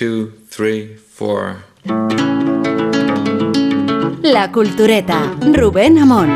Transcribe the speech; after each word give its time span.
two, 0.00 0.32
three, 0.48 0.96
four. 0.96 1.56
La 4.22 4.50
Cultureta, 4.50 5.36
Rubén 5.52 5.98
Amón. 5.98 6.32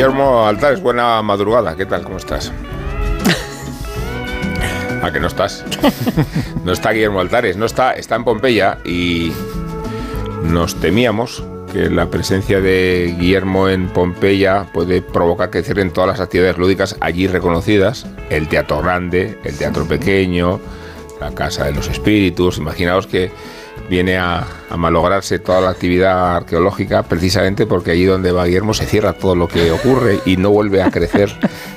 Guillermo 0.00 0.46
Altares, 0.46 0.80
buena 0.80 1.20
madrugada. 1.20 1.76
¿Qué 1.76 1.84
tal? 1.84 2.04
¿Cómo 2.04 2.16
estás? 2.16 2.50
¿A 5.02 5.12
que 5.12 5.20
no 5.20 5.26
estás? 5.26 5.62
No 6.64 6.72
está 6.72 6.92
Guillermo 6.92 7.20
Altares, 7.20 7.58
no 7.58 7.66
está, 7.66 7.92
está 7.92 8.16
en 8.16 8.24
Pompeya 8.24 8.78
y 8.82 9.30
nos 10.44 10.76
temíamos 10.76 11.44
que 11.70 11.90
la 11.90 12.06
presencia 12.06 12.62
de 12.62 13.14
Guillermo 13.18 13.68
en 13.68 13.88
Pompeya 13.88 14.68
puede 14.72 15.02
provocar 15.02 15.50
que 15.50 15.62
cierren 15.62 15.90
todas 15.90 16.08
las 16.08 16.20
actividades 16.20 16.56
lúdicas 16.56 16.96
allí 17.00 17.26
reconocidas, 17.26 18.06
el 18.30 18.48
teatro 18.48 18.80
grande, 18.80 19.38
el 19.44 19.58
teatro 19.58 19.84
pequeño, 19.84 20.60
la 21.20 21.34
casa 21.34 21.66
de 21.66 21.72
los 21.72 21.88
espíritus. 21.88 22.56
Imaginaos 22.56 23.06
que 23.06 23.32
viene 23.90 24.16
a, 24.16 24.46
malograrse 24.76 25.40
toda 25.40 25.60
la 25.60 25.70
actividad 25.70 26.36
arqueológica 26.36 27.02
precisamente 27.02 27.66
porque 27.66 27.90
allí 27.90 28.04
donde 28.04 28.30
va 28.30 28.44
Guillermo 28.44 28.72
se 28.72 28.86
cierra 28.86 29.14
todo 29.14 29.34
lo 29.34 29.48
que 29.48 29.72
ocurre 29.72 30.20
y 30.24 30.36
no 30.36 30.50
vuelve 30.50 30.80
a 30.80 30.92
crecer 30.92 31.28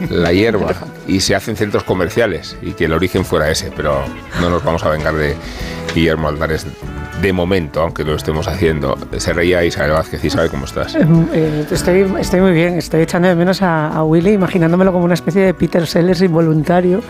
la 0.09 0.31
hierba 0.31 0.75
y 1.07 1.19
se 1.19 1.35
hacen 1.35 1.55
centros 1.55 1.83
comerciales 1.83 2.57
y 2.61 2.73
que 2.73 2.85
el 2.85 2.93
origen 2.93 3.25
fuera 3.25 3.49
ese, 3.49 3.71
pero 3.75 4.03
no 4.41 4.49
nos 4.49 4.63
vamos 4.63 4.83
a 4.83 4.89
vengar 4.89 5.15
de 5.15 5.35
Guillermo 5.93 6.27
Altares 6.27 6.65
de 7.21 7.31
momento, 7.31 7.81
aunque 7.81 8.03
lo 8.03 8.15
estemos 8.15 8.47
haciendo. 8.49 8.97
Se 9.17 9.31
reía 9.31 9.63
Isabel 9.63 9.91
Vázquez. 9.91 10.23
Isabel, 10.25 10.49
¿cómo 10.49 10.65
estás? 10.65 10.95
Eh, 10.95 11.65
estoy, 11.71 12.05
estoy 12.19 12.41
muy 12.41 12.51
bien. 12.51 12.77
Estoy 12.77 13.01
echando 13.01 13.29
de 13.29 13.35
menos 13.35 13.61
a, 13.61 13.87
a, 13.87 14.03
Willy, 14.03 14.33
imaginándomelo 14.33 14.91
como 14.91 15.05
una 15.05 15.13
especie 15.13 15.41
de 15.41 15.53
Peter 15.53 15.87
Sellers 15.87 16.21
involuntario 16.21 17.01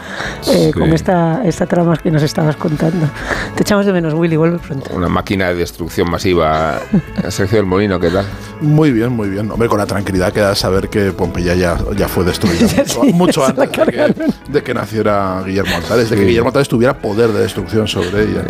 eh, 0.48 0.68
sí. 0.68 0.72
con 0.72 0.94
esta, 0.94 1.42
esta 1.44 1.66
trama 1.66 1.98
que 1.98 2.12
nos 2.12 2.22
estabas 2.22 2.56
contando. 2.58 3.08
Te 3.56 3.64
echamos 3.64 3.88
de 3.88 3.94
menos, 3.94 4.14
Willy. 4.14 4.36
Vuelve 4.36 4.60
pronto. 4.60 4.92
Una 4.94 5.10
máquina 5.10 5.48
de 5.48 5.56
destrucción 5.56 6.10
masiva. 6.12 6.80
Sergio 7.30 7.58
del 7.58 7.66
Molino, 7.66 8.00
¿qué 8.00 8.10
tal? 8.10 8.26
Muy 8.62 8.92
bien, 8.92 9.12
muy 9.12 9.30
bien. 9.30 9.50
Hombre, 9.50 9.68
con 9.68 9.80
la 9.80 9.88
tranquilidad 9.88 10.32
que 10.32 10.42
da 10.42 10.54
saber 10.54 10.90
que 10.90 11.12
Pompeya 11.12 11.56
ya, 11.56 11.78
ya 11.98 12.08
fue 12.08 12.24
destruida 12.24 12.68
sí, 12.86 13.14
mucho 13.14 13.44
antes 13.44 13.70
de 13.86 13.92
que, 13.92 14.52
de 14.52 14.64
que, 14.64 14.73
naciera 14.73 15.42
Guillermo 15.45 15.76
Altares, 15.76 16.09
de 16.09 16.16
que 16.16 16.26
Guillermo 16.26 16.50
Altares 16.50 16.67
tuviera 16.67 16.98
poder 16.98 17.31
de 17.31 17.42
destrucción 17.42 17.88
sobre 17.88 18.23
ella, 18.23 18.44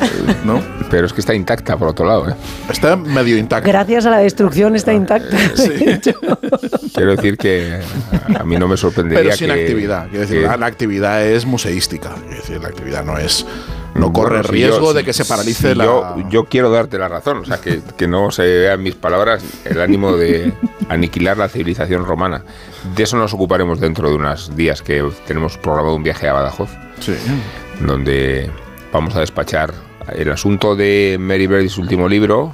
¿no? 0.44 0.62
Pero 0.90 1.06
es 1.06 1.14
que 1.14 1.22
está 1.22 1.34
intacta, 1.34 1.78
por 1.78 1.88
otro 1.90 2.06
lado. 2.06 2.30
¿eh? 2.30 2.36
Está 2.70 2.96
medio 2.96 3.38
intacta. 3.38 3.68
Gracias 3.68 4.06
a 4.06 4.10
la 4.10 4.20
destrucción 4.20 4.76
está 4.76 4.94
intacta. 4.94 5.38
Sí. 5.54 5.72
Quiero 6.94 7.16
decir 7.16 7.38
que 7.38 7.80
a 8.38 8.44
mí 8.44 8.58
no 8.58 8.68
me 8.68 8.76
sorprendería 8.76 9.24
Pero 9.24 9.36
sin 9.36 9.48
que, 9.48 9.54
actividad. 9.54 10.08
Quiero 10.08 10.22
decir, 10.22 10.42
que, 10.42 10.58
la 10.58 10.66
actividad 10.66 11.26
es 11.26 11.46
museística. 11.46 12.10
Quiero 12.16 12.36
decir, 12.36 12.62
la 12.62 12.68
actividad 12.68 13.06
no 13.06 13.18
es 13.18 13.46
no 13.96 14.12
corre 14.12 14.38
bueno, 14.38 14.44
si 14.44 14.52
riesgo 14.52 14.88
yo, 14.88 14.94
de 14.94 15.04
que 15.04 15.14
se 15.14 15.26
paralice 15.26 15.70
si 15.70 15.76
la. 15.76 15.86
Yo, 15.86 16.30
yo, 16.30 16.46
quiero 16.46 16.70
darte 16.72 16.98
la 16.98 17.08
razón, 17.08 17.40
o 17.40 17.46
sea, 17.46 17.62
que, 17.62 17.82
que 17.96 18.08
no 18.08 18.32
se 18.32 18.44
vean 18.44 18.82
mis 18.82 18.96
palabras 18.96 19.44
el 19.66 19.80
ánimo 19.82 20.14
de 20.14 20.54
aniquilar 20.90 21.38
la 21.38 21.50
civilización 21.50 22.06
romana. 22.06 22.44
De 22.96 23.04
eso 23.04 23.18
nos 23.18 23.34
ocuparemos 23.34 23.80
dentro 23.80 24.10
de 24.10 24.16
unos 24.16 24.56
días 24.56 24.82
que 24.82 25.08
tenemos 25.28 25.58
programado 25.58 25.96
un 25.96 26.04
viaje 26.04 26.28
a 26.28 26.34
Badajoz, 26.34 26.72
sí. 27.00 27.14
donde 27.82 28.50
vamos 28.92 29.16
a 29.16 29.20
despachar 29.20 29.74
el 30.12 30.32
asunto 30.32 30.76
de 30.76 31.18
Mary 31.20 31.48
Bird 31.48 31.64
y 31.64 31.70
su 31.70 31.82
último 31.82 32.10
libro, 32.10 32.52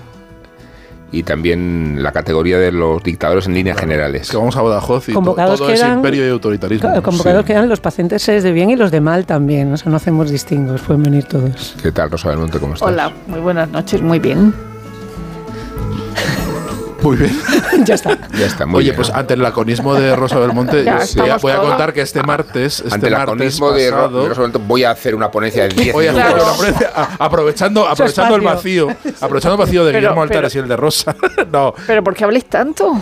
y 1.11 1.23
también 1.23 2.01
la 2.01 2.11
categoría 2.11 2.59
de 2.59 2.71
los 2.71 3.01
dictadores 3.03 3.47
en 3.47 3.53
líneas 3.53 3.75
claro, 3.75 3.89
generales. 3.89 4.29
Que 4.29 4.37
vamos 4.37 4.55
a 4.55 4.61
Badajoz 4.61 5.09
y 5.09 5.13
convocados 5.13 5.59
to, 5.59 5.65
todo 5.65 5.73
quedan, 5.73 5.89
ese 5.89 5.95
imperio 5.95 6.27
y 6.27 6.29
autoritarismo. 6.29 7.01
Convocados 7.01 7.41
sí. 7.41 7.47
quedan 7.47 7.69
los 7.69 7.79
pacientes 7.79 8.25
de 8.25 8.51
bien 8.51 8.69
y 8.69 8.75
los 8.75 8.91
de 8.91 9.01
mal 9.01 9.25
también, 9.25 9.73
o 9.73 9.77
sea, 9.77 9.89
no 9.89 9.97
hacemos 9.97 10.29
distingos, 10.29 10.81
pueden 10.81 11.03
venir 11.03 11.25
todos. 11.25 11.75
¿Qué 11.81 11.91
tal, 11.91 12.11
Rosa 12.11 12.29
del 12.29 12.39
Monte? 12.39 12.59
¿Cómo 12.59 12.73
estás? 12.75 12.87
Hola, 12.87 13.11
muy 13.27 13.39
buenas 13.39 13.69
noches, 13.69 14.01
muy 14.01 14.19
bien. 14.19 14.53
Muy 17.01 17.17
bien. 17.17 17.39
ya 17.85 17.95
está. 17.95 18.17
Ya 18.37 18.45
está 18.45 18.65
muy 18.65 18.77
Oye, 18.79 18.83
bien, 18.85 18.95
pues 18.97 19.09
ante 19.09 19.33
el 19.35 19.41
laconismo 19.41 19.95
de 19.95 20.15
Rosa 20.15 20.37
Belmonte, 20.39 20.83
Ya, 20.83 20.99
sí, 21.01 21.19
voy 21.41 21.51
a 21.51 21.57
contar 21.59 21.93
que 21.93 22.01
este 22.01 22.21
martes, 22.23 22.79
este 22.81 22.93
Ante 22.93 23.07
el 23.07 23.13
martes 23.13 23.27
laconismo 23.29 23.71
de, 23.71 23.89
Ro- 23.91 23.97
pasado, 23.97 24.21
de 24.23 24.29
Rosa 24.29 24.41
del 24.41 24.51
Monte 24.51 24.67
voy 24.67 24.83
a 24.83 24.91
hacer 24.91 25.15
una 25.15 25.31
ponencia 25.31 25.63
de 25.63 25.69
10 25.69 25.93
voy 25.93 26.07
a 26.07 26.11
hacer 26.11 26.25
minutos. 26.25 26.43
una 26.47 26.57
ponencia, 26.57 26.91
a- 26.95 27.09
aprovechando, 27.25 27.87
aprovechando 27.87 28.35
el 28.35 28.41
vacío, 28.41 28.87
aprovechando 29.21 29.53
el 29.55 29.59
vacío 29.59 29.85
de 29.85 29.91
Pero- 29.91 29.99
Guillermo 30.01 30.21
Altares 30.23 30.51
pero- 30.53 30.61
y 30.61 30.63
el 30.63 30.69
de 30.69 30.75
Rosa. 30.77 31.15
no, 31.51 31.73
Pero 31.87 32.03
¿por 32.03 32.13
qué 32.15 32.23
habléis 32.25 32.45
tanto? 32.45 32.93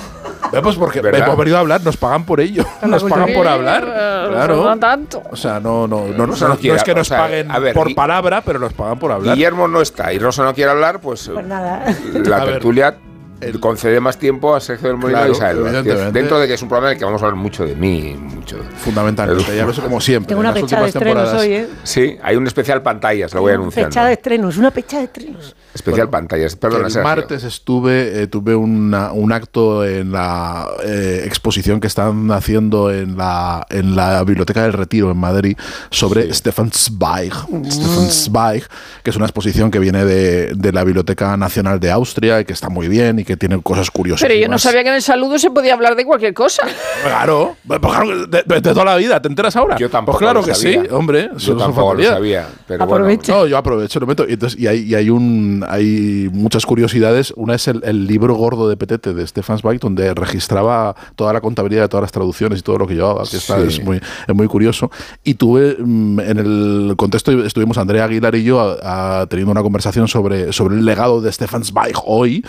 eh, 0.53 0.59
pues 0.61 0.75
porque 0.75 1.01
¿Verdad? 1.01 1.23
hemos 1.25 1.37
venido 1.37 1.57
a 1.57 1.61
hablar, 1.61 1.81
nos 1.83 1.97
pagan 1.97 2.23
por 2.23 2.39
ello, 2.39 2.63
nos 2.83 3.03
pagan 3.03 3.33
por 3.33 3.47
hablar, 3.47 3.83
Eh, 3.87 4.27
claro. 4.29 4.63
No 4.63 4.77
tanto. 4.79 5.23
O 5.31 5.35
sea, 5.35 5.59
no, 5.59 5.87
no, 5.87 6.07
no, 6.07 6.27
no, 6.27 6.33
es 6.33 6.83
que 6.83 6.93
nos 6.93 7.01
o 7.01 7.09
sea, 7.09 7.17
paguen 7.19 7.47
por 7.73 7.93
palabra, 7.95 8.41
pero 8.45 8.59
nos 8.59 8.73
pagan 8.73 8.99
por 8.99 9.11
hablar. 9.11 9.35
Guillermo 9.35 9.67
no 9.67 9.81
está 9.81 10.13
y 10.13 10.19
Rosa 10.19 10.43
no 10.43 10.53
quiere 10.53 10.71
hablar, 10.71 10.99
pues, 11.01 11.29
Pues 11.33 11.45
nada. 11.45 11.83
la 12.13 12.45
tertulia 12.45 12.95
el- 13.41 13.59
concede 13.59 13.99
más 13.99 14.17
tiempo 14.17 14.55
a 14.55 14.59
Sergio 14.59 14.87
del 14.89 14.97
Molino 14.97 15.19
Claro, 15.19 15.33
y 15.33 15.35
a 15.67 15.81
Isabel. 15.81 16.13
Dentro 16.13 16.39
de 16.39 16.47
que 16.47 16.53
es 16.55 16.61
un 16.61 16.67
programa 16.69 16.89
en 16.91 16.93
el 16.93 16.99
que 16.99 17.05
vamos 17.05 17.21
a 17.21 17.25
hablar 17.25 17.41
mucho 17.41 17.65
de 17.65 17.75
mí, 17.75 18.15
mucho. 18.17 18.57
Fundamentalmente, 18.77 19.55
ya 19.55 19.65
ves 19.65 19.79
como 19.79 19.99
siempre. 20.01 20.29
Tengo 20.29 20.41
en 20.41 20.47
una 20.47 20.53
las 20.53 20.61
fecha 20.61 20.77
de 20.77 20.83
últimas 20.85 20.95
estrenos 20.95 21.23
temporadas. 21.31 21.41
hoy, 21.41 21.53
¿eh? 21.53 21.67
Sí, 21.83 22.17
hay 22.23 22.35
un 22.35 22.47
especial 22.47 22.81
pantallas, 22.81 23.33
lo 23.33 23.41
voy 23.41 23.53
anunciando. 23.53 23.89
Fecha 23.91 24.05
de 24.05 24.13
estrenos, 24.13 24.57
una 24.57 24.71
fecha 24.71 24.97
de 24.99 25.03
estrenos. 25.05 25.55
Especial 25.73 26.09
pantallas, 26.09 26.55
perdona, 26.55 26.85
el 26.87 26.91
Sergio. 26.91 27.07
martes 27.07 27.43
estuve, 27.43 28.23
eh, 28.23 28.27
tuve 28.27 28.55
una- 28.55 29.11
un 29.11 29.31
acto 29.31 29.85
en 29.85 30.11
la 30.11 30.67
eh, 30.83 31.21
exposición 31.25 31.79
que 31.79 31.85
están 31.87 32.31
haciendo 32.31 32.91
en 32.91 33.15
la, 33.15 33.63
en 33.69 33.95
la 33.95 34.23
Biblioteca 34.23 34.63
del 34.63 34.73
Retiro 34.73 35.11
en 35.11 35.17
Madrid 35.17 35.55
sobre 35.91 36.23
Sí. 36.27 36.33
Stefan 36.33 36.71
Zweig. 36.71 37.31
Stefan 37.69 38.09
Zweig, 38.09 38.63
que 39.03 39.09
es 39.11 39.15
una 39.15 39.25
exposición 39.25 39.69
que 39.69 39.77
viene 39.77 40.03
de, 40.03 40.53
de 40.55 40.71
la 40.73 40.83
Biblioteca 40.83 41.37
Nacional 41.37 41.79
de 41.79 41.91
Austria 41.91 42.39
y 42.39 42.45
que 42.45 42.53
está 42.53 42.69
muy 42.69 42.87
bien 42.87 43.19
y 43.19 43.23
que 43.27 43.37
tiene 43.37 43.61
cosas 43.61 43.91
curiosas. 43.91 44.27
Pero 44.27 44.39
yo 44.39 44.47
no 44.47 44.57
sabía 44.57 44.81
que 44.83 44.89
en 44.89 44.95
el 44.95 45.01
saludo 45.03 45.37
se 45.37 45.51
podía 45.51 45.73
hablar 45.75 45.95
de 45.95 46.05
cualquier 46.05 46.33
cosa. 46.33 46.63
Claro, 47.03 47.57
pues 47.67 47.79
claro, 47.79 48.25
de, 48.27 48.43
de- 48.43 48.55
de 48.55 48.61
toda 48.61 48.85
la 48.85 48.95
vida, 48.95 49.21
¿te 49.21 49.27
enteras 49.27 49.55
ahora? 49.55 49.77
Yo 49.77 49.89
tampoco 49.89 50.17
Pues 50.17 50.25
claro 50.25 50.39
lo 50.41 50.45
que 50.47 50.55
sabía. 50.55 50.81
sí, 50.83 50.87
hombre. 50.91 51.29
Yo 51.37 51.55
tampoco 51.57 51.93
lo 51.93 52.03
sabía, 52.03 52.47
pero 52.65 52.83
Aprovecha. 52.85 53.33
bueno. 53.33 53.43
No, 53.43 53.47
yo 53.47 53.57
aprovecho, 53.57 53.99
lo 53.99 54.07
meto. 54.07 54.25
Y, 54.27 54.33
entonces, 54.33 54.59
y, 54.59 54.65
hay, 54.67 54.79
y 54.83 54.95
hay 54.95 55.09
un 55.09 55.63
hay 55.69 56.29
muchas 56.31 56.65
curiosidades. 56.65 57.33
Una 57.35 57.55
es 57.55 57.67
el, 57.67 57.81
el 57.83 58.07
libro 58.07 58.33
gordo 58.35 58.69
de 58.69 58.77
Petete 58.77 59.13
de 59.13 59.27
Stefan 59.27 59.57
Zweig, 59.59 59.79
donde 59.79 60.13
registraba 60.13 60.95
toda 61.15 61.33
la 61.33 61.41
contabilidad 61.41 61.83
de 61.83 61.89
todas 61.89 62.03
las 62.03 62.11
traducciones 62.11 62.59
y 62.59 62.61
todo 62.61 62.77
lo 62.77 62.87
que 62.87 62.95
llevaba, 62.95 63.23
que 63.29 63.37
está, 63.37 63.57
Sí. 63.61 63.67
es, 63.67 63.83
muy, 63.83 63.97
es 64.27 64.35
muy 64.35 64.47
curioso. 64.47 64.89
Y 65.23 65.33
tuve, 65.33 65.75
mm, 65.79 66.19
en 66.21 66.37
el 66.39 66.93
contexto, 66.97 67.31
estuvimos 67.43 67.77
Andrea 67.77 68.05
Aguilar 68.05 68.35
y 68.35 68.43
yo 68.43 68.61
a- 68.61 69.21
a- 69.21 69.25
teniendo 69.27 69.51
una 69.51 69.61
conversación 69.63 70.07
sobre, 70.07 70.53
sobre 70.53 70.75
el 70.77 70.85
legado 70.85 71.19
de 71.21 71.31
Stefan 71.31 71.63
Zweig 71.65 71.95
hoy. 72.05 72.43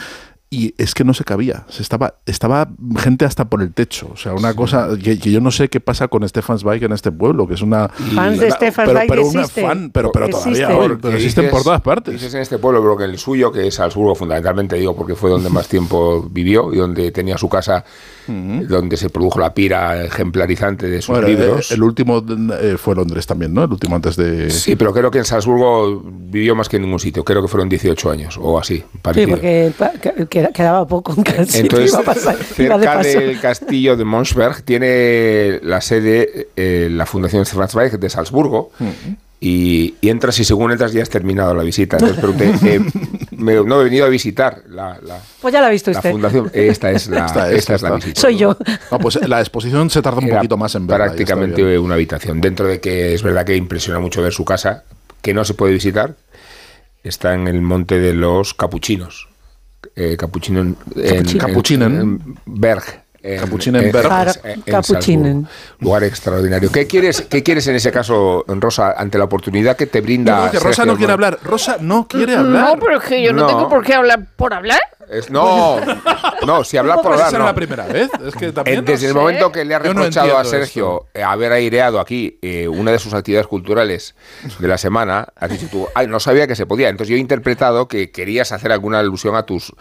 Y 0.50 0.74
es 0.78 0.94
que 0.94 1.04
no 1.04 1.12
se 1.12 1.24
cabía, 1.24 1.66
se 1.68 1.82
estaba, 1.82 2.14
estaba 2.24 2.70
gente 2.96 3.26
hasta 3.26 3.50
por 3.50 3.60
el 3.60 3.74
techo. 3.74 4.08
O 4.14 4.16
sea, 4.16 4.32
una 4.32 4.54
cosa 4.54 4.88
que, 5.02 5.18
que 5.18 5.30
yo 5.30 5.42
no 5.42 5.50
sé 5.50 5.68
qué 5.68 5.78
pasa 5.78 6.08
con 6.08 6.26
Stefan 6.26 6.58
Zweig 6.58 6.82
en 6.84 6.92
este 6.92 7.12
pueblo, 7.12 7.46
que 7.46 7.52
es 7.52 7.60
una. 7.60 7.88
Fans 7.88 8.40
de 8.40 8.50
Stefan 8.50 8.86
pero, 8.86 8.98
Zweig 8.98 9.08
pero 9.10 9.26
una 9.26 9.48
fan, 9.48 9.90
pero, 9.90 10.10
pero 10.10 10.28
todavía 10.30 10.70
hoy, 10.70 10.96
pero 11.02 11.16
existen 11.16 11.50
por 11.50 11.62
todas 11.62 11.82
partes. 11.82 12.14
Dices 12.14 12.32
en 12.32 12.40
este 12.40 12.56
pueblo, 12.56 12.80
pero 12.80 12.96
que 12.96 13.04
el 13.04 13.18
suyo, 13.18 13.52
que 13.52 13.66
es 13.66 13.74
Salzburgo, 13.74 14.14
fundamentalmente 14.14 14.76
digo, 14.76 14.96
porque 14.96 15.14
fue 15.14 15.28
donde 15.28 15.50
más 15.50 15.68
tiempo 15.68 16.26
vivió 16.30 16.72
y 16.72 16.78
donde 16.78 17.10
tenía 17.10 17.36
su 17.36 17.50
casa, 17.50 17.84
donde 18.28 18.96
se 18.96 19.10
produjo 19.10 19.40
la 19.40 19.54
pira 19.54 20.04
ejemplarizante 20.04 20.86
de 20.88 21.00
sus 21.02 21.08
Bueno, 21.08 21.28
libros. 21.28 21.70
eh, 21.70 21.74
el 21.74 21.82
último 21.82 22.22
eh, 22.60 22.76
fue 22.78 22.94
Londres 22.94 23.26
también, 23.26 23.54
¿no? 23.54 23.64
El 23.64 23.72
último 23.72 23.96
antes 23.96 24.16
de. 24.16 24.50
Sí, 24.50 24.76
pero 24.76 24.92
creo 24.92 25.10
que 25.10 25.18
en 25.18 25.24
Salzburgo 25.24 26.02
vivió 26.04 26.54
más 26.54 26.68
que 26.68 26.76
en 26.76 26.82
ningún 26.82 27.00
sitio. 27.00 27.24
Creo 27.24 27.42
que 27.42 27.48
fueron 27.48 27.68
18 27.68 28.10
años 28.10 28.38
o 28.40 28.58
así. 28.58 28.84
Sí, 29.14 29.26
porque 29.26 29.72
quedaba 30.52 30.86
poco 30.86 31.14
en 31.16 31.24
Entonces, 31.26 31.90
iba 31.92 31.98
a 32.00 32.02
pasar, 32.02 32.36
iba 32.58 32.78
de 32.78 32.84
cerca 32.84 32.94
paso. 32.98 33.08
del 33.20 33.40
castillo 33.40 33.96
de 33.96 34.04
Monsberg 34.04 34.62
tiene 34.62 35.60
la 35.62 35.80
sede 35.80 36.48
eh, 36.56 36.88
la 36.90 37.06
Fundación 37.06 37.44
de 37.98 38.10
Salzburgo. 38.10 38.70
Y, 39.40 39.94
y 40.00 40.08
entras 40.08 40.36
y 40.40 40.44
según 40.44 40.72
entras 40.72 40.92
ya 40.92 41.00
has 41.02 41.10
terminado 41.10 41.54
la 41.54 41.62
visita. 41.62 41.96
Entonces 41.96 42.18
pregunté, 42.18 42.50
eh, 42.74 42.80
me- 43.38 43.64
no 43.64 43.80
he 43.80 43.84
venido 43.84 44.04
a 44.04 44.08
visitar 44.08 44.62
la, 44.68 44.98
la- 45.02 45.20
Pues 45.40 45.52
ya 45.52 45.60
la 45.60 45.68
ha 45.68 45.70
visto 45.70 45.90
la 45.90 45.98
usted. 45.98 46.10
fundación. 46.12 46.50
Esta 46.52 46.90
es 46.90 47.08
la, 47.08 47.26
Esta 47.26 47.50
esta 47.52 47.74
es, 47.74 47.76
es 47.76 47.82
la 47.82 47.94
visita. 47.96 48.20
Soy 48.20 48.36
yo. 48.36 48.56
No, 48.90 48.98
pues 48.98 49.16
la 49.26 49.40
exposición 49.40 49.88
se 49.90 50.02
tarda 50.02 50.18
un 50.18 50.24
Era 50.26 50.36
poquito 50.36 50.56
más 50.56 50.74
en 50.74 50.86
verla. 50.86 51.06
prácticamente 51.06 51.78
una 51.78 51.94
habitación. 51.94 52.40
Dentro 52.40 52.66
de 52.68 52.80
que 52.80 53.14
es 53.14 53.22
verdad 53.22 53.44
que 53.46 53.56
impresiona 53.56 53.98
mucho 53.98 54.20
ver 54.22 54.32
su 54.32 54.44
casa, 54.44 54.84
que 55.22 55.32
no 55.34 55.44
se 55.44 55.54
puede 55.54 55.72
visitar, 55.72 56.14
está 57.02 57.34
en 57.34 57.48
el 57.48 57.60
monte 57.62 57.98
de 57.98 58.12
los 58.12 58.54
capuchinos. 58.54 59.28
eh, 59.96 60.16
capuchino 60.16 60.60
en, 60.60 60.76
en- 60.96 61.38
Capuchinen. 61.38 61.92
en- 61.94 62.00
en 62.00 62.38
Berg. 62.46 62.82
En- 63.22 63.40
Capuchinenberg. 63.40 64.38
En 64.44 64.60
Capuchinen. 64.62 65.48
Lugar 65.80 66.04
extraordinario. 66.04 66.70
¿Qué 66.70 66.86
quieres, 66.86 67.22
¿Qué 67.22 67.42
quieres 67.42 67.66
en 67.68 67.76
ese 67.76 67.90
caso, 67.92 68.44
Rosa, 68.46 68.92
ante 68.96 69.18
la 69.18 69.24
oportunidad 69.24 69.76
que 69.76 69.86
te 69.86 70.00
brinda? 70.00 70.46
No, 70.46 70.50
que 70.50 70.58
Rosa 70.58 70.84
no 70.84 70.96
quiere 70.96 71.12
hablar. 71.12 71.38
Rosa 71.42 71.76
no 71.80 72.06
quiere 72.06 72.36
hablar. 72.36 72.74
No, 72.76 72.80
pero 72.80 72.98
es 72.98 73.04
que 73.04 73.22
yo 73.22 73.32
no, 73.32 73.42
No. 73.42 73.46
tengo 73.48 73.68
por 73.68 73.84
qué 73.84 73.94
hablar 73.94 74.26
por 74.36 74.54
hablar. 74.54 74.80
Es- 75.10 75.30
no, 75.30 75.78
no, 76.46 76.64
si 76.64 76.76
hablar 76.76 76.96
por 76.96 77.04
¿Cómo 77.12 77.14
hablar, 77.24 77.32
no. 77.40 77.46
la 77.46 77.54
primera 77.54 77.86
vez? 77.86 78.10
Es 78.26 78.34
que 78.34 78.46
Eh, 78.48 78.52
también. 78.52 78.84
Desde 78.84 79.06
el 79.06 79.12
sé. 79.14 79.18
momento 79.18 79.50
que 79.50 79.64
le 79.64 79.74
ha 79.74 79.78
reprochado 79.78 80.36
a 80.36 80.44
Sergio 80.44 81.06
eh, 81.14 81.22
haber 81.22 81.50
aireado 81.52 81.98
aquí 81.98 82.38
eh, 82.42 82.68
una 82.68 82.90
de 82.92 82.98
sus 82.98 83.14
actividades 83.14 83.46
culturales 83.46 84.14
de 84.58 84.68
la 84.68 84.76
semana, 84.76 85.26
has 85.36 85.48
dicho 85.50 85.66
tú, 85.70 85.86
ay, 85.94 86.06
no 86.08 86.20
sabía 86.20 86.46
que 86.46 86.54
se 86.54 86.66
podía. 86.66 86.90
Entonces 86.90 87.08
yo 87.10 87.16
he 87.16 87.20
interpretado 87.20 87.88
que 87.88 88.10
querías 88.10 88.52
hacer 88.52 88.70
alguna 88.70 88.98
alusión 88.98 89.34
a 89.34 89.44
tus 89.44 89.72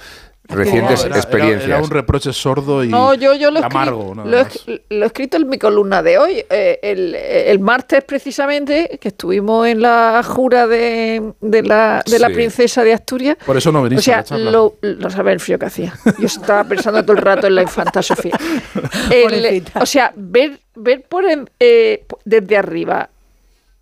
recientes 0.48 1.04
era- 1.06 1.18
experiencias. 1.18 1.66
Era, 1.70 1.82
un 1.82 1.90
reproche 1.90 2.32
sordo 2.34 2.84
y 2.84 2.88
No, 2.90 3.14
yo, 3.14 3.34
yo 3.36 3.52
lo, 3.52 3.64
amargo. 3.64 4.14
escri- 4.16 4.82
lo, 4.90 4.98
lo 4.98 5.04
he 5.04 5.08
escrito 5.08 5.38
en 5.38 5.50
mi 5.50 5.58
columna 5.58 6.02
de 6.02 6.18
hoy. 6.18 6.46
Eh, 6.50 6.80
el, 6.82 7.16
el 7.16 7.60
martes, 7.60 8.04
precisamente, 8.04 8.98
que 9.02 9.10
estuvimos 9.10 9.68
en 9.68 9.82
la 9.82 10.22
jura 10.26 10.68
de, 10.68 11.34
de 11.42 11.64
la, 11.64 12.04
de 12.06 12.20
la 12.20 12.30
princesa 12.30 12.84
de 12.84 12.94
Asturias. 12.94 13.38
Por 13.46 13.58
eso 13.58 13.72
no 13.72 13.82
veniste 13.84 14.00
O 14.00 14.04
sea, 14.04 14.16
a 14.16 14.18
la 14.20 14.24
charla. 14.24 14.52
lo, 14.52 14.76
no 14.82 15.10
sabía 15.10 15.34
el 15.34 15.40
frío 15.40 15.60
que 15.60 15.66
hacía. 15.66 15.94
Yo 16.20 16.28
estaba 16.28 16.64
pensando 16.64 17.02
todo 17.04 17.14
el 17.14 17.22
rato 17.22 17.48
en 17.48 17.56
la 17.56 17.62
infanta 17.64 18.02
Sofía. 18.02 18.38
El- 19.12 19.64
o 19.80 19.86
sea, 19.86 20.12
ver, 20.16 20.60
ver 20.76 21.04
por 21.08 21.26
en- 21.26 21.50
eh, 21.60 22.06
desde 22.26 22.58
arriba 22.58 23.10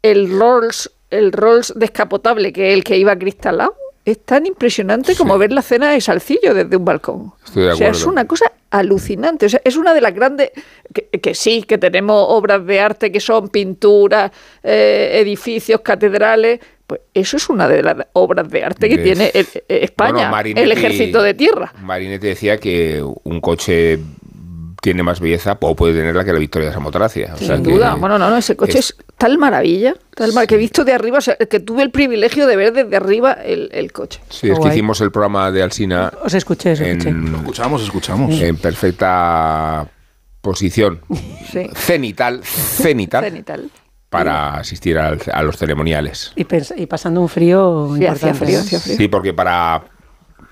el 0.01 0.29
Rolls, 0.37 0.91
el 1.09 1.31
Rolls 1.31 1.73
descapotable, 1.75 2.53
que 2.53 2.69
es 2.69 2.73
el 2.75 2.83
que 2.83 2.97
iba 2.97 3.15
cristalado, 3.17 3.75
es 4.05 4.23
tan 4.23 4.45
impresionante 4.45 5.15
como 5.15 5.33
Sí. 5.33 5.39
ver 5.39 5.51
la 5.51 5.61
cena 5.63 5.91
de 5.91 5.99
Salcillo 5.99 6.53
desde 6.53 6.77
un 6.77 6.85
balcón. 6.85 7.33
Estoy 7.43 7.63
de 7.63 7.71
O 7.71 7.75
sea, 7.75 7.87
es 7.89 7.97
acuerdo. 7.97 8.11
una 8.11 8.25
cosa 8.25 8.51
alucinante. 8.69 9.47
O 9.47 9.49
sea, 9.49 9.61
es 9.63 9.75
una 9.75 9.93
de 9.93 10.01
las 10.01 10.13
grandes. 10.13 10.51
Que, 10.93 11.09
que 11.19 11.33
sí, 11.33 11.63
que 11.63 11.77
tenemos 11.77 12.23
obras 12.29 12.65
de 12.65 12.79
arte 12.79 13.11
que 13.11 13.19
son 13.19 13.49
pinturas, 13.49 14.31
eh, 14.63 15.17
edificios, 15.21 15.81
catedrales. 15.81 16.59
Pues 16.85 17.01
eso 17.15 17.37
es 17.37 17.49
una 17.49 17.67
de 17.67 17.81
las 17.81 17.95
obras 18.13 18.47
de 18.47 18.63
arte 18.63 18.87
que 18.87 18.97
De- 18.97 19.03
tiene 19.03 19.31
el- 19.33 19.47
España, 19.67 20.13
Bueno, 20.29 20.31
Marinetti- 20.31 20.59
el 20.61 20.71
ejército 20.71 21.21
de 21.23 21.33
tierra. 21.33 21.73
Marinetti 21.81 22.27
decía 22.27 22.57
que 22.57 23.01
un 23.23 23.41
coche 23.41 23.97
tiene 24.85 25.01
más 25.01 25.19
belleza 25.19 25.57
o 25.59 25.75
puede 25.75 25.95
tenerla 25.95 26.23
que 26.23 26.31
la 26.31 26.37
Victoria 26.37 26.67
de 26.67 26.73
Samotracia. 26.75 27.33
O 27.33 27.37
sea 27.37 27.55
Sin 27.55 27.65
que- 27.65 27.71
duda. 27.71 27.95
Bueno, 27.95 28.19
no, 28.19 28.29
no, 28.29 28.37
ese 28.37 28.55
coche 28.55 28.77
es, 28.77 28.95
tal 29.17 29.39
maravilla, 29.39 29.95
tal 30.15 30.31
mar- 30.31 30.45
que 30.45 30.53
he 30.53 30.57
visto 30.59 30.85
de 30.85 30.93
arriba, 30.93 31.17
o 31.17 31.21
sea, 31.21 31.35
que 31.37 31.59
tuve 31.59 31.81
el 31.81 31.89
privilegio 31.89 32.45
de 32.45 32.55
ver 32.55 32.71
desde 32.71 32.95
arriba 32.95 33.33
el, 33.33 33.69
el 33.73 33.91
coche. 33.91 34.21
Sí, 34.29 34.47
es 34.51 34.59
que 34.59 34.67
hicimos 34.67 35.01
el 35.01 35.09
programa 35.11 35.49
de 35.51 35.63
Alsina 35.63 36.13
Os 36.23 36.35
escuché, 36.35 36.73
os 36.73 36.79
escuché. 36.81 37.09
en, 37.09 37.33
Escuchamos, 37.35 37.81
escuchamos. 37.81 38.39
en 38.39 38.57
perfecta 38.57 39.87
posición 40.41 41.01
Sí. 41.51 41.67
cenital, 41.73 42.43
cenital, 42.43 43.23
Cenital. 43.23 43.69
para 44.11 44.53
asistir 44.59 44.99
al- 44.99 45.19
a 45.33 45.41
los 45.41 45.57
ceremoniales. 45.57 46.31
Y, 46.35 46.45
y 46.77 46.85
pasando 46.85 47.21
un 47.21 47.29
frío 47.29 47.89
Sí, 47.97 48.03
importante. 48.03 48.45
frío, 48.45 48.59
hacía 48.59 48.79
frío. 48.79 48.97
Sí, 48.97 49.07
porque 49.07 49.33
para 49.33 49.83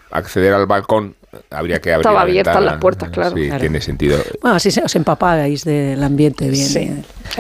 acceder 0.10 0.54
al 0.56 0.66
balcón 0.66 1.16
habría 1.50 1.80
que 1.82 1.92
abrir 1.94 2.02
Estaba 2.02 2.16
la 2.18 2.22
abiertas 2.24 2.54
ventana. 2.56 2.72
las 2.72 2.82
puertas, 2.82 3.10
claro. 3.10 3.36
Sí, 3.36 3.46
Claro. 3.46 3.60
tiene 3.60 3.82
sentido. 3.82 4.18
Bueno, 4.42 4.58
así 4.58 4.72
se- 4.72 4.84
os 4.84 4.96
empapáis 4.96 5.64
del 5.66 6.02
ambiente 6.04 6.50
bien. 6.50 6.68
Sí. 6.68 6.92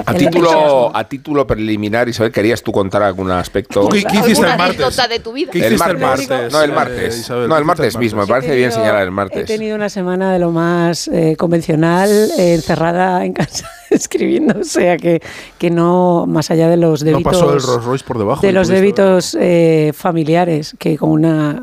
A 0.05 0.11
El- 0.11 0.17
título, 0.17 0.95
a 0.95 1.07
título 1.07 1.45
preliminar, 1.45 2.07
Isabel, 2.09 2.31
¿querías 2.31 2.63
tú 2.63 2.71
contar 2.71 3.03
algún 3.03 3.29
aspecto? 3.31 3.81
¿Tú 3.81 3.89
¿Qué, 3.89 4.03
qué 4.03 4.17
hiciste 4.17 4.31
el 4.31 4.37
¿Alguna 4.45 4.57
martes? 4.57 4.79
anécdota 4.85 5.07
de 5.07 5.19
tu 5.19 5.33
vida? 5.33 5.51
¿Qué 5.51 5.67
El 5.67 5.77
martes. 5.77 5.99
martes? 6.01 6.51
No, 6.51 6.61
el 6.61 6.69
eh, 6.71 6.73
martes. 6.73 7.17
Isabel? 7.19 7.47
No, 7.49 7.55
¿Qué 7.55 7.59
el 7.59 7.65
martes 7.65 7.97
mismo. 7.97 8.21
Me 8.21 8.27
parece 8.27 8.53
He 8.53 8.57
bien 8.57 8.71
señalar 8.71 9.01
el 9.03 9.07
He 9.09 9.11
martes. 9.11 9.45
tenido 9.45 9.75
una 9.75 9.89
semana 9.89 10.31
de 10.33 10.39
lo 10.39 10.51
más 10.51 11.07
eh, 11.09 11.35
convencional, 11.37 12.09
eh, 12.37 12.55
encerrada 12.55 13.25
en 13.25 13.33
casa 13.33 13.69
escribiendo, 13.91 14.59
o 14.59 14.63
sea 14.63 14.97
que, 14.97 15.21
que 15.59 15.69
no, 15.69 16.25
más 16.27 16.49
allá 16.49 16.67
de 16.69 16.77
los 16.77 17.03
No 17.03 17.11
débitos... 17.11 17.33
pasó 17.33 17.53
el 17.53 17.61
Rolls 17.61 17.83
Royce 17.85 18.05
por 18.05 18.17
debajo. 18.17 18.41
de 18.41 18.51
los 18.51 18.67
débitos 18.67 19.37
eh, 19.39 19.91
familiares 19.95 20.75
que 20.79 20.97
con 20.97 21.11
una 21.11 21.61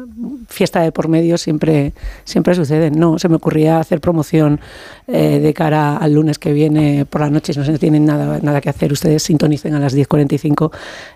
fiesta 0.49 0.81
de 0.81 0.93
por 0.93 1.09
medio 1.09 1.39
siempre 1.39 1.93
siempre 2.25 2.55
suceden. 2.55 2.99
No, 2.99 3.19
se 3.19 3.29
me 3.29 3.37
ocurría 3.37 3.79
hacer 3.79 4.01
promoción 4.01 4.61
eh, 5.07 5.39
de 5.41 5.55
cara 5.55 5.97
al 5.97 6.15
lunes 6.15 6.39
que 6.39 6.53
viene 6.53 7.05
por 7.07 7.21
la 7.21 7.31
noche, 7.31 7.53
no 7.57 7.65
se 7.65 7.79
tienen 7.79 8.05
nada, 8.05 8.39
nada 8.43 8.61
que 8.61 8.71
hacer, 8.71 8.93
ustedes 8.93 9.23
sintonicen 9.23 9.75
a 9.75 9.81
las 9.81 9.97
10.45 9.97 10.71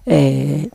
eh, 0.06 0.68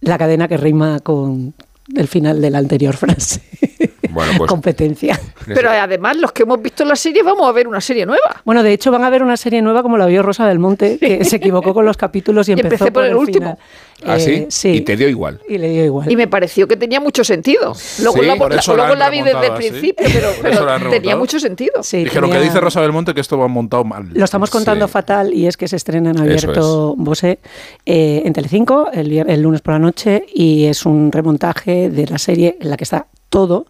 la 0.00 0.18
cadena 0.18 0.48
que 0.48 0.56
rima 0.56 1.00
con 1.00 1.54
el 1.94 2.08
final 2.08 2.40
de 2.40 2.50
la 2.50 2.58
anterior 2.58 2.96
frase. 2.96 3.42
Bueno, 4.12 4.32
pues- 4.38 4.48
Competencia. 4.48 5.18
Pero 5.46 5.70
además, 5.70 6.16
los 6.18 6.32
que 6.32 6.42
hemos 6.44 6.60
visto 6.62 6.84
la 6.84 6.96
serie, 6.96 7.22
vamos 7.22 7.48
a 7.48 7.52
ver 7.52 7.66
una 7.66 7.80
serie 7.80 8.06
nueva. 8.06 8.42
Bueno, 8.44 8.62
de 8.62 8.72
hecho 8.72 8.90
van 8.90 9.02
a 9.04 9.10
ver 9.10 9.22
una 9.22 9.36
serie 9.36 9.62
nueva 9.62 9.82
como 9.82 9.96
la 9.98 10.06
vio 10.06 10.22
Rosa 10.22 10.46
del 10.46 10.58
Monte, 10.58 10.98
que 10.98 11.24
se 11.24 11.36
equivocó 11.36 11.74
con 11.74 11.84
los 11.84 11.96
capítulos 11.96 12.48
y 12.48 12.52
Y 12.52 12.54
empezó 12.54 12.74
empecé 12.74 12.92
por 12.92 13.04
el 13.04 13.14
último. 13.16 13.56
final. 13.56 13.58
¿Ah, 14.04 14.18
sí? 14.18 14.32
Eh, 14.32 14.46
sí. 14.50 14.68
Y 14.70 14.80
te 14.80 14.96
dio 14.96 15.08
igual. 15.08 15.40
Y 15.48 15.58
le 15.58 15.68
dio 15.70 15.84
igual. 15.84 16.10
Y 16.10 16.16
me 16.16 16.26
pareció 16.26 16.66
que 16.66 16.76
tenía 16.76 16.98
mucho 17.00 17.22
sentido. 17.22 17.72
Luego, 18.02 18.18
Sí, 18.20 18.26
la, 18.26 18.36
por 18.36 18.52
eso 18.52 18.74
luego 18.74 18.88
la 18.88 18.92
han 18.94 18.98
la 18.98 19.10
vi 19.10 19.22
desde 19.22 19.46
el 19.46 19.52
principio, 19.54 19.94
pero, 20.42 20.90
tenía 20.90 21.16
mucho 21.16 21.38
sentido. 21.38 21.82
Sí, 21.82 21.98
Dijeron 22.04 22.28
tenía- 22.28 22.40
que 22.40 22.46
dice 22.48 22.60
Rosa 22.60 22.80
Belmonte 22.80 23.14
que 23.14 23.20
esto 23.20 23.36
lo 23.36 23.44
han 23.44 23.52
montado 23.52 23.84
mal. 23.84 24.08
Lo 24.12 24.24
estamos 24.24 24.50
contando 24.50 24.86
Sí. 24.88 24.92
fatal 24.92 25.32
y 25.32 25.46
es 25.46 25.56
que 25.56 25.68
se 25.68 25.76
estrena 25.76 26.10
en 26.10 26.18
abierto 26.20 26.94
Bosé 26.96 27.38
eh, 27.86 28.22
en 28.24 28.32
Telecinco 28.32 28.90
el, 28.92 29.12
el 29.12 29.40
lunes 29.40 29.60
por 29.60 29.74
la 29.74 29.78
noche 29.78 30.24
y 30.34 30.64
es 30.64 30.84
un 30.84 31.12
remontaje 31.12 31.88
de 31.88 32.06
la 32.06 32.18
serie 32.18 32.58
en 32.60 32.70
la 32.70 32.76
que 32.76 32.84
está 32.84 33.06
todo 33.30 33.66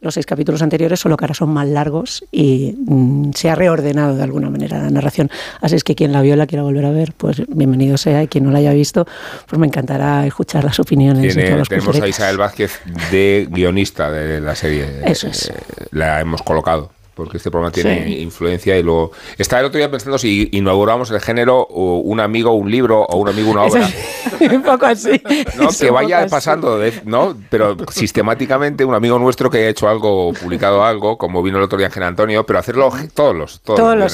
los 0.00 0.14
seis 0.14 0.26
capítulos 0.26 0.62
anteriores, 0.62 1.00
solo 1.00 1.16
que 1.16 1.24
ahora 1.24 1.34
son 1.34 1.48
más 1.50 1.66
largos 1.68 2.24
y 2.30 2.74
mm, 2.86 3.30
se 3.34 3.48
ha 3.50 3.54
reordenado 3.54 4.14
de 4.16 4.22
alguna 4.22 4.50
manera 4.50 4.78
la 4.82 4.90
narración. 4.90 5.30
Así 5.60 5.74
es 5.76 5.84
que 5.84 5.94
quien 5.94 6.12
la 6.12 6.20
vio 6.22 6.36
la 6.36 6.46
quiera 6.46 6.62
volver 6.62 6.84
a 6.84 6.90
ver, 6.90 7.12
pues 7.16 7.42
bienvenido 7.48 7.96
sea 7.96 8.22
y 8.22 8.28
quien 8.28 8.44
no 8.44 8.50
la 8.50 8.58
haya 8.58 8.72
visto, 8.72 9.06
pues 9.48 9.58
me 9.58 9.66
encantará 9.66 10.26
escuchar 10.26 10.64
las 10.64 10.78
opiniones 10.80 11.34
Tiene- 11.34 11.48
todos 11.48 11.58
los 11.60 11.68
tenemos 11.68 12.00
a. 12.00 12.08
Isabel 12.08 12.36
Vázquez 12.36 12.80
de 13.10 13.48
guionista 13.50 14.10
de 14.10 14.40
la 14.40 14.54
serie. 14.54 14.86
Eso 15.04 15.28
es. 15.28 15.48
Eh, 15.50 15.54
La 15.92 16.20
hemos 16.20 16.42
colocado. 16.42 16.90
Porque 17.16 17.38
este 17.38 17.50
programa 17.50 17.72
tiene 17.72 18.04
Sí. 18.04 18.18
influencia 18.20 18.76
y 18.78 18.82
luego. 18.82 19.10
Estaba 19.38 19.60
el 19.60 19.66
otro 19.68 19.78
día 19.78 19.90
pensando 19.90 20.18
si 20.18 20.50
inauguramos 20.52 21.10
el 21.10 21.18
género 21.20 21.60
o 21.62 21.96
un 22.00 22.20
amigo, 22.20 22.52
un 22.52 22.70
libro 22.70 23.04
o 23.04 23.16
un 23.16 23.26
amigo, 23.30 23.50
una 23.52 23.62
obra. 23.62 23.88
un 24.52 24.62
poco 24.62 24.84
así. 24.84 25.22
¿no? 25.56 25.70
Es 25.70 25.78
Que 25.78 25.90
vaya 25.90 26.26
pasando, 26.26 26.78
de- 26.78 26.92
¿no? 27.06 27.34
Pero 27.48 27.74
sistemáticamente 27.90 28.84
un 28.84 28.94
amigo 28.94 29.18
nuestro 29.18 29.48
que 29.48 29.56
haya 29.58 29.68
hecho 29.70 29.88
algo, 29.88 30.34
publicado 30.34 30.84
algo, 30.84 31.16
como 31.16 31.42
vino 31.42 31.56
el 31.56 31.64
otro 31.64 31.78
día 31.78 31.86
Ángel 31.86 32.02
Antonio, 32.02 32.44
pero 32.44 32.58
hacerlo 32.58 32.90
todos 33.14 33.34
los. 33.34 33.60
Todos, 33.62 33.78
Todos 33.78 33.96
los 33.96 34.12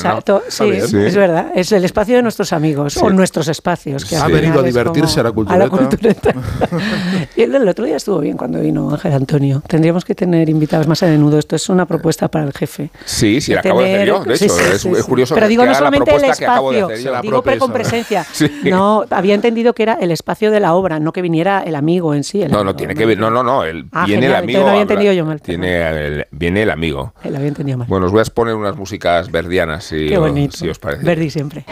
sí, 0.48 0.70
es 0.70 1.16
verdad. 1.16 1.50
Es 1.56 1.72
el 1.72 1.84
espacio 1.84 2.14
de 2.14 2.22
nuestros 2.22 2.52
amigos 2.52 2.96
o 2.98 3.10
nuestros 3.10 3.48
espacios. 3.48 4.04
Que 4.04 4.14
Ha 4.14 4.28
venido 4.28 4.60
a 4.60 4.68
es 4.68 4.72
divertirse 4.72 5.18
a 5.18 5.24
la 5.24 5.32
cultureta. 5.32 5.68
cultureta. 5.68 6.34
y 7.36 7.42
el 7.42 7.50
del 7.50 7.68
otro 7.68 7.84
día 7.84 7.96
estuvo 7.96 8.20
bien 8.20 8.36
cuando 8.36 8.60
vino 8.60 8.90
Ángel 8.92 9.12
Antonio. 9.12 9.60
Tendríamos 9.66 10.04
que 10.04 10.14
tener 10.14 10.48
invitados 10.48 10.86
más 10.86 11.02
a 11.02 11.06
menudo. 11.06 11.36
Esto 11.40 11.56
es 11.56 11.68
una 11.68 11.84
propuesta 11.86 12.28
para 12.28 12.44
el 12.44 12.52
jefe. 12.52 12.90
Sí, 13.04 13.40
sí, 13.40 13.52
la 13.52 13.60
acabo 13.60 13.80
de 13.80 13.94
hacer 13.94 14.06
yo. 14.08 14.24
De 14.24 14.36
sí, 14.36 14.44
hecho, 14.44 14.54
sí, 14.54 14.62
es, 14.72 14.80
sí, 14.82 14.88
es 14.96 15.04
curioso 15.04 15.34
Pero 15.34 15.46
que, 15.46 15.48
digo 15.50 15.64
no 15.64 15.74
solamente 15.74 16.14
el 16.14 16.24
espacio, 16.24 16.88
digo 17.22 17.42
pre 17.42 17.58
con 17.58 17.72
presencia. 17.72 18.26
No, 18.64 19.04
había 19.10 19.34
entendido 19.34 19.74
que 19.74 19.82
era 19.82 19.94
el 19.94 20.10
espacio 20.10 20.50
de 20.50 20.60
la 20.60 20.74
obra, 20.74 21.00
no 21.00 21.12
que 21.12 21.22
viniera 21.22 21.62
el 21.64 21.74
amigo 21.74 22.14
en 22.14 22.24
sí. 22.24 22.42
el 22.42 22.50
No, 22.50 22.58
no, 22.58 22.70
amigo, 22.70 22.76
tiene 22.76 22.94
que 22.94 23.06
ver. 23.06 23.18
No, 23.18 23.30
no, 23.30 23.42
no. 23.42 23.64
El, 23.64 23.86
Ah, 23.92 24.04
viene 24.06 24.22
genial, 24.22 24.38
el 24.38 24.44
amigo. 24.44 24.60
lo 24.62 24.68
había 24.68 24.82
entendido 24.82 25.12
yo 25.12 25.24
mal. 25.26 25.40
Tiene 25.42 25.88
el- 26.06 26.26
viene 26.30 26.62
el 26.62 26.70
amigo. 26.70 27.12
Lo 27.24 27.36
había 27.36 27.48
entendido 27.48 27.78
mal. 27.78 27.86
Bueno, 27.88 28.06
os 28.06 28.12
voy 28.12 28.20
a 28.20 28.22
exponer 28.22 28.54
unas 28.54 28.76
músicas 28.76 29.30
verdianas, 29.30 29.84
si, 29.84 30.08
Qué 30.08 30.16
os- 30.18 30.28
bonito. 30.28 30.56
si 30.56 30.68
os 30.68 30.78
parece. 30.78 31.04
Verdi 31.04 31.30
siempre. 31.30 31.64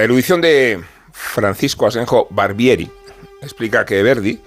La 0.00 0.04
erudición 0.04 0.40
de 0.40 0.80
Francisco 1.12 1.86
Asenjo 1.86 2.26
Barbieri 2.30 2.90
explica 3.42 3.84
que 3.84 4.02
Verdi 4.02 4.40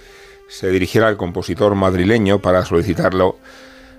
se 0.48 0.68
dirigiera 0.68 1.06
al 1.06 1.16
compositor 1.16 1.76
madrileño 1.76 2.40
para 2.40 2.64
solicitarlo 2.64 3.38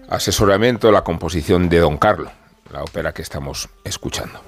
asesoramiento 0.10 0.90
en 0.90 0.96
la 0.96 1.06
composición 1.06 1.70
de 1.70 1.80
Don 1.80 1.98
Carlo, 1.98 2.30
la 2.74 2.84
ópera 2.84 3.14
que 3.14 3.22
estamos 3.22 3.70
escuchando. 3.86 4.42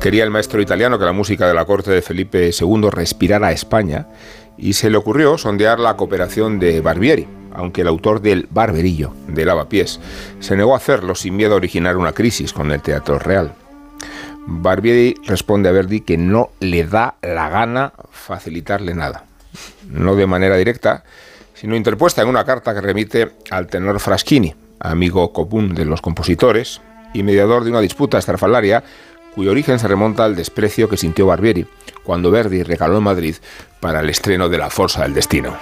Quería 0.00 0.24
el 0.24 0.30
maestro 0.30 0.60
italiano 0.60 0.98
que 0.98 1.04
la 1.04 1.12
música 1.12 1.46
de 1.46 1.54
la 1.54 1.64
corte 1.64 1.92
de 1.92 2.02
Felipe 2.02 2.50
II 2.50 2.88
respirara 2.90 3.46
a 3.46 3.52
España 3.52 4.08
y 4.58 4.72
se 4.72 4.90
le 4.90 4.96
ocurrió 4.96 5.38
sondear 5.38 5.78
la 5.78 5.96
cooperación 5.96 6.58
de 6.58 6.80
Barbieri, 6.80 7.28
aunque 7.52 7.82
el 7.82 7.86
autor 7.86 8.20
del 8.20 8.48
Barberillo, 8.50 9.14
de 9.28 9.44
Lavapiés, 9.44 10.00
se 10.40 10.56
negó 10.56 10.74
a 10.74 10.78
hacerlo 10.78 11.14
sin 11.14 11.36
miedo 11.36 11.52
a 11.54 11.58
originar 11.58 11.96
una 11.96 12.10
crisis 12.10 12.52
con 12.52 12.72
el 12.72 12.82
Teatro 12.82 13.20
Real. 13.20 13.54
Barbieri 14.46 15.14
responde 15.24 15.68
a 15.68 15.72
Verdi 15.72 16.00
que 16.00 16.16
no 16.16 16.50
le 16.60 16.86
da 16.86 17.16
la 17.22 17.48
gana 17.48 17.92
facilitarle 18.10 18.94
nada. 18.94 19.24
No 19.88 20.16
de 20.16 20.26
manera 20.26 20.56
directa, 20.56 21.04
sino 21.54 21.76
interpuesta 21.76 22.22
en 22.22 22.28
una 22.28 22.44
carta 22.44 22.74
que 22.74 22.80
remite 22.80 23.32
al 23.50 23.68
tenor 23.68 24.00
Fraschini, 24.00 24.54
amigo 24.80 25.32
común 25.32 25.74
de 25.74 25.84
los 25.84 26.00
compositores 26.00 26.80
y 27.14 27.22
mediador 27.22 27.64
de 27.64 27.70
una 27.70 27.80
disputa 27.80 28.18
estrafalaria 28.18 28.84
cuyo 29.34 29.50
origen 29.50 29.78
se 29.78 29.88
remonta 29.88 30.24
al 30.24 30.36
desprecio 30.36 30.88
que 30.88 30.96
sintió 30.96 31.26
Barbieri 31.26 31.66
cuando 32.04 32.30
Verdi 32.30 32.62
regaló 32.62 32.98
en 32.98 33.04
Madrid 33.04 33.36
para 33.80 34.00
el 34.00 34.10
estreno 34.10 34.48
de 34.48 34.58
La 34.58 34.70
Forza 34.70 35.02
del 35.02 35.14
Destino. 35.14 35.56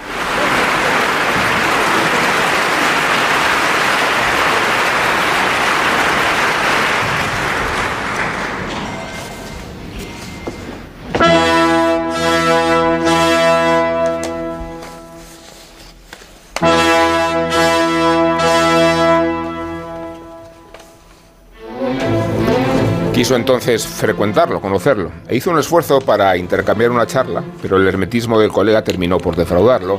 Entonces 23.36 23.86
frecuentarlo, 23.86 24.60
conocerlo, 24.60 25.10
e 25.26 25.36
hizo 25.36 25.50
un 25.50 25.58
esfuerzo 25.58 26.00
para 26.00 26.36
intercambiar 26.36 26.90
una 26.90 27.06
charla, 27.06 27.42
pero 27.62 27.78
el 27.78 27.86
hermetismo 27.86 28.38
del 28.38 28.52
colega 28.52 28.84
terminó 28.84 29.18
por 29.18 29.36
defraudarlo 29.36 29.98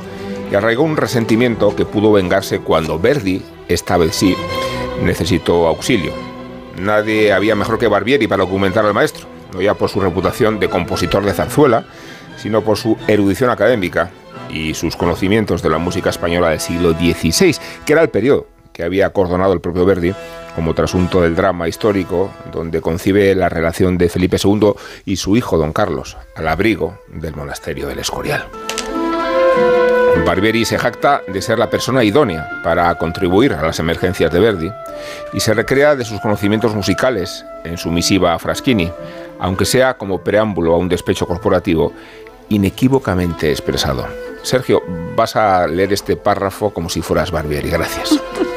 y 0.50 0.54
arraigó 0.54 0.84
un 0.84 0.96
resentimiento 0.96 1.74
que 1.74 1.84
pudo 1.84 2.12
vengarse 2.12 2.60
cuando 2.60 2.98
Verdi, 2.98 3.42
esta 3.68 3.96
vez 3.96 4.14
sí, 4.14 4.36
necesitó 5.02 5.66
auxilio. 5.66 6.12
Nadie 6.78 7.32
había 7.32 7.56
mejor 7.56 7.78
que 7.78 7.88
Barbieri 7.88 8.28
para 8.28 8.44
documentar 8.44 8.86
al 8.86 8.94
maestro, 8.94 9.26
no 9.52 9.60
ya 9.60 9.74
por 9.74 9.90
su 9.90 10.00
reputación 10.00 10.60
de 10.60 10.68
compositor 10.68 11.24
de 11.24 11.32
zarzuela, 11.32 11.84
sino 12.36 12.62
por 12.62 12.78
su 12.78 12.96
erudición 13.08 13.50
académica 13.50 14.10
y 14.48 14.74
sus 14.74 14.96
conocimientos 14.96 15.60
de 15.60 15.70
la 15.70 15.78
música 15.78 16.10
española 16.10 16.50
del 16.50 16.60
siglo 16.60 16.92
XVI, 16.92 17.56
que 17.84 17.92
era 17.92 18.02
el 18.02 18.10
periodo 18.10 18.46
que 18.72 18.84
había 18.84 19.06
acordonado 19.06 19.52
el 19.52 19.60
propio 19.60 19.84
Verdi 19.84 20.12
como 20.54 20.74
trasunto 20.74 21.20
del 21.22 21.36
drama 21.36 21.68
histórico, 21.68 22.30
donde 22.52 22.80
concibe 22.80 23.34
la 23.34 23.48
relación 23.48 23.98
de 23.98 24.08
Felipe 24.08 24.36
II 24.42 24.72
y 25.04 25.16
su 25.16 25.36
hijo 25.36 25.58
don 25.58 25.72
Carlos, 25.72 26.16
al 26.34 26.48
abrigo 26.48 26.98
del 27.08 27.34
monasterio 27.34 27.88
del 27.88 27.98
Escorial. 27.98 28.46
Barbieri 30.24 30.64
se 30.64 30.78
jacta 30.78 31.22
de 31.28 31.42
ser 31.42 31.58
la 31.58 31.68
persona 31.68 32.02
idónea 32.02 32.60
para 32.62 32.94
contribuir 32.96 33.52
a 33.52 33.62
las 33.62 33.78
emergencias 33.78 34.32
de 34.32 34.40
Verdi 34.40 34.72
y 35.32 35.40
se 35.40 35.52
recrea 35.52 35.96
de 35.96 36.04
sus 36.04 36.20
conocimientos 36.20 36.74
musicales 36.74 37.44
en 37.64 37.76
su 37.76 37.90
misiva 37.90 38.32
a 38.32 38.38
Fraschini, 38.38 38.90
aunque 39.38 39.66
sea 39.66 39.94
como 39.98 40.22
preámbulo 40.22 40.74
a 40.74 40.78
un 40.78 40.88
despecho 40.88 41.26
corporativo 41.26 41.92
inequívocamente 42.48 43.50
expresado. 43.50 44.06
Sergio, 44.42 44.82
vas 45.16 45.36
a 45.36 45.66
leer 45.66 45.92
este 45.92 46.16
párrafo 46.16 46.70
como 46.70 46.88
si 46.88 47.02
fueras 47.02 47.30
Barbieri. 47.30 47.70
Gracias. 47.70 48.18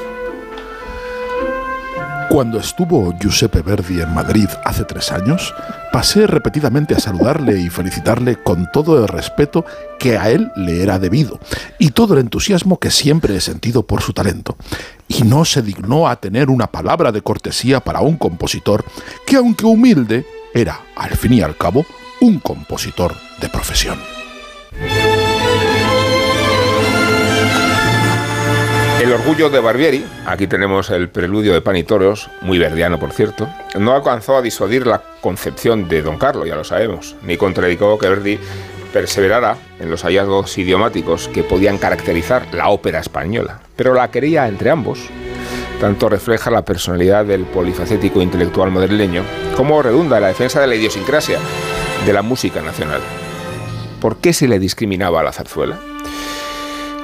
Cuando 2.29 2.59
estuvo 2.59 3.17
Giuseppe 3.17 3.61
Verdi 3.61 4.01
en 4.01 4.13
Madrid 4.13 4.49
hace 4.65 4.83
tres 4.83 5.11
años, 5.13 5.53
pasé 5.93 6.27
repetidamente 6.27 6.93
a 6.93 6.99
saludarle 6.99 7.59
y 7.59 7.69
felicitarle 7.69 8.35
con 8.35 8.69
todo 8.71 9.01
el 9.01 9.07
respeto 9.07 9.65
que 9.97 10.17
a 10.17 10.29
él 10.29 10.51
le 10.57 10.83
era 10.83 10.99
debido 10.99 11.39
y 11.79 11.91
todo 11.91 12.15
el 12.15 12.19
entusiasmo 12.19 12.79
que 12.79 12.91
siempre 12.91 13.35
he 13.35 13.41
sentido 13.41 13.87
por 13.87 14.01
su 14.01 14.11
talento. 14.11 14.57
Y 15.07 15.23
no 15.23 15.45
se 15.45 15.61
dignó 15.61 16.09
a 16.09 16.17
tener 16.17 16.49
una 16.49 16.67
palabra 16.67 17.13
de 17.13 17.21
cortesía 17.21 17.79
para 17.79 18.01
un 18.01 18.17
compositor 18.17 18.83
que, 19.25 19.37
aunque 19.37 19.65
humilde, 19.65 20.25
era, 20.53 20.81
al 20.97 21.15
fin 21.15 21.33
y 21.33 21.41
al 21.41 21.55
cabo, 21.55 21.85
un 22.19 22.39
compositor 22.39 23.15
de 23.39 23.47
profesión. 23.47 23.97
El 29.07 29.13
orgullo 29.13 29.49
de 29.49 29.61
Barbieri, 29.61 30.05
aquí 30.25 30.47
tenemos 30.47 30.89
el 30.89 31.07
preludio 31.07 31.53
de 31.53 31.61
Pan 31.61 31.81
Toros, 31.85 32.29
muy 32.41 32.59
verdiano 32.59 32.99
por 32.99 33.13
cierto, 33.13 33.47
no 33.79 33.93
alcanzó 33.93 34.35
a 34.35 34.41
disuadir 34.41 34.85
la 34.85 35.01
concepción 35.21 35.87
de 35.87 36.01
Don 36.01 36.17
Carlos, 36.17 36.45
ya 36.45 36.57
lo 36.57 36.65
sabemos, 36.65 37.15
ni 37.23 37.37
contradicó 37.37 37.97
que 37.97 38.09
Verdi 38.09 38.37
perseverara 38.91 39.55
en 39.79 39.89
los 39.89 40.03
hallazgos 40.03 40.57
idiomáticos 40.57 41.29
que 41.29 41.43
podían 41.43 41.77
caracterizar 41.77 42.53
la 42.53 42.67
ópera 42.67 42.99
española, 42.99 43.61
pero 43.77 43.93
la 43.93 44.11
quería 44.11 44.45
entre 44.49 44.71
ambos. 44.71 44.99
Tanto 45.79 46.09
refleja 46.09 46.51
la 46.51 46.65
personalidad 46.65 47.23
del 47.23 47.45
polifacético 47.45 48.21
intelectual 48.21 48.71
madrileño, 48.71 49.23
como 49.55 49.81
redunda 49.81 50.17
en 50.17 50.23
la 50.23 50.27
defensa 50.27 50.59
de 50.59 50.67
la 50.67 50.75
idiosincrasia 50.75 51.39
de 52.05 52.11
la 52.11 52.23
música 52.23 52.61
nacional. 52.61 52.99
¿Por 54.01 54.17
qué 54.17 54.33
se 54.33 54.49
le 54.49 54.59
discriminaba 54.59 55.21
a 55.21 55.23
la 55.23 55.31
zarzuela? 55.31 55.79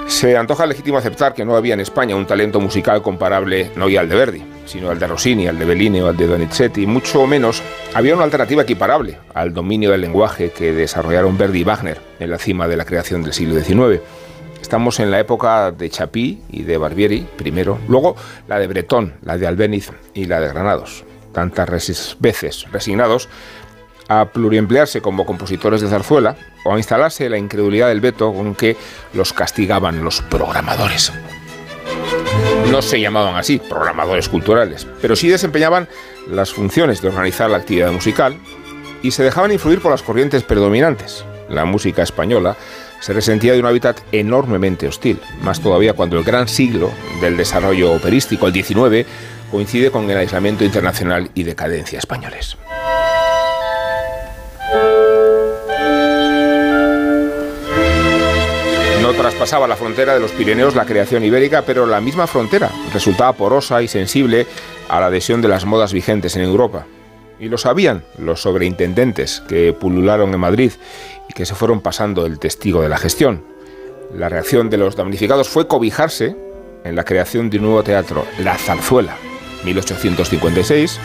Se 0.07 0.37
antoja 0.37 0.65
legítimo 0.65 0.97
aceptar 0.97 1.33
que 1.33 1.45
no 1.45 1.55
había 1.55 1.73
en 1.73 1.79
España 1.79 2.15
un 2.15 2.25
talento 2.25 2.59
musical 2.59 3.01
comparable 3.01 3.71
no 3.75 3.89
ya 3.89 4.01
al 4.01 4.09
de 4.09 4.15
Verdi, 4.15 4.43
sino 4.65 4.89
al 4.89 4.99
de 4.99 5.07
Rossini, 5.07 5.47
al 5.47 5.57
de 5.57 5.65
Bellini 5.65 6.01
o 6.01 6.07
al 6.07 6.17
de 6.17 6.27
Donizetti, 6.27 6.85
mucho 6.85 7.25
menos 7.25 7.61
había 7.93 8.15
una 8.15 8.23
alternativa 8.23 8.63
equiparable 8.63 9.17
al 9.33 9.53
dominio 9.53 9.91
del 9.91 10.01
lenguaje 10.01 10.51
que 10.51 10.73
desarrollaron 10.73 11.37
Verdi 11.37 11.59
y 11.59 11.63
Wagner 11.63 11.99
en 12.19 12.29
la 12.29 12.37
cima 12.37 12.67
de 12.67 12.77
la 12.77 12.85
creación 12.85 13.23
del 13.23 13.33
siglo 13.33 13.59
XIX. 13.59 14.01
Estamos 14.61 14.99
en 14.99 15.11
la 15.11 15.19
época 15.19 15.71
de 15.71 15.89
Chapí 15.89 16.41
y 16.49 16.63
de 16.63 16.77
Barbieri, 16.77 17.27
primero, 17.35 17.79
luego 17.87 18.15
la 18.47 18.59
de 18.59 18.67
Bretón, 18.67 19.15
la 19.23 19.37
de 19.37 19.47
Albéniz 19.47 19.91
y 20.13 20.25
la 20.25 20.39
de 20.39 20.47
Granados. 20.47 21.03
Tantas 21.33 21.67
veces 22.19 22.67
resignados 22.71 23.27
a 24.07 24.25
pluriemplearse 24.25 25.01
como 25.01 25.25
compositores 25.25 25.81
de 25.81 25.89
zarzuela 25.89 26.35
o 26.65 26.73
a 26.73 26.77
instalarse 26.77 27.29
la 27.29 27.37
incredulidad 27.37 27.87
del 27.87 28.01
veto 28.01 28.33
con 28.33 28.55
que 28.55 28.75
los 29.13 29.33
castigaban 29.33 30.03
los 30.03 30.21
programadores. 30.21 31.11
No 32.71 32.81
se 32.81 32.99
llamaban 32.99 33.35
así, 33.35 33.59
programadores 33.59 34.29
culturales, 34.29 34.87
pero 35.01 35.15
sí 35.15 35.27
desempeñaban 35.27 35.87
las 36.29 36.53
funciones 36.53 37.01
de 37.01 37.09
organizar 37.09 37.49
la 37.49 37.57
actividad 37.57 37.91
musical 37.91 38.37
y 39.01 39.11
se 39.11 39.23
dejaban 39.23 39.51
influir 39.51 39.81
por 39.81 39.91
las 39.91 40.01
corrientes 40.01 40.43
predominantes. 40.43 41.25
La 41.49 41.65
música 41.65 42.01
española 42.01 42.55
se 42.99 43.13
resentía 43.13 43.53
de 43.53 43.59
un 43.59 43.65
hábitat 43.65 43.99
enormemente 44.13 44.87
hostil, 44.87 45.19
más 45.41 45.59
todavía 45.59 45.93
cuando 45.93 46.17
el 46.17 46.23
gran 46.23 46.47
siglo 46.47 46.89
del 47.19 47.35
desarrollo 47.35 47.91
operístico, 47.91 48.47
el 48.47 48.53
XIX, 48.53 49.05
coincide 49.51 49.91
con 49.91 50.09
el 50.09 50.17
aislamiento 50.17 50.63
internacional 50.63 51.29
y 51.35 51.43
decadencia 51.43 51.99
españoles. 51.99 52.57
Traspasaba 59.33 59.67
la 59.67 59.75
frontera 59.75 60.13
de 60.13 60.19
los 60.19 60.31
Pirineos 60.31 60.75
la 60.75 60.85
creación 60.85 61.23
ibérica, 61.23 61.63
pero 61.63 61.87
la 61.87 61.99
misma 61.99 62.27
frontera 62.27 62.69
resultaba 62.93 63.33
porosa 63.33 63.81
y 63.81 63.87
sensible 63.87 64.45
a 64.87 64.99
la 64.99 65.07
adhesión 65.07 65.41
de 65.41 65.47
las 65.47 65.65
modas 65.65 65.91
vigentes 65.91 66.35
en 66.35 66.43
Europa. 66.43 66.85
Y 67.39 67.49
lo 67.49 67.57
sabían 67.57 68.03
los 68.19 68.43
sobreintendentes 68.43 69.41
que 69.49 69.73
pulularon 69.73 70.31
en 70.35 70.39
Madrid 70.39 70.71
y 71.27 71.33
que 71.33 71.47
se 71.47 71.55
fueron 71.55 71.81
pasando 71.81 72.27
el 72.27 72.37
testigo 72.37 72.83
de 72.83 72.89
la 72.89 72.99
gestión. 72.99 73.43
La 74.13 74.29
reacción 74.29 74.69
de 74.69 74.77
los 74.77 74.95
damnificados 74.95 75.49
fue 75.49 75.67
cobijarse 75.67 76.35
en 76.83 76.95
la 76.95 77.03
creación 77.03 77.49
de 77.49 77.57
un 77.57 77.63
nuevo 77.63 77.83
teatro, 77.83 78.27
La 78.37 78.55
Zarzuela, 78.55 79.17
1856, 79.65 80.99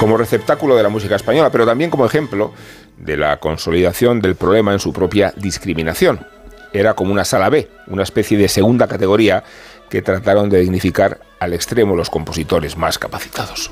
como 0.00 0.16
receptáculo 0.16 0.74
de 0.74 0.82
la 0.82 0.88
música 0.88 1.14
española, 1.14 1.50
pero 1.50 1.64
también 1.64 1.90
como 1.90 2.06
ejemplo 2.06 2.52
de 2.96 3.16
la 3.16 3.38
consolidación 3.38 4.20
del 4.20 4.34
problema 4.34 4.72
en 4.72 4.80
su 4.80 4.92
propia 4.92 5.32
discriminación 5.36 6.26
era 6.72 6.94
como 6.94 7.12
una 7.12 7.24
sala 7.24 7.48
B, 7.48 7.68
una 7.86 8.02
especie 8.02 8.38
de 8.38 8.48
segunda 8.48 8.86
categoría 8.86 9.44
que 9.88 10.02
trataron 10.02 10.50
de 10.50 10.60
dignificar 10.60 11.20
al 11.40 11.54
extremo 11.54 11.96
los 11.96 12.10
compositores 12.10 12.76
más 12.76 12.98
capacitados. 12.98 13.70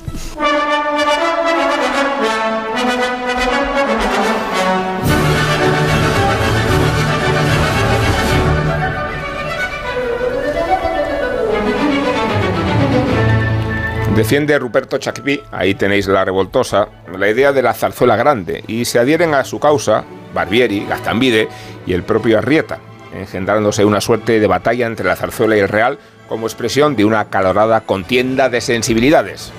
Defiende 14.17 14.57
Ruperto 14.57 14.97
Chacpi, 14.97 15.39
ahí 15.51 15.75
tenéis 15.75 16.07
la 16.07 16.25
revoltosa, 16.25 16.87
la 17.15 17.29
idea 17.29 17.53
de 17.53 17.61
la 17.61 17.75
zarzuela 17.75 18.15
grande 18.15 18.63
y 18.65 18.85
se 18.85 18.97
adhieren 18.97 19.35
a 19.35 19.43
su 19.43 19.59
causa 19.59 20.05
Barbieri, 20.37 20.85
Gastambide 20.85 21.49
y 21.85 21.93
el 21.93 22.03
propio 22.03 22.37
Arrieta, 22.37 22.79
engendrándose 23.13 23.83
una 23.83 23.99
suerte 23.99 24.39
de 24.39 24.47
batalla 24.47 24.85
entre 24.85 25.07
la 25.07 25.15
zarzuela 25.15 25.57
y 25.57 25.59
el 25.59 25.67
real 25.67 25.97
como 26.29 26.45
expresión 26.45 26.95
de 26.95 27.05
una 27.05 27.25
calorada 27.25 27.81
contienda 27.81 28.47
de 28.47 28.61
sensibilidades. 28.61 29.51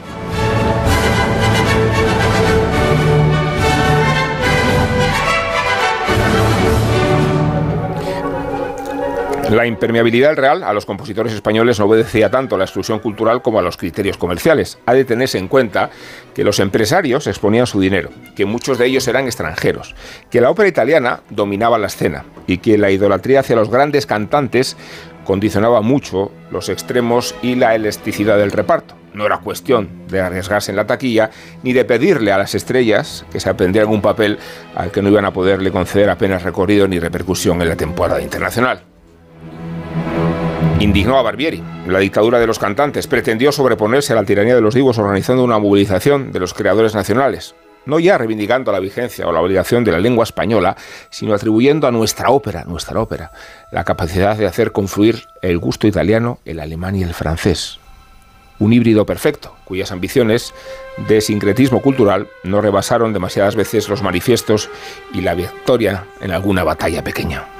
La 9.51 9.65
impermeabilidad 9.65 10.37
Real 10.37 10.63
a 10.63 10.75
los 10.75 10.85
compositores 10.85 11.33
españoles 11.33 11.79
no 11.79 11.87
obedecía 11.87 12.31
tanto 12.31 12.55
a 12.55 12.59
la 12.59 12.65
exclusión 12.65 12.99
cultural 12.99 13.41
como 13.41 13.59
a 13.59 13.63
los 13.63 13.79
criterios 13.79 14.19
comerciales. 14.19 14.79
Ha 14.85 14.93
de 14.93 15.07
tenerse 15.07 15.39
en 15.39 15.49
cuenta 15.49 15.89
que 16.35 16.45
los 16.45 16.61
empresarios 16.61 17.27
exponían 17.27 17.67
su 17.67 17.81
dinero, 17.81 18.11
que 18.37 18.45
muchos 18.45 18.77
de 18.77 18.85
ellos 18.85 19.09
eran 19.09 19.25
extranjeros, 19.25 19.95
que 20.31 20.43
la 20.43 20.51
ópera 20.51 20.69
italiana 20.69 21.21
dominaba 21.31 21.79
la 21.79 21.87
escena 21.87 22.27
y 22.47 22.59
que 22.59 22.77
la 22.77 22.91
idolatría 22.91 23.41
hacia 23.41 23.57
los 23.57 23.71
grandes 23.71 24.05
cantantes 24.05 24.77
condicionaba 25.25 25.81
mucho 25.81 26.31
los 26.51 26.69
extremos 26.69 27.35
y 27.41 27.55
la 27.55 27.75
elasticidad 27.75 28.37
del 28.37 28.53
reparto. 28.53 28.97
No 29.15 29.25
era 29.25 29.39
cuestión 29.39 30.07
de 30.09 30.21
arriesgarse 30.21 30.73
en 30.73 30.77
la 30.77 30.87
taquilla 30.87 31.31
ni 31.63 31.73
de 31.73 31.87
pedirle 31.87 32.33
a 32.33 32.39
las 32.39 32.55
estrellas 32.55 33.25
que 33.33 33.41
se 33.41 33.49
aprendieran 33.49 33.91
un 33.91 34.03
papel 34.03 34.39
al 34.75 34.91
que 34.91 35.01
no 35.01 35.09
iban 35.09 35.25
a 35.25 35.33
poderle 35.33 35.71
conceder 35.71 36.11
apenas 36.11 36.43
recorrido 36.43 36.87
ni 36.87 36.99
repercusión 36.99 37.63
en 37.63 37.71
la 37.71 37.77
temporada 37.77 38.21
internacional. 38.21 38.83
Indignó 40.81 41.19
a 41.19 41.23
Barbieri. 41.23 41.61
La 41.89 41.99
dictadura 41.99 42.39
de 42.39 42.47
los 42.47 42.61
cantantes 42.61 43.09
pretendió 43.09 43.51
sobreponerse 43.51 44.13
a 44.13 44.17
la 44.17 44.23
tiranía 44.23 44.55
de 44.55 44.61
los 44.61 44.75
divos 44.75 44.97
organizando 44.97 45.43
una 45.43 45.59
movilización 45.59 46.31
de 46.31 46.39
los 46.39 46.55
creadores 46.55 46.95
nacionales, 46.95 47.57
no 47.85 47.99
ya 47.99 48.17
reivindicando 48.17 48.71
la 48.71 48.79
vigencia 48.79 49.27
o 49.27 49.33
la 49.33 49.41
obligación 49.41 49.83
de 49.83 49.91
la 49.91 49.99
lengua 49.99 50.23
española, 50.23 50.77
sino 51.11 51.35
atribuyendo 51.35 51.89
a 51.89 51.91
nuestra 51.91 52.31
ópera, 52.31 52.63
nuestra 52.63 53.01
ópera, 53.01 53.33
la 53.73 53.83
capacidad 53.83 54.37
de 54.37 54.47
hacer 54.47 54.71
confluir 54.71 55.25
el 55.43 55.59
gusto 55.59 55.89
italiano, 55.89 56.39
el 56.45 56.61
alemán 56.61 56.95
y 56.95 57.03
el 57.03 57.13
francés. 57.13 57.81
Un 58.61 58.73
híbrido 58.73 59.05
perfecto, 59.05 59.57
cuyas 59.65 59.91
ambiciones 59.91 60.55
de 61.09 61.21
sincretismo 61.21 61.83
cultural 61.83 62.29
no 62.45 62.61
rebasaron 62.61 63.13
demasiadas 63.13 63.57
veces 63.57 63.89
los 63.89 64.05
manifiestos 64.05 64.71
y 65.13 65.23
la 65.23 65.35
victoria 65.35 66.05
en 66.21 66.31
alguna 66.31 66.63
batalla 66.63 67.03
pequeña. 67.03 67.58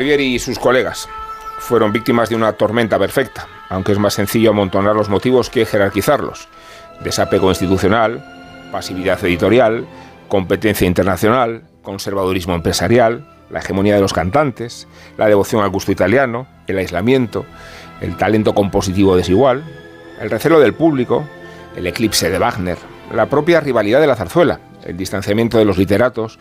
Barbieri 0.00 0.34
y 0.34 0.38
sus 0.38 0.58
colegas 0.58 1.10
fueron 1.58 1.92
víctimas 1.92 2.30
de 2.30 2.34
una 2.34 2.54
tormenta 2.54 2.98
perfecta, 2.98 3.46
aunque 3.68 3.92
es 3.92 3.98
más 3.98 4.14
sencillo 4.14 4.48
amontonar 4.48 4.96
los 4.96 5.10
motivos 5.10 5.50
que 5.50 5.66
jerarquizarlos. 5.66 6.48
Desapego 7.04 7.50
institucional, 7.50 8.24
pasividad 8.72 9.22
editorial, 9.22 9.86
competencia 10.28 10.86
internacional, 10.86 11.64
conservadurismo 11.82 12.54
empresarial, 12.54 13.28
la 13.50 13.58
hegemonía 13.58 13.96
de 13.96 14.00
los 14.00 14.14
cantantes, 14.14 14.88
la 15.18 15.26
devoción 15.26 15.62
al 15.62 15.68
gusto 15.68 15.92
italiano, 15.92 16.46
el 16.66 16.78
aislamiento, 16.78 17.44
el 18.00 18.16
talento 18.16 18.54
compositivo 18.54 19.16
desigual, 19.16 19.62
el 20.18 20.30
recelo 20.30 20.60
del 20.60 20.72
público, 20.72 21.28
el 21.76 21.86
eclipse 21.86 22.30
de 22.30 22.38
Wagner, 22.38 22.78
la 23.14 23.26
propia 23.26 23.60
rivalidad 23.60 24.00
de 24.00 24.06
la 24.06 24.16
zarzuela, 24.16 24.60
el 24.84 24.96
distanciamiento 24.96 25.58
de 25.58 25.64
los 25.64 25.78
literatos, 25.78 26.38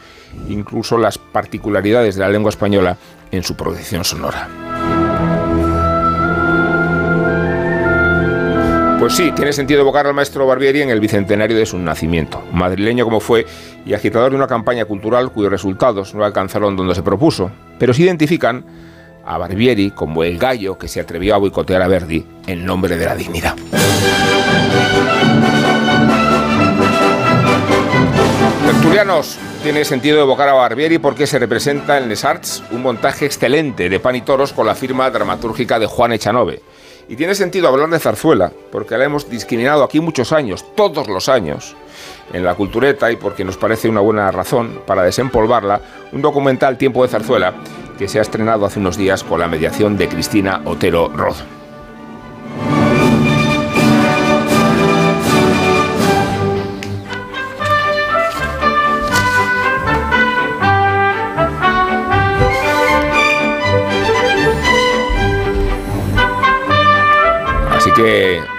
incluso 0.47 0.97
las 0.97 1.17
particularidades 1.17 2.15
de 2.15 2.21
la 2.21 2.29
lengua 2.29 2.49
española 2.49 2.97
en 3.31 3.43
su 3.43 3.55
producción 3.55 4.03
sonora. 4.03 4.47
Pues 8.99 9.13
sí, 9.13 9.31
tiene 9.31 9.53
sentido 9.53 9.79
evocar 9.79 10.07
al 10.07 10.13
maestro 10.13 10.45
Barbieri 10.45 10.81
en 10.81 10.89
el 10.89 10.99
bicentenario 10.99 11.55
de 11.55 11.65
su 11.65 11.77
nacimiento, 11.77 12.43
madrileño 12.51 13.05
como 13.05 13.21
fue 13.21 13.45
y 13.85 13.93
agitador 13.93 14.31
de 14.31 14.35
una 14.35 14.47
campaña 14.47 14.83
cultural 14.83 15.31
cuyos 15.31 15.49
resultados 15.49 16.13
no 16.13 16.25
alcanzaron 16.25 16.75
donde 16.75 16.95
se 16.95 17.01
propuso, 17.01 17.49
pero 17.79 17.93
sí 17.93 18.03
identifican 18.03 18.65
a 19.25 19.37
Barbieri 19.37 19.91
como 19.91 20.23
el 20.25 20.37
gallo 20.37 20.77
que 20.77 20.89
se 20.89 20.99
atrevió 20.99 21.35
a 21.35 21.37
boicotear 21.37 21.81
a 21.81 21.87
Verdi 21.87 22.25
en 22.45 22.65
nombre 22.65 22.97
de 22.97 23.05
la 23.05 23.15
dignidad. 23.15 23.55
Tiene 29.63 29.85
sentido 29.85 30.19
evocar 30.19 30.49
a 30.49 30.53
Barbieri 30.53 30.97
porque 30.97 31.27
se 31.27 31.37
representa 31.37 31.97
en 31.97 32.09
Les 32.09 32.25
Arts 32.25 32.63
un 32.71 32.81
montaje 32.81 33.25
excelente 33.25 33.87
de 33.87 33.99
pan 33.99 34.15
y 34.15 34.21
toros 34.21 34.51
con 34.51 34.65
la 34.65 34.73
firma 34.73 35.09
dramatúrgica 35.11 35.77
de 35.77 35.85
Juan 35.85 36.11
Echanove. 36.13 36.61
Y 37.07 37.15
tiene 37.15 37.35
sentido 37.35 37.67
hablar 37.67 37.89
de 37.89 37.99
zarzuela 37.99 38.51
porque 38.71 38.97
la 38.97 39.05
hemos 39.05 39.29
discriminado 39.29 39.83
aquí 39.83 39.99
muchos 39.99 40.31
años, 40.31 40.65
todos 40.75 41.07
los 41.07 41.29
años, 41.29 41.75
en 42.33 42.43
la 42.43 42.55
cultureta 42.55 43.11
y 43.11 43.15
porque 43.15 43.45
nos 43.45 43.57
parece 43.57 43.89
una 43.89 44.01
buena 44.01 44.31
razón 44.31 44.81
para 44.85 45.03
desempolvarla, 45.03 45.81
un 46.11 46.21
documental 46.21 46.77
Tiempo 46.77 47.03
de 47.03 47.09
Zarzuela 47.09 47.53
que 47.97 48.07
se 48.07 48.19
ha 48.19 48.23
estrenado 48.23 48.65
hace 48.65 48.79
unos 48.79 48.97
días 48.97 49.23
con 49.23 49.39
la 49.39 49.47
mediación 49.47 49.97
de 49.97 50.07
Cristina 50.07 50.61
Otero 50.65 51.09
Roth. 51.09 51.58
Así 67.89 68.03
que 68.03 68.58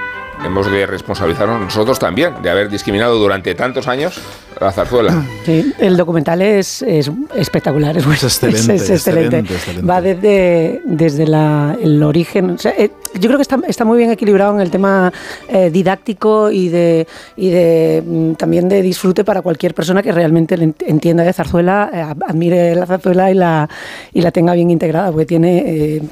hemos 0.50 0.70
de 0.70 0.86
responsabilizarnos 0.86 1.60
nosotros 1.60 1.98
también 1.98 2.34
de 2.42 2.50
haber 2.50 2.68
discriminado 2.68 3.18
durante 3.18 3.54
tantos 3.54 3.88
años 3.88 4.20
la 4.60 4.72
zarzuela. 4.72 5.24
Sí, 5.46 5.72
el 5.78 5.96
documental 5.96 6.42
es, 6.42 6.82
es 6.82 7.10
espectacular, 7.34 7.96
es, 7.96 8.04
bueno, 8.04 8.20
excelente, 8.22 8.74
es- 8.74 8.82
es 8.82 8.90
excelente. 8.90 9.38
excelente, 9.38 9.54
excelente. 9.54 9.86
Va 9.86 10.00
desde, 10.02 10.82
desde 10.84 11.26
la- 11.26 11.76
el 11.80 12.02
origen. 12.02 12.50
o 12.50 12.58
sea, 12.58 12.72
eh, 12.76 12.90
yo 13.14 13.22
creo 13.28 13.36
que 13.36 13.42
está, 13.42 13.58
está 13.66 13.84
muy 13.84 13.96
bien 13.98 14.10
equilibrado 14.10 14.54
en 14.54 14.60
el 14.60 14.70
tema 14.70 15.12
eh, 15.48 15.70
didáctico 15.70 16.50
y 16.50 16.68
de, 16.68 17.06
y 17.36 17.48
de 17.50 18.02
mm, 18.06 18.32
también 18.34 18.68
de 18.68 18.82
disfrute 18.82 19.24
para 19.24 19.40
cualquier 19.42 19.74
persona 19.74 20.02
que 20.02 20.12
realmente 20.12 20.56
entienda 20.86 21.22
de 21.24 21.32
zarzuela, 21.32 21.90
eh, 21.92 22.00
admire 22.28 22.74
la 22.74 22.86
zarzuela 22.86 23.30
y 23.30 23.34
la, 23.34 23.68
y 24.12 24.20
la 24.20 24.30
tenga 24.30 24.52
bien 24.52 24.70
integrada, 24.70 25.10
porque 25.10 25.26
tiene 25.26 25.58
eh, 25.66 26.02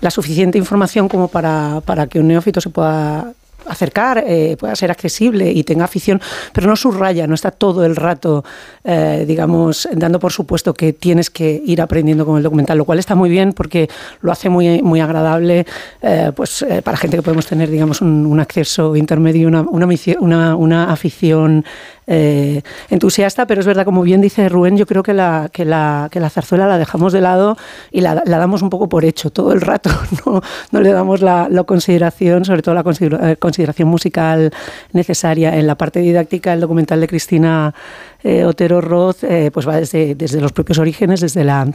la 0.00 0.10
suficiente 0.10 0.56
información 0.56 1.08
como 1.08 1.28
para, 1.28 1.82
para 1.84 2.06
que 2.06 2.20
un 2.20 2.28
neófito 2.28 2.60
se 2.60 2.70
pueda 2.70 3.32
acercar, 3.66 4.24
eh, 4.26 4.56
pueda 4.58 4.74
ser 4.76 4.90
accesible 4.90 5.50
y 5.50 5.64
tenga 5.64 5.84
afición, 5.84 6.20
pero 6.52 6.66
no 6.68 6.76
subraya, 6.76 7.26
no 7.26 7.34
está 7.34 7.50
todo 7.50 7.84
el 7.84 7.96
rato, 7.96 8.44
eh, 8.84 9.24
digamos, 9.26 9.88
dando 9.92 10.18
por 10.18 10.32
supuesto 10.32 10.74
que 10.74 10.92
tienes 10.92 11.30
que 11.30 11.62
ir 11.64 11.80
aprendiendo 11.82 12.24
con 12.24 12.36
el 12.36 12.42
documental, 12.42 12.78
lo 12.78 12.84
cual 12.84 12.98
está 12.98 13.14
muy 13.14 13.28
bien 13.30 13.52
porque 13.52 13.88
lo 14.20 14.32
hace 14.32 14.48
muy, 14.48 14.82
muy 14.82 15.00
agradable 15.00 15.66
eh, 16.02 16.32
pues, 16.34 16.62
eh, 16.62 16.82
para 16.82 16.96
gente 16.96 17.16
que 17.16 17.22
podemos 17.22 17.46
tener, 17.46 17.70
digamos, 17.70 18.00
un, 18.00 18.38
acceso 18.40 18.94
intermedio, 18.96 19.48
una, 19.48 20.54
una, 20.56 20.92
afición 20.92 21.64
eh, 22.06 22.62
entusiasta, 22.88 23.46
pero 23.46 23.60
es 23.60 23.66
verdad, 23.66 23.84
como 23.84 24.02
bien 24.02 24.20
dice 24.20 24.48
Rubén, 24.48 24.76
yo 24.76 24.86
creo 24.86 25.02
que 25.02 25.12
la, 25.12 25.50
que 25.52 25.64
la, 25.64 26.08
que 26.10 26.20
la 26.20 26.30
zarzuela 26.30 26.66
la 26.66 26.78
dejamos 26.78 27.12
de 27.12 27.20
lado 27.20 27.56
y 27.90 28.00
la, 28.00 28.22
la 28.24 28.38
damos 28.38 28.62
un 28.62 28.70
poco 28.70 28.88
por 28.88 29.04
hecho 29.04 29.30
todo 29.30 29.52
el 29.52 29.60
rato, 29.60 29.90
no, 30.26 30.40
no 30.70 30.80
le 30.80 30.92
damos 30.92 31.20
la, 31.20 31.48
la 31.50 31.64
consideración, 31.64 32.44
sobre 32.44 32.62
todo 32.62 32.74
la 32.74 32.84
considera- 32.84 33.32
eh, 33.32 33.36
consideración 33.48 33.88
musical 33.88 34.50
necesaria. 34.92 35.56
En 35.56 35.66
la 35.66 35.76
parte 35.76 36.00
didáctica, 36.00 36.52
el 36.52 36.60
documental 36.60 37.00
de 37.00 37.08
Cristina 37.08 37.74
eh, 38.22 38.44
Otero 38.44 38.80
Roth 38.80 39.24
eh, 39.24 39.50
pues 39.52 39.66
va 39.66 39.76
desde, 39.76 40.14
desde 40.14 40.40
los 40.40 40.52
propios 40.52 40.78
orígenes, 40.78 41.20
desde 41.20 41.44
la 41.44 41.66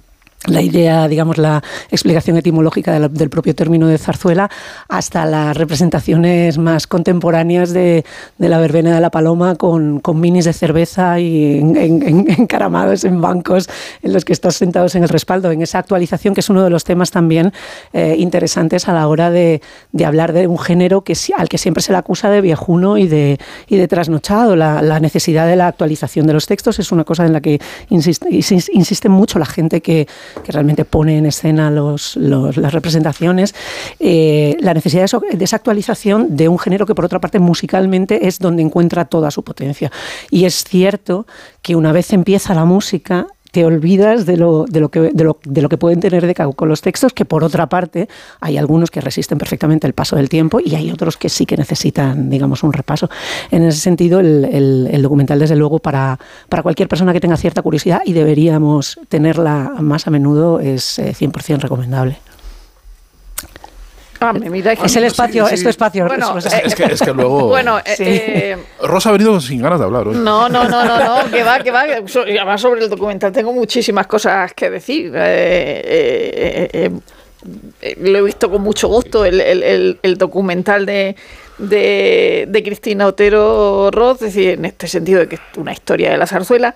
la 0.47 0.62
idea, 0.62 1.08
digamos, 1.08 1.38
la 1.38 1.63
explicación 1.89 2.38
etimológica 2.38 2.99
del 2.99 3.29
propio 3.29 3.56
término 3.56 3.88
de 3.88 3.97
zarzuela, 3.97 4.49
hasta 4.89 5.25
las 5.25 5.56
representaciones 5.56 6.58
más 6.58 6.86
contemporáneas 6.88 7.71
de, 7.71 8.03
de 8.38 8.49
la 8.49 8.60
verbena 8.60 8.93
de 8.95 9.01
la 9.01 9.10
paloma 9.10 9.56
con, 9.56 9.99
con 9.99 10.19
minis 10.19 10.45
de 10.45 10.53
cerveza 10.53 11.19
y 11.19 11.60
en- 11.60 11.75
en- 11.77 12.03
en- 12.03 12.25
encaramados 12.41 13.03
en 13.06 13.21
bancos 13.21 13.69
en 14.01 14.13
los 14.13 14.25
que 14.25 14.34
estás 14.34 14.56
sentados 14.56 14.95
en 14.95 15.03
el 15.03 15.10
respaldo, 15.10 15.51
en 15.51 15.62
esa 15.62 15.79
actualización 15.79 16.34
que 16.34 16.41
es 16.41 16.49
uno 16.49 16.63
de 16.63 16.69
los 16.69 16.84
temas 16.84 17.12
también 17.12 17.53
eh, 17.93 18.15
interesantes 18.17 18.88
a 18.89 18.93
la 18.93 19.08
hora 19.08 19.32
de, 19.32 19.62
de 19.91 20.06
hablar 20.06 20.34
de 20.34 20.47
un 20.47 20.60
género 20.60 21.03
que, 21.03 21.13
al 21.38 21.47
que 21.49 21.58
siempre 21.58 21.82
se 21.82 21.91
le 21.91 21.97
acusa 21.99 22.29
de 22.29 22.41
viejuno 22.41 22.97
y 22.97 23.08
de, 23.08 23.38
y 23.67 23.77
de 23.77 23.88
trasnochado. 23.88 24.56
La, 24.56 24.82
la 24.82 24.99
necesidad 24.99 25.47
de 25.47 25.56
la 25.56 25.67
actualización 25.67 26.27
de 26.27 26.34
los 26.34 26.47
textos 26.47 26.79
es 26.79 26.91
una 26.91 27.03
cosa 27.03 27.25
en 27.25 27.34
la 27.34 27.41
que 27.41 27.60
insiste- 27.89 28.27
insiste 28.73 29.10
mucho 29.10 29.39
la 29.39 29.45
gente 29.45 29.82
que, 29.82 30.08
que 30.43 30.52
realmente 30.52 30.86
pone 30.86 31.17
en 31.17 31.26
escena 31.26 31.69
los, 31.69 32.15
las 32.15 32.74
representaciones, 32.74 33.54
eh, 34.00 34.56
la 34.60 34.74
necesidad 34.74 35.10
de 35.32 35.43
esa 35.43 35.56
actualización 35.56 36.36
de 36.36 36.48
un 36.48 36.60
género 36.60 36.86
que 36.86 36.96
por 36.96 37.06
otra 37.06 37.19
parte 37.19 37.39
musicalmente 37.39 38.28
es 38.28 38.39
donde 38.39 38.63
encuentra 38.63 39.06
toda 39.06 39.32
su 39.32 39.43
potencia. 39.43 39.91
Y 40.30 40.46
es 40.46 40.63
cierto 40.63 41.28
que 41.62 41.76
una 41.76 41.91
vez 41.91 42.13
empieza 42.13 42.54
la 42.54 42.65
música, 42.65 43.28
te 43.54 43.66
olvidas 43.66 44.26
de 44.26 44.36
lo, 44.36 44.66
de 44.66 44.80
lo, 44.80 44.89
que, 44.89 45.00
de 45.13 45.24
lo, 45.24 45.38
de 45.44 45.62
lo 45.62 45.70
que 45.70 45.78
pueden 45.78 46.00
tener 46.00 46.26
de 46.26 46.34
con 46.34 46.68
los 46.68 46.82
textos, 46.82 47.13
que 47.13 47.24
por 47.24 47.44
otra 47.44 47.70
parte 47.70 48.10
hay 48.42 48.58
algunos 48.58 48.89
que 48.89 49.00
resisten 49.00 49.38
perfectamente 49.38 49.86
el 49.86 49.94
paso 49.94 50.16
del 50.16 50.28
tiempo 50.28 50.60
y 50.60 50.74
hay 50.74 50.89
otros 50.89 51.18
que 51.18 51.30
sí 51.30 51.46
que 51.46 51.56
necesitan, 51.56 52.32
digamos, 52.32 52.63
un 52.63 52.74
repaso. 52.74 53.12
En 53.52 53.62
ese 53.62 53.80
sentido, 53.80 54.20
el, 54.20 54.89
el, 54.89 55.02
documental, 55.04 55.38
desde 55.38 55.56
luego, 55.56 55.78
para, 55.78 56.18
para 56.50 56.63
cualquier 56.63 56.89
persona 56.89 57.13
que 57.13 57.20
tenga 57.20 57.38
cierta 57.38 57.62
curiosidad 57.62 58.02
y 58.04 58.13
deberíamos 58.13 59.00
tenerla 59.08 59.72
más 59.80 60.08
a 60.08 60.10
menudo, 60.10 60.60
es 60.60 60.98
100% 60.98 61.60
recomendable. 61.60 62.18
Ah, 64.24 64.86
es 64.86 64.96
el 64.96 65.04
espacio, 65.04 65.48
es 65.48 65.64
tu 65.64 65.70
espacio. 65.70 66.08
Bueno, 66.08 66.38
es, 66.38 66.76
que, 66.76 66.86
es, 66.86 67.02
que, 67.02 67.14
luego. 67.14 67.48
Bueno, 67.48 67.80
eh, 67.86 68.58
Rosa 68.82 69.10
ha 69.10 69.12
venido 69.12 69.40
sin 69.42 69.62
ganas 69.62 69.80
de 69.80 69.86
hablar 69.86 70.08
hoy. 70.08 70.16
No, 70.16 70.48
no, 70.48 70.64
no, 70.64 70.86
no, 70.86 70.98
no, 70.98 71.32
que 71.32 71.44
va, 71.44 71.60
que 71.60 71.72
va. 71.72 71.82
Además, 71.82 72.62
sobre 72.62 72.84
el 72.84 72.90
documental 72.90 73.32
tengo 73.32 73.52
muchísimas 73.52 74.08
cosas 74.08 74.54
que 74.54 74.70
decir. 74.70 75.12
Eh, 75.14 76.70
eh, 76.74 76.92
lo 78.00 78.20
he 78.20 78.22
visto 78.22 78.50
con 78.50 78.62
mucho 78.62 78.88
gusto, 78.88 79.26
el, 79.26 79.42
el, 79.42 80.00
el 80.02 80.18
documental 80.18 80.86
de, 80.86 81.16
de, 81.58 82.46
de, 82.48 82.64
Cristina 82.64 83.06
Otero 83.08 83.92
Roth, 83.92 84.22
es 84.22 84.34
decir, 84.34 84.50
en 84.52 84.64
este 84.64 84.88
sentido 84.88 85.20
de 85.20 85.28
que 85.28 85.36
es 85.36 85.42
una 85.58 85.74
historia 85.74 86.12
de 86.12 86.18
la 86.18 86.26
zarzuela 86.26 86.74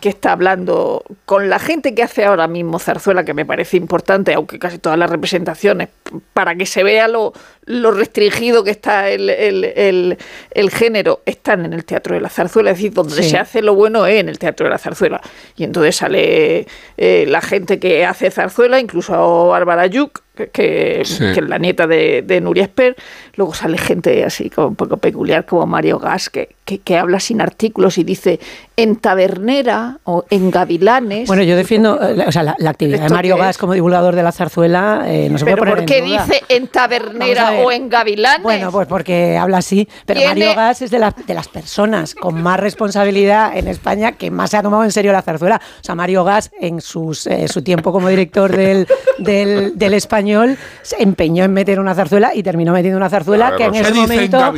que 0.00 0.08
está 0.08 0.32
hablando 0.32 1.02
con 1.24 1.48
la 1.48 1.58
gente 1.58 1.94
que 1.94 2.02
hace 2.02 2.24
ahora 2.24 2.46
mismo 2.46 2.78
zarzuela, 2.78 3.24
que 3.24 3.34
me 3.34 3.46
parece 3.46 3.76
importante, 3.76 4.34
aunque 4.34 4.58
casi 4.58 4.78
todas 4.78 4.98
las 4.98 5.10
representaciones, 5.10 5.88
para 6.32 6.54
que 6.54 6.66
se 6.66 6.82
vea 6.82 7.08
lo, 7.08 7.32
lo 7.66 7.90
restringido 7.90 8.64
que 8.64 8.70
está 8.70 9.08
el, 9.08 9.30
el, 9.30 10.18
el, 10.50 10.70
género, 10.70 11.22
están 11.24 11.64
en 11.64 11.72
el 11.72 11.84
Teatro 11.84 12.14
de 12.14 12.20
la 12.20 12.28
Zarzuela, 12.28 12.70
es 12.70 12.78
decir, 12.78 12.92
donde 12.92 13.22
se 13.22 13.38
hace 13.38 13.62
lo 13.62 13.74
bueno 13.74 14.06
es 14.06 14.20
en 14.20 14.28
el 14.28 14.38
Teatro 14.38 14.64
de 14.64 14.70
la 14.70 14.78
Zarzuela. 14.78 15.20
Y 15.56 15.64
entonces 15.64 15.96
sale 15.96 16.66
eh, 16.96 17.24
la 17.26 17.40
gente 17.40 17.78
que 17.78 18.04
hace 18.04 18.30
zarzuela, 18.30 18.80
incluso 18.80 19.48
Bárbara 19.48 19.86
Yuk, 19.86 20.22
que, 20.52 21.00
es 21.00 21.20
la 21.20 21.58
nieta 21.58 21.86
de, 21.86 22.22
de, 22.22 22.40
Nuria 22.40 22.64
Esper. 22.64 22.96
Luego 23.36 23.54
sale 23.54 23.78
gente 23.78 24.24
así 24.24 24.50
como 24.50 24.68
un 24.68 24.76
poco 24.76 24.96
peculiar 24.96 25.46
como 25.46 25.66
Mario 25.66 25.98
Gas, 25.98 26.28
que, 26.28 26.56
que, 26.64 26.96
habla 26.98 27.20
sin 27.20 27.40
artículos 27.40 27.98
y 27.98 28.04
dice 28.04 28.40
en 28.76 28.96
tabernera 28.96 29.98
o 30.04 30.24
en 30.30 30.50
gavilanes. 30.50 31.28
Bueno, 31.28 31.42
yo 31.44 31.56
defiendo 31.56 32.00
eh, 32.02 32.24
o 32.26 32.32
sea, 32.32 32.42
la, 32.42 32.56
actividad 32.68 33.08
de 33.08 33.14
Mario 33.14 33.36
Gas 33.36 33.58
como 33.58 33.74
divulgador 33.74 34.16
de 34.16 34.22
la 34.22 34.32
zarzuela. 34.32 35.04
Eh, 35.06 35.28
no 35.30 35.38
se 35.38 35.44
¿Pero 35.44 35.58
puede 35.58 35.72
por 35.72 35.84
qué 35.84 36.02
dice 36.02 36.42
en 36.48 36.66
tabernera 36.66 37.53
o 37.62 37.72
en 37.72 37.88
gavilanes? 37.88 38.42
Bueno, 38.42 38.70
pues 38.72 38.86
porque 38.86 39.36
habla 39.36 39.58
así. 39.58 39.88
Pero 40.06 40.20
Mario 40.24 40.54
Gas 40.54 40.82
es 40.82 40.90
de, 40.90 40.98
de 41.26 41.34
las 41.34 41.48
personas 41.48 42.14
con 42.14 42.42
más 42.42 42.60
responsabilidad 42.60 43.56
en 43.56 43.68
España 43.68 44.12
que 44.12 44.30
más 44.30 44.50
se 44.50 44.56
ha 44.56 44.62
tomado 44.62 44.84
en 44.84 44.92
serio 44.92 45.12
la 45.12 45.22
zarzuela. 45.22 45.60
O 45.80 45.84
sea, 45.84 45.94
Mario 45.94 46.24
Gas 46.24 46.50
en 46.60 46.80
sus, 46.80 47.26
eh, 47.26 47.48
su 47.48 47.62
tiempo 47.62 47.92
como 47.92 48.08
director 48.08 48.54
del, 48.54 48.86
del, 49.18 49.78
del 49.78 49.94
español 49.94 50.56
se 50.82 51.02
empeñó 51.02 51.44
en 51.44 51.52
meter 51.52 51.80
una 51.80 51.94
zarzuela 51.94 52.32
y 52.34 52.42
terminó 52.42 52.72
metiendo 52.72 52.96
una 52.96 53.10
zarzuela 53.10 53.56
que 53.56 53.64
en 53.64 53.74
ese 53.74 53.94
momento. 53.94 54.54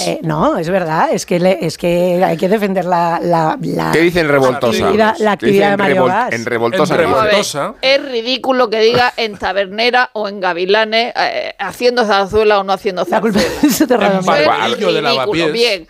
Eh, 0.00 0.20
no, 0.22 0.58
es 0.58 0.68
verdad, 0.68 1.10
es 1.12 1.26
que, 1.26 1.58
es 1.60 1.78
que 1.78 2.22
hay 2.24 2.36
que 2.36 2.48
defender 2.48 2.84
la. 2.84 3.18
la, 3.22 3.58
¿Qué 3.92 4.00
dicen 4.00 4.28
revoltosa? 4.28 4.92
La 5.18 5.32
actividad, 5.32 5.70
de 5.70 5.76
Mario 5.76 6.04
Gas. 6.06 6.32
En 6.32 6.44
revoltosa. 6.44 7.74
es 7.80 8.04
ridículo 8.04 8.70
que 8.70 8.80
diga 8.80 9.12
en 9.16 9.36
tabernera 9.36 10.10
o 10.12 10.28
en 10.28 10.40
gavilanes 10.40 11.12
eh, 11.16 11.54
haciendo 11.58 12.04
zarzuela 12.04 12.33
o 12.34 12.64
no 12.64 12.72
haciendo 12.72 13.04
zarzuela. 13.04 13.38
La 13.38 15.24
culpa 15.26 15.44
es 15.46 15.52
Bien 15.52 15.86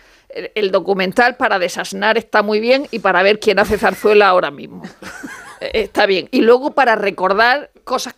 el 0.53 0.71
documental 0.71 1.37
para 1.37 1.59
desasnar 1.59 2.17
está 2.17 2.41
muy 2.41 2.59
bien 2.59 2.87
y 2.91 2.99
para 2.99 3.23
ver 3.23 3.39
quién 3.39 3.57
hace 3.57 3.77
zarzuela 3.77 4.27
ahora 4.27 4.51
mismo. 4.51 4.83
Eh, 5.61 5.83
está 5.83 6.05
bien. 6.05 6.27
Y 6.31 6.41
luego 6.41 6.71
para 6.71 6.97
recordar 6.97 7.71
cosas 7.85 8.13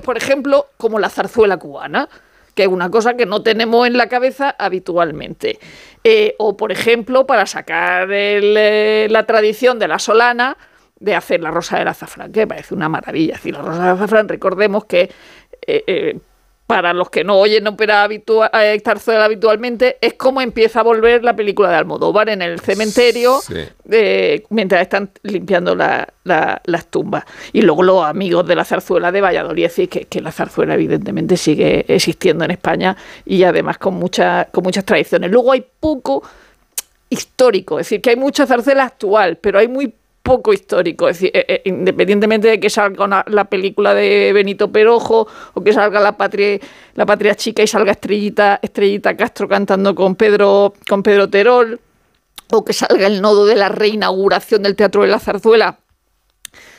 por 0.00 0.16
ejemplo, 0.16 0.66
como 0.76 0.98
la 0.98 1.08
zarzuela 1.08 1.56
cubana, 1.56 2.08
que 2.54 2.64
es 2.64 2.68
una 2.68 2.90
cosa 2.90 3.14
que 3.14 3.26
no 3.26 3.42
tenemos 3.42 3.86
en 3.86 3.96
la 3.96 4.08
cabeza 4.08 4.54
habitualmente. 4.58 5.58
Eh, 6.04 6.34
o, 6.38 6.56
por 6.56 6.72
ejemplo, 6.72 7.26
para 7.26 7.46
sacar 7.46 8.08
eh, 8.10 9.06
la 9.10 9.26
tradición 9.26 9.78
de 9.78 9.88
la 9.88 9.98
solana, 9.98 10.56
de 10.98 11.14
hacer 11.14 11.40
la 11.40 11.50
rosa 11.50 11.78
del 11.78 11.88
azafrán, 11.88 12.32
que 12.32 12.40
me 12.40 12.46
parece 12.48 12.74
una 12.74 12.88
maravilla. 12.88 13.34
Es 13.34 13.44
la 13.44 13.62
rosa 13.62 13.82
del 13.82 13.94
azafrán, 13.94 14.28
recordemos 14.28 14.84
que 14.84 15.10
eh, 15.66 16.18
para 16.72 16.94
los 16.94 17.10
que 17.10 17.22
no 17.22 17.38
oyen 17.38 17.66
ópera 17.66 18.02
habitual, 18.02 18.50
eh, 18.54 18.82
habitualmente, 19.20 19.98
es 20.00 20.14
como 20.14 20.40
empieza 20.40 20.80
a 20.80 20.82
volver 20.82 21.22
la 21.22 21.36
película 21.36 21.68
de 21.68 21.76
Almodóvar 21.76 22.30
en 22.30 22.40
el 22.40 22.60
cementerio 22.60 23.40
mientras 24.48 24.80
están 24.80 25.10
limpiando 25.22 25.76
las 25.76 26.86
tumbas. 26.86 27.24
Y 27.52 27.60
luego 27.60 27.82
los 27.82 28.04
amigos 28.06 28.46
de 28.46 28.56
la 28.56 28.64
zarzuela 28.64 29.12
de 29.12 29.20
Valladolid, 29.20 29.64
decir 29.64 29.90
que, 29.90 30.06
que, 30.06 30.22
la 30.22 30.32
zarzuela 30.32 30.72
evidentemente 30.72 31.36
sigue 31.36 31.84
existiendo 31.88 32.46
en 32.46 32.52
España 32.52 32.96
y 33.26 33.42
además 33.42 33.76
con, 33.76 33.92
mucha, 33.94 34.48
con 34.50 34.64
muchas 34.64 34.86
tradiciones. 34.86 35.30
Luego 35.30 35.52
hay 35.52 35.66
poco 35.78 36.22
histórico, 37.10 37.78
es 37.78 37.86
decir, 37.86 38.00
que 38.00 38.08
hay 38.08 38.16
mucha 38.16 38.46
zarzuela 38.46 38.84
actual, 38.84 39.36
pero 39.36 39.58
hay 39.58 39.68
muy 39.68 39.92
poco 40.22 40.52
histórico. 40.52 41.08
Es 41.08 41.18
decir, 41.18 41.30
eh, 41.34 41.44
eh, 41.48 41.62
independientemente 41.64 42.48
de 42.48 42.60
que 42.60 42.70
salga 42.70 43.24
la 43.26 43.44
película 43.44 43.94
de 43.94 44.32
Benito 44.32 44.70
Perojo 44.70 45.26
o 45.54 45.62
que 45.62 45.72
salga 45.72 46.00
la 46.00 46.16
patria, 46.16 46.58
la 46.94 47.06
patria 47.06 47.34
chica 47.34 47.62
y 47.62 47.66
salga 47.66 47.92
Estrellita, 47.92 48.60
Estrellita 48.62 49.16
Castro 49.16 49.48
cantando 49.48 49.94
con 49.94 50.14
Pedro, 50.14 50.74
con 50.88 51.02
Pedro 51.02 51.28
Terol, 51.28 51.80
o 52.50 52.64
que 52.64 52.72
salga 52.72 53.06
el 53.06 53.20
nodo 53.20 53.46
de 53.46 53.56
la 53.56 53.68
reinauguración 53.68 54.62
del 54.62 54.76
Teatro 54.76 55.02
de 55.02 55.08
la 55.08 55.18
Zarzuela 55.18 55.78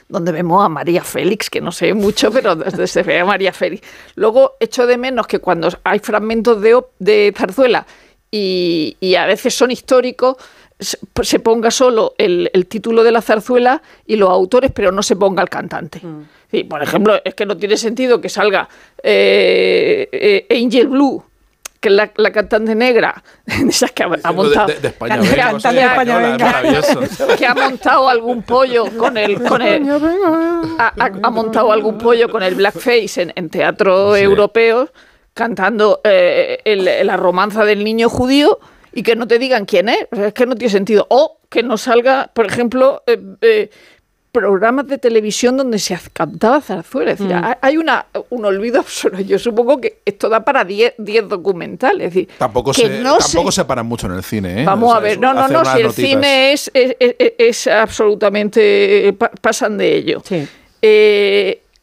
donde 0.10 0.32
vemos 0.32 0.64
a 0.64 0.70
María 0.70 1.04
Félix, 1.04 1.50
que 1.50 1.60
no 1.60 1.72
sé 1.72 1.94
mucho, 1.94 2.32
pero 2.32 2.56
se 2.86 3.04
ve 3.04 3.20
a 3.20 3.26
María 3.26 3.52
Félix. 3.52 3.88
Luego 4.16 4.54
echo 4.60 4.86
de 4.86 4.98
menos 4.98 5.26
que 5.26 5.40
cuando 5.40 5.70
hay 5.84 6.00
fragmentos 6.00 6.62
de, 6.62 6.80
de 7.00 7.34
zarzuela 7.36 7.88
y, 8.30 8.96
y 9.00 9.16
a 9.16 9.26
veces 9.26 9.56
son 9.56 9.72
históricos, 9.72 10.38
se 10.84 11.40
ponga 11.40 11.72
solo 11.72 12.14
el, 12.18 12.50
título 12.68 13.04
de 13.04 13.12
la 13.12 13.22
zarzuela 13.22 13.82
y 14.06 14.16
los 14.16 14.30
autores, 14.30 14.72
pero 14.72 14.92
no 14.92 15.04
se 15.04 15.16
ponga 15.16 15.42
el 15.42 15.50
cantante. 15.50 16.02
Mm. 16.02 16.68
por 16.68 16.84
ejemplo, 16.84 17.20
es 17.24 17.36
que 17.36 17.46
no 17.46 17.58
tiene 17.58 17.78
sentido 17.78 18.22
que 18.22 18.30
salga 18.30 18.70
eh, 19.02 20.08
eh, 20.12 20.64
Angel 20.64 20.88
Blue 20.88 21.24
que 21.84 21.90
es 21.90 21.96
la, 22.16 22.32
cantante 22.32 22.74
negra, 22.76 23.22
esas 23.46 23.92
que 23.92 24.04
ha, 24.04 24.08
montado, 24.08 24.68
de, 24.68 24.88
España, 24.88 25.20
que 27.38 27.46
ha 27.46 27.54
montado 27.54 28.08
algún 28.08 28.42
pollo 28.44 28.86
con 28.98 29.18
el, 29.18 29.44
con 29.44 29.62
el 29.62 29.84
ha, 30.80 31.30
montado 31.30 31.74
algún 31.74 31.98
pollo 31.98 32.30
con 32.30 32.42
el 32.42 32.56
blackface 32.56 33.34
en, 33.36 33.50
teatro 33.50 34.16
europeo 34.16 34.88
cantando 35.34 36.00
eh, 36.06 37.02
la 37.04 37.18
romanza 37.18 37.66
del 37.66 37.84
niño 37.84 38.08
judío 38.08 38.60
y 38.94 39.04
que 39.04 39.16
no 39.16 39.28
te 39.28 39.40
digan 39.40 39.66
quién 39.66 39.90
es. 39.90 40.08
es 40.12 40.34
que 40.34 40.46
no 40.46 40.56
tiene 40.56 40.72
sentido. 40.72 41.06
O 41.10 41.40
que 41.50 41.64
no 41.64 41.78
salga, 41.78 42.30
por 42.34 42.46
ejemplo, 42.46 43.04
eh, 43.08 43.20
eh, 43.42 43.70
programas 44.32 44.88
de 44.88 44.98
televisión 44.98 45.58
donde 45.58 45.80
se 45.80 45.98
cantaba 46.12 46.62
zarzuela. 46.62 47.12
Es 47.12 47.20
decir, 47.20 47.36
mm. 47.36 47.56
hay 47.62 47.78
una, 47.78 48.06
un 48.30 48.46
olvido 48.46 48.80
absoluto. 48.82 49.22
Yo 49.22 49.40
supongo 49.40 49.82
que 49.82 50.00
esto 50.06 50.30
da 50.30 50.44
para 50.44 50.64
10 50.64 50.96
documentales. 51.28 52.08
Es 52.08 52.14
decir, 52.14 52.30
tampoco, 52.38 52.74
se, 52.74 52.88
tampoco 52.90 53.52
se, 53.52 53.66
paran 53.66 53.86
mucho 53.86 54.08
en 54.08 54.14
el 54.14 54.24
cine. 54.24 54.62
¿eh? 54.62 54.66
Vamos 54.66 54.96
a 54.96 55.00
ver, 55.00 55.20
no, 55.20 55.34
no, 55.34 55.48
no, 55.48 55.66
si 55.66 55.82
el 55.82 55.92
cine 55.92 56.54
es, 56.54 56.72
es, 56.74 57.68
absolutamente. 57.68 59.16
pasan 59.42 59.78
de 59.78 59.96
ello. 59.96 60.22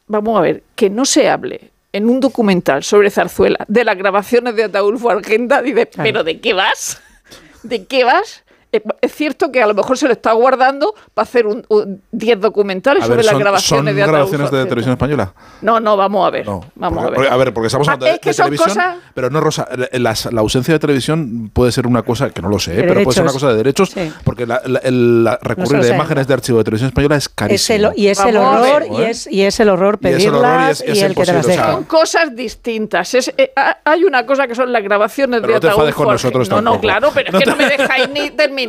vamos 0.07 0.37
a 0.37 0.41
ver, 0.41 0.63
que 0.75 0.89
no 0.89 1.05
se 1.05 1.29
hable 1.29 1.70
en 1.93 2.09
un 2.09 2.19
documental 2.19 2.83
sobre 2.83 3.09
Zarzuela 3.09 3.65
de 3.67 3.83
las 3.83 3.97
grabaciones 3.97 4.55
de 4.55 4.63
Ataulfo 4.65 5.09
Argenta, 5.09 5.61
dice, 5.61 5.85
¿pero 5.85 6.23
de 6.23 6.39
qué 6.39 6.53
vas? 6.53 7.01
¿De 7.63 7.85
qué 7.85 8.03
vas? 8.03 8.43
Eh, 8.73 8.81
es 9.01 9.13
cierto 9.13 9.51
que 9.51 9.61
a 9.61 9.67
lo 9.67 9.73
mejor 9.73 9.97
se 9.97 10.07
lo 10.07 10.13
está 10.13 10.31
guardando 10.31 10.93
para 11.13 11.23
hacer 11.23 11.45
un 11.45 11.65
10 12.11 12.39
documentales 12.39 13.05
sobre 13.05 13.23
las 13.23 13.37
grabaciones 13.37 13.95
de 13.95 14.01
¿Son 14.01 14.11
grabaciones 14.11 14.51
de 14.51 14.63
televisión 14.63 14.93
española? 14.93 15.33
No, 15.61 15.81
no, 15.81 15.97
vamos 15.97 16.25
a 16.25 16.29
ver. 16.29 16.45
vamos 16.75 17.03
a 17.03 17.09
ver. 17.09 17.27
a 17.27 17.37
ver, 17.37 17.53
porque 17.53 17.67
estamos 17.67 17.89
ah, 17.89 17.93
hablando 17.93 18.13
de, 18.13 18.33
televisión, 18.33 18.77
pero 19.13 19.29
no, 19.29 19.41
Rosa, 19.41 19.67
la, 19.91 20.15
ausencia 20.39 20.73
de 20.73 20.79
televisión 20.79 21.51
puede 21.53 21.73
ser 21.73 21.85
una 21.85 22.03
cosa, 22.03 22.29
que 22.29 22.41
no 22.41 22.47
lo 22.47 22.59
sé, 22.59 22.81
pero 22.83 23.03
puede 23.03 23.15
ser 23.15 23.23
una 23.23 23.33
cosa 23.33 23.49
de 23.49 23.55
derechos, 23.57 23.93
porque 24.23 24.45
la, 24.45 24.61
recurrir 25.41 25.81
a 25.83 25.93
imágenes 25.93 26.27
de 26.27 26.33
archivo 26.33 26.59
de 26.59 26.63
televisión 26.63 26.87
española 26.87 27.17
es 27.17 27.27
carísimo. 27.27 27.91
y, 27.95 28.07
es 28.07 28.19
el 28.19 28.37
horror, 28.37 28.85
y, 28.89 29.01
es, 29.01 29.27
y 29.27 29.41
es 29.41 29.59
el 29.59 29.67
horror 29.67 29.97
pedirlas 29.97 30.81
y, 30.81 30.99
el, 30.99 31.13
que 31.13 31.23
te 31.23 31.33
las 31.33 31.45
deja. 31.45 31.73
Son 31.73 31.83
cosas 31.83 32.33
distintas. 32.35 33.13
Eh, 33.15 33.53
hay 33.83 34.03
una 34.05 34.25
cosa 34.25 34.47
que 34.47 34.55
son 34.55 34.71
las 34.71 34.81
grabaciones 34.81 35.41
de 35.41 35.55
Ataúd. 35.55 35.89
No 35.89 35.93
con 35.93 36.07
nosotros 36.07 36.49
No, 36.49 36.61
no, 36.61 36.79
claro, 36.79 37.11
pero 37.13 37.37
es 37.37 37.43
que 37.43 37.49
no 37.49 37.57
me 37.57 37.67
dejáis 37.67 38.09
ni 38.09 38.29
terminar 38.29 38.60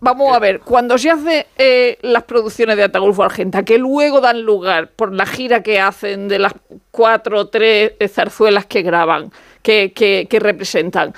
Vamos 0.00 0.36
a 0.36 0.38
ver, 0.38 0.60
cuando 0.60 0.98
se 0.98 1.10
hacen 1.10 1.46
eh, 1.56 1.96
las 2.02 2.24
producciones 2.24 2.76
de 2.76 2.82
Atagulfo 2.82 3.22
Argenta, 3.22 3.64
que 3.64 3.78
luego 3.78 4.20
dan 4.20 4.42
lugar 4.42 4.88
por 4.88 5.14
la 5.14 5.24
gira 5.24 5.62
que 5.62 5.80
hacen 5.80 6.28
de 6.28 6.38
las 6.38 6.52
cuatro 6.90 7.40
o 7.40 7.48
tres 7.48 7.92
zarzuelas 8.10 8.66
que 8.66 8.82
graban, 8.82 9.32
que, 9.62 9.92
que 9.94 10.38
representan, 10.40 11.14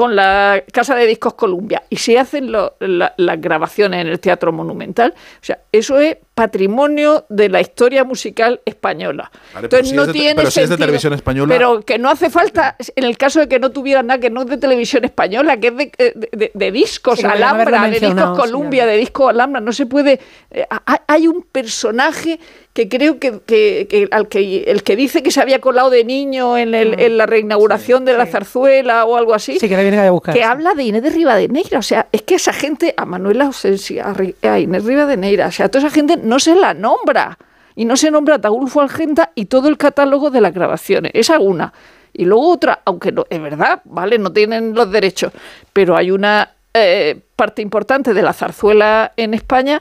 con 0.00 0.16
la 0.16 0.64
Casa 0.72 0.94
de 0.94 1.06
Discos 1.06 1.34
Columbia 1.34 1.82
y 1.90 1.96
se 1.96 2.18
hacen 2.18 2.50
las 2.50 3.40
grabaciones 3.40 4.00
en 4.00 4.06
el 4.08 4.18
Teatro 4.18 4.50
Monumental, 4.50 5.12
o 5.14 5.44
sea, 5.44 5.58
eso 5.72 6.00
es 6.00 6.16
patrimonio 6.40 7.26
de 7.28 7.48
la 7.50 7.60
historia 7.60 8.02
musical 8.04 8.60
española. 8.64 9.30
Vale, 9.54 9.68
pero 9.68 9.84
si 9.84 9.94
es 9.96 10.06
de- 10.06 10.32
pero 10.34 10.50
si 10.50 10.60
es 10.60 10.68
de 10.70 10.76
televisión 10.76 11.12
española- 11.12 11.54
Pero 11.54 11.82
que 11.82 11.98
no 11.98 12.08
hace 12.10 12.30
falta, 12.30 12.76
en 12.96 13.04
el 13.04 13.16
caso 13.18 13.40
de 13.40 13.48
que 13.48 13.58
no 13.58 13.70
tuviera 13.70 14.02
nada, 14.02 14.18
que 14.20 14.30
no 14.30 14.40
es 14.42 14.46
de 14.48 14.56
televisión 14.56 15.04
española, 15.04 15.58
que 15.58 15.66
es 15.68 15.76
de, 15.76 15.92
eh, 15.98 16.12
de- 16.16 16.30
de- 16.32 16.50
de 16.54 16.72
discos, 16.72 17.18
Sí, 17.20 17.26
Alhambra, 17.26 17.88
de 17.90 18.00
discos 18.00 18.38
Columbia, 18.38 18.86
de 18.86 18.96
discos 18.96 19.28
Alhambra, 19.30 19.60
no 19.60 19.72
se 19.72 19.84
puede... 19.86 20.18
eh, 20.50 20.64
ha- 20.70 21.02
hay 21.06 21.26
un 21.28 21.42
personaje 21.42 22.40
que 22.72 22.88
creo 22.88 23.18
que, 23.18 23.40
que- 23.44 23.86
que 23.90 24.08
al 24.12 24.28
que 24.28 24.62
el 24.68 24.82
que 24.84 24.94
dice 24.96 25.22
que 25.24 25.30
se 25.32 25.40
había 25.40 25.60
colado 25.60 25.90
de 25.90 26.04
niño 26.04 26.56
en, 26.56 26.74
el- 26.74 26.98
en 27.00 27.18
la 27.18 27.26
reinauguración 27.26 28.04
de 28.04 28.14
la 28.16 28.26
zarzuela 28.26 29.04
o 29.04 29.16
algo 29.16 29.34
así, 29.34 29.58
Sí, 29.58 29.68
que 29.68 29.76
la 29.76 29.82
vienen 29.82 30.00
a 30.00 30.10
buscar. 30.10 30.34
que 30.34 30.40
sí. 30.40 30.46
habla 30.46 30.74
de 30.74 30.84
Inés 30.84 31.02
de 31.02 31.10
Rivadeneira. 31.10 31.78
O 31.78 31.82
sea, 31.82 32.06
es 32.12 32.22
que 32.22 32.36
esa 32.36 32.52
gente, 32.52 32.94
a 32.96 33.04
Manuela 33.04 33.46
Ausencia, 33.46 34.14
a 34.42 34.58
Inés 34.60 34.84
Rivadeneira, 34.84 35.48
o 35.48 35.52
sea, 35.52 35.68
toda 35.68 35.86
esa 35.86 35.94
gente 35.94 36.16
no 36.30 36.38
se 36.38 36.54
la 36.54 36.72
nombra. 36.74 37.36
Y 37.74 37.84
no 37.84 37.96
se 37.96 38.10
nombra 38.10 38.34
a 38.34 38.38
Ataulfo 38.38 38.80
Argenta 38.80 39.32
y 39.34 39.46
todo 39.46 39.68
el 39.68 39.76
catálogo 39.76 40.30
de 40.30 40.40
las 40.40 40.52
grabaciones. 40.54 41.12
Esa 41.14 41.38
una. 41.38 41.72
Y 42.12 42.24
luego 42.24 42.50
otra, 42.50 42.80
aunque 42.84 43.10
no, 43.12 43.24
es 43.30 43.40
verdad, 43.40 43.82
¿vale? 43.84 44.18
No 44.18 44.32
tienen 44.32 44.74
los 44.74 44.90
derechos, 44.90 45.32
pero 45.72 45.96
hay 45.96 46.10
una 46.10 46.50
eh, 46.74 47.20
parte 47.36 47.62
importante 47.62 48.14
de 48.14 48.22
la 48.22 48.32
zarzuela 48.32 49.12
en 49.16 49.34
España 49.34 49.80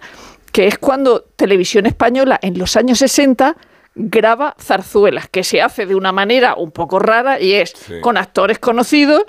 que 0.51 0.67
es 0.67 0.79
cuando 0.79 1.21
Televisión 1.35 1.85
Española 1.85 2.39
en 2.41 2.57
los 2.57 2.75
años 2.75 2.97
60 2.99 3.55
graba 3.95 4.55
zarzuelas, 4.59 5.27
que 5.29 5.43
se 5.43 5.61
hace 5.61 5.85
de 5.85 5.93
una 5.95 6.11
manera 6.11 6.55
un 6.55 6.71
poco 6.71 6.97
rara 6.99 7.39
y 7.39 7.53
es 7.53 7.73
Sí. 7.75 8.01
con 8.01 8.17
actores 8.17 8.57
conocidos 8.59 9.23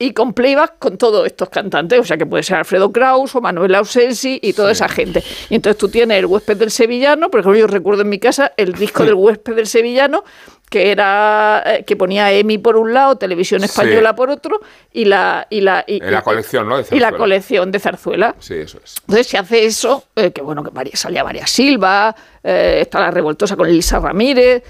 y 0.00 0.14
con 0.14 0.32
playback 0.32 0.78
con 0.78 0.96
todos 0.96 1.26
estos 1.26 1.50
cantantes, 1.50 2.00
o 2.00 2.04
sea 2.04 2.16
que 2.16 2.24
puede 2.24 2.42
ser 2.42 2.56
Alfredo 2.56 2.90
Kraus 2.90 3.34
o 3.36 3.40
Manuel 3.42 3.74
Ausensi 3.74 4.40
y 4.42 4.54
toda 4.54 4.72
esa 4.72 4.88
gente. 4.88 5.22
Y 5.50 5.56
entonces 5.56 5.78
tú 5.78 5.90
tienes 5.90 6.18
el 6.18 6.24
huésped 6.24 6.56
del 6.56 6.70
sevillano, 6.70 7.30
por 7.30 7.40
ejemplo, 7.40 7.60
yo 7.60 7.66
recuerdo 7.66 8.00
en 8.02 8.08
mi 8.08 8.18
casa 8.18 8.52
el 8.56 8.72
disco 8.72 9.04
del 9.04 9.12
huésped 9.14 9.54
del 9.54 9.66
sevillano 9.66 10.24
que 10.70 10.92
era 10.92 11.62
eh, 11.66 11.84
que 11.84 11.96
ponía 11.96 12.32
EMI 12.32 12.58
por 12.58 12.76
un 12.76 12.94
lado, 12.94 13.16
Televisión 13.16 13.62
Española 13.64 14.10
Sí. 14.10 14.16
por 14.16 14.30
otro 14.30 14.60
y 14.92 15.04
la 15.04 15.46
y 15.50 15.60
la 15.62 15.84
y, 15.86 15.98
la 16.00 16.22
colección, 16.22 16.68
¿no? 16.68 16.76
de 16.76 16.82
y 16.82 16.84
la 17.00 17.06
zarzuela. 17.08 17.18
colección 17.18 17.72
de 17.72 17.78
zarzuela. 17.80 18.34
Sí, 18.38 18.54
eso 18.54 18.78
es. 18.82 18.94
Entonces 19.00 19.26
se 19.26 19.36
hace 19.36 19.64
eso, 19.66 20.04
eh, 20.14 20.30
que 20.30 20.40
bueno, 20.42 20.62
que 20.62 20.70
María, 20.70 20.94
salía 20.94 21.24
María 21.24 21.46
Silva, 21.48 22.14
eh, 22.44 22.78
está 22.82 23.00
la 23.00 23.10
revoltosa 23.10 23.56
con 23.56 23.68
Elisa 23.68 23.98
Ramírez, 23.98 24.62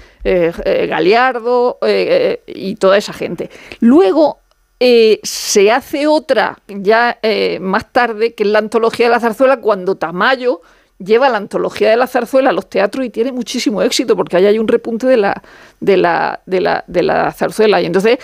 Galiardo 0.87 1.77
eh, 1.83 2.41
eh, 2.45 2.53
y 2.53 2.75
toda 2.75 2.97
esa 2.97 3.13
gente. 3.13 3.49
Luego 3.79 4.40
eh, 4.83 5.19
se 5.21 5.69
hace 5.69 6.07
otra 6.07 6.57
ya 6.67 7.19
eh, 7.21 7.59
más 7.61 7.93
tarde, 7.93 8.33
que 8.33 8.41
es 8.41 8.49
la 8.49 8.57
antología 8.57 9.05
de 9.05 9.11
la 9.11 9.19
zarzuela, 9.19 9.57
cuando 9.57 9.93
Tamayo 9.93 10.61
lleva 10.97 11.29
la 11.29 11.37
antología 11.37 11.91
de 11.91 11.97
la 11.97 12.07
zarzuela 12.07 12.49
a 12.49 12.53
los 12.53 12.67
teatros 12.67 13.05
y 13.05 13.11
tiene 13.11 13.31
muchísimo 13.31 13.83
éxito, 13.83 14.15
porque 14.15 14.37
ahí 14.37 14.47
hay 14.47 14.57
un 14.57 14.67
repunte 14.67 15.05
de 15.05 15.17
la, 15.17 15.43
de 15.79 15.97
la, 15.97 16.41
de 16.47 16.61
la, 16.61 16.83
de 16.87 17.03
la 17.03 17.31
zarzuela. 17.31 17.79
Y 17.79 17.85
entonces 17.85 18.17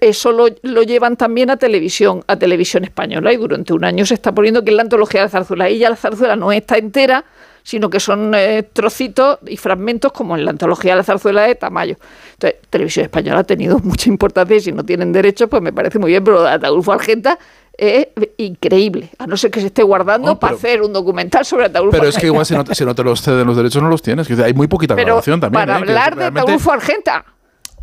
eso 0.00 0.32
lo, 0.32 0.46
lo 0.62 0.82
llevan 0.82 1.16
también 1.16 1.50
a 1.50 1.56
televisión, 1.56 2.24
a 2.26 2.36
televisión 2.36 2.82
española, 2.82 3.32
y 3.32 3.36
durante 3.36 3.72
un 3.72 3.84
año 3.84 4.04
se 4.04 4.14
está 4.14 4.32
poniendo 4.32 4.64
que 4.64 4.70
es 4.70 4.76
la 4.76 4.82
antología 4.82 5.20
de 5.20 5.26
la 5.26 5.30
zarzuela. 5.30 5.70
Y 5.70 5.78
ya 5.78 5.88
la 5.88 5.94
zarzuela 5.94 6.34
no 6.34 6.50
está 6.50 6.78
entera, 6.78 7.24
sino 7.62 7.88
que 7.90 8.00
son 8.00 8.34
eh, 8.34 8.62
trocitos 8.72 9.38
y 9.46 9.56
fragmentos 9.56 10.12
como 10.12 10.36
en 10.36 10.44
la 10.44 10.50
antología 10.50 10.92
de 10.92 10.96
la 10.98 11.04
zarzuela 11.04 11.42
de 11.42 11.54
Tamayo. 11.54 11.96
Entonces, 12.34 12.60
televisión 12.70 13.04
española 13.04 13.40
ha 13.40 13.44
tenido 13.44 13.78
mucha 13.82 14.08
importancia 14.08 14.56
y 14.56 14.60
si 14.60 14.72
no 14.72 14.84
tienen 14.84 15.12
derechos, 15.12 15.48
pues 15.48 15.62
me 15.62 15.72
parece 15.72 15.98
muy 15.98 16.10
bien, 16.10 16.24
pero 16.24 16.46
Ataulfo 16.46 16.92
Argenta 16.92 17.38
es 17.76 18.08
increíble, 18.36 19.08
a 19.18 19.26
no 19.26 19.36
ser 19.36 19.50
que 19.50 19.60
se 19.60 19.68
esté 19.68 19.82
guardando 19.82 20.38
para 20.38 20.54
hacer 20.56 20.82
un 20.82 20.92
documental 20.92 21.44
sobre 21.46 21.66
Ataulfo 21.66 21.92
Pero 21.96 22.08
es 22.08 22.18
que 22.18 22.26
igual 22.26 22.44
si 22.44 22.54
no, 22.54 22.64
te- 22.64 22.74
si 22.74 22.84
no 22.84 22.94
te 22.94 23.02
los 23.02 23.22
ceden 23.22 23.46
los 23.46 23.56
derechos 23.56 23.82
no 23.82 23.88
los 23.88 24.02
tienes. 24.02 24.28
Que 24.28 24.34
Hay 24.44 24.52
muy 24.52 24.66
poquita 24.66 24.94
Pero 24.94 25.06
grabación 25.06 25.40
también. 25.40 25.62
para 25.62 25.72
¿eh? 25.78 25.80
Hablar 25.80 26.16
de 26.16 26.24
Ataulfo 26.26 26.72
Argenta, 26.72 27.24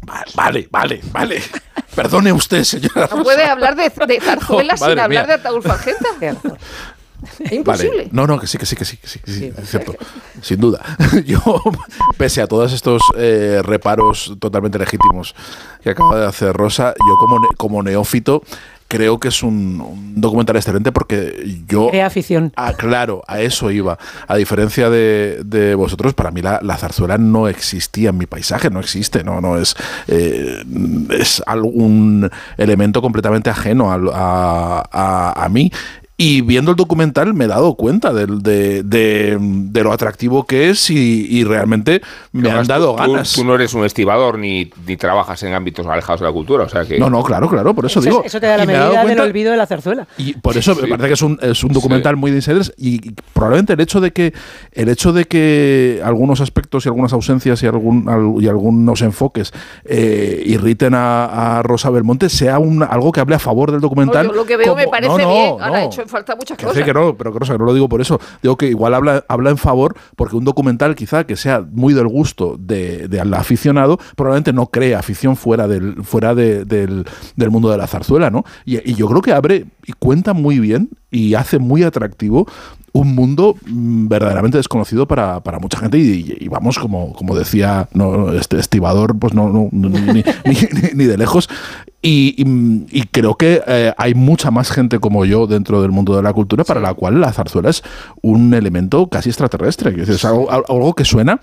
Va- 0.08 0.24
Vale, 0.36 0.68
vale, 0.72 1.02
vale. 1.12 1.42
Perdone 1.96 2.32
usted, 2.32 2.64
señora. 2.64 3.10
no 3.14 3.24
puede 3.24 3.44
hablar 3.44 3.76
de, 3.76 3.90
de 4.08 4.20
zarzuela 4.22 4.76
Oh, 4.76 4.78
sin 4.78 4.88
hablar 4.92 5.10
mía. 5.10 5.24
de 5.26 5.34
Ataulfo 5.34 5.72
Argenta. 5.72 6.08
Es 7.40 7.52
imposible. 7.52 7.98
Vale. 7.98 8.10
No, 8.12 8.28
no, 8.28 8.40
que 8.40 8.48
sí, 8.48 8.58
que 8.58 8.66
sí, 8.66 8.76
que 8.76 8.86
sí, 8.86 8.98
que 8.98 9.08
sí, 9.08 9.20
que 9.20 9.32
sí, 9.32 9.54
es 9.58 9.70
cierto. 9.70 9.96
Sin 10.42 10.60
duda. 10.60 10.82
Yo, 11.26 11.40
pese 12.18 12.42
a 12.42 12.48
todos 12.48 12.74
estos 12.74 13.02
eh, 13.18 13.62
reparos 13.64 14.36
totalmente 14.40 14.80
legítimos 14.80 15.36
que 15.84 15.90
acaba 15.92 16.20
de 16.20 16.26
hacer 16.26 16.54
Rosa, 16.54 16.94
yo 16.98 17.16
como, 17.20 17.40
ne- 17.40 17.48
como 17.58 17.84
neófito 17.84 18.42
creo 18.88 19.20
que 19.20 19.28
es 19.28 19.44
un, 19.44 19.80
un 19.82 20.20
documental 20.20 20.56
excelente 20.56 20.92
porque 20.92 21.60
yo... 21.68 21.90
Crea 21.90 22.08
afición. 22.08 22.52
Ah, 22.56 22.74
claro, 22.74 23.22
a 23.28 23.40
eso 23.40 23.70
iba. 23.70 24.00
A 24.28 24.36
diferencia 24.36 24.90
de, 24.90 25.42
de 25.46 25.76
vosotros, 25.76 26.16
para 26.16 26.32
mí 26.32 26.42
la, 26.42 26.60
la 26.64 26.76
zarzuela 26.76 27.20
no 27.20 27.48
existía 27.48 28.10
en 28.10 28.18
mi 28.18 28.26
paisaje, 28.26 28.72
no 28.72 28.80
existe, 28.80 29.24
no, 29.24 29.42
no 29.42 29.60
es, 29.60 29.76
eh, 30.08 30.64
es 31.12 31.44
algún 31.46 32.32
elemento 32.58 33.00
completamente 33.04 33.52
ajeno 33.52 33.92
a- 33.92 35.34
a 35.36 35.50
mí. 35.50 35.72
Y 36.22 36.42
viendo 36.42 36.72
el 36.72 36.76
documental 36.76 37.34
me 37.34 37.46
he 37.46 37.48
dado 37.48 37.76
cuenta 37.76 38.12
del- 38.12 38.42
de, 38.44 38.84
de- 38.84 39.38
de 39.40 39.84
lo 39.86 39.94
atractivo 39.94 40.46
que 40.46 40.70
es 40.70 40.90
y, 40.90 41.26
y 41.30 41.46
realmente 41.46 42.02
me 42.34 42.52
han 42.52 42.68
dado 42.68 42.92
tú- 42.92 42.98
ganas. 42.98 43.32
Tú, 43.32 43.46
no 43.46 43.56
eres 43.56 43.74
un 43.74 43.86
estibador 43.86 44.38
ni, 44.38 44.70
ni 44.86 44.98
trabajas 44.98 45.42
en 45.44 45.54
ámbitos 45.54 45.88
alejados 45.88 46.20
de 46.20 46.26
la 46.28 46.34
cultura, 46.34 46.66
o 46.66 46.70
sea 46.70 46.84
que... 46.84 47.00
No, 47.00 47.10
no, 47.10 47.24
claro, 47.24 47.48
claro, 47.48 47.74
por 47.74 47.86
eso, 47.86 48.02
Eso, 48.02 48.10
digo. 48.10 48.22
eso 48.26 48.38
te 48.42 48.48
da 48.48 48.58
la 48.58 48.66
y 48.66 48.68
me 48.68 48.74
he 48.74 48.78
dado 48.78 48.90
medida 48.96 49.10
del 49.12 49.20
olvido 49.22 49.52
de 49.52 49.58
la 49.58 49.66
zarzuela. 49.66 50.08
Y 50.18 50.34
por 50.34 50.58
eso 50.58 50.76
me 50.76 50.82
Sí. 50.82 50.88
parece 50.90 51.08
que 51.08 51.14
es 51.14 51.22
un, 51.22 51.40
es 51.42 51.64
un 51.64 51.72
documental 51.72 52.18
muy 52.18 52.32
de 52.32 52.38
insiders 52.38 52.74
y, 52.78 52.96
y 53.08 53.16
probablemente 53.34 53.72
el 53.72 53.80
hecho 53.80 54.02
de 54.02 54.12
que 54.12 54.34
el 54.74 54.90
hecho 54.90 55.14
de 55.14 55.24
que 55.24 56.02
algunos 56.04 56.42
aspectos 56.42 56.86
y 56.86 56.90
algunas 56.90 57.14
ausencias 57.14 57.64
y, 57.64 57.68
algún, 57.68 58.10
al- 58.10 58.44
y 58.44 58.48
algunos 58.50 59.02
enfoques 59.04 59.54
eh, 59.86 60.44
irriten 60.46 60.96
a, 60.96 61.60
a 61.60 61.64
Rosa 61.64 61.90
Belmonte 61.92 62.28
sea 62.28 62.60
un, 62.60 62.84
algo 62.84 63.14
que 63.14 63.22
hable 63.22 63.36
a 63.36 63.40
favor 63.40 63.72
del 63.72 63.78
No, 63.80 63.84
documental. 63.88 64.28
yo 64.28 64.34
lo 64.34 64.46
que 64.46 64.58
veo 64.58 64.76
me 64.76 64.84
como- 64.84 64.92
parece 64.92 65.12
no, 65.14 65.18
no, 65.18 65.30
bien. 65.34 65.48
Ahora, 65.62 65.80
no. 65.80 65.86
hecho 65.86 66.09
falta 66.10 66.36
muchas 66.36 66.58
Que 66.58 66.66
cosas. 66.66 66.78
sé 66.80 66.84
que 66.86 66.94
no, 66.94 67.16
pero 67.16 67.32
que 67.34 67.40
no 67.58 67.66
lo 67.66 67.74
digo 67.74 67.88
por 67.88 68.02
eso. 68.02 68.20
Digo 68.42 68.58
que 68.58 68.68
igual 68.68 68.94
habla, 68.94 69.24
habla 69.28 69.50
en 69.50 69.58
favor 69.58 69.96
porque 70.16 70.36
un 70.36 70.44
documental 70.44 70.96
quizá 70.96 71.24
que 71.26 71.36
sea 71.36 71.62
muy 71.72 71.94
del 71.94 72.08
gusto 72.08 72.58
de, 72.60 73.08
del 73.08 73.34
aficionado 73.34 73.98
probablemente 74.16 74.52
no 74.54 74.68
crea 74.68 75.00
afición 75.00 75.36
fuera 75.38 75.68
del 75.68 76.04
fuera 76.04 76.36
de- 76.36 76.66
del, 76.66 77.06
del 77.36 77.52
mundo 77.52 77.70
de 77.72 77.78
la 77.78 77.88
zarzuela, 77.88 78.30
¿no? 78.30 78.44
Y, 78.66 78.78
y 78.90 78.96
yo 78.96 79.08
creo 79.08 79.22
que 79.22 79.32
abre 79.34 79.66
y 79.86 79.94
cuenta 79.94 80.34
muy 80.34 80.60
bien 80.60 80.90
y 81.12 81.34
hace 81.36 81.60
muy 81.60 81.84
atractivo 81.84 82.48
un 82.92 83.14
mundo 83.14 83.56
mm, 83.68 84.08
verdaderamente 84.08 84.58
desconocido 84.58 85.08
para, 85.08 85.42
para 85.44 85.60
mucha 85.60 85.78
gente 85.78 85.98
y, 86.00 86.36
y 86.40 86.48
vamos 86.48 86.80
como, 86.80 87.14
como 87.14 87.36
decía 87.36 87.88
no, 87.94 88.34
este 88.34 88.58
estibador 88.60 89.18
pues 89.18 89.34
no, 89.34 89.50
no, 89.50 89.70
ni, 89.72 89.90
ni- 89.90 90.24
ni- 90.46 90.94
ni 90.96 91.04
de 91.06 91.18
lejos 91.18 91.50
y, 92.02 92.36
y- 92.42 92.86
y 93.00 93.04
creo 93.08 93.36
que 93.36 93.62
eh, 93.68 93.94
hay 93.98 94.14
mucha 94.14 94.52
más 94.52 94.72
gente 94.72 95.00
como 95.00 95.26
yo 95.26 95.48
dentro 95.48 95.82
del 95.82 95.92
mundo 95.92 96.16
de 96.16 96.24
la 96.24 96.32
cultura 96.34 96.64
para 96.64 96.80
la 96.80 96.94
cual 96.94 97.20
la 97.20 97.34
zarzuela 97.34 97.70
es 97.70 97.84
un 98.22 98.54
elemento 98.54 99.08
casi 99.08 99.30
extraterrestre, 99.30 99.94
que 99.94 100.04
es 100.04 100.26
algo, 100.26 100.50
algo 100.50 100.94
que 100.94 101.04
suena 101.06 101.40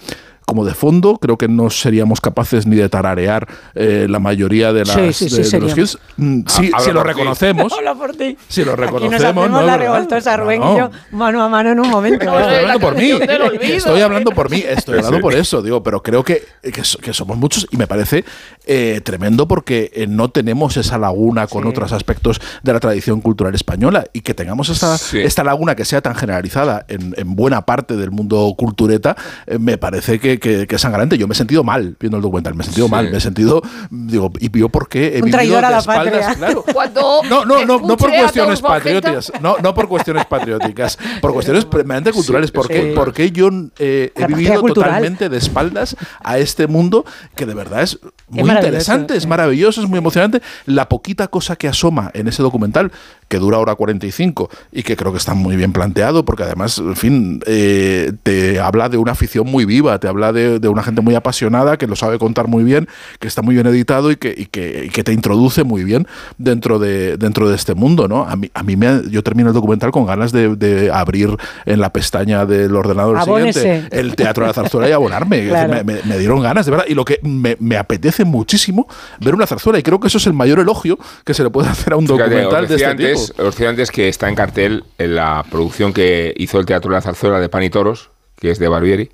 como 0.46 0.64
de 0.64 0.74
fondo, 0.74 1.18
creo 1.18 1.36
que 1.36 1.48
no 1.48 1.70
seríamos 1.70 2.20
capaces 2.20 2.68
ni 2.68 2.76
de 2.76 2.88
tararear 2.88 3.48
eh, 3.74 4.06
la 4.08 4.20
mayoría 4.20 4.72
de, 4.72 4.84
las, 4.84 4.94
Sí, 4.94 5.12
sí, 5.12 5.28
sí, 5.28 5.42
de- 5.42 5.50
de 5.50 5.58
los 5.58 5.76
hits. 5.76 5.98
Mm, 6.18 6.42
sí, 6.46 6.66
habla 6.72 6.78
si 6.78 6.92
lo 6.92 7.02
reconocemos, 7.02 7.72
Habla 7.76 7.94
por 7.96 8.14
ti. 8.14 8.36
si 8.46 8.64
lo 8.64 8.74
Aquí 8.74 8.80
nos 8.82 8.90
reconocemos, 8.92 9.24
hacemos 9.44 9.50
¿no? 9.50 9.66
la 9.66 9.76
revoltosa, 9.76 10.36
Rubén 10.36 10.60
No, 10.60 10.72
y 10.72 10.78
yo, 10.78 10.90
mano 11.10 11.42
a 11.42 11.48
mano 11.48 11.72
en 11.72 11.80
un 11.80 11.88
momento. 11.90 12.26
No, 12.26 12.38
Estoy 12.38 12.52
la 12.52 12.58
hablando 12.60 12.80
por 12.80 12.94
mí. 12.96 13.10
olvido. 13.10 13.76
Estoy 13.76 14.00
hablando 14.02 14.30
por 14.30 14.48
mí. 14.48 14.62
Estoy 14.64 14.98
hablando 14.98 15.18
por 15.20 15.34
eso, 15.34 15.62
digo, 15.62 15.82
pero 15.82 16.00
creo 16.00 16.22
que, 16.22 16.44
que, 16.62 16.70
que 17.02 17.12
somos 17.12 17.36
muchos 17.36 17.66
y 17.72 17.76
me 17.76 17.88
parece 17.88 18.24
eh, 18.66 19.00
tremendo 19.02 19.48
porque 19.48 19.90
eh, 19.94 20.06
no 20.06 20.28
tenemos 20.30 20.45
esa 20.76 20.98
laguna 20.98 21.46
con 21.46 21.62
Sí. 21.62 21.68
otros 21.68 21.92
aspectos 21.92 22.40
de 22.62 22.72
la 22.72 22.80
tradición 22.80 23.20
cultural 23.20 23.54
española 23.54 24.04
y 24.12 24.20
que 24.20 24.34
tengamos 24.34 24.68
esta, 24.68 24.96
Sí. 24.98 25.18
esta 25.20 25.42
laguna 25.44 25.74
que 25.74 25.84
sea 25.84 26.00
tan 26.00 26.14
generalizada 26.14 26.84
en, 26.88 27.14
en 27.16 27.34
buena 27.36 27.66
parte 27.66 27.96
del 27.96 28.10
mundo 28.10 28.54
cultureta, 28.56 29.16
eh, 29.46 29.58
me 29.58 29.78
parece 29.78 30.18
que, 30.20 30.38
que- 30.38 30.66
que 30.66 30.74
es 30.76 30.80
sangrante. 30.80 31.18
Yo 31.18 31.26
me 31.26 31.32
he 31.32 31.36
sentido 31.36 31.64
mal 31.64 31.96
viendo 31.98 32.16
el 32.18 32.22
documental, 32.22 32.54
me 32.54 32.62
he 32.62 32.66
sentido 32.66 32.86
Sí. 32.86 32.90
mal, 32.92 33.10
me 33.10 33.18
he 33.18 33.20
sentido, 33.20 33.62
digo, 33.90 34.32
y 34.40 34.50
yo 34.58 34.68
por 34.68 34.88
qué 34.88 35.18
he 35.18 35.22
Un 35.22 35.30
vivido 35.30 35.56
de 35.56 35.62
la 35.62 35.78
espaldas, 35.78 36.14
patria. 36.26 36.34
claro. 36.34 36.64
Cuando 36.72 37.22
No, 37.28 37.44
no, 37.44 37.64
no, 37.64 37.78
no 37.80 37.96
por 37.96 38.10
cuestiones 38.10 38.60
patrióticas, 38.60 39.32
no, 39.40 39.56
no 39.62 39.74
por 39.74 39.88
cuestiones 39.88 40.24
patrióticas, 40.26 40.98
por 41.20 41.32
cuestiones 41.32 41.64
permanentemente 41.64 42.12
culturales. 42.12 42.50
porque, 42.50 42.82
sí. 42.82 42.92
porque 42.94 43.30
yo 43.32 43.48
eh, 43.78 44.12
he 44.14 44.26
vivido 44.26 44.60
cultural. 44.60 44.90
totalmente 44.90 45.28
de 45.28 45.36
espaldas 45.38 45.96
a 46.22 46.38
este 46.38 46.66
mundo 46.66 47.04
que 47.34 47.46
de 47.46 47.54
verdad 47.54 47.82
es 47.82 47.98
muy 48.28 48.42
maravilloso, 48.44 48.66
interesante, 48.68 49.16
es 49.16 49.26
maravilloso, 49.26 49.82
es 49.82 49.88
muy 49.88 49.98
emocionante 49.98 50.35
la 50.66 50.88
poquita 50.88 51.28
cosa 51.28 51.56
que 51.56 51.68
asoma 51.68 52.10
en 52.14 52.28
ese 52.28 52.42
documental, 52.42 52.92
que 53.28 53.38
dura 53.38 53.58
hora 53.58 53.74
45 53.74 54.48
y 54.72 54.82
que 54.82 54.96
creo 54.96 55.12
que 55.12 55.18
está 55.18 55.34
muy 55.34 55.56
bien 55.56 55.72
planteado, 55.72 56.24
porque 56.24 56.44
además, 56.44 56.78
en 56.78 56.96
fin, 56.96 57.40
eh, 57.46 58.12
te 58.22 58.60
habla 58.60 58.88
de 58.88 58.96
una 58.98 59.12
afición 59.12 59.46
muy 59.46 59.64
viva, 59.64 59.98
te 59.98 60.08
habla 60.08 60.32
de, 60.32 60.58
de, 60.58 60.68
una 60.68 60.82
gente 60.82 61.00
muy 61.00 61.14
apasionada 61.14 61.76
que 61.76 61.86
lo 61.86 61.96
sabe 61.96 62.18
contar 62.18 62.46
muy 62.48 62.62
bien, 62.64 62.88
que 63.18 63.26
está 63.28 63.42
muy 63.42 63.54
bien 63.54 63.66
editado 63.66 64.10
y 64.10 64.16
que, 64.16 64.34
y 64.36 64.46
que, 64.46 64.84
y 64.86 64.88
que 64.90 65.02
te 65.04 65.12
introduce 65.12 65.64
muy 65.64 65.82
bien 65.84 66.06
dentro 66.38 66.78
de, 66.78 67.16
dentro 67.16 67.48
de 67.48 67.56
este 67.56 67.74
mundo, 67.74 68.06
¿no? 68.08 68.24
A 68.28 68.36
mí, 68.36 68.50
a 68.54 68.62
mí 68.62 68.76
me, 68.76 69.02
yo 69.10 69.22
termino 69.22 69.48
el 69.48 69.54
documental 69.54 69.90
con 69.90 70.06
ganas 70.06 70.32
de, 70.32 70.54
de 70.56 70.90
abrir 70.92 71.30
en 71.64 71.80
la 71.80 71.90
pestaña 71.92 72.46
del 72.46 72.74
ordenador 72.76 73.16
Abónese. 73.18 73.60
siguiente 73.60 73.98
el 73.98 74.14
Teatro 74.16 74.44
de 74.44 74.48
la 74.48 74.54
Zarzuela 74.54 74.88
y 74.88 74.92
abonarme. 74.92 75.48
Claro. 75.48 75.72
me, 75.72 75.84
me- 75.84 76.02
me 76.04 76.18
dieron 76.18 76.40
ganas, 76.42 76.64
de 76.66 76.70
verdad. 76.70 76.86
Y 76.88 76.94
lo 76.94 77.04
que 77.04 77.18
me, 77.22 77.56
me 77.60 77.76
apetece 77.76 78.24
muchísimo 78.24 78.86
ver 79.20 79.34
una 79.34 79.46
zarzuela. 79.46 79.78
Y 79.78 79.82
creo 79.82 79.98
que 80.00 80.06
eso 80.08 80.18
es 80.18 80.26
el 80.26 80.32
mayor 80.32 80.58
elogio 80.60 80.98
que 81.24 81.34
se 81.34 81.42
le 81.42 81.50
puede 81.50 81.68
hacer 81.68 81.92
a 81.92 81.96
un 81.96 82.06
documental 82.06 82.68
de 82.68 82.74
este 82.76 82.84
tipo. 82.94 83.15
Antes, 83.20 83.38
os 83.38 83.54
decía 83.54 83.68
antes 83.68 83.90
que 83.90 84.08
está 84.08 84.28
en 84.28 84.34
cartel 84.34 84.84
en 84.98 85.16
la 85.16 85.44
producción 85.50 85.92
que 85.92 86.34
hizo 86.36 86.58
el 86.58 86.66
Teatro 86.66 86.90
de 86.90 86.96
la 86.96 87.00
Zarzuela 87.02 87.40
de 87.40 87.48
Pan 87.48 87.62
y 87.62 87.70
Toros, 87.70 88.10
que 88.38 88.50
es 88.50 88.58
de 88.58 88.68
Barbieri, 88.68 89.10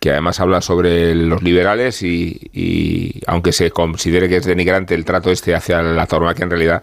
que 0.00 0.10
además 0.10 0.40
habla 0.40 0.60
sobre 0.60 1.14
los 1.14 1.42
liberales 1.42 2.02
y, 2.02 2.50
y 2.52 3.20
aunque 3.26 3.52
se 3.52 3.70
considere 3.70 4.28
que 4.28 4.36
es 4.38 4.44
denigrante 4.44 4.94
el 4.94 5.04
trato 5.04 5.30
este 5.30 5.54
hacia 5.54 5.82
la 5.82 6.06
tauromaquia, 6.06 6.44
en 6.44 6.50
realidad 6.50 6.82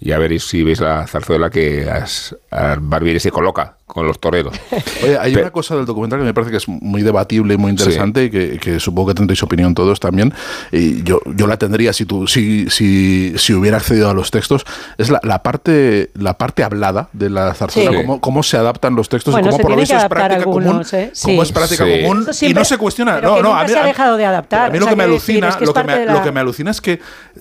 ya 0.00 0.18
veréis 0.18 0.44
si 0.44 0.62
veis 0.62 0.80
la 0.80 1.06
zarzuela 1.06 1.48
que 1.48 1.88
as- 1.88 2.36
Barbieri 2.80 3.20
se 3.20 3.30
coloca 3.30 3.76
con 3.86 4.06
los 4.06 4.18
toreros. 4.18 4.54
Oye, 5.04 5.16
hay 5.18 5.32
Pe- 5.34 5.42
una 5.42 5.50
cosa 5.52 5.76
del 5.76 5.86
documental 5.86 6.18
que 6.18 6.24
me 6.24 6.34
parece 6.34 6.50
que 6.50 6.56
es 6.56 6.68
muy 6.68 7.02
debatible 7.02 7.54
y 7.54 7.56
muy 7.56 7.70
interesante 7.70 8.24
y 8.24 8.30
que, 8.30 8.58
que 8.58 8.80
supongo 8.80 9.08
que 9.08 9.14
tendréis 9.14 9.42
opinión 9.44 9.74
todos 9.74 10.00
también. 10.00 10.34
Y 10.72 11.02
yo, 11.04 11.20
yo 11.36 11.46
la 11.46 11.56
tendría 11.56 11.92
si, 11.92 12.04
tú, 12.04 12.26
si, 12.26 12.68
si, 12.68 13.34
si 13.38 13.52
hubiera 13.54 13.76
accedido 13.76 14.10
a 14.10 14.14
los 14.14 14.30
textos. 14.32 14.64
Es 14.98 15.08
la, 15.08 15.20
la 15.22 15.42
parte 15.42 16.10
la 16.14 16.36
parte 16.36 16.64
hablada 16.64 17.08
de 17.12 17.30
la 17.30 17.54
zarzuela, 17.54 17.90
Sí. 17.92 17.96
cómo, 17.98 18.20
cómo 18.20 18.42
se 18.42 18.56
adaptan 18.56 18.96
los 18.96 19.08
textos 19.08 19.32
Bueno, 19.32 19.46
y 19.46 19.50
cómo 19.50 19.56
se 19.58 19.62
por 19.62 19.70
lo 19.70 19.76
visto 19.76 19.94
es 19.94 20.00
adaptar 20.00 20.18
práctica 20.28 20.44
común. 20.44 20.62
algunos, 20.64 20.92
¿eh? 20.92 21.10
Sí. 21.12 21.22
Cómo 21.26 21.42
es 21.44 21.52
práctica 21.52 21.84
Sí. 21.84 22.00
común 22.02 22.20
Eso 22.22 22.30
y 22.30 22.34
siempre- 22.34 22.60
no 22.60 22.64
se 22.64 22.78
cuestiona. 22.78 23.14
pero 23.16 23.28
No, 23.28 23.36
que 23.36 23.42
no, 23.44 23.54
a 23.56 23.62
mí, 23.62 23.68
se 23.68 23.78
ha 23.78 23.84
dejado 23.84 24.16
de 24.16 24.24
adaptar. 24.26 24.68
A 24.68 24.70
mí 24.70 24.78
O 24.78 24.80
lo 24.80 24.86
sea, 24.86 24.90
que 24.92 24.96
me 24.96 25.02
decir, 25.06 25.44
alucina, 25.44 25.48
es 25.50 25.56
que 25.56 25.64
lo, 25.66 25.72
que 25.74 25.84
me, 25.84 26.06
lo 26.06 26.22
que 26.24 26.32
me 26.32 26.40
alucina 26.40 26.70
es 26.72 26.80
que 26.80 26.98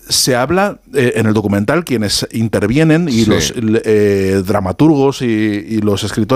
se 0.08 0.36
habla 0.36 0.78
eh, 0.94 1.14
en 1.16 1.26
el 1.26 1.34
documental 1.34 1.84
quienes 1.84 2.28
intervienen 2.32 3.10
y 3.10 3.24
Sí. 3.24 3.26
los 3.26 3.54
eh, 3.58 4.44
dramaturgos 4.46 5.22
y, 5.24 5.26
y 5.26 5.80
los 5.82 6.04
escritores 6.04 6.35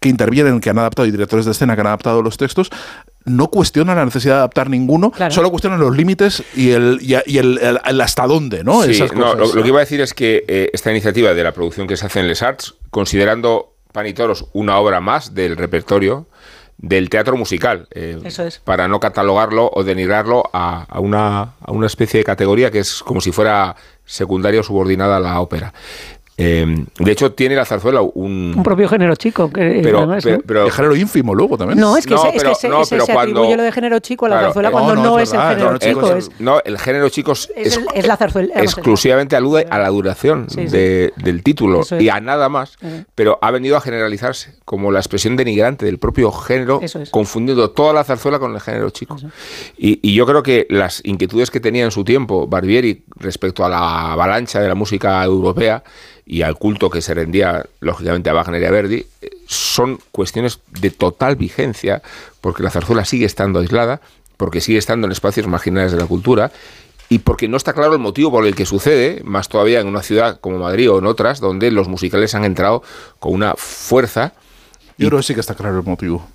que 0.00 0.08
intervienen, 0.08 0.60
que 0.60 0.70
han 0.70 0.78
adaptado 0.78 1.06
y 1.06 1.10
directores 1.10 1.44
de 1.44 1.52
escena 1.52 1.74
que 1.74 1.80
han 1.82 1.86
adaptado 1.88 2.22
los 2.22 2.36
textos, 2.36 2.70
no 3.24 3.48
cuestionan 3.48 3.96
la 3.96 4.04
necesidad 4.04 4.34
de 4.34 4.38
adaptar 4.38 4.70
ninguno, 4.70 5.10
Claro. 5.10 5.32
solo 5.34 5.50
cuestionan 5.50 5.80
los 5.80 5.96
límites 5.96 6.42
y 6.54 6.70
el, 6.70 6.98
y, 7.02 7.14
y 7.26 7.38
el, 7.38 7.58
el- 7.58 7.80
el 7.84 8.00
hasta 8.00 8.26
dónde, 8.26 8.62
¿no? 8.64 8.82
Sí, 8.82 8.92
Esas 8.92 9.12
no, 9.12 9.32
cosas. 9.32 9.38
lo, 9.48 9.54
lo 9.54 9.62
que 9.62 9.68
iba 9.68 9.78
a 9.78 9.80
decir 9.80 10.00
es 10.00 10.14
que 10.14 10.44
eh, 10.46 10.70
esta 10.72 10.90
iniciativa 10.90 11.34
de 11.34 11.42
la 11.42 11.52
producción 11.52 11.86
que 11.86 11.96
se 11.96 12.06
hace 12.06 12.20
en 12.20 12.28
Les 12.28 12.42
Arts, 12.42 12.74
considerando 12.90 13.72
Pan 13.92 14.06
y 14.06 14.12
Toros 14.14 14.46
una 14.52 14.78
obra 14.78 15.00
más 15.00 15.34
del 15.34 15.56
repertorio 15.56 16.26
del 16.78 17.08
teatro 17.08 17.36
musical, 17.38 17.88
eh, 17.92 18.20
Eso 18.24 18.42
es. 18.44 18.58
para 18.58 18.86
no 18.86 19.00
catalogarlo 19.00 19.70
o 19.72 19.82
denigrarlo 19.82 20.44
a, 20.52 20.82
a 20.84 21.00
una, 21.00 21.54
a 21.62 21.72
una 21.72 21.86
especie 21.86 22.18
de 22.18 22.24
categoría 22.24 22.70
que 22.70 22.80
es 22.80 23.02
como 23.02 23.22
si 23.22 23.32
fuera 23.32 23.74
secundaria 24.04 24.60
o 24.60 24.62
subordinada 24.62 25.16
a 25.16 25.20
la 25.20 25.40
ópera. 25.40 25.72
Eh, 26.38 26.84
de 26.98 27.12
hecho, 27.12 27.32
tiene 27.32 27.56
la 27.56 27.64
zarzuela 27.64 28.02
un... 28.02 28.52
Un 28.56 28.62
propio 28.62 28.88
género 28.90 29.16
chico. 29.16 29.50
Que, 29.50 29.80
pero, 29.82 29.98
además, 30.00 30.22
pero- 30.22 30.36
¿no? 30.36 30.42
pero- 30.46 30.64
El 30.66 30.70
género 30.72 30.94
ínfimo 30.96 31.34
luego 31.34 31.56
también. 31.56 31.80
No, 31.80 31.96
es 31.96 32.06
que, 32.06 32.12
No, 32.14 32.20
se, 32.22 32.28
es 32.28 32.34
pero- 32.36 32.48
que 32.50 32.54
se, 32.56 32.68
no, 32.68 32.82
ese- 32.82 32.94
pero 32.96 33.06
se 33.06 33.12
cuando- 33.14 33.32
atribuye 33.40 33.56
lo 33.56 33.62
de 33.62 33.72
género 33.72 33.98
chico 34.00 34.26
a 34.26 34.28
la 34.28 34.34
Claro, 34.36 34.46
zarzuela 34.48 34.68
eh, 34.68 34.72
cuando 34.72 34.94
no, 34.96 35.02
no, 35.02 35.10
no, 35.12 35.18
es, 35.18 35.28
es 35.30 35.34
el 35.34 35.40
género 35.40 35.72
no, 35.72 35.78
chico. 35.78 36.12
es, 36.14 36.30
no, 36.38 36.60
el 36.62 36.78
género, 36.78 37.08
chicos, 37.08 37.50
Es 37.56 37.78
el- 37.78 37.86
es 37.94 38.06
la 38.06 38.16
zarzuela, 38.18 38.52
exclusivamente 38.62 39.34
alude 39.34 39.66
a 39.70 39.78
la 39.78 39.88
duración 39.88 40.50
Sí, 40.50 40.66
sí. 40.68 40.76
de- 40.76 41.12
del 41.16 41.42
título 41.42 41.80
Eso 41.80 41.98
y 41.98 42.10
a 42.10 42.20
nada 42.20 42.50
más, 42.50 42.76
pero 43.14 43.38
ha 43.40 43.50
venido 43.50 43.78
a 43.78 43.80
generalizarse 43.80 44.56
como 44.66 44.92
la 44.92 44.98
expresión 44.98 45.36
denigrante 45.36 45.86
del 45.86 45.98
propio 45.98 46.30
género, 46.32 46.80
confundiendo 47.10 47.70
toda 47.70 47.94
la 47.94 48.04
zarzuela 48.04 48.38
con 48.38 48.52
el 48.54 48.60
género 48.60 48.90
chico. 48.90 49.16
Y, 49.78 50.00
y 50.06 50.14
yo 50.14 50.26
creo 50.26 50.42
que 50.42 50.66
las 50.68 51.00
inquietudes 51.04 51.50
que 51.50 51.60
tenía 51.60 51.84
en 51.84 51.90
su 51.90 52.04
tiempo 52.04 52.46
Barbieri 52.46 53.04
respecto 53.16 53.64
a 53.64 53.70
la 53.70 54.12
avalancha 54.12 54.60
de 54.60 54.68
la 54.68 54.74
música 54.74 55.24
europea 55.24 55.82
y 56.26 56.42
al 56.42 56.58
culto 56.58 56.90
que 56.90 57.00
se 57.00 57.14
rendía, 57.14 57.66
lógicamente, 57.80 58.28
a 58.28 58.34
Wagner 58.34 58.60
y 58.60 58.64
a 58.66 58.70
Verdi, 58.72 59.06
eh, 59.22 59.30
son 59.46 60.00
cuestiones 60.10 60.58
de 60.80 60.90
total 60.90 61.36
vigencia, 61.36 62.02
porque 62.40 62.64
la 62.64 62.70
zarzuela 62.70 63.04
sigue 63.04 63.24
estando 63.24 63.60
aislada, 63.60 64.00
porque 64.36 64.60
sigue 64.60 64.78
estando 64.78 65.06
en 65.06 65.12
espacios 65.12 65.46
marginales 65.46 65.92
de 65.92 65.98
la 65.98 66.06
cultura, 66.06 66.50
y 67.08 67.20
porque 67.20 67.46
no 67.46 67.56
está 67.56 67.72
claro 67.72 67.92
el 67.92 68.00
motivo 68.00 68.32
por 68.32 68.44
el 68.44 68.56
que 68.56 68.66
sucede, 68.66 69.22
más 69.24 69.48
todavía 69.48 69.80
en 69.80 69.86
una 69.86 70.02
ciudad 70.02 70.40
como 70.40 70.58
Madrid 70.58 70.90
o 70.90 70.98
en 70.98 71.06
otras, 71.06 71.38
donde 71.38 71.70
los 71.70 71.86
musicales 71.86 72.34
han 72.34 72.44
entrado 72.44 72.82
con 73.20 73.32
una 73.32 73.54
fuerza. 73.56 74.32
Yo 74.98 75.06
creo 75.08 75.20
que 75.20 75.26
sí 75.26 75.34
que 75.34 75.40
está 75.40 75.54
claro 75.54 75.78
el 75.78 75.84
motivo. 75.84 76.26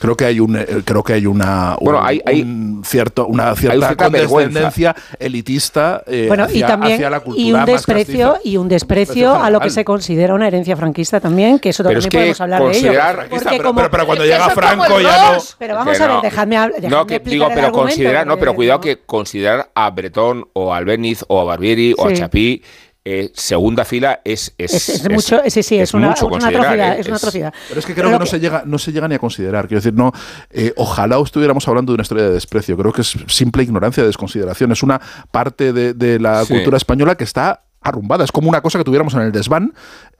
Creo 0.00 0.16
que 0.16 0.24
hay 0.24 0.40
un 0.40 0.56
eh, 0.56 0.66
creo 0.84 1.02
que 1.04 1.12
hay 1.12 1.26
una 1.26 1.76
un- 1.78 1.84
Bueno, 1.84 2.02
hay- 2.02 2.20
hay- 2.24 2.42
un 2.42 2.82
cierto 2.84 3.26
una 3.26 3.54
cierta, 3.54 3.86
cierta 3.88 4.04
condescendencia 4.04 4.96
elitista 5.18 6.02
eh, 6.06 6.24
Bueno, 6.28 6.44
hacia, 6.44 6.56
y 6.58 6.60
también 6.62 6.94
hacia 6.94 7.10
la 7.10 7.20
cultura 7.20 7.42
y 7.46 7.52
un 7.52 7.64
desprecio 7.66 8.36
y 8.42 8.56
un 8.56 8.68
desprecio 8.68 9.34
a 9.34 9.50
lo 9.50 9.60
que 9.60 9.70
se 9.70 9.84
considera 9.84 10.34
una 10.34 10.46
herencia 10.48 10.76
franquista 10.76 11.20
también, 11.20 11.58
que 11.58 11.68
eso 11.68 11.82
Pero 11.84 12.00
también 12.00 12.06
es 12.06 12.10
que 12.10 12.16
podemos 12.18 12.40
hablar 12.40 12.62
de 12.62 12.78
ello. 12.78 12.92
Pero- 12.92 13.62
como- 13.62 13.80
pero, 13.80 13.90
pero 13.90 14.06
cuando 14.06 14.24
llega 14.24 14.50
Franco 14.50 14.96
el 14.98 15.02
ya 15.04 15.32
no. 15.32 15.38
Pero 15.58 15.74
vamos 15.74 15.96
Que 15.98 16.02
a 16.02 16.06
ver, 16.08 16.22
dejadme, 16.22 16.56
dejadme 16.56 16.88
No, 16.88 17.06
que 17.06 17.18
digo, 17.18 17.48
pero 17.54 17.70
considerar, 17.72 18.26
no, 18.26 18.38
pero 18.38 18.54
cuidado 18.54 18.80
que 18.80 18.98
considerar 19.04 19.70
a 19.74 19.90
Bretón 19.90 20.48
o 20.54 20.72
a 20.72 20.78
Albeniz 20.78 21.24
o 21.28 21.40
a 21.40 21.44
Barbieri 21.44 21.94
o 21.98 22.06
a. 22.06 22.12
Chapí 22.14 22.62
eh, 23.04 23.30
segunda 23.34 23.84
fila 23.84 24.20
es 24.24 24.54
es, 24.58 24.74
es, 24.74 24.88
es 24.90 25.10
mucho, 25.10 25.40
sí, 25.48 25.62
sí, 25.62 25.78
es, 25.78 25.94
una, 25.94 26.08
mucho 26.08 26.16
es 26.16 26.22
una 26.22 26.30
considerar, 26.32 26.64
atrocidad, 26.66 26.96
¿eh? 26.96 27.00
es 27.00 27.06
una 27.06 27.16
atrocidad. 27.16 27.54
Pero 27.68 27.80
es 27.80 27.86
que 27.86 27.94
creo 27.94 28.10
que 28.10 28.18
no 28.18 28.26
se 28.26 28.40
llega, 28.40 28.62
no 28.66 28.78
se 28.78 28.92
llega 28.92 29.08
ni 29.08 29.14
a 29.14 29.18
considerar. 29.18 29.66
Quiero 29.68 29.80
decir, 29.80 29.94
no, 29.94 30.12
eh, 30.50 30.72
ojalá 30.76 31.18
estuviéramos 31.24 31.66
hablando 31.68 31.92
de 31.92 31.94
una 31.94 32.02
historia 32.02 32.24
de 32.24 32.32
desprecio. 32.32 32.76
Creo 32.76 32.92
que 32.92 33.00
es 33.00 33.16
simple 33.28 33.62
ignorancia, 33.62 34.04
desconsideración. 34.04 34.72
Es 34.72 34.82
una 34.82 35.00
parte 35.30 35.72
de, 35.72 35.94
de 35.94 36.18
la 36.20 36.44
Sí. 36.44 36.52
cultura 36.54 36.76
española 36.76 37.14
que 37.16 37.24
está 37.24 37.64
arrumbada. 37.82 38.24
Es 38.24 38.32
como 38.32 38.48
una 38.48 38.60
cosa 38.60 38.78
que 38.78 38.84
tuviéramos 38.84 39.14
en 39.14 39.20
el 39.22 39.32
desván, 39.32 39.72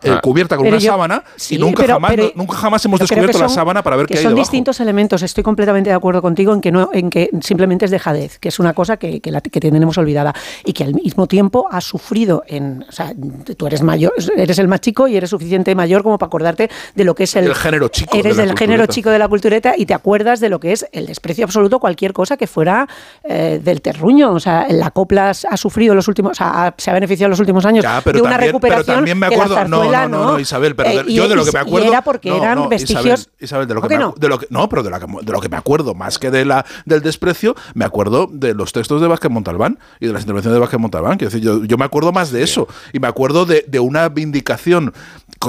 eh, 0.02 0.10
Ah. 0.10 0.20
cubierta 0.22 0.56
con 0.56 0.64
Pero 0.64 0.76
una 0.76 0.82
yo- 0.82 0.90
sábana, 0.92 1.22
sí, 1.36 1.56
y 1.56 1.58
nunca, 1.58 1.82
pero- 1.82 1.94
jamás, 1.94 2.10
pero- 2.12 2.22
no- 2.24 2.30
nunca 2.36 2.54
jamás 2.56 2.82
hemos 2.86 3.00
descubierto 3.00 3.38
la 3.38 3.48
sábana 3.50 3.82
para 3.82 3.96
ver 3.96 4.06
que 4.06 4.14
qué 4.14 4.18
hay 4.18 4.24
son 4.24 4.30
debajo. 4.32 4.44
distintos 4.46 4.80
elementos. 4.80 5.22
Estoy 5.22 5.44
completamente 5.44 5.90
de 5.90 5.96
acuerdo 5.96 6.22
contigo 6.22 6.54
en 6.54 6.62
que 6.62 6.72
no, 6.72 6.88
en 6.92 7.10
que 7.10 7.28
simplemente 7.42 7.84
es 7.84 7.90
dejadez, 7.90 8.38
que 8.38 8.48
es 8.48 8.58
una 8.58 8.72
cosa 8.72 8.96
que, 8.96 9.20
que, 9.20 9.30
la, 9.30 9.42
que 9.42 9.60
tenemos 9.60 9.98
olvidada 9.98 10.34
y 10.64 10.72
que 10.72 10.84
al 10.84 10.94
mismo 10.94 11.26
tiempo 11.26 11.68
has 11.70 11.84
sufrido 11.84 12.42
en, 12.46 12.86
o 12.88 12.92
sea, 12.92 13.12
tú 13.58 13.66
eres 13.66 13.82
mayor, 13.82 14.14
eres 14.36 14.58
el 14.58 14.66
más 14.68 14.80
chico 14.80 15.06
y 15.06 15.16
eres 15.18 15.28
suficiente 15.28 15.74
mayor 15.74 16.02
como 16.02 16.16
para 16.16 16.28
acordarte 16.28 16.70
de 16.94 17.04
lo 17.04 17.14
que 17.14 17.24
es 17.24 17.36
el, 17.36 17.44
El 17.44 17.54
género 17.54 17.88
chico 17.88 18.16
Eres 18.16 18.38
de 18.38 18.56
género 18.56 18.86
chico 18.86 19.10
de 19.10 19.18
la 19.18 19.28
cultureta 19.28 19.74
y 19.76 19.84
te 19.84 19.92
acuerdas 19.92 20.40
de 20.40 20.48
lo 20.48 20.60
que 20.60 20.72
es 20.72 20.86
el 20.92 21.06
desprecio 21.06 21.44
absoluto 21.44 21.78
cualquier 21.78 22.14
cosa 22.14 22.38
que 22.38 22.46
fuera 22.46 22.88
eh, 23.22 23.60
del 23.62 23.82
terruño. 23.82 24.32
O 24.32 24.40
sea, 24.40 24.66
la 24.70 24.90
copla 24.92 25.30
ha 25.30 25.56
sufrido 25.58 25.94
los 25.94 26.08
últimos, 26.08 26.32
o 26.32 26.34
sea, 26.34 26.66
ha- 26.68 26.74
se 26.78 26.90
ha 26.90 26.94
beneficiado 26.94 27.26
en 27.26 27.30
los 27.32 27.40
últimos 27.40 27.59
años 27.64 27.82
Ya, 27.82 28.00
pero 28.02 28.16
de 28.18 28.22
una 28.22 28.30
también- 28.32 28.38
pero 28.52 28.58
recuperación 28.58 28.96
también 28.96 29.18
me 29.18 29.28
que 29.28 29.36
la 29.36 29.44
acuerdo- 29.44 29.64
no, 29.68 29.76
zarzuela 29.78 30.08
no, 30.08 30.18
no, 30.18 30.32
no, 30.32 30.38
Isabel, 30.40 30.74
pero 30.76 31.04
de- 31.04 31.10
y- 31.10 31.14
yo 31.14 31.28
de 31.28 31.36
lo 31.36 31.42
y- 31.42 31.44
que 31.46 31.52
me 31.52 31.58
y 31.58 31.62
acuerdo- 31.62 31.88
era 31.88 32.02
porque 32.02 32.28
no, 32.30 32.36
eran 32.36 32.68
vestigios. 32.68 33.04
Isabel, 33.04 33.26
Isabel, 33.40 33.68
de 33.68 33.74
lo 33.74 33.80
que, 33.82 33.88
¿Cómo 33.88 33.98
me, 33.98 34.04
no? 34.04 34.14
de 34.18 34.28
lo 34.28 34.38
que 34.38 34.46
no, 34.50 34.68
pero 34.68 34.82
de, 34.82 34.90
la 34.90 34.98
de 34.98 35.32
lo 35.32 35.40
que 35.40 35.48
me 35.48 35.56
acuerdo 35.56 35.94
más 35.94 36.18
que 36.18 36.30
de 36.30 36.44
la 36.44 36.64
del 36.84 37.00
desprecio, 37.02 37.54
me 37.74 37.84
acuerdo 37.84 38.28
de 38.30 38.54
los 38.54 38.72
textos 38.72 39.00
de 39.00 39.08
Vázquez 39.08 39.30
Montalbán 39.30 39.78
y 40.00 40.06
de 40.06 40.12
las 40.12 40.22
intervenciones 40.22 40.54
de 40.54 40.60
Vázquez 40.60 40.80
Montalbán. 40.80 41.18
Quiero 41.18 41.30
decir, 41.30 41.44
yo, 41.44 41.64
yo 41.64 41.76
me 41.78 41.84
acuerdo 41.84 42.12
más 42.12 42.30
de 42.32 42.42
eso 42.42 42.68
y 42.92 42.98
me 43.00 43.08
acuerdo 43.08 43.46
de, 43.46 43.64
de 43.68 43.80
una 43.80 44.08
vindicación 44.08 44.92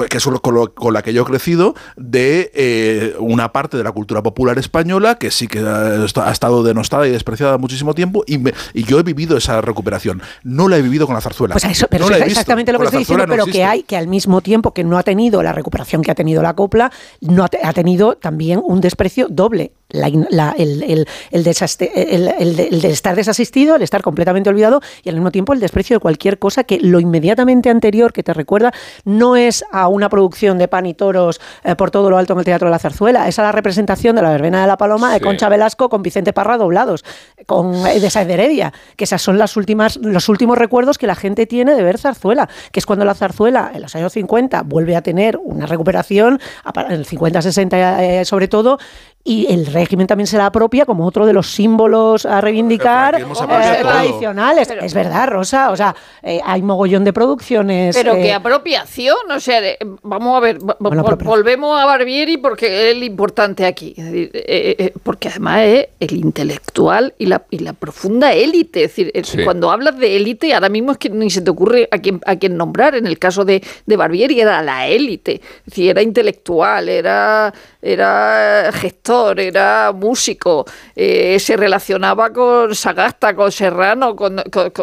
que 0.08 0.16
es 0.16 0.24
con, 0.24 0.54
lo- 0.54 0.74
con 0.74 0.94
la 0.94 1.02
que 1.02 1.12
yo 1.12 1.22
he 1.22 1.24
crecido 1.26 1.74
de 1.96 2.50
eh, 2.54 3.14
una 3.18 3.52
parte 3.52 3.76
de 3.76 3.84
la 3.84 3.92
cultura 3.92 4.22
popular 4.22 4.58
española 4.58 5.16
que 5.16 5.30
sí 5.30 5.46
que 5.48 5.58
ha, 5.60 6.04
est- 6.04 6.16
ha 6.16 6.30
estado 6.32 6.62
denostada 6.62 7.06
y 7.06 7.10
despreciada 7.10 7.58
muchísimo 7.58 7.92
tiempo 7.94 8.24
y, 8.26 8.38
me- 8.38 8.54
y 8.72 8.84
yo 8.84 8.98
he 8.98 9.02
vivido 9.02 9.36
esa 9.36 9.60
recuperación. 9.60 10.22
No 10.44 10.68
la 10.68 10.78
he 10.78 10.82
vivido 10.82 11.06
con 11.06 11.14
la 11.14 11.20
zarzuela. 11.20 11.52
Pues 11.54 11.64
eso, 11.64 11.86
pero 11.90 12.06
No 12.08 12.14
eso 12.14 12.24
es 12.24 12.30
exactamente 12.30 12.72
lo 12.72 12.78
que 12.78 12.86
estoy 12.86 13.00
diciendo, 13.00 13.26
no 13.26 13.32
pero 13.32 13.44
que 13.46 13.64
hay 13.64 13.82
que 13.82 13.96
al 13.98 14.08
mismo 14.08 14.40
tiempo 14.40 14.72
que 14.72 14.82
no 14.82 14.96
ha 14.96 15.02
tenido 15.02 15.42
la 15.42 15.52
recuperación 15.52 16.00
que 16.02 16.10
ha 16.10 16.14
tenido 16.14 16.40
la 16.42 16.54
copla, 16.54 16.90
no 17.20 17.44
ha 17.44 17.72
tenido 17.74 18.16
también 18.16 18.60
un 18.64 18.80
desprecio 18.80 19.26
doble. 19.28 19.72
La 19.92 20.08
in- 20.08 20.26
la- 20.30 20.54
el, 20.58 20.82
el- 20.82 21.06
el 21.30 21.44
desaste- 21.44 21.90
el- 21.94 22.28
el 22.38 22.56
de- 22.56 22.68
el 22.68 22.80
de 22.80 22.90
estar 22.90 23.14
desasistido, 23.14 23.76
el 23.76 23.82
estar 23.82 24.02
completamente 24.02 24.50
olvidado 24.50 24.80
y 25.04 25.08
al 25.08 25.14
mismo 25.14 25.30
tiempo 25.30 25.52
el 25.52 25.60
desprecio 25.60 25.96
de 25.96 26.00
cualquier 26.00 26.38
cosa 26.38 26.64
que 26.64 26.78
lo 26.80 26.98
inmediatamente 27.00 27.70
anterior 27.70 28.12
que 28.12 28.22
te 28.22 28.34
recuerda 28.34 28.72
no 29.04 29.36
es 29.36 29.64
a 29.70 29.88
una 29.88 30.08
producción 30.08 30.58
de 30.58 30.66
pan 30.68 30.86
y 30.86 30.94
toros 30.94 31.40
eh, 31.64 31.74
por 31.76 31.90
todo 31.90 32.10
lo 32.10 32.18
alto 32.18 32.32
en 32.32 32.40
el 32.40 32.44
Teatro 32.44 32.68
de 32.68 32.72
la 32.72 32.78
Zarzuela, 32.78 33.28
es 33.28 33.38
a 33.38 33.42
la 33.42 33.52
representación 33.52 34.16
de 34.16 34.22
la 34.22 34.30
verbena 34.30 34.62
de 34.62 34.66
la 34.66 34.76
Paloma 34.76 35.12
de. 35.12 35.20
Concha 35.20 35.48
Velasco 35.48 35.88
con 35.88 36.02
Vicente 36.02 36.32
Parra 36.32 36.56
doblados, 36.58 37.04
con 37.46 37.74
eh, 37.86 38.00
de 38.00 38.08
de 38.24 38.32
Heredia, 38.34 38.72
que 38.96 39.04
esas 39.04 39.22
son 39.22 39.38
las 39.38 39.56
últimas, 39.56 39.96
los 39.96 40.28
últimos 40.28 40.58
recuerdos 40.58 40.98
que 40.98 41.06
la 41.06 41.14
gente 41.14 41.46
tiene 41.46 41.74
de 41.74 41.82
ver 41.82 41.98
zarzuela, 41.98 42.48
que 42.72 42.80
es 42.80 42.86
cuando 42.86 43.04
la 43.04 43.14
zarzuela 43.14 43.70
en 43.74 43.82
los 43.82 43.94
años 43.96 44.12
50 44.12 44.62
vuelve 44.62 44.96
a 44.96 45.02
tener 45.02 45.38
una 45.42 45.66
recuperación, 45.66 46.40
en 46.74 46.92
el 46.92 47.06
50-60 47.06 48.00
eh, 48.00 48.24
sobre 48.24 48.48
todo, 48.48 48.78
y 49.24 49.46
el 49.52 49.66
régimen 49.66 50.06
también 50.06 50.26
se 50.26 50.36
la 50.36 50.46
apropia 50.46 50.84
como 50.84 51.06
otro 51.06 51.26
de 51.26 51.32
los 51.32 51.46
símbolos 51.48 52.26
a 52.26 52.40
reivindicar 52.40 53.14
eh, 53.20 53.24
tradicionales. 53.82 54.66
Pero- 54.68 54.82
es 54.82 54.94
verdad, 54.94 55.28
Rosa, 55.28 55.70
o 55.70 55.76
sea, 55.76 55.94
eh, 56.22 56.40
hay 56.44 56.62
mogollón 56.62 57.04
de 57.04 57.12
producciones. 57.12 57.96
Pero 57.96 58.14
eh, 58.14 58.22
qué 58.22 58.32
apropiación, 58.32 59.16
o 59.30 59.38
sea, 59.40 59.60
de- 59.60 59.78
vamos 60.02 60.36
a 60.36 60.40
ver, 60.40 60.58
Bueno, 60.80 61.04
volvemos 61.24 61.80
a 61.80 61.84
Barbieri 61.84 62.36
porque 62.38 62.66
es 62.90 62.96
el 62.96 63.04
importante 63.04 63.64
aquí, 63.64 63.94
es 63.96 64.04
decir, 64.04 64.30
eh, 64.34 64.76
eh, 64.78 64.92
porque 65.02 65.28
además 65.28 65.60
es 65.66 65.86
el 66.00 66.16
intelectual 66.16 67.14
y 67.18 67.26
la, 67.26 67.42
y 67.50 67.60
la 67.60 67.74
profunda 67.74 68.32
élite, 68.32 68.84
es 68.84 68.96
decir, 68.96 69.12
Sí. 69.24 69.44
cuando 69.44 69.70
hablas 69.70 69.98
de 69.98 70.16
élite, 70.16 70.52
ahora 70.52 70.68
mismo 70.68 70.92
es 70.92 70.98
que 70.98 71.10
ni 71.10 71.30
se 71.30 71.42
te 71.42 71.50
ocurre 71.50 71.88
a 71.92 71.98
quién, 71.98 72.20
a 72.26 72.34
quién 72.36 72.56
nombrar, 72.56 72.96
en 72.96 73.06
el 73.06 73.18
caso 73.20 73.44
de, 73.44 73.62
de 73.86 73.96
Barbieri 73.96 74.40
era 74.40 74.62
la 74.62 74.88
élite, 74.88 75.34
es 75.36 75.64
decir, 75.66 75.90
era 75.90 76.02
intelectual, 76.02 76.88
era, 76.88 77.52
era 77.80 78.70
gestor, 78.72 79.11
era 79.36 79.92
músico, 79.92 80.64
eh, 80.94 81.38
se 81.38 81.56
relacionaba 81.56 82.32
con 82.32 82.74
Sagasta, 82.74 83.34
con 83.34 83.50
Serrano, 83.52 84.14
con, 84.16 84.42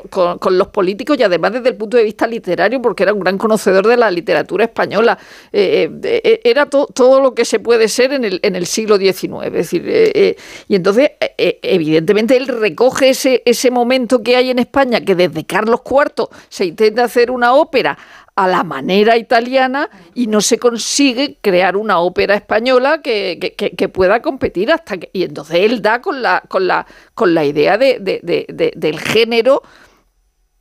con- 0.09 0.57
los 0.57 0.67
políticos 0.69 1.17
y 1.19 1.23
además 1.23 1.53
desde 1.53 1.69
el 1.69 1.75
punto 1.75 1.97
de 1.97 2.03
vista 2.03 2.25
literario, 2.27 2.81
porque 2.81 3.03
era 3.03 3.13
un 3.13 3.19
gran 3.19 3.37
conocedor 3.37 3.85
de 3.87 3.97
la 3.97 4.09
literatura 4.11 4.65
española. 4.65 5.17
Eh, 5.51 5.89
eh, 6.03 6.41
era 6.43 6.65
to- 6.65 6.87
todo 6.93 7.21
lo 7.21 7.33
que 7.33 7.45
se 7.45 7.59
puede 7.59 7.87
ser 7.87 8.13
en 8.13 8.25
el, 8.25 8.39
en 8.43 8.55
el 8.55 8.65
siglo 8.65 8.97
XIX. 8.97 9.45
Es 9.47 9.53
decir, 9.53 10.35
y 10.67 10.75
entonces, 10.75 11.11
evidentemente, 11.37 12.35
él 12.37 12.47
recoge 12.47 13.09
ese, 13.09 13.41
ese 13.45 13.71
momento 13.71 14.21
que 14.21 14.35
hay 14.35 14.49
en 14.49 14.59
España, 14.59 15.01
que 15.01 15.15
desde 15.15 15.45
Carlos 15.45 15.81
IV 15.89 16.27
se 16.49 16.65
intenta 16.65 17.03
hacer 17.03 17.31
una 17.31 17.53
ópera 17.53 17.97
a 18.39 18.47
la 18.47 18.63
manera 18.63 19.17
italiana 19.17 19.89
y 20.15 20.27
no 20.27 20.39
se 20.39 20.57
consigue 20.57 21.37
crear 21.41 21.75
una 21.75 21.99
ópera 21.99 22.35
española 22.35 23.01
que, 23.01 23.37
que- 23.57 23.89
pueda 23.89 24.21
competir 24.21 24.71
hasta 24.71 24.97
que 24.97 25.09
y 25.11 25.23
entonces 25.23 25.57
él 25.59 25.81
da 25.81 25.99
con 26.01 26.21
la 26.21 26.41
con 26.47 26.65
la 26.65 26.87
con 27.13 27.33
la 27.33 27.43
idea 27.43 27.77
de, 27.77 27.99
de- 27.99 28.21
de- 28.23 28.45
de- 28.47 28.71
del 28.77 28.97
género 28.97 29.61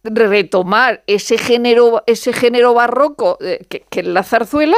retomar 0.03 1.05
ese 1.07 1.39
género 1.39 2.03
ese 2.09 2.33
género 2.33 2.75
barroco 2.75 3.39
eh, 3.41 3.65
que, 3.69 3.85
es 3.91 4.07
la 4.07 4.25
zarzuela 4.25 4.77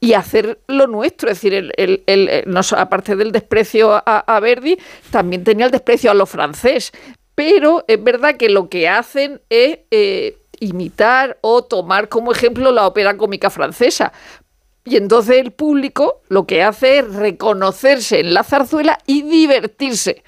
y 0.00 0.12
hacer 0.12 0.58
lo 0.68 0.86
nuestro, 0.86 1.30
es 1.30 1.38
decir, 1.38 1.54
el, 1.54 1.72
el- 1.78 2.02
el- 2.06 2.42
no 2.46 2.60
aparte 2.76 3.16
del 3.16 3.32
desprecio 3.32 3.92
a, 3.94 4.00
a 4.18 4.40
Verdi, 4.40 4.76
también 5.10 5.44
tenía 5.44 5.64
el 5.64 5.72
desprecio 5.72 6.10
a 6.10 6.14
lo 6.14 6.26
francés. 6.26 6.92
Pero 7.34 7.84
es 7.88 8.04
verdad 8.04 8.36
que 8.36 8.50
lo 8.50 8.68
que 8.68 8.86
hacen 8.86 9.40
es 9.48 9.78
eh, 9.90 10.36
imitar 10.60 11.38
o 11.40 11.64
tomar 11.64 12.08
como 12.08 12.32
ejemplo 12.32 12.72
la 12.72 12.86
ópera 12.86 13.16
cómica 13.16 13.50
francesa. 13.50 14.12
Y 14.84 14.96
entonces 14.96 15.38
el 15.38 15.52
público 15.52 16.20
lo 16.28 16.46
que 16.46 16.62
hace 16.62 16.98
es 16.98 17.14
reconocerse 17.14 18.20
en 18.20 18.34
la 18.34 18.44
zarzuela 18.44 18.98
y 19.06 19.22
divertirse. 19.22 20.22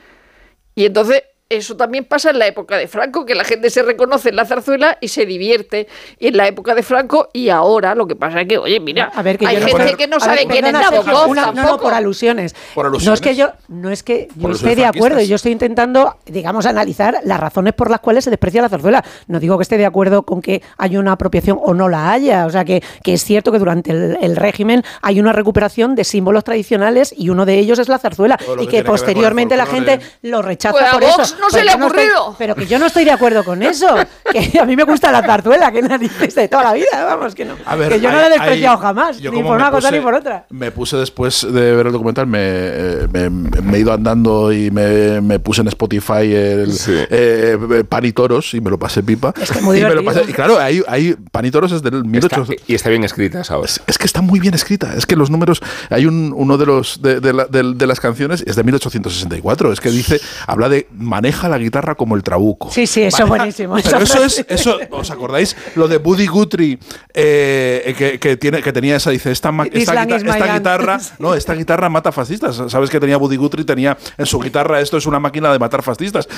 Y 0.74 0.86
entonces 0.86 1.24
eso 1.48 1.76
también 1.76 2.04
pasa 2.04 2.30
en 2.30 2.38
la 2.40 2.46
época 2.48 2.76
de 2.76 2.88
Franco, 2.88 3.24
que 3.24 3.34
la 3.36 3.44
gente 3.44 3.70
se 3.70 3.82
reconoce 3.82 4.30
en 4.30 4.36
la 4.36 4.44
zarzuela 4.46 4.98
y 5.00 5.08
se 5.08 5.26
divierte 5.26 5.86
en 6.18 6.36
la 6.36 6.48
época 6.48 6.74
de 6.74 6.82
Franco 6.82 7.28
y 7.32 7.50
ahora 7.50 7.94
lo 7.94 8.06
que 8.08 8.16
pasa 8.16 8.40
es 8.40 8.48
que, 8.48 8.58
oye, 8.58 8.80
mira, 8.80 9.12
A 9.14 9.22
ver, 9.22 9.38
que 9.38 9.46
hay 9.46 9.56
gente 9.58 9.72
Poner- 9.72 9.96
que 9.96 10.08
no 10.08 10.18
sabe 10.18 10.38
ver, 10.38 10.48
quién 10.48 10.66
es 10.66 10.72
Nabokov 10.72 11.28
una- 11.30 11.52
No, 11.52 11.78
por 11.78 11.94
alusiones. 11.94 12.54
Por 12.74 12.90
No 13.02 13.12
es 13.14 13.20
que 13.20 13.36
yo, 13.36 13.52
no 13.68 13.90
es 13.90 14.02
que 14.02 14.28
yo 14.34 14.50
esté 14.50 14.74
de 14.74 14.84
acuerdo, 14.86 15.20
yo 15.20 15.36
estoy 15.36 15.52
intentando, 15.52 16.16
digamos, 16.26 16.66
analizar 16.66 17.20
las 17.24 17.38
razones 17.38 17.74
por 17.74 17.90
las 17.90 18.00
cuales 18.00 18.24
se 18.24 18.30
desprecia 18.30 18.60
la 18.62 18.68
zarzuela. 18.68 19.04
No 19.28 19.38
digo 19.38 19.56
que 19.56 19.62
esté 19.62 19.78
de 19.78 19.86
acuerdo 19.86 20.24
con 20.24 20.42
que 20.42 20.62
haya 20.78 20.98
una 20.98 21.12
apropiación 21.12 21.58
o 21.62 21.74
no 21.74 21.88
la 21.88 22.10
haya. 22.10 22.46
O 22.46 22.50
sea, 22.50 22.64
que, 22.64 22.82
que 23.04 23.12
es 23.14 23.24
cierto 23.24 23.52
que 23.52 23.58
durante 23.60 23.92
el, 23.92 24.18
el 24.20 24.34
régimen 24.36 24.82
hay 25.00 25.20
una 25.20 25.32
recuperación 25.32 25.94
de 25.94 26.02
símbolos 26.04 26.42
tradicionales 26.42 27.14
y 27.16 27.28
uno 27.28 27.46
de 27.46 27.58
ellos 27.58 27.78
es 27.78 27.88
la 27.88 27.98
zarzuela. 27.98 28.36
Y 28.60 28.66
que 28.66 28.76
que 28.76 28.84
posteriormente 28.84 29.56
la 29.56 29.64
gente 29.64 30.00
lo 30.22 30.42
rechaza 30.42 30.76
Pues 30.78 30.90
por 30.90 31.02
eso. 31.04 31.35
No 31.40 31.50
se 31.50 31.64
le 31.64 31.70
ha 31.70 31.74
estoy- 31.74 31.86
ocurrido. 31.86 32.34
pero 32.38 32.54
que 32.54 32.66
yo 32.66 32.78
no 32.78 32.86
estoy 32.86 33.04
de 33.04 33.10
acuerdo 33.12 33.44
con 33.44 33.62
eso. 33.62 33.86
Que 34.32 34.58
a 34.58 34.64
mí 34.64 34.74
me 34.76 34.82
gusta 34.84 35.10
la 35.12 35.22
zarzuela, 35.22 35.70
que 35.70 35.80
narices 35.82 36.34
de 36.34 36.48
toda 36.48 36.64
la 36.64 36.72
vida, 36.74 37.04
vamos, 37.06 37.34
que 37.34 37.44
no. 37.44 37.54
A 37.64 37.76
ver, 37.76 37.90
que 37.92 38.00
yo 38.00 38.10
no 38.10 38.16
la 38.16 38.26
he 38.26 38.30
despreciado 38.30 38.76
hay- 38.76 38.82
jamás, 38.82 39.20
ni 39.20 39.42
por 39.42 39.56
una 39.56 39.70
cosa 39.70 39.88
puse- 39.88 39.96
ni 39.98 40.00
por 40.00 40.14
otra. 40.14 40.46
Me 40.50 40.70
puse 40.72 40.96
después 40.96 41.46
de 41.50 41.72
ver 41.76 41.86
el 41.86 41.92
documental, 41.92 42.26
me, 42.26 42.38
eh, 42.42 43.08
me- 43.12 43.30
me 43.30 43.76
he 43.76 43.80
ido 43.80 43.92
andando 43.92 44.52
y 44.52 44.70
me, 44.70 45.20
me 45.20 45.38
puse 45.38 45.60
en 45.62 45.68
Spotify 45.68 46.32
el 46.34 46.72
Sí. 46.72 46.92
eh, 47.10 47.84
Pan 47.88 48.04
y 48.04 48.12
Toros 48.12 48.52
y 48.54 48.60
me 48.60 48.68
lo 48.70 48.78
pasé 48.78 49.02
pipa. 49.02 49.32
Es 49.40 49.50
que 49.52 49.58
es 49.58 49.64
muy 49.64 49.78
y, 49.78 49.82
me 49.82 49.88
lo 49.94 50.00
divertido. 50.00 50.22
pasé- 50.24 50.30
y 50.30 50.34
claro, 50.34 50.58
hay, 50.58 50.82
hay 50.88 51.14
Pan 51.30 51.44
y 51.46 51.50
Toros 51.52 51.70
es 51.72 51.82
del 51.82 51.94
Está- 51.94 52.08
1800. 52.08 52.56
y 52.66 52.74
está 52.74 52.90
bien 52.90 53.04
escrita 53.04 53.40
esa. 53.40 53.58
Es, 53.60 53.80
es 53.86 53.96
que 53.98 54.06
está 54.06 54.20
muy 54.22 54.40
bien 54.40 54.54
escrita. 54.54 54.94
Es 54.96 55.06
que 55.06 55.14
los 55.16 55.30
números. 55.30 55.62
Hay 55.90 56.06
un, 56.06 56.32
uno 56.36 56.58
de 56.58 56.66
los 56.66 57.00
de, 57.00 57.20
de 57.20 57.32
la- 57.32 57.44
de- 57.46 57.74
de 57.74 57.86
las 57.86 58.00
canciones, 58.00 58.42
es 58.46 58.56
de 58.56 58.64
1864. 58.64 59.72
Es 59.72 59.80
que 59.80 59.90
dice, 59.90 60.20
habla 60.46 60.68
de 60.68 60.88
maneja 61.26 61.48
la 61.48 61.58
guitarra 61.58 61.96
como 61.96 62.14
el 62.14 62.22
trabuco. 62.22 62.70
Sí, 62.70 62.86
sí, 62.86 63.02
eso 63.02 63.24
es 63.24 63.28
buenísimo. 63.28 63.76
Pero 63.82 63.98
eso 63.98 64.22
es, 64.22 64.44
eso, 64.48 64.78
¿os 64.90 65.10
acordáis? 65.10 65.56
Lo 65.74 65.88
de 65.88 65.98
Buddy 65.98 66.26
Guthrie, 66.28 66.78
eh, 67.12 67.94
que, 67.98 68.20
que 68.20 68.36
tiene, 68.36 68.62
que 68.62 68.72
tenía 68.72 68.94
esa, 68.96 69.10
dice, 69.10 69.32
esta, 69.32 69.50
guita- 69.50 70.54
guitarra, 70.54 71.00
no, 71.18 71.34
esta 71.34 71.54
guitarra 71.54 71.88
mata 71.88 72.12
fascistas. 72.12 72.62
¿Sabes 72.68 72.90
que 72.90 73.00
tenía 73.00 73.16
Buddy 73.16 73.36
Guthrie? 73.36 73.64
Tenía 73.64 73.96
en 74.16 74.26
su 74.26 74.38
guitarra, 74.38 74.80
esto 74.80 74.96
es 74.96 75.06
una 75.06 75.18
máquina 75.18 75.52
de 75.52 75.58
matar 75.58 75.82
fascistas. 75.82 76.28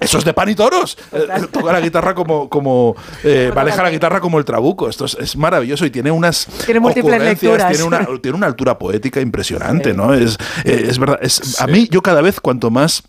Eso 0.00 0.18
es 0.18 0.24
de 0.24 0.32
pan 0.34 0.48
y 0.48 0.56
toros. 0.56 0.98
Eh, 1.12 1.26
toca 1.52 1.72
la 1.72 1.80
guitarra 1.80 2.12
como, 2.14 2.48
como 2.48 2.96
eh, 3.22 3.52
maneja 3.54 3.82
la 3.84 3.90
guitarra 3.90 4.20
como 4.20 4.38
el 4.38 4.44
trabuco. 4.44 4.88
Esto 4.88 5.04
es, 5.04 5.16
es 5.20 5.36
maravilloso 5.36 5.86
y 5.86 5.90
tiene 5.90 6.10
unas 6.10 6.46
Tiene 6.64 6.80
múltiples 6.80 7.22
lecturas. 7.22 7.68
Tiene 7.70 7.84
una, 7.84 8.04
tiene 8.20 8.36
una 8.36 8.46
altura 8.48 8.76
poética 8.76 9.20
impresionante, 9.20 9.94
¿no? 9.94 10.12
Es, 10.14 10.36
eh, 10.64 10.86
es 10.88 10.98
verdad. 10.98 11.18
Es, 11.22 11.60
A 11.60 11.68
mí, 11.68 11.86
yo 11.90 12.02
cada 12.02 12.22
vez 12.22 12.40
cuanto 12.40 12.70
más 12.70 13.04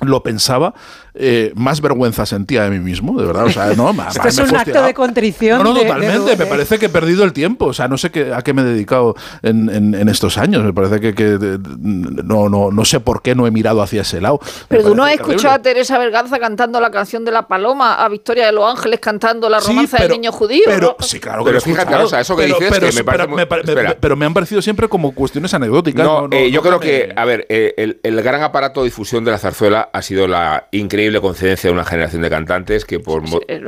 lo 0.00 0.22
pensaba, 0.22 0.74
eh, 1.14 1.52
más 1.54 1.80
vergüenza 1.80 2.26
sentía 2.26 2.64
de 2.64 2.70
mí 2.70 2.78
mismo, 2.80 3.18
de 3.20 3.26
verdad. 3.26 3.44
O 3.46 3.50
sea, 3.50 3.72
no, 3.74 3.92
me- 3.94 4.02
Esto 4.08 4.22
me 4.22 4.28
es 4.28 4.38
un 4.38 4.56
acto 4.56 4.82
de 4.82 4.94
contrición 4.94 5.58
No, 5.58 5.64
no, 5.64 5.74
de- 5.74 5.80
de 5.80 5.86
totalmente. 5.86 6.36
Me 6.36 6.46
parece 6.46 6.78
que 6.78 6.86
he 6.86 6.88
perdido 6.88 7.24
el 7.24 7.32
tiempo. 7.32 7.66
O 7.66 7.72
sea, 7.72 7.88
no 7.88 7.96
sé 7.98 8.10
qué, 8.10 8.32
a 8.34 8.42
qué 8.42 8.52
me 8.52 8.62
he 8.62 8.64
dedicado 8.64 9.14
en, 9.42 9.68
en- 9.70 9.94
en 9.94 10.08
estos 10.08 10.38
años. 10.38 10.62
Me 10.64 10.72
parece 10.72 11.00
que, 11.00 11.58
no, 11.78 12.48
no, 12.48 12.70
no 12.70 12.84
sé 12.84 13.00
por 13.00 13.22
qué 13.22 13.34
no 13.34 13.46
he 13.46 13.50
mirado 13.50 13.82
hacia 13.82 14.02
ese 14.02 14.20
lado. 14.20 14.40
Me 14.42 14.48
Pero 14.68 14.84
tú 14.84 14.94
no 14.94 15.04
has 15.04 15.12
escuchado 15.14 15.54
a. 15.54 15.58
Teresa 15.60 15.98
Berganza 15.98 16.38
cantando 16.38 16.80
la 16.80 16.90
canción 16.90 17.24
de 17.24 17.30
la 17.30 17.46
paloma, 17.48 17.94
a 17.94 18.08
Victoria 18.08 18.46
de 18.46 18.52
los 18.52 18.68
Ángeles 18.70 19.00
cantando 19.00 19.48
la 19.48 19.60
Sí, 19.60 19.68
romanza 19.68 19.96
pero- 19.98 20.08
del 20.08 20.20
niño 20.20 20.32
judío. 20.32 20.62
Pero, 20.66 20.96
¿no? 20.98 21.04
sí, 21.06 21.20
claro 21.20 21.38
que 21.44 21.44
Pero 21.50 21.54
lo 21.58 21.60
fíjate, 21.60 21.80
escuchado. 21.82 22.02
Rosa, 22.04 22.20
eso 22.20 22.36
que 22.36 22.42
pero, 22.42 22.54
dices, 22.58 22.70
pero, 22.72 22.86
que 22.90 22.94
me 23.34 23.46
parece 23.46 23.74
me 23.74 23.94
pero 23.94 24.16
me 24.16 24.26
han 24.26 24.34
parecido 24.34 24.60
siempre 24.60 24.88
como 24.88 25.12
cuestiones 25.14 25.54
anecdóticas. 25.54 26.04
No, 26.04 26.22
no- 26.22 26.28
no- 26.28 26.36
eh, 26.36 26.50
yo 26.50 26.60
no 26.60 26.62
creo 26.62 26.80
que, 26.80 27.12
a 27.16 27.24
ver, 27.24 27.46
eh, 27.48 27.74
el, 27.76 28.00
el 28.02 28.22
gran 28.22 28.42
aparato 28.42 28.80
de 28.80 28.86
difusión 28.86 29.24
de 29.24 29.30
la 29.30 29.38
zarzuela 29.38 29.88
ha 29.92 30.02
sido 30.02 30.26
la 30.26 30.66
increíble 30.72 31.03
concedencia 31.20 31.68
de 31.68 31.74
una 31.74 31.84
generación 31.84 32.22
de 32.22 32.30
cantantes 32.30 32.84
que 32.84 33.00
por 33.00 33.22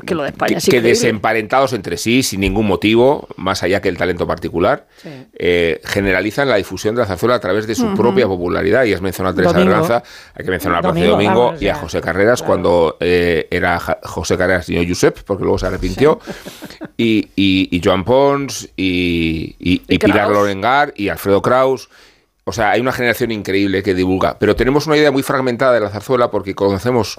que 0.05 0.14
lo 0.14 0.22
de 0.22 0.28
España 0.30 0.49
que, 0.49 0.59
es 0.59 0.64
que 0.64 0.76
increíble. 0.76 0.89
desemparentados 0.91 1.72
entre 1.72 1.97
sí 1.97 2.22
sin 2.22 2.41
ningún 2.41 2.66
motivo, 2.66 3.28
más 3.37 3.62
allá 3.62 3.80
que 3.80 3.89
el 3.89 3.97
talento 3.97 4.26
particular, 4.26 4.87
eh, 5.34 5.80
generalizan 5.84 6.49
la 6.49 6.57
difusión 6.57 6.95
de 6.95 7.03
la 7.03 7.07
zarzuela 7.07 7.34
a 7.37 7.41
través 7.41 7.66
de 7.66 7.74
su 7.74 7.95
propia 7.95 8.26
popularidad. 8.26 8.84
Y 8.84 8.93
has 8.95 9.01
mencionado 9.01 9.34
a 9.34 9.37
Teresa. 9.37 9.59
Berganza, 9.59 10.03
hay 10.34 10.45
que 10.45 10.51
mencionar 10.51 10.84
a 10.84 10.89
Domingo, 10.89 11.11
Domingo 11.12 11.45
vamos, 11.47 11.62
y 11.62 11.68
a. 11.68 11.74
José 11.76 12.01
Carreras 12.01 12.43
cuando 12.43 12.97
eh, 13.01 13.47
era 13.51 13.78
José 14.03 14.37
Carreras 14.37 14.68
y 14.68 14.76
no 14.76 14.82
Josep, 14.89 15.18
porque 15.24 15.43
luego 15.45 15.59
se 15.59 15.66
arrepintió, 15.66 16.20
y, 16.97 17.28
y, 17.37 17.68
y 17.70 17.80
Joan 17.84 18.05
Pons 18.05 18.68
y, 18.76 19.55
y- 19.59 19.82
y 19.89 19.95
Y 19.95 19.99
Pilar 19.99 20.26
Kraus. 20.28 20.32
Lorengar 20.32 20.93
y 20.97 21.09
Alfredo 21.09 21.43
Kraus. 21.43 21.89
O 22.49 22.53
sea, 22.53 22.70
hay 22.70 22.80
una 22.80 22.92
generación 22.92 23.32
increíble 23.32 23.82
que 23.82 23.92
divulga. 23.92 24.38
Pero 24.38 24.55
tenemos 24.55 24.86
una 24.86 24.97
idea 24.97 25.11
muy 25.11 25.24
fragmentada 25.24 25.72
de 25.72 25.80
la 25.80 25.88
zarzuela 25.90 26.30
porque 26.30 26.55
conocemos 26.55 27.18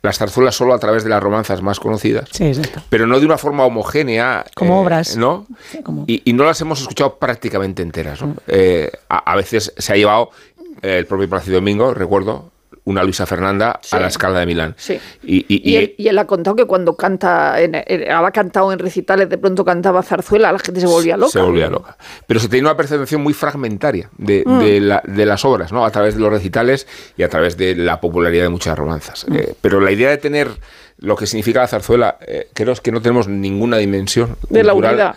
las 0.00 0.16
zarzuelas 0.16 0.54
solo 0.54 0.72
a 0.72 0.78
través 0.78 1.04
de 1.04 1.10
las 1.10 1.22
romanzas 1.22 1.60
más 1.60 1.78
conocidas. 1.78 2.30
Sí, 2.32 2.44
exacto. 2.46 2.80
Pero 2.88 3.06
no 3.06 3.20
de 3.20 3.26
una 3.26 3.36
forma 3.36 3.64
homogénea. 3.66 4.46
Como 4.54 4.76
eh, 4.78 4.82
obras. 4.82 5.16
¿No? 5.18 5.46
Sí, 5.70 5.82
como- 5.82 6.04
Y, 6.06 6.22
y 6.24 6.32
no 6.32 6.44
las 6.44 6.58
hemos 6.62 6.80
escuchado 6.80 7.16
prácticamente 7.18 7.82
enteras. 7.82 8.22
¿no? 8.22 8.36
Eh, 8.46 8.90
a, 9.10 9.32
a 9.32 9.36
veces 9.36 9.74
se 9.76 9.92
ha 9.92 9.96
llevado 9.96 10.30
eh, 10.80 10.96
el 10.96 11.04
propio 11.06 11.28
Plácido 11.28 11.56
Domingo, 11.56 11.92
recuerdo, 11.92 12.50
una 12.84 13.02
Luisa 13.02 13.24
Fernanda 13.26 13.78
Sí. 13.82 13.96
a 13.96 14.00
la 14.00 14.08
escala 14.08 14.40
de 14.40 14.46
Milán. 14.46 14.74
Sí. 14.76 14.98
Y, 15.22 15.36
y- 15.36 15.44
Y, 15.48 15.70
y- 15.72 15.76
él, 15.76 15.94
y 15.96 16.08
él 16.08 16.18
ha 16.18 16.26
contado 16.26 16.54
que 16.54 16.66
cuando 16.66 16.96
canta, 16.96 17.58
en, 17.60 17.74
en- 17.74 18.10
había 18.10 18.30
cantado 18.30 18.72
en 18.72 18.78
recitales, 18.78 19.28
de 19.30 19.38
pronto 19.38 19.64
cantaba 19.64 20.02
zarzuela, 20.02 20.52
la 20.52 20.58
gente 20.58 20.80
se 20.80 20.86
volvía 20.86 21.16
loca. 21.16 21.32
Se 21.32 21.40
volvía 21.40 21.68
loca. 21.70 21.96
Pero 22.26 22.40
se 22.40 22.48
tenía 22.48 22.64
una 22.64 22.76
percepción 22.76 23.22
muy 23.22 23.32
fragmentaria 23.32 24.10
de, 24.18 24.42
Mm. 24.44 24.58
de 24.60 24.80
la- 24.80 25.02
de 25.06 25.26
las 25.26 25.44
obras, 25.44 25.72
¿no? 25.72 25.84
A 25.84 25.90
través 25.90 26.14
de 26.14 26.20
los 26.20 26.30
recitales 26.30 26.86
y 27.16 27.22
a 27.22 27.28
través 27.28 27.56
de 27.56 27.74
la 27.74 28.00
popularidad 28.00 28.42
de 28.44 28.48
muchas 28.50 28.76
romanzas. 28.78 29.24
Mm. 29.28 29.34
Eh, 29.36 29.54
pero 29.60 29.80
la 29.80 29.90
idea 29.90 30.10
de 30.10 30.18
tener 30.18 30.48
lo 30.98 31.16
que 31.16 31.26
significa 31.26 31.60
la 31.60 31.66
zarzuela, 31.66 32.18
eh, 32.26 32.48
creo 32.54 32.72
es 32.72 32.80
que 32.80 32.92
no 32.92 33.00
tenemos 33.02 33.26
ninguna 33.28 33.78
dimensión 33.78 34.36
De 34.48 34.62
la 34.62 34.72
cultural. 34.72 34.94
unidad. 34.94 35.14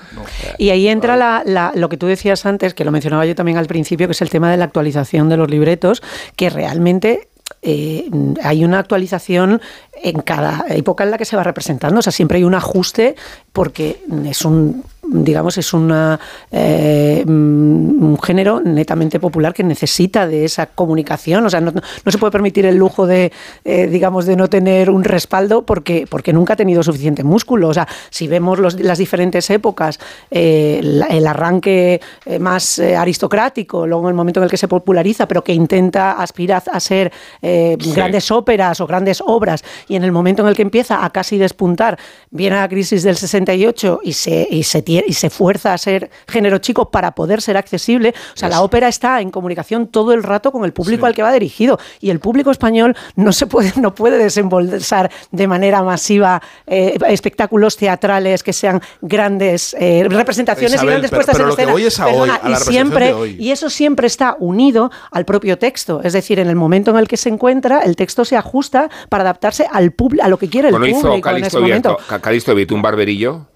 Y 0.58 0.70
ahí 0.72 0.88
entra 0.88 1.16
la- 1.16 1.44
la- 1.46 1.72
lo 1.76 1.88
que 1.90 1.98
tú 1.98 2.08
decías 2.08 2.46
antes, 2.46 2.74
que 2.74 2.84
lo 2.84 2.92
mencionaba 2.92 3.26
yo 3.26 3.36
también 3.36 3.58
al 3.58 3.68
principio, 3.68 4.08
que 4.08 4.14
es 4.14 4.22
el 4.22 4.30
tema 4.30 4.50
de 4.50 4.58
la 4.58 4.66
actualización 4.66 5.30
de 5.30 5.38
los 5.38 5.50
libretos, 5.52 6.02
que 6.36 6.50
realmente 6.50 7.28
eh, 7.62 8.10
hay 8.44 8.64
una 8.64 8.80
actualización 8.80 9.62
en 10.04 10.22
cada 10.22 10.66
época 10.70 11.04
en 11.04 11.12
la 11.12 11.18
que 11.18 11.26
se 11.26 11.36
va 11.36 11.44
representando. 11.44 12.00
O 12.00 12.02
sea, 12.02 12.12
siempre 12.12 12.38
hay 12.38 12.44
un 12.44 12.56
ajuste 12.56 13.16
porque 13.52 14.02
es 14.26 14.46
un 14.46 14.84
digamos, 15.10 15.58
es 15.58 15.74
una, 15.74 16.20
eh, 16.52 17.24
mm, 17.26 18.04
un 18.04 18.20
género 18.22 18.60
netamente 18.62 19.20
popular 19.20 19.54
que 19.54 19.64
necesita 19.64 20.28
de 20.28 20.46
esa 20.46 20.68
comunicación. 20.68 21.46
O 21.46 21.50
sea, 21.50 21.62
no, 21.62 21.72
no 21.72 22.12
se 22.12 22.18
puede 22.18 22.32
permitir 22.32 22.66
el 22.66 22.76
lujo 22.76 23.08
de, 23.08 23.32
eh, 23.64 23.88
digamos, 23.88 24.26
de 24.26 24.36
no 24.36 24.48
tener 24.50 24.90
un 24.90 25.04
respaldo 25.04 25.66
porque, 25.66 26.06
porque 26.10 26.34
nunca 26.34 26.54
ha 26.54 26.56
tenido 26.56 26.84
suficiente 26.84 27.24
músculo. 27.24 27.70
O 27.70 27.74
sea, 27.74 27.88
si 28.10 28.28
vemos 28.28 28.60
los- 28.60 28.80
las 28.80 28.98
diferentes 28.98 29.50
épocas, 29.50 30.00
eh, 30.32 30.80
la- 30.84 31.08
el 31.08 31.26
arranque 31.28 32.02
más 32.40 32.80
aristocrático, 32.80 33.88
luego 33.88 34.04
en 34.04 34.10
el 34.10 34.16
momento 34.16 34.40
en 34.40 34.46
el 34.46 34.50
que 34.50 34.58
se 34.58 34.68
populariza, 34.68 35.28
pero 35.28 35.44
que 35.44 35.54
intenta 35.54 36.14
aspirar 36.14 36.64
a 36.72 36.80
ser 36.80 37.12
Sí. 37.40 37.76
grandes 37.94 38.32
óperas 38.32 38.80
o 38.82 38.88
grandes 38.88 39.22
obras, 39.26 39.64
y 39.88 39.96
en 39.96 40.04
el 40.04 40.12
momento 40.12 40.42
en 40.44 40.50
el 40.50 40.56
que 40.56 40.62
empieza 40.62 41.04
a 41.04 41.10
casi 41.12 41.38
despuntar, 41.38 41.98
viene 42.32 42.56
la 42.56 42.68
crisis 42.70 43.04
del 43.04 43.16
68 43.18 44.00
y 44.04 44.14
se, 44.14 44.48
y 44.50 44.64
se, 44.64 44.84
tie- 44.84 44.97
y 45.08 45.14
se 45.14 45.30
fuerza 45.30 45.74
a 45.74 45.78
ser 45.78 46.10
género 46.28 46.58
chico 46.60 46.90
para 46.90 47.12
poder 47.12 47.42
ser 47.42 47.58
accesible. 47.58 48.14
O 48.34 48.38
sea, 48.38 48.50
la 48.50 48.62
ópera 48.62 48.88
está 48.88 49.22
en 49.22 49.30
comunicación 49.32 49.88
todo 49.88 50.14
el 50.14 50.24
rato 50.24 50.52
con 50.52 50.64
el 50.66 50.74
público 50.74 51.06
al 51.06 51.14
que 51.14 51.24
va 51.24 51.32
dirigido, 51.32 51.80
y 52.00 52.10
el 52.10 52.20
público 52.20 52.52
español 52.52 52.96
no 53.16 53.32
se 53.32 53.46
puede, 53.48 53.74
no 53.78 53.94
puede 53.94 54.18
desembolsar 54.18 55.12
de 55.32 55.48
manera 55.48 55.84
masiva 55.84 56.42
eh, 56.66 56.98
espectáculos 57.08 57.78
teatrales 57.78 58.44
que 58.44 58.54
sean 58.54 58.82
grandes 59.02 59.76
eh, 59.80 60.06
representaciones 60.10 60.74
Isabel, 60.74 60.88
y 60.88 60.92
grandes 60.92 61.10
pero- 61.12 61.18
puestas 61.20 61.36
pero 61.36 61.44
en 61.46 61.50
lo 61.50 61.56
que 61.56 61.62
escena. 61.62 61.72
voy 61.74 61.84
es 61.86 62.00
a 62.00 62.06
hoy, 62.08 62.12
Perdona, 62.30 62.36
a 62.36 62.50
la 62.50 62.58
y 62.58 62.60
siempre 62.62 63.06
de 63.08 63.14
hoy. 63.14 63.38
y 63.40 63.52
eso 63.52 63.70
siempre 63.70 64.08
está 64.08 64.36
unido 64.40 64.92
al 65.12 65.26
propio 65.26 65.58
texto. 65.58 66.02
Es 66.04 66.14
decir, 66.14 66.40
en 66.40 66.48
el 66.50 66.56
momento 66.56 66.92
en 66.92 66.98
el 66.98 67.08
que 67.08 67.18
se 67.18 67.30
encuentra, 67.30 67.80
el 67.82 67.96
texto 67.96 68.26
se 68.26 68.36
ajusta 68.38 68.90
para 69.10 69.24
adaptarse 69.24 69.66
al 69.72 69.92
público, 69.92 70.24
a 70.26 70.28
lo 70.30 70.38
que 70.38 70.50
quiere 70.50 70.70
el 70.70 70.74
Bueno, 70.74 70.88
hizo 70.88 71.02
público 71.10 71.30
en 71.30 71.44
ese 71.44 71.60
momento. 71.60 71.98
Ca- 72.08 72.20
Calixto 72.20 72.54
Vieto 72.56 72.76
un 72.76 72.82
barberillo 72.82 73.48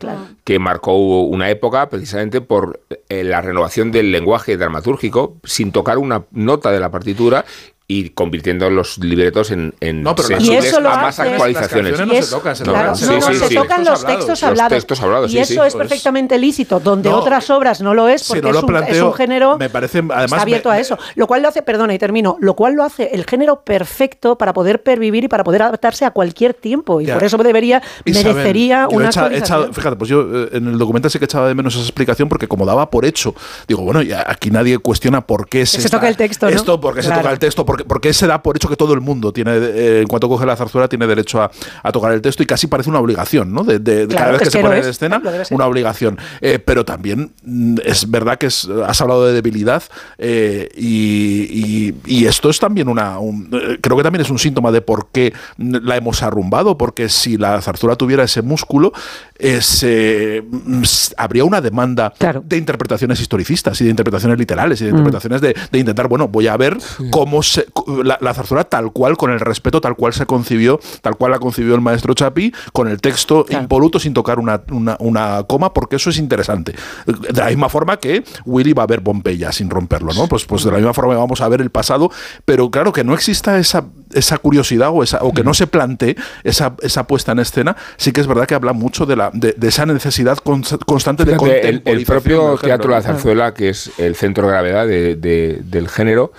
que 0.44 0.60
marcó 0.60 0.94
una 1.32 1.50
época 1.50 1.88
precisamente 1.90 2.42
por 2.42 2.82
eh, 3.08 3.24
la 3.24 3.40
renovación 3.40 3.90
del 3.90 4.12
lenguaje 4.12 4.58
dramatúrgico 4.58 5.38
sin 5.46 5.72
tocar 5.72 5.98
una 5.98 6.26
nota 6.32 6.72
de 6.72 6.82
la 6.82 6.92
partitura 6.92 7.46
y 7.92 8.10
convirtiendo 8.12 8.70
los 8.70 8.98
libretos 9.00 9.52
en, 9.52 9.74
en 9.82 10.02
No, 10.02 10.16
pero 10.16 10.30
las- 10.30 10.38
sensibles 10.40 10.64
Y 10.66 10.68
eso 10.70 10.80
lo 10.80 10.90
a 10.92 10.96
más 10.96 11.20
hace- 11.20 11.30
actualizaciones. 11.32 11.98
Las 12.00 12.08
no 12.08 12.14
es- 12.14 12.26
se 12.26 12.32
tocan, 12.36 12.56
se 12.56 12.64
claro, 12.64 12.78
tocan, 12.78 12.90
no, 12.92 12.96
sí, 12.96 13.06
no, 13.20 13.34
sí, 13.34 13.40
se 13.40 13.48
sí. 13.50 13.56
tocan 13.56 13.84
los 13.84 14.06
textos 14.06 14.28
Los 14.30 14.44
hablados. 14.44 14.70
textos 14.74 15.02
hablados, 15.02 15.30
y 15.30 15.34
sí, 15.34 15.40
eso 15.40 15.48
sí. 15.48 15.54
es 15.68 15.74
Pues- 15.74 15.76
perfectamente 15.76 16.38
lícito, 16.38 16.80
donde 16.80 17.10
No, 17.10 17.18
otras 17.18 17.50
obras 17.50 17.82
no 17.82 17.94
lo 17.94 18.08
es, 18.08 18.22
si 18.22 18.28
porque 18.30 18.42
no 18.44 18.48
es, 18.50 18.54
lo 18.56 18.60
un, 18.62 18.66
planteo, 18.68 18.96
es 18.96 19.02
un 19.02 19.14
género. 19.14 19.58
me 19.58 19.70
parece, 19.70 19.98
además, 20.00 20.24
está 20.26 20.42
abierto 20.42 20.70
me- 20.70 20.76
a 20.76 20.80
eso. 20.80 20.98
Lo 21.16 21.28
cual 21.28 21.42
lo 21.42 21.50
hace, 21.50 21.62
perdona 21.64 21.94
y 21.94 22.00
termino, 22.00 22.38
lo 22.40 22.56
cual 22.56 22.74
lo 22.76 22.84
hace 22.84 23.10
el 23.14 23.26
género 23.26 23.62
perfecto 23.66 24.38
para 24.38 24.54
poder 24.54 24.82
pervivir 24.84 25.26
y 25.26 25.28
para 25.28 25.44
poder 25.44 25.64
adaptarse 25.64 26.06
a 26.06 26.12
cualquier 26.12 26.54
tiempo. 26.54 27.02
Y 27.02 27.06
Ya. 27.08 27.16
por 27.16 27.24
eso 27.26 27.38
debería, 27.38 27.82
Isabel, 28.06 28.34
merecería 28.36 28.88
he 28.90 28.96
una 28.96 29.06
he 29.06 29.08
actualización. 29.10 29.44
echado- 29.64 29.74
fíjate, 29.74 29.96
pues 29.98 30.10
yo 30.10 30.22
eh, 30.22 30.50
en 30.54 30.68
el 30.68 30.78
documental 30.78 31.12
sí 31.12 31.20
que 31.20 31.26
echaba 31.26 31.48
de 31.48 31.56
menos 31.56 31.74
esa 31.76 31.84
explicación 31.84 32.30
porque 32.30 32.48
como 32.48 32.66
daba 32.66 32.90
por 32.90 33.04
hecho, 33.06 33.36
digo, 33.68 33.82
bueno, 33.82 34.02
ya 34.02 34.24
aquí 34.28 34.50
nadie 34.50 34.78
cuestiona 34.78 35.22
por 35.22 35.50
qué 35.50 35.66
se, 35.66 35.90
toca 35.90 36.08
el 36.08 36.16
texto. 36.16 36.48
Esto, 36.48 36.80
por 36.80 36.96
qué 36.96 37.04
se 37.04 37.12
toca 37.12 37.32
el 37.32 37.40
texto, 37.40 37.66
por 37.66 37.81
qué, 37.82 37.88
por 37.88 38.02
qué 38.02 38.14
se 38.14 38.28
da 38.28 38.42
por 38.42 38.56
hecho 38.56 38.70
que 38.70 38.76
todo 38.76 38.94
el 38.94 39.02
mundo 39.02 39.32
tiene, 39.34 39.52
eh, 39.56 40.02
en 40.02 40.08
cuanto 40.08 40.28
coge 40.30 40.46
la 40.46 40.56
zarzuela, 40.56 40.88
tiene 40.88 41.08
derecho 41.08 41.42
a, 41.42 41.52
a 41.84 41.92
tocar 41.92 42.12
el 42.12 42.22
texto 42.22 42.44
y 42.44 42.46
casi 42.46 42.68
parece 42.68 42.90
una 42.90 43.00
obligación, 43.00 43.54
¿no? 43.54 43.64
De, 43.64 43.80
de- 43.80 44.08
de 44.08 44.08
Claro, 44.08 44.20
cada 44.20 44.32
vez 44.34 44.42
que 44.42 44.50
se 44.52 44.60
pone 44.60 44.76
en 44.76 44.82
es, 44.82 44.88
escena, 44.88 45.22
una 45.52 45.66
obligación. 45.68 46.18
Eh, 46.42 46.60
pero 46.60 46.86
también 46.86 47.32
mm, 47.44 47.78
es 47.86 48.10
verdad 48.10 48.38
que 48.38 48.48
es- 48.48 48.68
has 48.88 49.00
hablado 49.02 49.26
de 49.26 49.34
debilidad 49.34 49.84
eh, 50.18 50.70
y, 50.76 51.48
y- 51.52 51.96
y 52.06 52.26
esto 52.26 52.50
es 52.50 52.60
también 52.60 52.88
una. 52.88 53.20
un- 53.20 53.50
eh, 53.52 53.78
creo 53.82 53.98
que 53.98 54.04
también 54.04 54.22
es 54.22 54.30
un 54.30 54.40
síntoma 54.40 54.72
de 54.72 54.82
por 54.82 55.08
qué 55.12 55.34
la 55.58 55.96
hemos 55.98 56.24
arrumbado, 56.24 56.78
porque 56.78 57.10
si 57.10 57.38
la 57.38 57.62
zarzuela 57.62 57.96
tuviera 57.96 58.24
ese 58.24 58.42
músculo, 58.42 58.92
eh, 59.40 59.62
se- 59.62 60.44
mm, 60.50 60.84
habría 61.18 61.44
una 61.46 61.62
demanda 61.62 62.14
Claro. 62.18 62.44
de 62.46 62.58
interpretaciones 62.58 63.20
historicistas 63.22 63.80
y 63.82 63.86
de 63.86 63.90
interpretaciones 63.90 64.38
literales 64.38 64.80
Mm. 64.80 64.84
y 64.84 64.86
de 64.86 64.90
interpretaciones 64.92 65.42
de, 65.42 65.56
de 65.72 65.80
intentar, 65.80 66.08
bueno, 66.08 66.28
voy 66.28 66.48
a 66.48 66.58
ver 66.58 66.78
cómo 67.12 67.42
se, 67.44 67.66
la, 68.04 68.18
la 68.22 68.34
zarzuela 68.34 68.64
tal 68.64 68.92
cual, 68.92 69.18
con 69.18 69.32
el 69.32 69.40
respeto 69.40 69.82
tal 69.82 69.96
cual 69.96 70.14
se 70.14 70.26
concibió, 70.26 70.80
tal 71.02 71.16
cual 71.16 71.32
la 71.32 71.40
concibió 71.40 71.76
el 71.76 71.82
maestro 71.82 72.14
Chapi, 72.14 72.54
con 72.74 72.88
el 72.88 73.00
texto 73.02 73.46
Claro. 73.46 73.64
impoluto 73.64 74.00
sin 74.00 74.14
tocar 74.14 74.40
una, 74.40 74.62
una- 74.72 74.98
una 75.00 75.44
coma, 75.48 75.74
porque 75.74 75.96
eso 75.98 76.10
es 76.10 76.18
interesante. 76.18 76.74
De 77.06 77.34
la 77.42 77.48
misma 77.48 77.70
forma 77.70 77.98
que 77.98 78.24
Willy 78.46 78.74
va 78.74 78.84
a 78.84 78.88
ver 78.88 79.02
Pompeya 79.04 79.52
sin 79.52 79.70
romperlo, 79.70 80.14
¿no? 80.14 80.28
Pues, 80.28 80.46
pues 80.46 80.64
de 80.64 80.72
la 80.72 80.78
misma 80.78 80.94
forma 80.94 81.16
vamos 81.16 81.42
a 81.42 81.48
ver 81.50 81.62
el 81.62 81.70
pasado, 81.70 82.12
pero 82.46 82.70
claro 82.72 82.92
que 82.94 83.04
no 83.04 83.14
exista 83.14 83.58
esa, 83.58 83.86
esa 84.14 84.38
curiosidad 84.38 84.90
o, 84.92 85.04
esa, 85.04 85.20
o 85.22 85.34
que 85.34 85.44
no 85.44 85.54
se 85.54 85.68
plantee 85.68 86.16
esa, 86.44 86.76
esa 86.82 87.08
puesta 87.08 87.32
en 87.32 87.40
escena, 87.40 87.76
sí 87.98 88.12
que 88.12 88.22
es 88.22 88.28
verdad 88.28 88.46
que 88.48 88.56
habla 88.56 88.74
mucho 88.74 89.06
de, 89.06 89.16
la, 89.16 89.32
de, 89.34 89.54
de 89.58 89.68
esa 89.68 89.86
necesidad 89.86 90.38
cons- 90.38 90.78
constante 90.86 91.26
de 91.26 91.38
Fíjate, 91.38 91.70
el, 91.70 92.06
propio 92.06 92.58
Teatro 92.58 92.90
de 92.90 92.96
la. 92.96 93.02
Zarzuela, 93.02 93.54
que 93.54 93.70
es 93.70 93.92
el 93.98 94.16
centro 94.16 94.46
de 94.46 94.52
gravedad 94.52 94.86
de- 94.88 95.16
de- 95.16 95.62
del 95.64 95.88
género, 95.90 96.32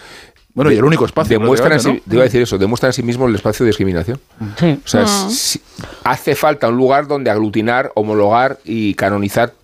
Bueno, 0.55 0.71
y 0.71 0.77
el 0.77 0.85
único 0.85 1.05
espacio. 1.07 1.39
demuestra 1.39 1.73
en 1.73 1.81
sí, 1.81 1.85
prácticamente, 1.85 2.11
te 2.11 2.15
iba 2.17 2.23
a 2.23 2.25
decir 2.25 2.43
eso, 2.43 2.59
demuestra 2.59 2.89
en 2.89 2.93
sí 2.93 3.03
mismo 3.03 3.27
el 3.27 3.35
espacio 3.35 3.65
de 3.65 3.69
discriminación. 3.71 4.21
Sí. 4.59 4.79
O 4.85 4.89
sea, 4.89 5.07
si- 5.07 5.61
hace 6.05 6.35
falta 6.35 6.69
un 6.69 6.77
lugar 6.77 7.07
donde 7.07 7.31
aglutinar, 7.31 7.91
homologar 7.95 8.59
y 8.65 8.95
canonizar 8.95 9.55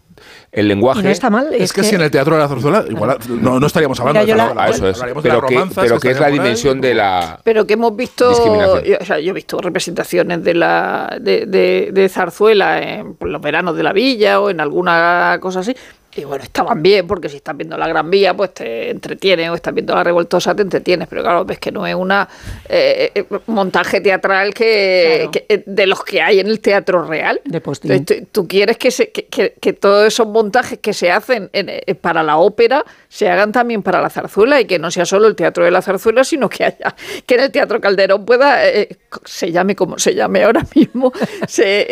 el 0.50 0.66
lenguaje. 0.66 1.00
Y 1.00 1.02
no 1.04 1.10
está 1.10 1.28
mal. 1.28 1.44
¿no? 1.46 1.52
Es, 1.52 1.72
que, 1.74 1.84
si 1.84 1.94
en 1.94 2.00
el 2.00 2.10
Teatro 2.10 2.34
de 2.34 2.40
la 2.40 2.48
Zarzuela 2.48 2.82
igual 2.88 3.18
no, 3.28 3.60
no 3.60 3.66
estaríamos 3.66 4.00
hablando 4.00 4.22
Mira, 4.22 4.32
de 4.32 4.36
la- 4.38 4.44
Zarzuela, 4.46 4.64
Ah, 4.64 4.70
eso 4.70 4.88
es. 4.88 4.98
de 4.98 5.20
Pero 5.22 5.42
que, 5.46 5.64
pero 5.74 6.00
que 6.00 6.10
es 6.10 6.18
la 6.20 6.28
dimensión 6.28 6.80
de 6.80 6.94
la. 6.94 7.38
Pero 7.44 7.66
que 7.66 7.74
hemos 7.74 7.94
visto, 7.94 8.30
Discriminación. 8.30 8.82
yo, 8.84 8.96
o 8.98 9.04
sea, 9.04 9.20
yo 9.20 9.30
he 9.30 9.34
visto 9.34 9.60
representaciones 9.60 10.42
de 10.42 10.54
la 10.54 11.18
de, 11.20 11.44
de- 11.46 11.90
de 11.92 12.08
zarzuela 12.08 12.80
en 12.80 13.14
los 13.20 13.42
veranos 13.42 13.76
de 13.76 13.82
la 13.82 13.92
villa 13.92 14.40
o 14.40 14.48
en 14.48 14.60
alguna 14.60 15.36
cosa 15.40 15.60
así. 15.60 15.76
Y 16.16 16.24
bueno, 16.24 16.42
estaban 16.42 16.82
bien, 16.82 17.06
porque 17.06 17.28
si 17.28 17.36
estás 17.36 17.56
viendo 17.56 17.76
la 17.76 17.86
Gran 17.86 18.10
Vía, 18.10 18.34
pues 18.34 18.52
te 18.54 18.90
entretiene, 18.90 19.50
o 19.50 19.54
estás 19.54 19.72
viendo 19.74 19.94
la 19.94 20.02
Revoltosa, 20.02 20.54
te 20.54 20.62
entretienes. 20.62 21.06
Pero 21.06 21.22
claro, 21.22 21.44
ves 21.44 21.58
que 21.60 21.70
no 21.70 21.86
es 21.86 21.94
una 21.94 22.28
eh, 22.68 23.12
eh, 23.14 23.24
montaje 23.46 24.00
teatral 24.00 24.52
que, 24.54 25.16
Claro. 25.16 25.30
que- 25.30 25.46
eh, 25.48 25.62
de 25.66 25.86
los 25.86 26.02
que 26.02 26.20
hay 26.22 26.40
en 26.40 26.48
el 26.48 26.60
teatro 26.60 27.04
real. 27.04 27.40
De. 27.44 27.58
Entonces, 27.58 28.04
tú, 28.04 28.14
tú 28.42 28.48
quieres 28.48 28.78
que, 28.78 28.90
se, 28.90 29.10
que, 29.12 29.26
que- 29.60 29.72
todos 29.74 30.06
esos 30.06 30.26
montajes 30.26 30.78
que 30.80 30.92
se 30.92 31.10
hacen 31.12 31.50
en- 31.52 31.70
para 32.00 32.22
la 32.22 32.38
ópera 32.38 32.84
se 33.08 33.28
hagan 33.28 33.52
también 33.52 33.82
para 33.82 34.00
la 34.00 34.10
zarzuela 34.10 34.60
y 34.60 34.64
que 34.64 34.78
no 34.78 34.90
sea 34.90 35.04
solo 35.04 35.26
el 35.28 35.36
teatro 35.36 35.64
de 35.64 35.70
la 35.70 35.82
zarzuela, 35.82 36.24
sino 36.24 36.48
que 36.48 36.64
haya 36.64 36.94
que 37.26 37.34
en 37.34 37.40
el 37.40 37.52
Teatro 37.52 37.80
Calderón 37.80 38.24
pueda, 38.24 38.66
eh, 38.68 38.88
se 39.24 39.52
llame 39.52 39.76
como 39.76 39.98
se 39.98 40.14
llame 40.14 40.42
ahora 40.42 40.64
mismo, 40.74 41.12
se, 41.46 41.86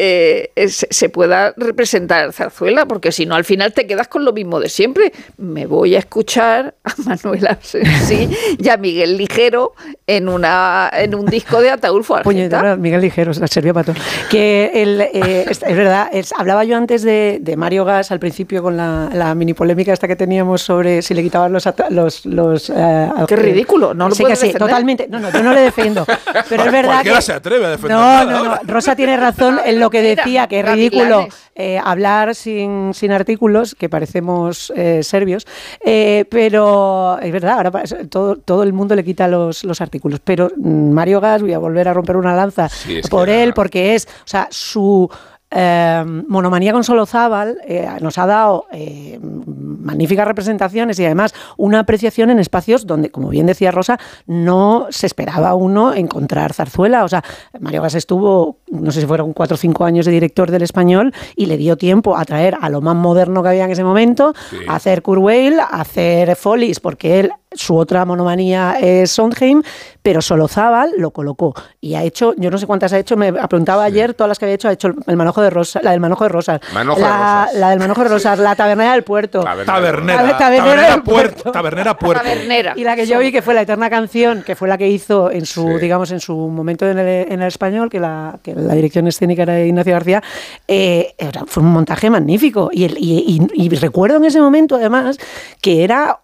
eh, 0.57 0.69
se, 0.69 0.89
se 0.91 1.09
pueda 1.11 1.53
representar 1.57 2.33
zarzuela, 2.33 2.87
porque 2.87 3.13
si 3.13 3.25
no 3.27 3.35
al 3.35 3.45
final 3.45 3.73
te 3.73 3.87
quedas 3.87 4.06
con 4.09 4.25
lo 4.25 4.33
mismo 4.33 4.61
de 4.61 4.69
siempre. 4.69 5.13
Me 5.37 5.67
voy 5.67 5.95
a 5.97 5.99
escuchar 5.99 6.75
a 6.85 6.93
Manuela 7.05 7.59
Sensi 7.61 8.29
y 8.59 8.69
a 8.69 8.77
Miguel 8.77 9.17
Ligero 9.17 9.73
en 10.07 10.29
una 10.29 10.91
en 10.93 11.15
un 11.15 11.27
disco 11.27 11.61
de 11.61 11.71
Ataulfo 11.71 12.15
Argenta. 12.17 12.31
Puñetera, 12.59 12.77
Miguel 12.77 13.01
Ligero, 13.01 13.33
la 13.39 13.47
sirvió 13.47 13.75
para 13.75 13.87
todo. 13.93 13.97
Que 14.31 14.71
el, 14.75 15.01
eh, 15.01 15.47
es, 15.49 15.63
es 15.63 15.77
verdad, 15.77 16.09
es- 16.13 16.33
hablaba 16.37 16.65
yo 16.65 16.77
antes 16.77 17.03
de, 17.03 17.39
de 17.41 17.57
Mario 17.57 17.85
Gas 17.85 18.11
al 18.11 18.19
principio 18.21 18.63
con 18.63 18.77
la, 18.77 19.09
la 19.13 19.35
mini 19.35 19.55
polémica 19.55 19.93
esta 19.93 20.07
que 20.09 20.17
teníamos 20.17 20.63
sobre 20.63 21.03
si 21.03 21.15
le 21.15 21.23
quitaban 21.23 21.53
los... 21.53 21.67
ata- 21.67 21.91
los, 21.91 22.25
los 22.27 22.71
eh, 22.71 23.09
Qué 23.29 23.35
eh, 23.35 23.37
ridículo, 23.37 23.95
no 23.95 24.09
lo 24.09 24.15
sí, 24.15 24.23
puedes 24.23 24.41
que 24.41 24.47
sí, 24.49 24.53
totalmente. 24.55 25.07
No, 25.09 25.19
no, 25.19 25.31
yo 25.31 25.43
no 25.43 25.53
le 25.53 25.61
defiendo. 25.61 26.05
Pero 26.49 26.65
es 26.65 26.73
verdad 26.73 27.03
que... 27.03 27.21
se 27.23 27.33
atreve 27.33 27.67
a 27.67 27.71
defender 27.71 27.97
No, 27.97 28.25
no, 28.25 28.45
no. 28.45 28.59
Rosa 28.65 28.95
tiene 28.97 29.17
razón 29.17 29.59
en 29.65 29.81
lo 29.81 29.91
que 29.91 30.03
decía, 30.03 30.47
que 30.47 30.61
es 30.61 30.69
ridículo 30.69 31.29
eh, 31.55 31.81
hablar 31.83 32.35
sin, 32.35 32.93
sin 32.95 33.13
artículos, 33.13 33.75
que 33.75 33.89
parecemos 33.97 34.71
eh, 34.77 35.03
serbios, 35.03 35.47
eh, 35.83 36.27
pero 36.29 37.19
es 37.19 37.33
verdad, 37.33 37.55
ahora 37.55 37.83
todo, 38.11 38.37
todo 38.37 38.63
el 38.63 38.75
mundo 38.75 38.95
le 38.95 39.03
quita 39.03 39.27
los, 39.27 39.65
los 39.65 39.81
artículos. 39.81 40.21
Pero 40.23 40.51
mm, 40.55 40.91
Mario 40.91 41.19
Gas, 41.19 41.41
voy 41.41 41.55
a 41.55 41.59
volver 41.59 41.89
a 41.89 41.95
romper 41.95 42.19
una 42.19 42.37
lanza 42.37 42.69
Sí, 42.69 43.01
por 43.09 43.31
él, 43.31 43.55
porque 43.55 43.95
es, 43.95 44.07
o 44.07 44.29
sea, 44.29 44.49
su 44.51 45.09
eh, 45.51 46.05
monomanía 46.29 46.73
con 46.73 46.83
Solozábal 46.83 47.59
eh, 47.67 47.89
nos 48.01 48.19
ha 48.19 48.27
dado 48.27 48.67
eh, 48.73 49.19
magníficas 49.23 50.27
representaciones 50.27 50.99
y 50.99 51.05
además 51.05 51.35
una 51.57 51.81
apreciación 51.81 52.31
en 52.31 52.41
espacios 52.41 52.87
donde, 52.87 53.11
como 53.11 53.29
bien 53.29 53.47
decía 53.47 53.71
Rosa, 53.71 53.99
no 54.27 54.87
se 54.91 55.07
esperaba 55.07 55.55
uno 55.55 55.95
encontrar 55.95 56.53
zarzuela. 56.53 57.05
O 57.05 57.09
sea, 57.09 57.23
Mario 57.61 57.83
Gas 57.83 57.95
estuvo, 57.95 58.59
no 58.71 58.91
sé 58.91 59.01
si 59.03 59.07
fueron 59.07 59.33
cuatro 59.33 59.55
o 59.55 59.59
cinco 59.59 59.85
años 59.85 60.07
de 60.07 60.13
director 60.13 60.51
del 60.51 60.63
español 60.63 61.15
y 61.37 61.47
le 61.47 61.57
dio 61.57 61.77
tiempo 61.77 62.17
a 62.17 62.25
traer 62.25 62.57
a 62.61 62.69
lo 62.69 62.81
más 62.81 62.97
moderno 62.97 63.43
que 63.43 63.51
había 63.51 63.65
en 63.65 63.71
ese 63.71 63.85
momento, 63.85 64.35
Sí. 64.51 64.57
a 64.69 64.77
hacer 64.77 65.03
Kurzweil, 65.03 65.61
a 65.61 65.81
hacer 65.81 66.35
Follies, 66.37 66.81
porque 66.81 67.21
él 67.21 67.33
su 67.57 67.77
otra 67.77 68.05
monomanía 68.05 68.77
es 68.81 69.11
Sondheim, 69.11 69.63
pero 70.03 70.23
Solozábal 70.23 70.93
lo 70.99 71.11
colocó 71.11 71.55
y 71.81 71.95
ha 71.95 72.03
hecho, 72.05 72.35
yo 72.37 72.51
no 72.51 72.59
sé 72.59 72.67
cuántas 72.67 72.93
ha 72.93 72.99
hecho, 72.99 73.17
me 73.17 73.33
preguntaba 73.33 73.85
ayer 73.85 74.15
todas 74.15 74.29
las 74.29 74.39
que 74.39 74.45
había 74.45 74.55
hecho, 74.55 74.69
ha 74.69 74.73
hecho 74.73 74.89
el 75.07 75.17
manojo 75.17 75.43
de 75.43 75.51
rosas, 75.51 75.83
la 75.83 75.91
del 75.91 76.01
manojo 76.01 76.25
de 76.25 76.29
rosas, 76.31 76.61
Manojo 76.73 76.97
de 77.01 77.03
la, 77.07 77.45
rosas. 77.47 77.59
la 77.61 77.71
del 77.71 77.79
manojo 77.81 78.03
de 78.05 78.09
rosas, 78.09 78.39
la 78.39 78.55
tabernera 78.55 78.93
del 78.93 79.03
puerto. 79.03 79.41
Tabernera. 79.41 79.75
Tabernera, 79.75 80.23
La 80.23 80.39
tabernera 80.39 80.39
tabernera, 80.39 80.91
del 80.93 81.03
puerto, 81.03 81.33
puerto. 81.43 81.53
tabernera 81.53 81.99
puerto. 81.99 82.23
Tabernera. 82.23 82.73
Y 82.77 82.85
la 82.85 82.95
que 82.97 83.07
yo 83.07 83.19
vi 83.19 83.33
que 83.33 83.43
fue 83.43 83.55
la 83.55 83.63
eterna 83.63 83.91
canción, 83.91 84.43
que 84.45 84.55
fue 84.55 84.69
la 84.69 84.79
que 84.79 84.89
hizo 84.89 85.31
en 85.31 85.45
su, 85.47 85.63
Sí. 85.67 85.79
digamos, 85.81 86.11
en 86.13 86.21
su 86.21 86.37
momento 86.37 86.87
en 86.89 86.99
el, 86.99 87.33
en 87.33 87.41
el 87.43 87.49
español, 87.49 87.91
que 87.91 87.99
la, 88.01 88.39
que 88.43 88.55
la 88.55 88.75
dirección 88.75 89.07
escénica 89.07 89.43
era 89.43 89.55
de 89.55 89.67
Ignacio 89.67 89.93
García, 89.93 90.23
eh, 90.69 91.15
era- 91.19 91.45
fue 91.47 91.63
un 91.63 91.73
montaje 91.73 92.11
magnífico. 92.11 92.71
Y, 92.73 92.85
el- 92.85 92.97
y- 92.99 93.41
y- 93.55 93.65
y 93.65 93.69
recuerdo 93.71 94.19
en 94.19 94.25
ese 94.27 94.41
momento, 94.41 94.77
además, 94.77 95.19
que 95.61 95.83
era 95.85 96.21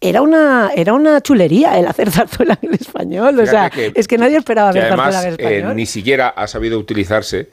era 0.00 0.22
una, 0.22 0.70
era 0.74 0.92
una 0.92 1.20
chulería 1.20 1.78
el 1.78 1.86
hacer 1.86 2.10
zarzuela 2.10 2.58
en 2.62 2.68
el 2.70 2.74
español. 2.76 3.38
o 3.40 3.46
sea, 3.46 3.68
que- 3.70 3.92
es 3.94 4.06
que 4.08 4.18
nadie 4.18 4.36
esperaba 4.36 4.72
ver 4.72 4.84
además 4.84 5.14
zarzuela 5.14 5.28
en 5.34 5.40
eh, 5.40 5.56
español. 5.56 5.76
ni 5.76 5.86
siquiera 5.86 6.28
ha 6.28 6.46
sabido 6.46 6.78
utilizarse 6.78 7.48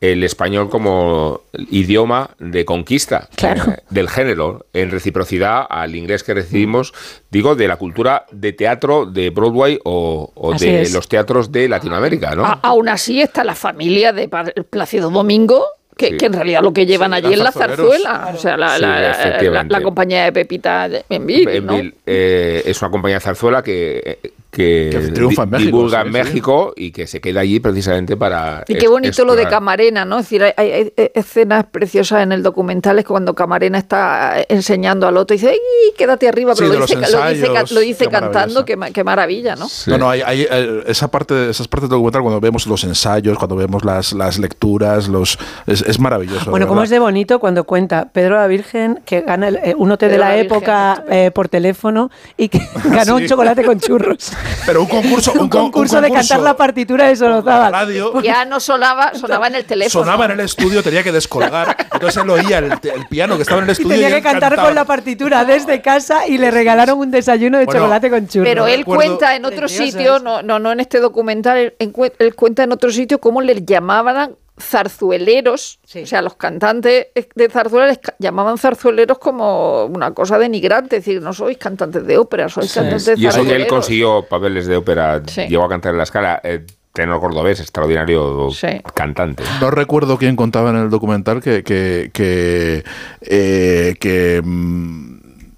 el 0.00 0.24
español 0.24 0.68
como 0.68 1.42
idioma 1.70 2.30
de 2.40 2.64
conquista 2.64 3.28
Claro. 3.36 3.70
eh, 3.70 3.82
del 3.90 4.08
género, 4.08 4.66
en 4.72 4.90
reciprocidad 4.90 5.64
al 5.70 5.94
inglés 5.94 6.24
que 6.24 6.34
recibimos, 6.34 6.92
digo, 7.30 7.54
de 7.54 7.68
la 7.68 7.76
cultura 7.76 8.26
de 8.32 8.52
teatro 8.52 9.06
de 9.06 9.30
Broadway 9.30 9.78
o, 9.84 10.32
de 10.58 10.82
es. 10.82 10.92
los 10.92 11.08
teatros 11.08 11.52
de 11.52 11.68
Latinoamérica, 11.68 12.34
¿no? 12.34 12.44
A- 12.44 12.58
aún 12.64 12.88
así 12.88 13.20
está 13.22 13.44
la 13.44 13.54
familia 13.54 14.12
de 14.12 14.28
Plácido 14.70 15.08
Domingo, 15.08 15.64
que, 16.02 16.10
Sí. 16.12 16.16
que 16.18 16.26
en 16.26 16.32
realidad 16.32 16.62
lo 16.62 16.72
que 16.72 16.84
llevan 16.86 17.12
Sí, 17.12 17.16
allí 17.18 17.32
es 17.34 17.38
la 17.38 17.52
zarzuela. 17.52 18.30
O 18.34 18.36
sea, 18.36 18.56
la, 18.56 18.76
Sí, 18.76 18.82
la- 18.82 19.00
la- 19.00 19.10
efectivamente. 19.12 19.72
la 19.72 19.80
compañía 19.82 20.24
de 20.24 20.32
Pepita 20.32 20.88
de- 20.88 21.04
en 21.08 21.26
Bill, 21.26 21.64
¿no? 21.66 21.80
Eh, 22.06 22.62
es 22.66 22.82
una 22.82 22.90
compañía 22.90 23.16
de 23.16 23.20
zarzuela 23.20 23.62
que, 23.62 24.18
que, 24.52 24.90
Que 24.92 24.98
triunfa 25.12 25.44
en 25.44 25.50
México, 25.50 25.66
divulga 25.78 26.02
sí, 26.02 26.06
en 26.08 26.12
sí. 26.12 26.18
México 26.20 26.72
y 26.76 26.92
que 26.92 27.06
se 27.06 27.22
queda 27.22 27.40
allí 27.40 27.58
precisamente 27.58 28.18
para... 28.18 28.64
Y 28.68 28.74
qué 28.74 28.86
bonito 28.86 29.24
lo 29.24 29.34
de. 29.34 29.46
Camarena, 29.48 30.04
¿no? 30.04 30.18
Es 30.18 30.26
decir, 30.26 30.42
hay, 30.44 30.52
hay- 30.56 30.72
hay 30.72 30.92
escenas 31.14 31.64
preciosas 31.70 32.22
en 32.22 32.32
el 32.32 32.42
documental, 32.42 32.98
es 32.98 33.04
cuando 33.06 33.34
Camarena 33.34 33.78
está 33.78 34.36
enseñando 34.48 35.06
al 35.08 35.16
otro 35.16 35.34
y 35.34 35.38
dice, 35.38 35.50
¡ay, 35.52 35.58
quédate 35.96 36.28
arriba! 36.28 36.52
Pero 36.56 36.68
lo, 36.74 36.80
dice, 36.86 36.94
lo 36.96 37.00
ensayos, 37.02 37.72
lo 37.72 37.80
dice 37.80 38.04
qué 38.04 38.10
cantando, 38.10 38.64
qué, 38.64 38.76
ma- 38.76 38.90
qué 38.90 39.02
maravilla, 39.04 39.56
¿no? 39.56 39.68
Sí. 39.68 39.90
No, 39.90 39.96
no, 39.98 40.10
hay, 40.10 40.20
hay, 40.20 40.46
eh, 40.50 40.84
esa 40.86 41.10
parte, 41.10 41.48
esas 41.50 41.66
partes 41.66 41.88
del 41.88 41.96
documental 41.96 42.20
cuando 42.22 42.40
vemos 42.40 42.66
los 42.66 42.84
ensayos, 42.84 43.38
cuando 43.38 43.56
vemos 43.56 43.84
las, 43.84 44.12
las 44.12 44.38
lecturas, 44.38 45.08
los 45.08 45.38
es, 45.66 45.80
es 45.82 45.98
maravilloso. 45.98 46.50
Bueno, 46.50 46.66
como 46.68 46.82
es 46.82 46.90
de 46.90 46.98
bonito 46.98 47.38
cuando 47.40 47.64
cuenta 47.64 48.10
Pedro 48.12 48.36
la 48.36 48.46
Virgen 48.46 49.00
que 49.06 49.22
gana 49.22 49.48
el, 49.48 49.56
eh, 49.56 49.74
un 49.76 49.90
hotel 49.92 50.10
de 50.10 50.18
la 50.18 50.36
época 50.36 51.04
eh, 51.10 51.30
por 51.34 51.48
teléfono 51.48 52.10
y 52.36 52.48
que 52.48 52.60
ganó 52.84 53.16
un 53.16 53.26
chocolate 53.26 53.64
con 53.64 53.80
churros. 53.80 54.32
Pero 54.66 54.82
un 54.82 54.86
concurso, 54.88 55.32
un, 55.38 55.48
co- 55.48 55.58
concurso 55.58 56.00
de 56.00 56.10
cantar 56.10 56.40
la 56.40 56.56
partitura 56.56 57.08
de 57.08 57.16
Solozábal. 57.16 57.72
radio. 57.72 58.12
Ya 58.22 58.44
no 58.44 58.60
sonaba, 58.60 59.12
sonaba 59.14 59.48
en 59.48 59.56
el 59.56 59.64
teléfono. 59.64 60.04
Sonaba 60.04 60.26
en 60.26 60.32
el 60.32 60.40
estudio, 60.40 60.82
tenía 60.82 61.02
que 61.02 61.10
descolgar. 61.12 61.76
Entonces 61.92 62.22
él 62.22 62.30
oía 62.30 62.58
el, 62.58 62.72
el 62.72 63.06
piano 63.08 63.36
que 63.36 63.42
estaba 63.42 63.58
en 63.58 63.64
el 63.64 63.70
Y 63.70 63.72
estudio. 63.72 63.90
tenía 63.96 64.08
y 64.08 64.10
que 64.12 64.16
él 64.18 64.22
cantar 64.22 64.50
cantaba. 64.50 64.68
con 64.68 64.74
la 64.74 64.84
partitura 64.84 65.44
desde 65.44 65.80
casa 65.82 66.26
y 66.28 66.38
le 66.38 66.50
regalaron 66.50 66.98
un 66.98 67.10
desayuno 67.10 67.58
de 67.58 67.64
Bueno, 67.64 67.80
chocolate 67.80 68.10
con 68.10 68.28
churros. 68.28 68.48
Pero 68.48 68.66
él 68.66 68.80
recuerdo- 68.80 69.04
cuenta 69.18 69.34
en 69.36 69.44
otro 69.44 69.68
sitio, 69.68 70.18
no, 70.20 70.42
no, 70.42 70.58
no 70.58 70.72
en 70.72 70.80
este 70.80 71.00
documental, 71.00 71.58
él, 71.58 71.74
él 72.18 72.34
cuenta 72.34 72.62
en 72.62 72.72
otro 72.72 72.90
sitio 72.92 73.18
cómo 73.18 73.40
le 73.42 73.64
llamaban 73.64 74.36
zarzueleros, 74.60 75.78
Sí. 75.84 76.02
o 76.02 76.06
sea, 76.06 76.22
los 76.22 76.34
cantantes 76.34 77.06
de 77.34 77.48
zarzuela 77.48 77.86
les 77.86 77.98
ca- 77.98 78.14
llamaban 78.18 78.58
zarzueleros 78.58 79.18
como 79.18 79.84
una 79.86 80.12
cosa 80.12 80.38
denigrante, 80.38 80.96
es 80.96 81.04
decir, 81.04 81.22
no 81.22 81.32
sois 81.32 81.56
cantantes 81.58 82.06
de 82.06 82.18
ópera, 82.18 82.48
sois 82.48 82.72
cantantes 82.72 83.18
Y 83.18 83.26
eso 83.26 83.36
que 83.36 83.40
él 83.40 83.46
zarzueleros. 83.46 83.68
consiguió 83.68 84.22
papeles 84.28 84.66
de 84.66 84.76
ópera, 84.76 85.22
Sí. 85.26 85.42
llegó 85.48 85.64
a 85.64 85.68
cantar 85.68 85.92
en 85.92 85.98
la 85.98 86.04
escala, 86.04 86.40
eh, 86.44 86.64
tenor 86.92 87.20
cordobés, 87.20 87.58
extraordinario 87.60 88.50
Sí. 88.50 88.68
cantante. 88.94 89.42
No 89.60 89.70
recuerdo 89.70 90.18
quién 90.18 90.36
contaba 90.36 90.70
en 90.70 90.76
el 90.76 90.90
documental 90.90 91.40
que. 91.42 91.62
que, 91.64 92.10
que, 92.12 92.84
eh, 93.22 93.94
que, 93.98 94.42
mm, 94.44 95.11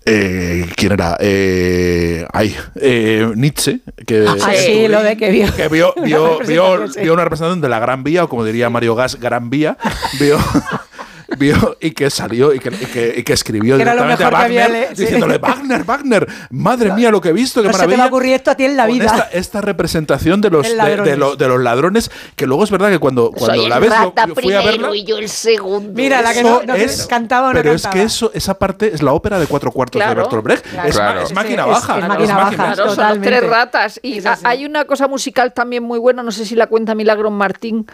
eh, 0.07 0.67
¿Quién 0.77 0.93
era? 0.93 1.17
Eh, 1.21 2.27
ay, 2.33 2.55
eh, 2.77 3.31
Nietzsche. 3.35 3.81
Que, 4.07 4.27
Ah, 4.29 4.53
sí, 4.55 4.89
lo 4.89 5.03
de 5.03 5.17
que 5.17 5.31
vio. 5.31 5.55
que 5.55 5.69
vio, 5.69 5.95
vio, 6.03 6.37
Una 6.39 6.47
vio, 6.47 6.87
vio 7.01 7.15
una 7.15 7.25
representación 7.25 7.61
de 7.61 7.69
la 7.69 7.79
Gran 7.79 8.05
Vía, 8.05 8.25
o 8.25 8.29
como 8.29 8.45
diría 8.45 8.71
Mario 8.71 8.95
Gas, 8.95 9.19
Gran 9.21 9.51
Vía. 9.51 9.77
Vio. 10.21 10.39
Vio 11.39 11.77
y 11.81 11.91
que 11.93 12.11
salió 12.11 12.53
y 12.55 12.59
que, 12.59 12.69
y 12.69 12.87
que, 12.87 13.15
y 13.19 13.23
que 13.23 13.33
escribió 13.33 13.77
Que 13.77 13.83
era 13.83 13.95
lo 13.95 14.03
directamente 14.03 14.37
a 14.37 14.45
había 14.45 14.63
Wagner 14.65 14.89
sí. 14.97 15.03
diciéndole 15.03 15.39
Wagner, 15.39 15.85
Wagner, 15.85 16.27
madre 16.51 16.93
mía 16.93 17.11
lo 17.11 17.21
que 17.21 17.31
he 17.31 17.33
visto, 17.33 17.61
qué 17.63 17.69
No 17.69 17.73
se 17.75 17.79
te 17.79 17.83
va 17.85 17.87
maravilla. 17.89 18.05
a 18.05 18.09
ocurrir 18.09 18.33
esto 18.35 18.51
a 18.51 18.55
ti 18.57 18.65
en 18.65 18.77
la 18.77 18.87
vida. 18.87 19.05
Esta, 19.07 19.29
esta 19.33 19.61
representación 19.61 20.41
de 20.41 20.51
los, 20.51 20.63
De 20.65 20.71
de, 20.71 20.77
ladrones. 20.77 21.05
de 21.13 21.17
lo- 21.17 21.37
de 21.37 21.49
los 21.49 21.61
ladrones, 21.61 22.11
que 22.37 22.47
luego 22.47 22.65
es 22.65 22.71
verdad 22.71 22.91
que 22.91 22.99
cuando, 22.99 23.31
cuando 23.31 23.57
Soy 23.61 23.69
la 23.69 23.79
ves, 23.79 23.91
lo- 23.91 23.97
rata 23.97 24.27
yo 24.29 24.35
fui 24.35 24.53
a 24.53 24.57
verla. 24.59 24.73
primero 24.73 24.95
y 24.95 25.05
yo 25.05 25.19
el 25.19 25.29
segundo. 25.29 25.93
Mira, 25.95 26.23
la 26.23 26.33
que 26.33 26.41
Eso 26.41 26.49
no, 26.61 26.63
no 26.67 26.75
es- 26.75 27.07
cantaba 27.07 27.49
o 27.49 27.53
no 27.53 27.59
pero 27.61 27.73
es 27.73 27.83
cantaba. 27.83 28.01
que 28.03 28.07
eso, 28.07 28.31
esa 28.35 28.55
parte 28.59 28.91
es 28.95 29.03
la 29.03 29.13
ópera 29.13 29.39
de 29.39 29.47
cuatro 29.47 29.71
cuartos 29.73 29.99
de 30.01 30.05
Claro, 30.05 30.23
Bertolt 30.23 30.45
Brecht. 30.45 30.67
claro. 30.67 30.89
Es, 30.89 30.95
Claro. 30.97 31.21
es 31.23 31.33
máquina 31.33 31.63
Es- 31.63 31.69
es- 31.69 31.75
baja. 31.75 31.99
es 31.99 32.09
máquina 32.09 32.37
baja. 32.37 32.55
Claro, 32.75 32.95
son 32.95 33.21
tres 33.21 33.47
ratas. 33.47 34.01
Y 34.03 34.19
Es 34.19 34.25
hay 34.45 34.65
una 34.65 34.85
cosa 34.85 35.09
musical 35.09 35.53
también 35.53 35.83
muy 35.83 35.99
buena, 35.99 36.23
no 36.23 36.31
sé 36.33 36.45
si 36.45 36.55
la 36.55 36.67
cuenta 36.67 36.95
Milagros 36.95 37.33
Martín, 37.33 37.87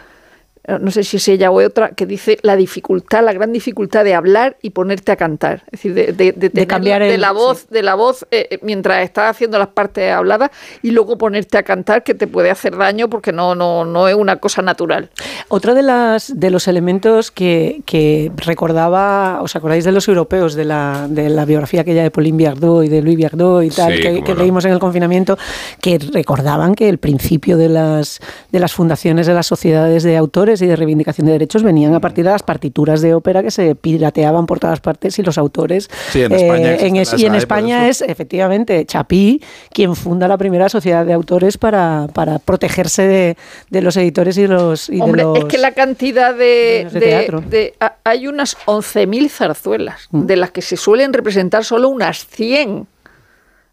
no 0.79 0.91
sé 0.91 1.03
si 1.03 1.17
es 1.17 1.27
ella 1.27 1.49
o 1.51 1.61
otra, 1.65 1.89
que 1.89 2.05
dice 2.05 2.37
la 2.43 2.55
dificultad, 2.55 3.23
la 3.23 3.33
gran 3.33 3.51
dificultad 3.51 4.03
de 4.03 4.13
hablar 4.13 4.57
y 4.61 4.69
ponerte 4.71 5.11
a 5.11 5.15
cantar. 5.15 5.63
Es 5.71 5.81
decir, 5.81 5.93
de, 5.93 6.13
de, 6.13 6.31
de 6.33 6.49
tener 6.49 6.67
cambiar 6.67 7.01
el- 7.01 7.19
la 7.21 7.31
voz, 7.31 7.67
de 7.69 7.81
la 7.83 7.95
voz 7.95 8.25
eh, 8.31 8.47
eh, 8.51 8.59
mientras 8.61 9.03
estás 9.03 9.31
haciendo 9.31 9.57
las 9.57 9.69
partes 9.69 10.11
habladas 10.11 10.51
y 10.83 10.91
luego 10.91 11.17
ponerte 11.17 11.57
a 11.57 11.63
cantar 11.63 12.03
que 12.03 12.13
te 12.13 12.27
puede 12.27 12.51
hacer 12.51 12.77
daño 12.77 13.09
porque 13.09 13.31
no, 13.31 13.55
no, 13.55 13.85
no 13.85 14.07
es 14.07 14.15
una 14.15 14.35
cosa 14.37 14.61
natural. 14.61 15.09
Otro 15.47 15.73
de, 15.73 15.81
las, 15.81 16.39
de 16.39 16.49
los 16.51 16.67
elementos 16.67 17.31
que, 17.31 17.81
que 17.85 18.31
recordaba, 18.37 19.41
¿os 19.41 19.55
acordáis 19.55 19.83
de 19.83 19.91
los 19.91 20.07
europeos, 20.07 20.53
de 20.53 20.65
la, 20.65 21.07
de 21.09 21.29
la 21.29 21.45
biografía 21.45 21.81
aquella 21.81 22.03
de 22.03 22.11
Pauline 22.11 22.37
Viardot 22.37 22.85
y 22.85 22.89
de 22.89 23.01
Louis 23.01 23.17
Viardot 23.17 23.63
y 23.63 23.69
tal, 23.69 23.95
Sí, 23.95 24.01
que, 24.01 24.23
que 24.23 24.33
no. 24.35 24.39
leímos 24.41 24.63
en 24.65 24.71
el 24.71 24.79
confinamiento, 24.79 25.37
que 25.81 25.97
recordaban 26.13 26.75
que 26.75 26.87
el 26.87 26.99
principio 26.99 27.57
de 27.57 27.69
las, 27.69 28.19
de 28.51 28.59
las 28.59 28.73
fundaciones 28.73 29.25
de 29.27 29.33
las 29.33 29.47
sociedades 29.47 30.03
de 30.03 30.17
autores 30.17 30.50
y 30.59 30.65
de 30.65 30.75
reivindicación 30.75 31.27
de 31.27 31.33
derechos 31.33 31.61
venían 31.61 31.93
a 31.93 31.99
partir 31.99 32.25
de 32.25 32.31
las 32.31 32.41
partituras 32.41 33.01
de 33.01 33.13
ópera 33.13 33.43
que 33.43 33.51
se 33.51 33.75
pirateaban 33.75 34.47
por 34.47 34.57
todas 34.59 34.79
partes 34.81 35.19
y 35.19 35.21
los 35.21 35.37
autores... 35.37 35.87
Sí, 36.11 36.23
en 36.23 36.31
España 36.31 36.71
existen 36.73 36.95
en 36.95 37.01
es- 37.03 37.19
y 37.19 37.25
en 37.27 37.35
España 37.35 37.87
es 37.89 38.01
efectivamente 38.01 38.83
Chapí 38.87 39.39
quien 39.71 39.95
funda 39.95 40.27
la 40.27 40.37
primera 40.39 40.67
sociedad 40.69 41.05
de 41.05 41.13
autores 41.13 41.59
para, 41.59 42.07
para 42.13 42.39
protegerse 42.39 43.03
de, 43.03 43.37
de 43.69 43.81
los 43.83 43.95
editores 43.97 44.37
y, 44.39 44.47
los, 44.47 44.89
y 44.89 44.99
Hombre, 44.99 45.21
de 45.23 45.29
los... 45.29 45.37
es 45.37 45.45
que 45.45 45.57
la 45.59 45.73
cantidad 45.73 46.33
de... 46.33 46.87
de 46.91 46.99
de- 46.99 46.99
teatro. 47.05 47.41
de- 47.41 47.75
a- 47.79 47.97
hay 48.03 48.27
unas 48.27 48.57
11.000 48.65 49.29
zarzuelas, 49.29 50.07
Mm. 50.09 50.25
de 50.25 50.35
las 50.37 50.49
que 50.49 50.61
se 50.63 50.77
suelen 50.77 51.13
representar 51.13 51.63
solo 51.63 51.89
unas 51.89 52.25
100. 52.25 52.87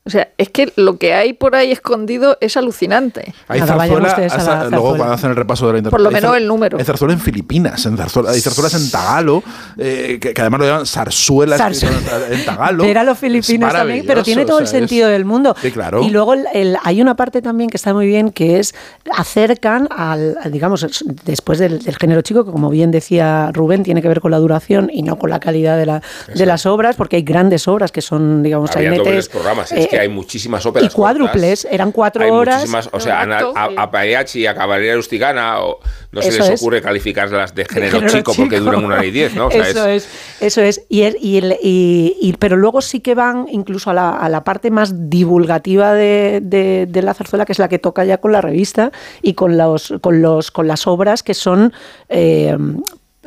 O 0.04 0.10
sea, 0.10 0.28
es 0.38 0.48
que 0.48 0.72
lo 0.76 0.96
que 0.96 1.12
hay 1.12 1.34
por 1.34 1.54
ahí 1.54 1.70
escondido 1.70 2.38
es 2.40 2.56
alucinante. 2.56 3.34
Hay 3.46 3.60
Nada, 3.60 3.74
vayan 3.76 3.96
zarzuela, 3.96 4.08
ustedes 4.08 4.32
a 4.32 4.36
la 4.36 4.40
hasta- 4.42 4.54
luego 4.54 4.70
zarzuela. 4.70 4.96
cuando 4.96 5.14
hacen 5.14 5.30
el 5.30 5.36
repaso 5.36 5.66
de 5.66 5.72
la 5.72 5.78
internet. 5.80 5.90
Por 5.90 6.00
lo 6.00 6.08
hay 6.08 6.14
menos 6.14 6.30
zar- 6.32 6.36
el 6.38 6.46
número. 6.48 6.78
Hay 6.78 6.84
zarzuela 6.84 7.12
en 7.14 7.20
Filipinas, 7.20 7.84
en 7.84 7.96
zarzuela- 7.98 8.30
hay 8.30 8.40
zarzuelas 8.40 8.72
en 8.74 8.90
Tagalo, 8.90 9.42
eh, 9.76 10.18
que, 10.18 10.32
que 10.32 10.40
además 10.40 10.60
lo 10.60 10.66
llaman 10.66 10.86
zarzuelas 10.86 11.60
Zarzu- 11.60 11.90
en 12.30 12.44
Tagalo. 12.46 12.84
Ver 12.86 12.96
a 12.98 13.04
los 13.04 13.18
filipinos 13.18 13.70
también, 13.70 14.04
pero 14.06 14.22
tiene 14.22 14.46
todo 14.46 14.56
o 14.56 14.60
el 14.60 14.64
es- 14.64 14.70
sentido 14.70 15.08
del 15.10 15.26
mundo. 15.26 15.54
Sí, 15.60 15.70
claro. 15.72 16.02
Y 16.02 16.08
luego 16.10 16.32
el- 16.32 16.46
el- 16.54 16.78
hay 16.84 17.02
una 17.02 17.14
parte 17.14 17.42
también 17.42 17.68
que 17.68 17.76
está 17.76 17.92
muy 17.92 18.06
bien, 18.06 18.30
que 18.30 18.58
es 18.60 18.74
acercan 19.14 19.88
al, 19.94 20.38
al, 20.42 20.52
digamos, 20.52 20.82
es- 20.84 21.04
después 21.24 21.58
del, 21.58 21.80
del 21.82 21.96
género 21.96 22.22
chico, 22.22 22.44
que 22.44 22.50
como 22.52 22.70
bien 22.70 22.90
decía 22.90 23.50
Rubén, 23.52 23.82
tiene 23.82 24.00
que 24.00 24.08
ver 24.08 24.20
con 24.20 24.30
la 24.30 24.38
duración 24.38 24.90
y 24.92 25.02
no 25.02 25.18
con 25.18 25.30
la 25.30 25.40
calidad 25.40 25.76
de, 25.76 25.86
la, 25.86 26.02
de 26.34 26.46
las 26.46 26.66
obras, 26.66 26.96
porque 26.96 27.16
hay 27.16 27.22
grandes 27.22 27.68
obras 27.68 27.92
que 27.92 28.00
son, 28.00 28.42
digamos, 28.42 28.74
Había 28.76 28.92
dobles 28.92 29.28
programas, 29.28 29.72
es 29.72 29.84
eh, 29.84 29.88
que 29.88 29.97
hay 29.98 30.08
muchísimas 30.08 30.64
óperas. 30.66 30.92
Y 30.92 30.94
cuádruples, 30.94 31.62
cortas. 31.62 31.74
eran 31.74 31.92
cuatro 31.92 32.24
Hay 32.24 32.30
horas. 32.30 32.56
muchísimas, 32.56 32.88
o 32.92 33.00
sea, 33.00 33.20
a, 33.22 33.38
a, 33.54 33.82
a 33.82 33.90
Pagliacci 33.90 34.40
y 34.40 34.46
a 34.46 34.54
Caballería 34.54 34.94
Rusticana, 34.94 35.60
o 35.60 35.78
no 36.12 36.22
se 36.22 36.28
Eso 36.28 36.38
les 36.38 36.50
es. 36.50 36.60
ocurre 36.62 36.80
calificarlas 36.82 37.54
de 37.54 37.64
género, 37.64 37.98
género 37.98 38.12
chico, 38.18 38.32
porque 38.36 38.60
duran 38.60 38.84
una 38.84 38.94
hora 38.96 39.04
y 39.04 39.10
diez, 39.10 39.34
¿no? 39.34 39.46
O 39.48 39.50
sea, 39.50 39.68
eso 39.68 39.86
es, 39.86 40.08
eso 40.40 40.60
es. 40.62 40.82
Y, 40.88 41.02
es- 41.02 41.16
y 41.20 41.38
el- 41.38 41.56
y- 41.62 42.16
y- 42.20 42.32
pero 42.38 42.56
luego 42.56 42.80
sí 42.80 43.00
que 43.00 43.14
van 43.14 43.46
incluso 43.50 43.90
a 43.90 43.94
la, 43.94 44.10
a 44.10 44.28
la 44.28 44.44
parte 44.44 44.70
más 44.70 45.10
divulgativa 45.10 45.92
de, 45.94 46.40
de- 46.42 46.86
de 46.88 47.02
la 47.02 47.14
zarzuela, 47.14 47.44
que 47.44 47.52
es 47.52 47.58
la 47.58 47.68
que 47.68 47.78
toca 47.78 48.04
ya 48.04 48.18
con 48.18 48.32
la 48.32 48.40
revista 48.40 48.92
y 49.22 49.34
con 49.34 49.56
los, 49.58 49.94
con 50.00 50.22
los, 50.22 50.50
con 50.50 50.66
las 50.68 50.86
obras 50.86 51.22
que 51.22 51.34
son 51.34 51.72
eh, 52.08 52.56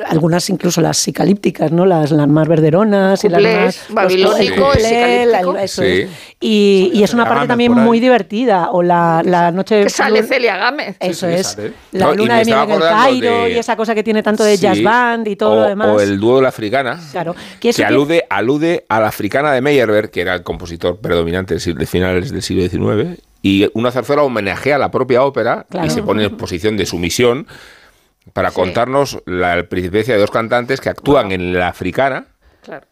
algunas 0.08 0.50
incluso 0.50 0.82
las 0.82 0.98
psicalípticas, 0.98 1.72
¿no? 1.72 1.86
Las, 1.86 2.12
las 2.12 2.28
más 2.28 2.48
verderonas 2.48 3.24
y 3.24 3.30
las 3.30 3.42
más 3.42 3.54
los- 3.90 3.96
babilónico, 3.96 4.74
psicalíptico. 4.74 5.58
eso 5.58 5.82
Sí. 5.82 5.88
es. 5.88 6.10
Y, 6.40 6.92
y 6.94 7.04
es 7.04 7.14
una 7.14 7.26
parte 7.28 7.48
también 7.48 7.72
muy 7.74 8.00
divertida. 8.00 8.70
O 8.72 8.82
la, 8.84 9.22
la 9.24 9.52
noche 9.52 9.76
de 9.76 9.84
Que 9.84 9.90
sale 9.90 10.24
Celia 10.24 10.58
Gámez. 10.58 10.96
Eso 11.00 11.28
sí, 11.28 11.34
es. 11.34 11.48
sale. 11.48 11.74
La 11.92 12.06
No, 12.08 12.16
luna 12.16 12.40
de 12.40 12.46
miel 12.46 12.58
en 12.64 12.72
el 12.72 12.80
Cairo 12.80 13.44
de- 13.44 13.52
y 13.52 13.58
esa 13.58 13.76
cosa 13.76 13.94
que 13.96 14.04
tiene 14.04 14.24
tanto 14.24 14.44
de 14.44 14.58
jazz 14.58 14.78
Sí, 14.78 14.84
band 14.84 15.28
y 15.28 15.36
todo 15.36 15.52
o, 15.52 15.56
lo 15.62 15.68
demás. 15.68 15.88
O 15.90 16.00
el 16.02 16.20
dúo 16.20 16.38
de 16.38 16.42
la 16.44 16.50
africana. 16.50 17.00
Claro. 17.12 17.34
Que 17.34 17.60
Que, 17.60 17.70
eso 17.70 17.86
alude, 17.86 18.26
alude 18.30 18.86
a 18.90 19.00
la 19.00 19.08
africana 19.08 19.52
de 19.54 19.62
Meyerbeer, 19.62 20.10
que 20.10 20.22
era 20.22 20.34
el 20.34 20.44
compositor 20.44 20.98
predominante 21.00 21.54
del 21.54 21.62
siglo- 21.62 21.80
de 21.80 21.86
finales 21.86 22.32
del 22.32 22.42
siglo 22.42 22.68
XIX, 22.68 23.20
y 23.44 23.70
una 23.74 23.92
zarzuela 23.92 24.24
homenajea 24.24 24.76
a 24.76 24.80
la 24.80 24.92
propia 24.92 25.24
ópera 25.24 25.66
Claro. 25.70 25.88
y 25.88 25.90
se 25.90 26.04
pone 26.04 26.26
en 26.26 26.38
posición 26.38 26.78
de 26.78 26.86
sumisión 26.86 27.48
para 28.34 28.50
Sí. 28.50 28.56
contarnos 28.56 29.20
la 29.26 29.64
peripecia 29.64 30.14
de 30.16 30.20
dos 30.20 30.32
cantantes 30.32 30.80
que 30.82 30.90
actúan 30.90 31.32
en 31.32 31.54
la 31.54 31.68
africana 31.70 32.26
Claro. 32.64 32.86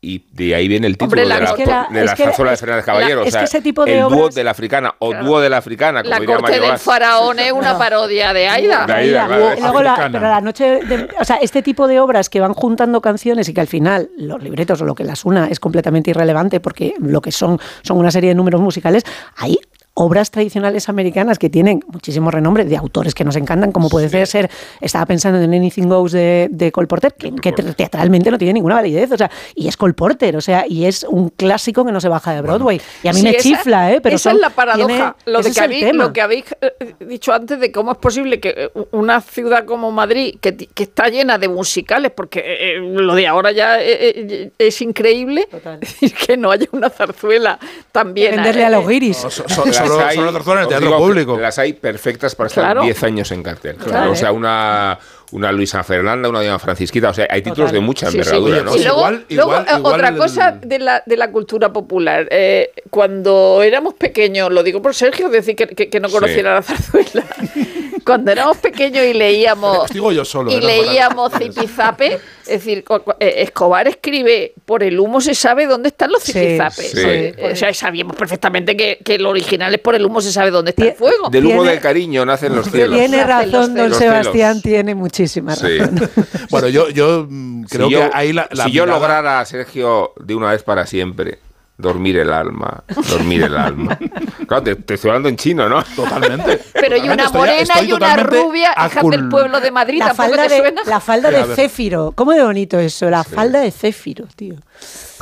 y 0.00 0.26
de 0.32 0.54
ahí 0.54 0.68
viene 0.68 0.86
el 0.86 0.98
título 0.98 1.22
Hombre, 1.22 1.26
la- 1.26 1.34
de 1.36 1.40
la, 1.42 1.48
es 1.50 1.54
que 1.56 1.66
la- 1.66 1.86
de 1.90 2.00
es 2.00 2.06
la 2.06 2.16
zarzuela 2.16 2.50
de 2.50 2.54
es- 2.54 2.60
Fernández 2.60 2.84
Caballero. 2.84 3.16
la- 3.16 3.22
o 3.22 3.24
es 3.24 3.32
sea, 3.32 3.40
que 3.40 3.44
ese 3.46 3.60
tipo 3.62 3.84
de 3.84 3.94
el 3.98 4.00
dúo 4.02 4.18
obras- 4.24 4.34
de 4.34 4.44
la 4.44 4.50
africana 4.50 4.94
o 4.98 5.10
Claro. 5.10 5.24
dúo 5.24 5.40
de 5.40 5.48
la 5.50 5.56
africana, 5.56 6.02
como 6.02 6.10
La 6.10 6.20
diría 6.20 6.36
corte 6.36 6.52
Mario 6.52 6.68
del 6.70 6.78
faraón 6.78 7.38
es 7.38 7.52
una 7.52 7.78
parodia 7.78 8.32
de 8.34 8.46
Aida. 8.48 8.86
De 8.86 8.92
Aida, 8.92 9.26
claro, 9.26 9.56
luego 9.60 9.78
pero 10.12 10.20
la 10.28 10.40
noche, 10.42 10.64
de- 10.84 11.08
o 11.18 11.24
sea, 11.24 11.36
este 11.36 11.62
tipo 11.62 11.88
de 11.88 12.00
obras 12.00 12.28
que 12.28 12.40
van 12.40 12.52
juntando 12.54 13.00
canciones 13.00 13.48
y 13.48 13.54
que 13.54 13.60
al 13.62 13.66
final 13.68 14.10
los 14.18 14.42
libretos 14.42 14.80
o 14.82 14.84
lo 14.84 14.94
que 14.94 15.04
las 15.04 15.24
una 15.24 15.46
es 15.48 15.58
completamente 15.58 16.10
irrelevante 16.10 16.60
porque 16.60 16.94
lo 16.98 17.20
que 17.22 17.32
son 17.32 17.58
son 17.82 17.96
una 17.98 18.10
serie 18.10 18.28
de 18.28 18.34
números 18.34 18.60
musicales, 18.60 19.04
hay 19.36 19.58
obras 19.96 20.30
tradicionales 20.32 20.88
americanas 20.88 21.38
que 21.38 21.48
tienen 21.48 21.80
muchísimo 21.86 22.30
renombre 22.32 22.64
de 22.64 22.76
autores 22.76 23.14
que 23.14 23.22
nos 23.24 23.36
encantan, 23.36 23.70
como 23.70 23.88
puede 23.88 24.08
ser, 24.26 24.50
estaba 24.80 25.06
pensando 25.06 25.40
en 25.40 25.54
Anything 25.54 25.88
Goes 25.88 26.10
de, 26.10 26.48
de 26.50 26.72
Cole 26.72 26.88
Porter, 26.88 27.14
que, 27.14 27.32
que 27.36 27.52
teatralmente 27.52 28.30
no 28.32 28.36
tiene 28.38 28.54
ninguna 28.54 28.74
validez, 28.76 29.12
o 29.12 29.16
sea, 29.16 29.30
y 29.54 29.68
es 29.68 29.76
Cole 29.76 29.94
Porter, 29.94 30.36
o 30.36 30.40
sea, 30.40 30.64
y 30.68 30.86
es 30.86 31.04
un 31.08 31.28
clásico 31.28 31.84
que 31.84 31.92
no 31.92 32.00
se 32.00 32.08
baja 32.08 32.34
de 32.34 32.40
Broadway. 32.40 32.80
Y 33.04 33.08
a 33.08 33.12
mí 33.12 33.18
Sí, 33.20 33.24
me 33.24 33.30
esa- 33.30 33.40
chifla, 33.42 33.92
¿eh? 33.92 34.00
Pero 34.00 34.16
esa 34.16 34.30
son- 34.30 34.36
es 34.38 34.40
la 34.42 34.50
paradoja. 34.50 34.86
tiene- 35.24 35.36
lo, 35.36 35.42
de 35.42 35.52
que 35.52 35.60
habéis, 35.60 35.94
lo 35.94 36.12
que 36.12 36.20
habéis 36.20 36.44
eh, 36.60 36.94
dicho 37.06 37.32
antes 37.32 37.60
de 37.60 37.70
cómo 37.70 37.92
es 37.92 37.98
posible 37.98 38.40
que 38.40 38.48
eh, 38.56 38.70
una 38.90 39.20
ciudad 39.20 39.64
como 39.64 39.92
Madrid, 39.92 40.36
que, 40.40 40.56
que 40.56 40.82
está 40.82 41.08
llena 41.08 41.38
de 41.38 41.46
musicales, 41.48 42.10
porque 42.10 42.40
eh, 42.40 42.76
eh, 42.76 42.78
lo 42.80 43.14
de 43.14 43.28
ahora 43.28 43.52
ya 43.52 43.76
eh, 43.80 44.50
es 44.58 44.82
increíble, 44.82 45.46
Total. 45.48 45.78
que 46.26 46.36
no 46.36 46.50
haya 46.50 46.66
una 46.72 46.90
zarzuela 46.90 47.60
también. 47.92 48.34
Venderle 48.34 48.64
a 48.64 48.70
los 48.70 48.88
guiris. 48.88 49.18
So- 49.18 49.30
so- 49.30 49.44
Las 49.64 49.83
solo, 49.88 50.06
hay- 50.06 50.16
solo 50.16 50.32
zarzuela 50.32 50.60
en 50.60 50.62
el 50.62 50.66
os 50.66 50.68
teatro 50.70 50.88
digo 50.88 50.98
que 50.98 51.04
público. 51.06 51.38
Las 51.40 51.58
hay 51.58 51.72
perfectas 51.74 52.34
para 52.34 52.46
estar 52.48 52.64
Claro. 52.64 52.82
10 52.82 53.02
años 53.04 53.30
en 53.32 53.42
cartel. 53.42 53.76
Claro. 53.76 54.12
O 54.12 54.16
sea, 54.16 54.32
una, 54.32 54.98
una 55.32 55.50
Luisa 55.52 55.82
Fernanda, 55.82 56.28
una 56.28 56.40
Diana 56.40 56.58
Francisquita. 56.58 57.10
O 57.10 57.14
sea, 57.14 57.26
hay 57.30 57.42
títulos 57.42 57.70
Total. 57.70 57.74
de 57.74 57.80
mucha 57.80 58.06
Sí, 58.06 58.12
sí. 58.12 58.18
envergadura, 58.18 58.62
¿no? 58.62 58.76
y 58.76 58.82
luego, 58.84 58.98
igual- 58.98 59.24
luego, 59.28 59.50
igual- 59.52 59.66
eh, 59.68 59.78
igual 59.78 59.94
otra 59.94 60.08
el- 60.08 60.16
cosa 60.16 60.52
de 60.52 60.78
la, 60.78 61.02
de 61.04 61.16
la 61.16 61.30
cultura 61.30 61.72
popular. 61.72 62.28
eh, 62.30 62.70
cuando 62.90 63.62
éramos 63.62 63.94
pequeños, 63.94 64.50
lo 64.52 64.62
digo 64.62 64.80
por 64.80 64.94
Sergio, 64.94 65.28
decir 65.28 65.56
que, 65.56 65.66
que- 65.66 65.88
que 65.90 66.00
no 66.00 66.08
Sí. 66.08 66.14
conociera 66.14 66.54
la 66.54 66.62
zarzuela. 66.62 67.24
cuando 68.04 68.30
éramos 68.30 68.58
pequeños 68.58 69.02
y 69.04 69.14
leíamos 69.14 69.78
Os 69.78 69.90
digo 69.90 70.12
yo 70.12 70.24
solo, 70.26 70.50
y 70.52 70.60
leíamos 70.60 71.32
zipizape, 71.32 72.14
es 72.42 72.46
decir, 72.46 72.84
eh, 73.18 73.34
Escobar 73.38 73.88
escribe 73.88 74.52
por 74.66 74.82
el 74.82 75.00
humo 75.00 75.20
se 75.22 75.34
sabe 75.34 75.66
dónde 75.66 75.88
están 75.88 76.12
los 76.12 76.22
zipizapes. 76.22 76.90
sí. 76.90 77.00
Eh, 77.02 77.50
O 77.52 77.56
sea, 77.56 77.72
sabíamos 77.72 78.14
perfectamente 78.16 78.76
que, 78.76 78.98
que 79.02 79.18
lo 79.18 79.30
original 79.30 79.72
es 79.74 79.80
por 79.80 79.94
el 79.94 80.04
humo 80.04 80.20
se 80.20 80.30
sabe 80.32 80.50
dónde 80.50 80.70
está 80.72 80.84
el 80.84 80.92
fuego. 80.94 81.30
Del 81.30 81.46
humo 81.46 81.64
del 81.64 81.80
cariño 81.80 82.26
nacen 82.26 82.54
los 82.54 82.70
cielos. 82.70 82.98
Tiene 82.98 83.24
razón, 83.24 83.74
don 83.74 83.94
Sebastián, 83.94 84.60
tiene 84.60 84.94
muchísima 85.18 85.54
Sí. 85.56 85.78
razón. 85.78 86.10
Bueno, 86.50 86.68
yo, 86.68 86.88
yo 86.90 87.26
mm, 87.28 87.64
creo 87.64 87.86
si 87.88 87.92
yo, 87.94 87.98
que 88.00 88.10
ahí 88.12 88.32
la, 88.32 88.48
la 88.52 88.64
si 88.64 88.72
yo 88.72 88.86
lograra, 88.86 89.44
Sergio, 89.44 90.12
de 90.20 90.34
una 90.34 90.50
vez 90.50 90.62
para 90.62 90.86
siempre, 90.86 91.38
dormir 91.76 92.18
el 92.18 92.32
alma, 92.32 92.84
dormir 93.08 93.42
el 93.42 93.56
alma. 93.56 93.98
Claro, 94.46 94.62
te, 94.62 94.76
te 94.76 94.94
estoy 94.94 95.08
hablando 95.08 95.30
en 95.30 95.36
chino, 95.36 95.68
¿no? 95.70 95.82
Totalmente. 95.96 96.60
Pero 96.74 96.98
y 96.98 97.08
una 97.08 97.30
morena 97.30 97.62
estoy 97.62 97.88
y 97.88 97.92
una 97.94 98.14
rubia, 98.18 98.72
hijas 98.72 98.96
acul- 98.96 99.10
del 99.12 99.28
pueblo 99.30 99.58
de 99.58 99.70
Madrid, 99.70 100.00
La 100.00 100.08
¿tampoco 100.08 100.28
falda, 100.28 100.46
te 100.48 100.54
de, 100.54 100.60
suena? 100.60 100.82
la 100.84 101.00
falda 101.00 101.30
de. 101.30 101.54
Céfiro. 101.56 102.12
¿Cómo 102.14 102.32
de 102.32 102.44
bonito 102.44 102.78
eso? 102.78 103.08
La 103.08 103.24
falda 103.24 103.60
de 103.60 103.70
Céfiro, 103.70 104.26
tío. 104.36 104.56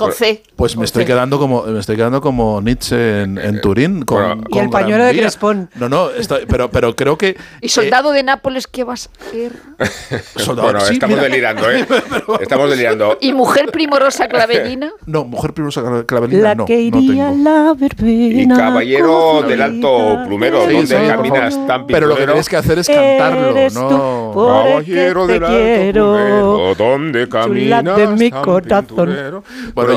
Con 0.05 0.13
C. 0.13 0.43
Pues 0.57 0.77
me 0.77 0.85
estoy 0.85 1.05
quedando 1.05 1.39
como 1.39 1.63
me 1.65 1.79
estoy 1.81 1.97
quedando 1.97 2.21
como 2.21 2.61
Nietzsche 2.61 3.23
en, 3.23 3.39
en 3.39 3.61
Turín 3.61 4.03
con, 4.05 4.17
Bueno. 4.23 4.45
Y 4.49 4.59
el 4.59 4.65
con 4.65 4.71
pañuelo 4.71 5.05
de. 5.05 5.13
Crespón. 5.17 5.71
No, 5.77 5.89
no, 5.89 6.09
pero 6.49 6.71
pero 6.71 6.95
creo 6.97 7.17
que 7.19 7.37
¿Y 7.61 7.69
soldado 7.69 8.13
de 8.13 8.23
Nápoles 8.23 8.67
qué 8.67 8.85
vas 8.85 9.09
a 9.09 9.25
hacer? 9.29 9.53
eh, 9.79 10.21
soldado- 10.37 10.63
Bueno, 10.73 10.81
sí, 10.81 10.95
estamos 10.95 11.17
mira. 11.17 11.29
delirando, 11.29 11.71
¿eh? 11.71 11.87
Estamos 12.41 12.71
delirando. 12.71 13.19
¿Y 13.21 13.33
mujer 13.33 13.71
primorosa 13.73 14.29
clavellina? 14.29 14.93
No, 15.07 15.25
mujer 15.25 15.53
primorosa 15.53 16.05
clavelina 16.07 16.43
La 16.43 16.55
no, 16.55 16.65
que 16.65 16.91
no 16.91 16.99
iría 17.01 17.29
a 17.29 17.31
tengo. 17.33 17.45
la 17.51 17.75
verbena. 17.75 18.43
Y 18.43 18.49
caballero 18.49 19.43
del 19.47 19.63
alto 19.63 20.19
plumero, 20.27 20.67
Sí, 20.69 20.73
donde 20.75 20.87
sí, 20.87 21.07
caminas 21.09 21.67
tan 21.67 21.87
Pero 21.87 22.07
lo 22.07 22.17
que 22.17 22.25
tienes 22.27 22.49
que 22.49 22.57
hacer 22.57 22.79
es 22.79 22.87
cantarlo, 22.89 23.53
no. 23.75 24.33
Caballero 24.35 25.27
del 25.27 25.45
alto 25.45 25.93
plumero, 25.93 26.75
donde 26.77 27.29
caminas 27.29 27.85
de 27.85 28.07
mi 28.09 28.31
tan 28.31 28.43
corazón. 28.43 28.87
pinturero. 28.87 29.45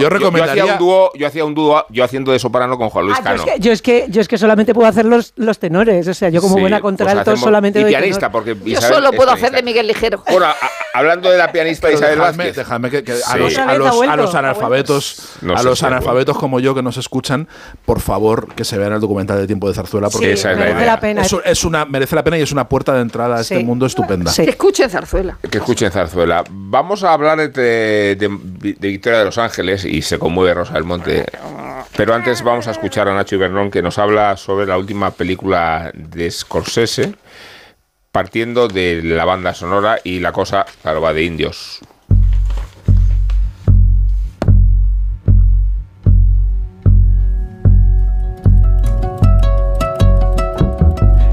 Yo 0.02 0.10
recomendaría- 0.10 0.56
Yo, 0.56 0.64
hacía 0.64 0.74
un 0.74 0.80
dúo, 0.80 1.12
yo 1.16 1.28
hacía 1.28 1.46
un 1.46 1.54
dúo, 1.56 1.86
yo 1.90 2.04
haciendo 2.04 2.32
de 2.32 2.40
soprano 2.40 2.78
con 2.78 2.90
Juan 2.90 3.06
Luis 3.06 3.18
Ah, 3.20 3.22
yo, 3.22 3.26
Cano. 3.26 3.44
es 3.44 3.52
que, 3.54 3.60
yo, 3.60 3.72
es 3.72 3.82
que, 3.82 4.06
yo 4.10 4.22
es 4.22 4.28
que 4.28 4.38
solamente 4.38 4.74
puedo 4.74 4.88
hacer 4.88 5.06
los, 5.06 5.34
los 5.36 5.60
tenores. 5.60 6.08
O 6.08 6.14
sea, 6.14 6.30
yo 6.30 6.42
como 6.42 6.56
Sí, 6.56 6.62
buena 6.62 6.78
pues 6.78 6.84
contralto 6.84 7.36
solamente 7.38 7.80
Y 7.80 7.84
doy 7.84 7.92
pianista, 7.92 8.32
porque 8.32 8.56
Yo 8.66 8.82
solo 8.82 9.12
puedo 9.14 9.32
hacer 9.32 9.52
de 9.52 9.64
Miguel 9.64 9.88
Ligero. 9.88 10.24
Bueno, 10.30 10.46
a- 10.46 10.52
a- 10.52 10.70
hablando 10.98 11.30
de 11.30 11.38
la 11.38 11.52
pianista 11.52 11.88
Pero 11.88 11.98
Isabel 12.00 12.16
dejadme, 12.20 12.38
Vázquez. 12.38 12.56
dejadme 12.56 12.90
que, 12.90 13.04
que 13.04 13.12
a, 13.14 13.16
Sí. 13.16 13.38
los, 13.40 13.58
a, 13.58 13.74
los, 13.78 13.88
ha 13.88 13.92
vuelto, 13.94 14.14
a 14.14 14.16
los 14.18 14.36
analfabetos, 14.36 15.30
No 15.42 15.56
a 15.56 15.64
los 15.64 15.84
analfabetos 15.84 16.38
como 16.38 16.60
yo 16.60 16.74
que 16.76 16.82
nos 16.82 16.98
escuchan, 16.98 17.48
por 17.86 18.00
favor 18.00 18.54
que 18.56 18.64
se 18.66 18.78
vean 18.78 18.94
el 18.94 19.00
documental 19.00 19.38
de 19.38 19.48
Tiempo 19.48 19.68
de 19.68 19.74
Zarzuela 19.76 20.10
porque 20.10 20.28
Sí, 20.28 20.34
esa 20.34 20.52
es 20.52 20.58
la 20.58 20.64
merece 20.66 20.80
idea. 20.82 20.92
la 20.94 21.00
pena. 21.00 21.22
es, 21.22 21.36
es 21.46 21.64
una 21.64 21.86
merece 21.86 22.16
la 22.16 22.24
pena 22.24 22.38
y 22.38 22.42
es 22.42 22.52
una 22.52 22.68
puerta 22.70 22.94
de 22.94 23.02
entrada 23.02 23.38
a 23.38 23.42
este 23.42 23.58
Sí. 23.58 23.64
mundo 23.64 23.86
estupenda. 23.86 24.32
Sí. 24.32 24.44
Que 24.44 24.52
escuchen 24.52 24.90
zarzuela. 24.90 25.38
Que 25.50 25.58
escuchen 25.58 25.92
Zarzuela. 25.92 26.44
Vamos 26.50 27.04
a 27.04 27.14
hablar 27.14 27.38
de, 27.38 28.16
de- 28.16 28.16
de 28.18 28.88
Victoria 28.88 29.20
de 29.20 29.26
los 29.26 29.38
Ángeles 29.38 29.86
y 29.86 30.02
se 30.02 30.18
conmueve 30.20 30.54
Rosa 30.54 30.74
del 30.74 30.84
Monte. 30.84 31.26
Pero 31.96 32.14
antes 32.14 32.42
vamos 32.44 32.68
a 32.68 32.72
escuchar 32.72 33.08
a 33.08 33.14
Nacho 33.16 33.36
Ibernón 33.36 33.72
que 33.72 33.82
nos 33.82 33.98
habla 33.98 34.36
sobre 34.38 34.66
la 34.66 34.78
última 34.78 35.12
película 35.12 35.92
de 35.94 36.30
Scorsese, 36.30 37.14
partiendo 38.16 38.70
de 38.70 39.02
la 39.04 39.26
banda 39.26 39.54
sonora 39.54 40.00
y 40.02 40.20
la 40.22 40.32
cosa, 40.32 40.66
claro, 40.82 41.02
va 41.02 41.12
de 41.12 41.24
indios. 41.24 41.82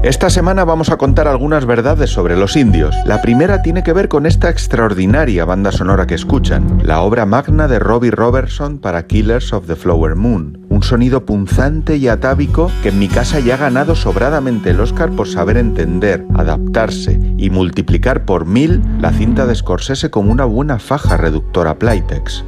Esta 0.03 0.29
semana 0.29 0.65
vamos 0.65 0.89
a 0.89 0.97
contar 0.97 1.29
algunas 1.29 1.65
verdades 1.65 2.09
sobre 2.09 2.35
los 2.35 2.57
indios. 2.57 2.93
La 3.05 3.21
primera 3.21 3.61
tiene 3.61 3.83
que 3.83 3.93
ver 3.93 4.09
con 4.09 4.25
esta 4.25 4.49
extraordinaria 4.49 5.45
banda 5.45 5.71
sonora 5.71 6.05
que 6.07 6.13
escuchan, 6.13 6.81
la 6.83 6.99
obra 6.99 7.25
magna 7.25 7.69
de 7.69 7.79
Robbie 7.79 8.11
Robertson 8.11 8.79
para 8.79 9.07
Killers 9.07 9.53
of 9.53 9.65
the 9.65 9.77
Flower 9.77 10.17
Moon. 10.17 10.65
Un 10.67 10.83
sonido 10.83 11.25
punzante 11.25 11.95
y 11.95 12.09
atávico 12.09 12.69
que 12.81 12.89
en 12.89 12.99
mi 12.99 13.07
casa 13.07 13.39
ya 13.39 13.53
ha 13.53 13.57
ganado 13.57 13.95
sobradamente 13.95 14.71
el 14.71 14.81
Oscar 14.81 15.09
por 15.11 15.29
saber 15.29 15.55
entender, 15.55 16.25
adaptarse 16.35 17.17
y 17.37 17.49
multiplicar 17.49 18.25
por 18.25 18.45
mil 18.45 18.81
la 18.99 19.13
cinta 19.13 19.45
de 19.45 19.55
Scorsese 19.55 20.09
como 20.09 20.33
una 20.33 20.43
buena 20.43 20.79
faja 20.79 21.15
reductora 21.15 21.79
Playtex. 21.79 22.43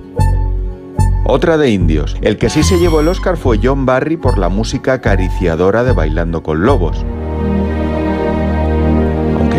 Otra 1.25 1.57
de 1.57 1.69
indios. 1.69 2.17
El 2.21 2.37
que 2.37 2.49
sí 2.49 2.63
se 2.63 2.79
llevó 2.79 2.99
el 2.99 3.07
Oscar 3.07 3.37
fue 3.37 3.61
John 3.63 3.85
Barry 3.85 4.17
por 4.17 4.37
la 4.37 4.49
música 4.49 4.91
acariciadora 4.91 5.85
de 5.85 5.93
Bailando 5.93 6.43
con 6.43 6.65
Lobos. 6.65 7.05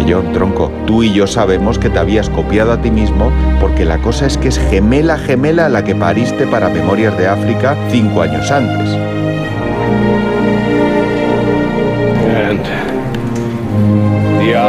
John, 0.08 0.32
tronco, 0.32 0.70
tú 0.86 1.02
y 1.02 1.12
yo 1.12 1.26
sabemos 1.26 1.78
que 1.78 1.90
te 1.90 1.98
habías 1.98 2.28
copiado 2.28 2.72
a 2.72 2.80
ti 2.80 2.90
mismo 2.90 3.30
porque 3.60 3.84
la 3.84 3.98
cosa 3.98 4.26
es 4.26 4.36
que 4.36 4.48
es 4.48 4.58
gemela 4.58 5.18
gemela 5.18 5.68
la 5.68 5.84
que 5.84 5.94
pariste 5.94 6.46
para 6.46 6.68
Memorias 6.68 7.16
de 7.16 7.28
África 7.28 7.76
cinco 7.90 8.22
años 8.22 8.50
antes. 8.50 8.96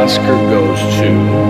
Oscar. 0.08 1.47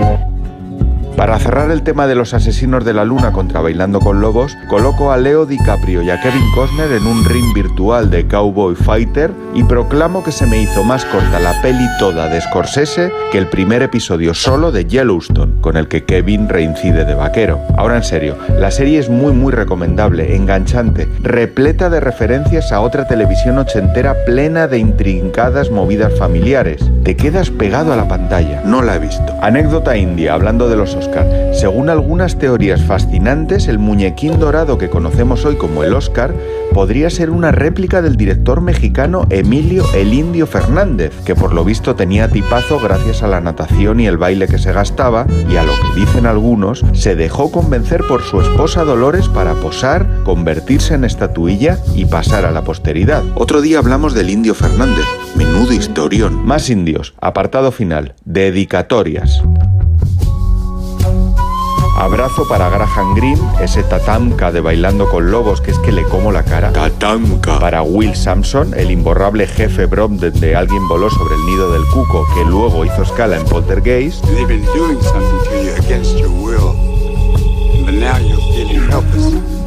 Para 1.19 1.37
cerrar 1.37 1.69
el 1.69 1.81
tema 1.81 2.07
de 2.07 2.15
los 2.15 2.33
asesinos 2.33 2.85
de 2.85 2.93
la 2.93 3.03
luna 3.03 3.33
contra 3.33 3.59
Bailando 3.59 3.99
con 3.99 4.21
Lobos, 4.21 4.55
coloco 4.69 5.11
a 5.11 5.17
Leo 5.17 5.45
DiCaprio 5.45 6.01
y 6.01 6.09
a 6.09 6.21
Kevin 6.21 6.49
Costner 6.55 6.93
en 6.93 7.05
un 7.05 7.25
ring 7.25 7.53
virtual 7.53 8.09
de 8.09 8.25
Cowboy 8.25 8.73
Fighter 8.73 9.33
y 9.53 9.65
proclamo 9.65 10.23
que 10.23 10.31
se 10.31 10.45
me 10.45 10.61
hizo 10.61 10.81
más 10.85 11.03
corta 11.03 11.41
la 11.41 11.61
peli 11.61 11.85
toda 11.99 12.29
de 12.29 12.39
Scorsese 12.39 13.11
que 13.33 13.37
el 13.37 13.47
primer 13.47 13.81
episodio 13.81 14.33
solo 14.33 14.71
de 14.71 14.85
Yellowstone, 14.85 15.59
con 15.59 15.75
el 15.75 15.89
que 15.89 16.05
Kevin 16.05 16.47
reincide 16.47 17.03
de 17.03 17.15
vaquero. 17.15 17.59
Ahora 17.75 17.97
en 17.97 18.03
serio, 18.03 18.37
la 18.57 18.71
serie 18.71 18.97
es 18.97 19.09
muy 19.09 19.33
muy 19.33 19.51
recomendable, 19.51 20.37
enganchante, 20.37 21.09
repleta 21.21 21.89
de 21.89 21.99
referencias 21.99 22.71
a 22.71 22.79
otra 22.79 23.09
televisión 23.09 23.57
ochentera 23.57 24.15
plena 24.25 24.69
de 24.69 24.77
intrincadas 24.77 25.69
movidas 25.69 26.17
familiares. 26.17 26.89
Te 27.03 27.17
quedas 27.17 27.49
pegado 27.49 27.91
a 27.91 27.97
la 27.97 28.07
pantalla. 28.07 28.61
No 28.63 28.81
la 28.81 28.95
he 28.95 28.99
visto. 28.99 29.35
Anécdota 29.41 29.97
india, 29.97 30.33
hablando 30.33 30.69
de 30.69 30.77
los 30.77 30.95
Según 31.53 31.89
algunas 31.89 32.37
teorías 32.37 32.81
fascinantes, 32.81 33.67
el 33.67 33.79
muñequín 33.79 34.39
dorado 34.39 34.77
que 34.77 34.89
conocemos 34.89 35.43
hoy 35.45 35.55
como 35.55 35.83
el 35.83 35.93
Oscar 35.93 36.33
podría 36.73 37.09
ser 37.09 37.31
una 37.31 37.51
réplica 37.51 38.01
del 38.01 38.15
director 38.15 38.61
mexicano 38.61 39.25
Emilio 39.29 39.83
el 39.95 40.13
Indio 40.13 40.47
Fernández, 40.47 41.13
que 41.25 41.35
por 41.35 41.53
lo 41.53 41.65
visto 41.65 41.95
tenía 41.95 42.29
tipazo 42.29 42.79
gracias 42.79 43.23
a 43.23 43.27
la 43.27 43.41
natación 43.41 43.99
y 43.99 44.07
el 44.07 44.17
baile 44.17 44.47
que 44.47 44.57
se 44.57 44.71
gastaba, 44.71 45.25
y 45.49 45.57
a 45.57 45.63
lo 45.63 45.73
que 45.73 45.99
dicen 45.99 46.25
algunos, 46.25 46.85
se 46.93 47.15
dejó 47.15 47.51
convencer 47.51 48.03
por 48.07 48.21
su 48.21 48.39
esposa 48.39 48.83
Dolores 48.83 49.27
para 49.27 49.55
posar, 49.55 50.07
convertirse 50.23 50.93
en 50.93 51.03
estatuilla 51.03 51.79
y 51.95 52.05
pasar 52.05 52.45
a 52.45 52.51
la 52.51 52.63
posteridad. 52.63 53.23
Otro 53.35 53.61
día 53.61 53.79
hablamos 53.79 54.13
del 54.13 54.29
Indio 54.29 54.53
Fernández. 54.53 55.05
Menudo 55.35 55.73
historión. 55.73 56.45
Más 56.45 56.69
indios. 56.69 57.13
Apartado 57.19 57.71
final. 57.71 58.13
Dedicatorias. 58.25 59.43
Abrazo 61.99 62.47
para 62.47 62.69
Graham 62.69 63.13
Greene, 63.13 63.41
ese 63.61 63.83
tatamka 63.83 64.53
de 64.53 64.61
Bailando 64.61 65.09
con 65.09 65.31
Lobos, 65.31 65.59
que 65.59 65.71
es 65.71 65.79
que 65.79 65.91
le 65.91 66.03
como 66.03 66.31
la 66.31 66.43
cara. 66.43 66.71
Tatamka. 66.71 67.59
Para 67.59 67.81
Will 67.81 68.15
Sampson, 68.15 68.73
el 68.73 68.89
imborrable 68.89 69.45
jefe 69.45 69.85
Bromden 69.85 70.39
de 70.39 70.55
Alguien 70.55 70.87
voló 70.87 71.09
sobre 71.09 71.35
el 71.35 71.45
nido 71.45 71.73
del 71.73 71.83
cuco, 71.93 72.25
que 72.33 72.45
luego 72.45 72.85
hizo 72.85 73.03
escala 73.03 73.35
en 73.35 73.43
Poltergeist. 73.43 74.23
They've 74.27 74.47
been 74.47 74.63
doing 74.67 75.01
something 75.01 75.49
to 75.49 75.61
you 75.61 75.73
against 75.77 76.17
your 76.17 76.29
will. 76.29 76.73
But 77.83 77.95
now 77.95 78.17
you're 78.17 78.39
feeling 78.53 78.89
helpless, 78.89 79.58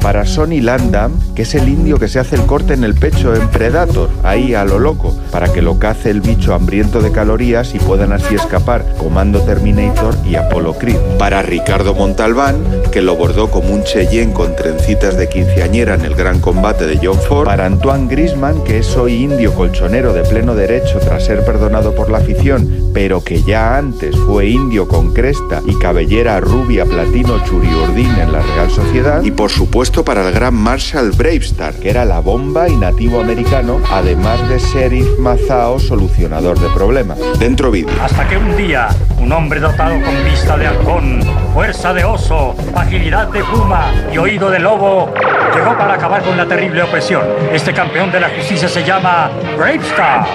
Para 0.00 0.24
Sonny 0.24 0.60
Landam, 0.60 1.12
que 1.34 1.42
es 1.42 1.54
el 1.54 1.68
indio 1.68 1.98
que 1.98 2.08
se 2.08 2.18
hace 2.18 2.36
el 2.36 2.46
corte 2.46 2.74
en 2.74 2.84
el 2.84 2.94
pecho 2.94 3.34
en 3.34 3.48
Predator, 3.48 4.08
ahí 4.22 4.54
a 4.54 4.64
lo 4.64 4.78
loco, 4.78 5.16
para 5.30 5.52
que 5.52 5.62
lo 5.62 5.78
cace 5.78 6.10
el 6.10 6.20
bicho 6.20 6.54
hambriento 6.54 7.00
de 7.00 7.10
calorías 7.10 7.74
y 7.74 7.78
puedan 7.78 8.12
así 8.12 8.34
escapar 8.34 8.84
Comando 8.98 9.40
Terminator 9.40 10.14
y 10.24 10.36
Apollo 10.36 10.74
Creed. 10.74 10.98
Para 11.18 11.42
Ricardo 11.42 11.94
Montalbán, 11.94 12.56
que 12.92 13.02
lo 13.02 13.16
bordó 13.16 13.50
como 13.50 13.74
un 13.74 13.84
Cheyenne 13.84 14.32
con 14.32 14.54
trencitas 14.54 15.16
de 15.16 15.28
quinceañera 15.28 15.94
en 15.94 16.04
el 16.04 16.14
gran 16.14 16.40
combate 16.40 16.86
de 16.86 16.98
John 17.02 17.18
Ford. 17.18 17.46
Para 17.46 17.66
Antoine 17.66 18.08
Grisman, 18.08 18.62
que 18.64 18.78
es 18.78 18.96
hoy 18.96 19.24
indio 19.24 19.54
colchonero 19.54 20.12
de 20.12 20.22
pleno 20.22 20.54
derecho 20.54 20.98
tras 20.98 21.24
ser 21.24 21.44
perdonado 21.44 21.94
por 21.94 22.10
la 22.10 22.18
afición, 22.18 22.90
pero 22.94 23.22
que 23.22 23.42
ya 23.42 23.76
antes 23.76 24.16
fue 24.16 24.48
indio 24.48 24.88
con 24.88 25.12
cresta 25.12 25.62
y 25.66 25.78
cabellera 25.78 26.40
rubia 26.40 26.84
platino 26.84 27.42
churiurdín 27.44 28.10
en 28.18 28.32
la 28.32 28.42
Real 28.66 28.70
Sociedad. 28.70 29.22
Y 29.22 29.30
por 29.30 29.50
supuesto 29.50 30.04
para 30.04 30.26
el 30.26 30.34
gran 30.34 30.54
Marshall 30.54 31.12
Bravestar, 31.12 31.74
que 31.74 31.90
era 31.90 32.04
la 32.04 32.20
bomba 32.20 32.68
y 32.68 32.76
nativo 32.76 33.20
americano, 33.20 33.80
además 33.90 34.48
de 34.48 34.58
sheriff 34.58 35.18
mazao 35.18 35.78
solucionador 35.78 36.58
de 36.58 36.68
problemas. 36.70 37.18
Dentro 37.38 37.70
vídeo. 37.70 37.94
Hasta 38.02 38.26
que 38.28 38.36
un 38.36 38.56
día, 38.56 38.88
un 39.18 39.30
hombre 39.32 39.60
dotado 39.60 40.00
con 40.02 40.24
vista 40.24 40.56
de 40.56 40.66
halcón, 40.66 41.20
fuerza 41.54 41.92
de 41.92 42.04
oso, 42.04 42.54
agilidad 42.74 43.28
de 43.28 43.44
puma 43.44 43.92
y 44.12 44.18
oído 44.18 44.50
de 44.50 44.58
lobo, 44.58 45.12
llegó 45.54 45.76
para 45.76 45.94
acabar 45.94 46.22
con 46.22 46.36
la 46.36 46.46
terrible 46.46 46.82
opresión. 46.82 47.22
Este 47.52 47.72
campeón 47.72 48.10
de 48.10 48.20
la 48.20 48.30
justicia 48.30 48.68
se 48.68 48.84
llama 48.84 49.30
Bravestar. 49.56 50.26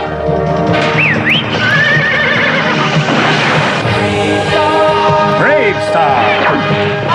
Bravestar. 5.39 7.10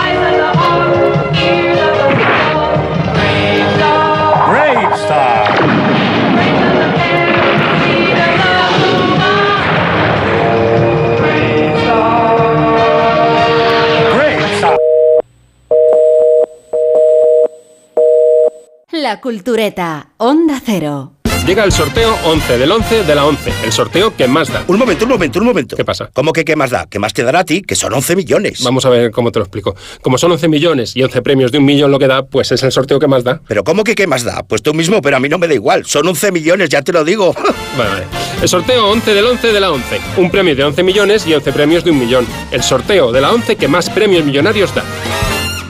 La 19.03 19.21
Cultureta, 19.21 20.09
Onda 20.17 20.61
Cero. 20.65 21.13
Llega 21.47 21.65
el 21.65 21.71
sorteo 21.71 22.17
11 22.25 22.57
del 22.57 22.73
11 22.73 23.05
de 23.05 23.15
la 23.15 23.27
11, 23.27 23.53
el 23.65 23.71
sorteo 23.71 24.17
que 24.17 24.27
más 24.27 24.51
da. 24.51 24.65
Un 24.69 24.79
momento, 24.79 25.05
un 25.05 25.11
momento, 25.11 25.39
un 25.39 25.45
momento. 25.45 25.77
¿Qué 25.77 25.85
pasa? 25.85 26.11
¿Cómo 26.15 26.33
que 26.33 26.45
qué 26.45 26.57
más 26.57 26.71
da? 26.71 26.87
¿Qué 26.89 26.99
más 26.99 27.13
te 27.13 27.23
dará 27.23 27.41
a 27.41 27.45
ti? 27.45 27.61
Que 27.61 27.77
son 27.77 27.93
11 27.93 28.17
millones. 28.17 28.63
Vamos 28.65 28.87
a 28.87 28.89
ver 28.89 29.11
cómo 29.11 29.31
te 29.31 29.39
lo 29.39 29.45
explico. 29.45 29.77
Como 30.01 30.17
son 30.17 30.33
11 30.33 30.49
millones 30.49 30.97
y 30.97 31.03
11 31.03 31.21
premios 31.21 31.53
de 31.53 31.59
un 31.59 31.67
millón 31.67 31.91
lo 31.91 31.99
que 31.99 32.07
da, 32.07 32.25
pues 32.25 32.51
es 32.53 32.63
el 32.63 32.73
sorteo 32.73 32.99
que 32.99 33.07
más 33.07 33.23
da. 33.23 33.41
¿Pero 33.47 33.65
cómo 33.65 33.85
que 33.85 33.95
qué 33.95 34.07
más 34.07 34.25
da? 34.25 34.43
Pues 34.45 34.63
tú 34.63 34.73
mismo, 34.73 35.03
pero 35.03 35.19
a 35.19 35.21
mí 35.21 35.29
no 35.29 35.39
me 35.39 35.47
da 35.47 35.55
igual. 35.55 35.85
Son 35.85 36.07
11 36.09 36.33
millones, 36.33 36.71
ya 36.71 36.81
te 36.81 36.93
lo 36.93 37.05
digo. 37.05 37.35
Vale, 37.77 37.91
vale. 37.91 38.07
El 38.41 38.49
sorteo 38.49 38.91
11 38.91 39.13
del 39.13 39.27
11 39.27 39.53
de 39.53 39.61
la 39.61 39.71
11. 39.71 40.01
Un 40.17 40.31
premio 40.31 40.57
de 40.57 40.65
11 40.65 40.83
millones 40.83 41.27
y 41.27 41.35
11 41.35 41.53
premios 41.53 41.85
de 41.85 41.91
un 41.91 41.99
millón. 41.99 42.27
El 42.51 42.63
sorteo 42.63 43.13
de 43.13 43.21
la 43.21 43.31
11 43.33 43.57
que 43.57 43.69
más 43.69 43.91
premios 43.91 44.25
millonarios 44.25 44.75
da. 44.75 44.83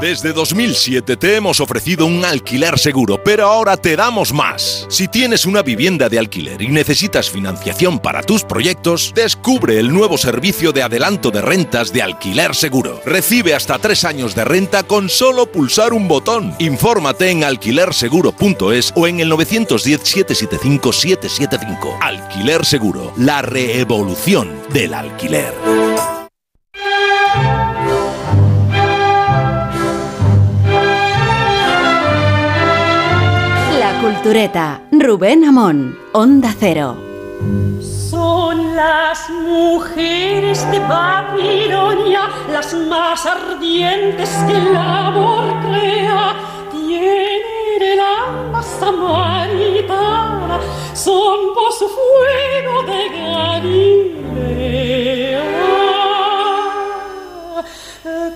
Desde 0.00 0.32
2007 0.32 1.16
te 1.16 1.34
hemos 1.34 1.58
ofrecido 1.58 2.06
un 2.06 2.24
alquiler 2.24 2.78
seguro, 2.78 3.20
pero 3.24 3.48
ahora 3.48 3.76
te 3.76 3.96
damos 3.96 4.32
más. 4.32 4.86
Si 4.88 5.08
tienes 5.08 5.44
una 5.44 5.62
vivienda 5.62 6.08
de 6.08 6.20
alquiler 6.20 6.62
y 6.62 6.68
necesitas 6.68 7.28
financiación 7.28 7.98
para 7.98 8.22
tus 8.22 8.44
proyectos, 8.44 9.12
descubre 9.12 9.80
el 9.80 9.92
nuevo 9.92 10.16
servicio 10.16 10.70
de 10.70 10.84
adelanto 10.84 11.32
de 11.32 11.42
rentas 11.42 11.92
de 11.92 12.02
alquiler 12.02 12.54
seguro. 12.54 13.00
Recibe 13.04 13.56
hasta 13.56 13.80
tres 13.80 14.04
años 14.04 14.36
de 14.36 14.44
renta 14.44 14.84
con 14.84 15.08
solo 15.08 15.50
pulsar 15.50 15.92
un 15.92 16.06
botón. 16.06 16.54
Infórmate 16.60 17.30
en 17.30 17.42
alquilerseguro.es 17.42 18.92
o 18.94 19.08
en 19.08 19.18
el 19.18 19.32
910-775-775. 19.32 21.98
Alquiler 22.00 22.64
Seguro, 22.64 23.12
la 23.16 23.42
reevolución 23.42 24.62
del 24.72 24.94
alquiler. 24.94 26.17
Cultureta, 34.18 34.82
Rubén 34.90 35.44
Amón, 35.44 35.96
Onda 36.12 36.52
Cero. 36.58 36.96
Son 38.10 38.74
las 38.74 39.30
mujeres 39.30 40.68
de 40.72 40.80
Babilonia 40.80 42.28
las 42.50 42.74
más 42.74 43.24
ardientes 43.24 44.28
que 44.48 44.54
el 44.56 44.76
amor 44.76 45.44
crea. 45.68 46.34
Tienen 46.72 47.80
el 47.80 48.00
alma 48.00 48.60
samaritana, 48.60 50.58
son 50.94 51.54
por 51.54 51.72
su 51.72 51.88
fuego 51.88 52.82
de 52.90 53.08
Galilea. 53.20 54.78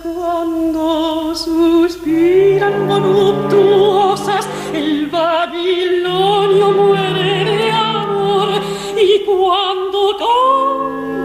Cuando 0.03 1.33
suspiran 1.35 2.87
voluptuosas, 2.87 4.47
el 4.73 5.07
Babilonio 5.07 6.71
muere 6.71 7.45
de 7.45 7.71
amor. 7.71 8.61
Y 8.97 9.23
cuando 9.25 10.17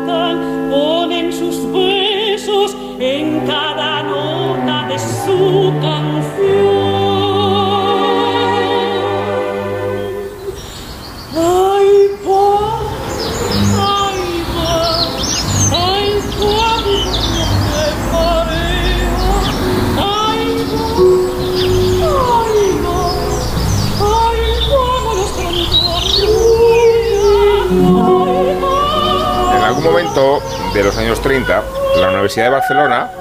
cantan, 0.07 0.71
ponen 0.71 1.33
sus 1.33 1.71
besos 1.73 2.77
en 2.99 3.47
cada 3.47 4.03
nota 4.05 4.87
de 4.89 4.99
su 4.99 5.73
canción. 5.81 6.78
Algún 29.79 29.93
momento 29.93 30.43
de 30.75 30.83
los 30.83 30.97
años 30.97 31.21
30, 31.21 31.63
la 32.01 32.09
Universidad 32.09 32.47
de 32.47 32.51
Barcelona 32.51 33.13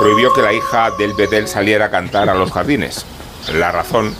prohibió 0.00 0.32
que 0.32 0.42
la 0.42 0.52
hija 0.52 0.90
del 0.98 1.14
Betel 1.14 1.46
saliera 1.46 1.84
a 1.84 1.90
cantar 1.92 2.28
a 2.28 2.34
los 2.34 2.50
jardines. 2.50 3.06
La 3.54 3.70
razón, 3.70 4.12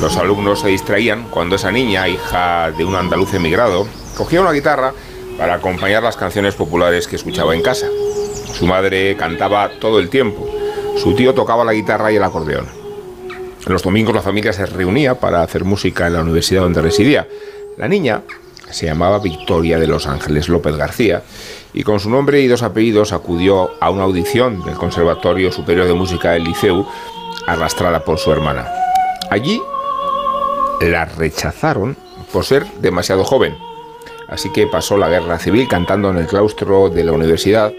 los 0.00 0.16
alumnos 0.16 0.58
se 0.58 0.68
distraían 0.68 1.28
cuando 1.30 1.54
esa 1.54 1.70
niña, 1.70 2.08
hija 2.08 2.72
de 2.72 2.84
un 2.84 2.96
andaluz 2.96 3.32
emigrado, 3.32 3.86
cogía 4.16 4.40
una 4.40 4.50
guitarra 4.50 4.92
para 5.38 5.54
acompañar 5.54 6.02
las 6.02 6.16
canciones 6.16 6.56
populares 6.56 7.06
que 7.06 7.14
escuchaba 7.14 7.54
en 7.54 7.62
casa. 7.62 7.86
Su 8.52 8.66
madre 8.66 9.16
cantaba 9.16 9.70
todo 9.78 10.00
el 10.00 10.08
tiempo, 10.08 10.48
su 10.96 11.14
tío 11.14 11.32
tocaba 11.32 11.64
la 11.64 11.74
guitarra 11.74 12.10
y 12.10 12.16
el 12.16 12.24
acordeón. 12.24 12.66
Los 13.68 13.84
domingos 13.84 14.16
la 14.16 14.22
familia 14.22 14.52
se 14.52 14.66
reunía 14.66 15.14
para 15.14 15.44
hacer 15.44 15.62
música 15.62 16.08
en 16.08 16.14
la 16.14 16.22
universidad 16.22 16.62
donde 16.62 16.82
residía. 16.82 17.28
La 17.76 17.86
niña 17.86 18.22
se 18.72 18.86
llamaba 18.86 19.18
Victoria 19.18 19.78
de 19.78 19.86
Los 19.86 20.06
Ángeles 20.06 20.48
López 20.48 20.76
García 20.76 21.22
y 21.72 21.82
con 21.82 22.00
su 22.00 22.10
nombre 22.10 22.40
y 22.40 22.48
dos 22.48 22.62
apellidos 22.62 23.12
acudió 23.12 23.70
a 23.80 23.90
una 23.90 24.04
audición 24.04 24.64
del 24.64 24.74
Conservatorio 24.74 25.52
Superior 25.52 25.86
de 25.86 25.94
Música 25.94 26.32
del 26.32 26.44
Liceu 26.44 26.86
arrastrada 27.46 28.04
por 28.04 28.18
su 28.18 28.32
hermana. 28.32 28.68
Allí 29.30 29.60
la 30.80 31.04
rechazaron 31.04 31.96
por 32.32 32.44
ser 32.44 32.66
demasiado 32.80 33.24
joven, 33.24 33.56
así 34.28 34.50
que 34.50 34.66
pasó 34.66 34.96
la 34.96 35.08
guerra 35.08 35.38
civil 35.38 35.68
cantando 35.68 36.10
en 36.10 36.18
el 36.18 36.26
claustro 36.26 36.88
de 36.90 37.04
la 37.04 37.12
universidad 37.12 37.72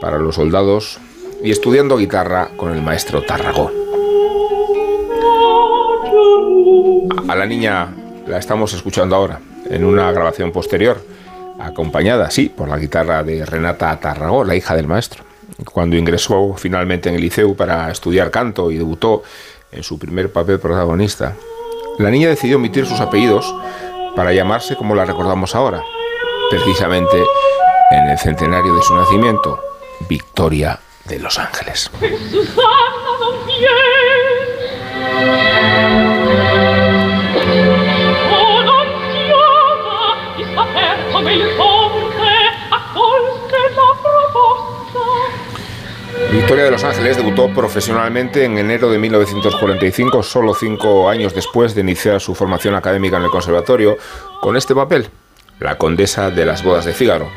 para 0.00 0.18
los 0.18 0.36
soldados 0.36 0.98
y 1.42 1.50
estudiando 1.50 1.96
guitarra 1.96 2.50
con 2.56 2.74
el 2.74 2.82
maestro 2.82 3.22
Tarragó. 3.22 3.70
A 7.28 7.34
la 7.34 7.46
niña 7.46 7.94
la 8.26 8.38
estamos 8.38 8.72
escuchando 8.72 9.14
ahora, 9.16 9.40
en 9.70 9.84
una 9.84 10.10
grabación 10.12 10.52
posterior, 10.52 11.00
acompañada, 11.58 12.30
sí, 12.30 12.48
por 12.48 12.68
la 12.68 12.78
guitarra 12.78 13.22
de 13.22 13.44
Renata 13.44 13.98
Tarragó, 14.00 14.44
la 14.44 14.54
hija 14.54 14.76
del 14.76 14.86
maestro. 14.86 15.24
Cuando 15.72 15.96
ingresó 15.96 16.54
finalmente 16.56 17.08
en 17.08 17.16
el 17.16 17.20
liceu 17.20 17.56
para 17.56 17.90
estudiar 17.90 18.30
canto 18.30 18.70
y 18.70 18.76
debutó 18.76 19.22
en 19.72 19.82
su 19.82 19.98
primer 19.98 20.32
papel 20.32 20.60
protagonista, 20.60 21.34
la 21.98 22.10
niña 22.10 22.28
decidió 22.28 22.56
omitir 22.56 22.86
sus 22.86 23.00
apellidos 23.00 23.52
para 24.14 24.32
llamarse 24.32 24.76
como 24.76 24.94
la 24.94 25.04
recordamos 25.04 25.54
ahora, 25.54 25.82
precisamente 26.50 27.16
en 27.90 28.10
el 28.10 28.18
centenario 28.18 28.74
de 28.74 28.82
su 28.82 28.94
nacimiento, 28.94 29.60
Victoria 30.08 30.78
de 31.06 31.18
Los 31.18 31.38
Ángeles. 31.38 31.90
Victoria 46.32 46.64
de 46.64 46.70
Los 46.70 46.84
Ángeles 46.84 47.16
debutó 47.16 47.48
profesionalmente 47.54 48.44
en 48.44 48.58
enero 48.58 48.90
de 48.90 48.98
1945, 48.98 50.22
solo 50.22 50.54
cinco 50.54 51.08
años 51.08 51.34
después 51.34 51.74
de 51.74 51.80
iniciar 51.80 52.20
su 52.20 52.34
formación 52.34 52.74
académica 52.74 53.16
en 53.16 53.24
el 53.24 53.30
conservatorio, 53.30 53.96
con 54.40 54.56
este 54.56 54.74
papel, 54.74 55.08
la 55.60 55.78
condesa 55.78 56.30
de 56.30 56.44
las 56.44 56.62
bodas 56.62 56.84
de 56.84 56.92
Fígaro. 56.92 57.30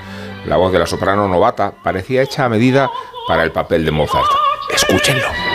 La 0.45 0.57
voz 0.57 0.71
de 0.71 0.79
la 0.79 0.87
soprano 0.87 1.27
novata 1.27 1.73
parecía 1.83 2.21
hecha 2.21 2.45
a 2.45 2.49
medida 2.49 2.89
para 3.27 3.43
el 3.43 3.51
papel 3.51 3.85
de 3.85 3.91
Mozart. 3.91 4.31
Escúchenlo. 4.73 5.50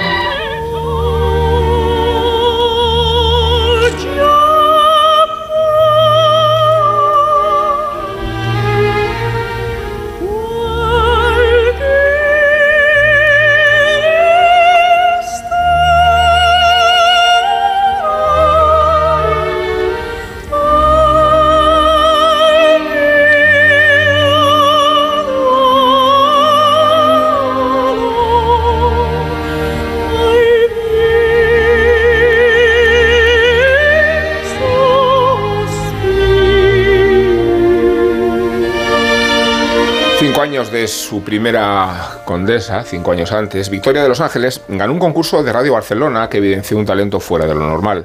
De 40.76 40.88
su 40.88 41.22
primera 41.22 42.20
condesa, 42.26 42.82
cinco 42.82 43.10
años 43.10 43.32
antes, 43.32 43.70
Victoria 43.70 44.02
de 44.02 44.10
Los 44.10 44.20
Ángeles 44.20 44.60
ganó 44.68 44.92
un 44.92 44.98
concurso 44.98 45.42
de 45.42 45.50
Radio 45.50 45.72
Barcelona 45.72 46.28
que 46.28 46.36
evidenció 46.36 46.76
un 46.76 46.84
talento 46.84 47.18
fuera 47.18 47.46
de 47.46 47.54
lo 47.54 47.60
normal. 47.60 48.04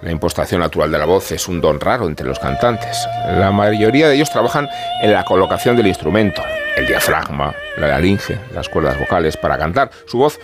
La 0.00 0.10
impostación 0.10 0.62
natural 0.62 0.90
de 0.90 0.98
la 0.98 1.04
voz 1.04 1.30
es 1.32 1.46
un 1.46 1.60
don 1.60 1.78
raro 1.78 2.06
entre 2.06 2.26
los 2.26 2.38
cantantes. 2.38 3.06
La 3.36 3.50
mayoría 3.52 4.08
de 4.08 4.14
ellos 4.14 4.30
trabajan 4.30 4.66
en 5.02 5.12
la 5.12 5.24
colocación 5.24 5.76
del 5.76 5.88
instrumento, 5.88 6.40
el 6.74 6.86
diafragma, 6.86 7.54
la 7.76 7.88
laringe, 7.88 8.38
las 8.54 8.70
cuerdas 8.70 8.98
vocales 8.98 9.36
para 9.36 9.58
cantar. 9.58 9.90
Su 10.06 10.16
voz 10.16 10.40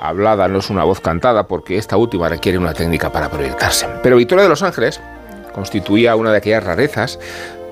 hablada 0.00 0.46
no 0.46 0.60
es 0.60 0.70
una 0.70 0.84
voz 0.84 1.00
cantada 1.00 1.48
porque 1.48 1.76
esta 1.76 1.96
última 1.96 2.28
requiere 2.28 2.56
una 2.56 2.72
técnica 2.72 3.10
para 3.10 3.28
proyectarse. 3.28 3.88
Pero 4.04 4.16
Victoria 4.16 4.44
de 4.44 4.48
Los 4.48 4.62
Ángeles 4.62 5.00
constituía 5.52 6.14
una 6.14 6.30
de 6.30 6.36
aquellas 6.36 6.62
rarezas 6.62 7.18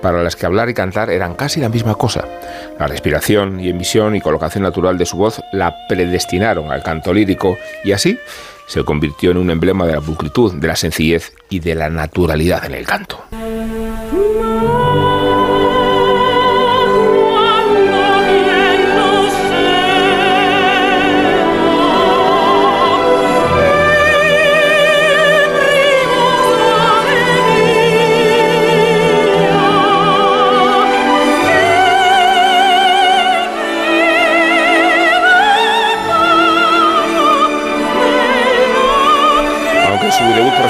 para 0.01 0.23
las 0.23 0.37
que 0.37 0.47
hablar 0.47 0.69
y 0.69 0.75
cantar 0.75 1.11
eran 1.11 1.35
casi 1.35 1.61
la 1.61 1.69
misma 1.69 1.95
cosa. 1.95 2.25
La 2.79 2.87
respiración 2.87 3.61
y 3.61 3.69
emisión 3.69 4.17
y 4.17 4.21
colocación 4.21 4.65
natural 4.65 4.99
de 4.99 5.07
su 5.07 5.17
voz 5.17 5.41
la 5.53 5.75
predestinaron 5.89 6.71
al 6.71 6.83
canto 6.83 7.13
lírico 7.13 7.57
y 7.85 7.93
así 7.93 8.19
se 8.67 8.85
convirtió 8.85 9.31
en 9.31 9.39
un 9.39 9.51
emblema 9.51 9.87
de 9.87 9.95
la 9.95 10.01
pulcritud, 10.01 10.55
de 10.55 10.67
la 10.69 10.77
sencillez 10.77 11.33
y 11.49 11.61
de 11.61 11.75
la 11.75 11.89
naturalidad 11.89 12.65
en 12.67 12.75
el 12.75 12.87
canto. 12.87 13.25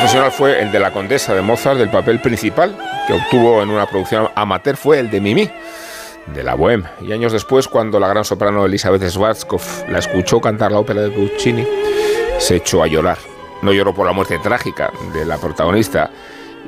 Profesional 0.09 0.33
fue 0.33 0.63
el 0.63 0.73
de 0.73 0.81
la 0.81 0.91
condesa 0.91 1.35
de 1.35 1.43
Mozart, 1.43 1.77
del 1.77 1.91
papel 1.91 2.19
principal 2.19 2.75
que 3.07 3.13
obtuvo 3.13 3.61
en 3.61 3.69
una 3.69 3.85
producción 3.85 4.29
amateur 4.37 4.75
fue 4.75 5.01
el 5.01 5.11
de 5.11 5.21
Mimi, 5.21 5.51
de 6.33 6.43
la 6.43 6.57
Bohème. 6.57 6.89
Y 7.03 7.13
años 7.13 7.31
después, 7.31 7.69
cuando 7.69 8.01
la 8.01 8.09
gran 8.09 8.25
soprano 8.25 8.65
Elizabeth 8.65 9.07
Schwarzkopf 9.07 9.87
la 9.91 9.99
escuchó 9.99 10.41
cantar 10.41 10.73
la 10.73 10.79
ópera 10.79 11.03
de 11.03 11.11
Puccini, 11.11 11.67
se 12.39 12.57
echó 12.57 12.83
a 12.83 12.87
llorar. 12.87 13.19
No 13.61 13.71
lloró 13.71 13.95
por 13.95 14.07
la 14.07 14.15
muerte 14.15 14.39
trágica 14.39 14.91
de 15.13 15.27
la 15.27 15.37
protagonista, 15.37 16.11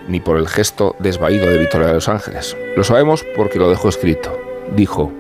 ni 0.07 0.21
por 0.21 0.37
el 0.37 0.47
gesto 0.47 0.95
desvaído 0.99 1.49
de 1.49 1.57
Victoria 1.57 1.87
de 1.87 1.95
los 1.95 2.11
Ángeles. 2.11 2.55
Lo 2.77 2.85
sabemos 2.85 3.25
porque 3.35 3.59
lo 3.59 3.71
dejó 3.71 3.89
escrito. 3.89 4.39
Dijo, 4.77 5.11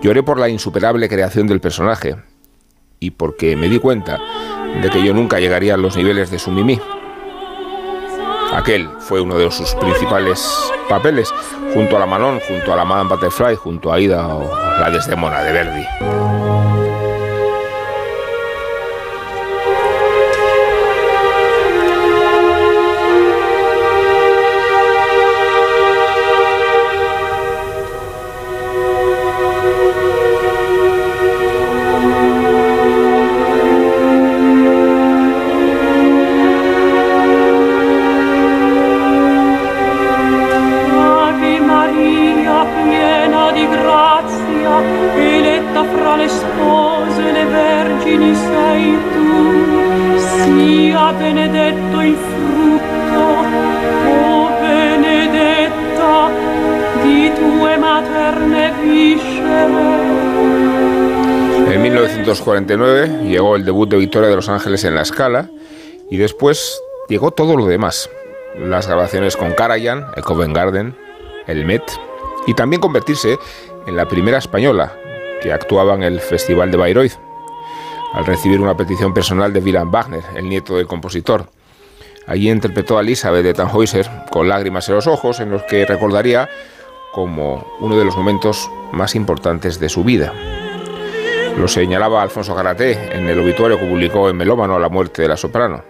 lloré 0.00 0.22
por 0.22 0.40
la 0.40 0.48
insuperable 0.48 1.06
creación 1.06 1.46
del 1.46 1.60
personaje 1.60 2.16
y 2.98 3.10
porque 3.10 3.56
me 3.56 3.68
di 3.68 3.78
cuenta 3.78 4.18
de 4.80 4.88
que 4.88 5.04
yo 5.04 5.12
nunca 5.12 5.38
llegaría 5.38 5.74
a 5.74 5.76
los 5.76 5.98
niveles 5.98 6.30
de 6.30 6.38
su 6.38 6.50
Mimi. 6.50 6.80
Aquel 8.58 8.90
fue 8.98 9.20
uno 9.20 9.38
de 9.38 9.48
sus 9.52 9.72
principales 9.76 10.44
papeles, 10.88 11.32
junto 11.72 11.96
a 11.96 12.00
la 12.00 12.06
Manon, 12.06 12.40
junto 12.40 12.72
a 12.72 12.76
la 12.76 12.84
Madame 12.84 13.10
Butterfly, 13.10 13.54
junto 13.54 13.92
a 13.92 13.94
Aida 13.94 14.26
o 14.26 14.52
la 14.80 14.90
Desdemona 14.90 15.44
de 15.44 15.52
Verdi. 15.52 16.77
1949 62.76 63.30
llegó 63.30 63.56
el 63.56 63.64
debut 63.64 63.88
de 63.88 63.96
Victoria 63.96 64.28
de 64.28 64.36
Los 64.36 64.50
Ángeles 64.50 64.84
en 64.84 64.94
La 64.94 65.04
Scala 65.04 65.48
y 66.10 66.18
después 66.18 66.78
llegó 67.08 67.30
todo 67.30 67.56
lo 67.56 67.64
demás. 67.64 68.10
Las 68.58 68.86
grabaciones 68.86 69.36
con 69.36 69.52
Karajan, 69.54 70.06
el 70.16 70.22
Covent 70.22 70.54
Garden, 70.54 70.94
el 71.46 71.64
Met 71.64 71.82
y 72.46 72.52
también 72.52 72.82
convertirse 72.82 73.38
en 73.86 73.96
la 73.96 74.06
primera 74.06 74.36
española 74.36 74.92
que 75.40 75.50
actuaba 75.50 75.94
en 75.94 76.02
el 76.02 76.20
Festival 76.20 76.70
de 76.70 76.76
Bayreuth 76.76 77.12
al 78.12 78.26
recibir 78.26 78.60
una 78.60 78.76
petición 78.76 79.14
personal 79.14 79.52
de 79.52 79.60
Wilhelm 79.60 79.90
Wagner, 79.90 80.24
el 80.34 80.48
nieto 80.48 80.76
del 80.76 80.86
compositor. 80.86 81.46
Allí 82.26 82.50
interpretó 82.50 82.98
a 82.98 83.00
Elizabeth 83.00 83.44
de 83.44 83.54
Tannhäuser 83.54 84.08
con 84.30 84.48
lágrimas 84.48 84.86
en 84.90 84.96
los 84.96 85.06
ojos, 85.06 85.40
en 85.40 85.50
los 85.50 85.62
que 85.62 85.86
recordaría 85.86 86.50
como 87.12 87.66
uno 87.80 87.98
de 87.98 88.04
los 88.04 88.16
momentos 88.16 88.70
más 88.92 89.14
importantes 89.14 89.80
de 89.80 89.88
su 89.88 90.04
vida. 90.04 90.34
Lo 91.58 91.66
señalaba 91.66 92.22
Alfonso 92.22 92.54
Garaté 92.54 93.16
en 93.16 93.28
el 93.28 93.40
obituario 93.40 93.80
que 93.80 93.84
publicó 93.84 94.30
en 94.30 94.36
Melómano 94.36 94.76
a 94.76 94.78
la 94.78 94.88
muerte 94.88 95.22
de 95.22 95.28
la 95.28 95.36
soprano. 95.36 95.82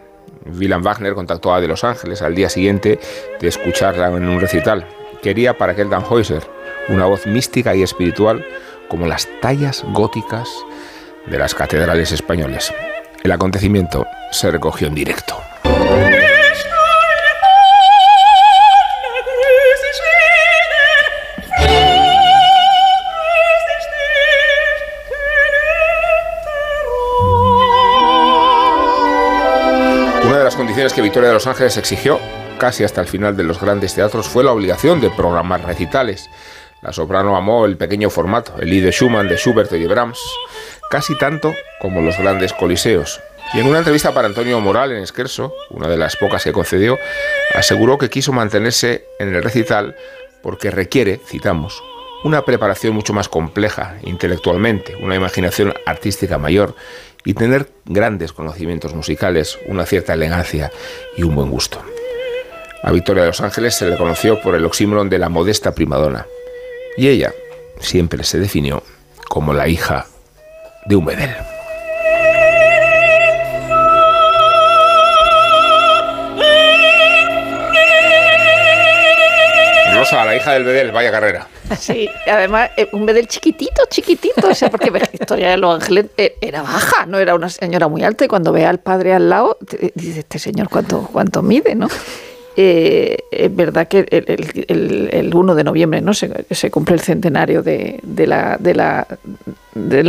Wilhelm 0.46 0.82
Wagner 0.82 1.12
contactó 1.12 1.52
a 1.52 1.60
De 1.60 1.68
Los 1.68 1.84
Ángeles 1.84 2.22
al 2.22 2.34
día 2.34 2.48
siguiente 2.48 2.98
de 3.38 3.48
escucharla 3.48 4.08
en 4.08 4.26
un 4.26 4.40
recital. 4.40 4.86
Quería 5.22 5.58
para 5.58 5.72
aquel 5.72 5.90
Tannhäuser 5.90 6.42
una 6.88 7.04
voz 7.04 7.26
mística 7.26 7.74
y 7.74 7.82
espiritual 7.82 8.46
como 8.88 9.06
las 9.06 9.28
tallas 9.42 9.84
góticas 9.92 10.48
de 11.26 11.38
las 11.38 11.54
catedrales 11.54 12.12
españoles. 12.12 12.72
El 13.22 13.32
acontecimiento 13.32 14.06
se 14.32 14.50
recogió 14.50 14.86
en 14.86 14.94
directo. 14.94 15.36
Condiciones 30.78 30.94
que 30.94 31.02
Victoria 31.02 31.30
de 31.30 31.34
los 31.34 31.46
Ángeles 31.48 31.76
exigió 31.76 32.20
casi 32.56 32.84
hasta 32.84 33.00
el 33.00 33.08
final 33.08 33.36
de 33.36 33.42
los 33.42 33.60
grandes 33.60 33.96
teatros 33.96 34.28
fue 34.28 34.44
la 34.44 34.52
obligación 34.52 35.00
de 35.00 35.10
programar 35.10 35.66
recitales. 35.66 36.30
La 36.82 36.92
soprano 36.92 37.36
amó 37.36 37.66
el 37.66 37.76
pequeño 37.76 38.10
formato, 38.10 38.54
el 38.60 38.70
Lied 38.70 38.84
de 38.84 38.92
Schumann, 38.92 39.26
de 39.26 39.36
Schubert 39.38 39.72
y 39.72 39.80
de 39.80 39.88
Brahms, 39.88 40.20
casi 40.88 41.18
tanto 41.18 41.52
como 41.80 42.00
los 42.00 42.16
grandes 42.16 42.52
coliseos. 42.52 43.20
Y 43.54 43.58
en 43.58 43.66
una 43.66 43.78
entrevista 43.78 44.14
para 44.14 44.28
Antonio 44.28 44.60
Moral 44.60 44.92
en 44.92 45.02
Esquerso, 45.02 45.52
una 45.70 45.88
de 45.88 45.96
las 45.96 46.14
pocas 46.14 46.44
que 46.44 46.52
concedió, 46.52 46.96
aseguró 47.56 47.98
que 47.98 48.08
quiso 48.08 48.32
mantenerse 48.32 49.04
en 49.18 49.34
el 49.34 49.42
recital 49.42 49.96
porque 50.42 50.70
requiere, 50.70 51.20
citamos, 51.26 51.82
una 52.22 52.44
preparación 52.44 52.94
mucho 52.94 53.12
más 53.12 53.28
compleja 53.28 53.96
intelectualmente, 54.04 54.94
una 54.94 55.16
imaginación 55.16 55.74
artística 55.86 56.38
mayor 56.38 56.76
y 57.24 57.34
tener 57.34 57.70
grandes 57.84 58.32
conocimientos 58.32 58.94
musicales, 58.94 59.58
una 59.66 59.86
cierta 59.86 60.14
elegancia 60.14 60.70
y 61.16 61.22
un 61.22 61.34
buen 61.34 61.50
gusto. 61.50 61.82
A 62.82 62.92
Victoria 62.92 63.22
de 63.22 63.28
los 63.28 63.40
Ángeles 63.40 63.74
se 63.74 63.88
le 63.88 63.96
conoció 63.96 64.40
por 64.40 64.54
el 64.54 64.64
oxímoron 64.64 65.08
de 65.10 65.18
la 65.18 65.28
modesta 65.28 65.72
primadona 65.72 66.26
y 66.96 67.08
ella 67.08 67.32
siempre 67.80 68.24
se 68.24 68.38
definió 68.38 68.82
como 69.28 69.52
la 69.52 69.68
hija 69.68 70.06
de 70.86 70.96
un. 70.96 71.47
Rosa, 80.10 80.24
la 80.24 80.36
hija 80.36 80.52
del 80.52 80.64
bedel, 80.64 80.90
vaya 80.90 81.10
carrera. 81.10 81.48
Sí, 81.78 82.08
además, 82.26 82.70
eh, 82.78 82.88
un 82.92 83.04
bedel 83.04 83.26
chiquitito, 83.28 83.82
chiquitito, 83.90 84.48
o 84.48 84.54
sea, 84.54 84.70
porque 84.70 84.90
Victoria 84.90 85.50
de 85.50 85.58
los 85.58 85.74
Ángeles 85.74 86.06
eh, 86.16 86.36
era 86.40 86.62
baja, 86.62 87.04
no 87.04 87.18
era 87.18 87.34
una 87.34 87.50
señora 87.50 87.88
muy 87.88 88.02
alta, 88.02 88.24
y 88.24 88.28
cuando 88.28 88.50
ve 88.52 88.64
al 88.64 88.78
padre 88.78 89.12
al 89.12 89.28
lado, 89.28 89.58
dice, 89.94 90.20
este 90.20 90.38
señor 90.38 90.70
cuánto, 90.70 91.08
cuánto 91.12 91.42
mide, 91.42 91.74
¿no? 91.74 91.88
Eh, 92.60 93.16
es 93.30 93.54
verdad 93.54 93.86
que 93.86 94.00
el, 94.10 94.24
el- 94.26 94.64
el- 94.66 95.08
el 95.12 95.32
1 95.32 95.54
de 95.54 95.62
noviembre 95.62 96.00
no 96.00 96.12
se, 96.12 96.28
cumple 96.72 96.96
el 96.96 97.00
centenario 97.00 97.62
del 97.62 98.00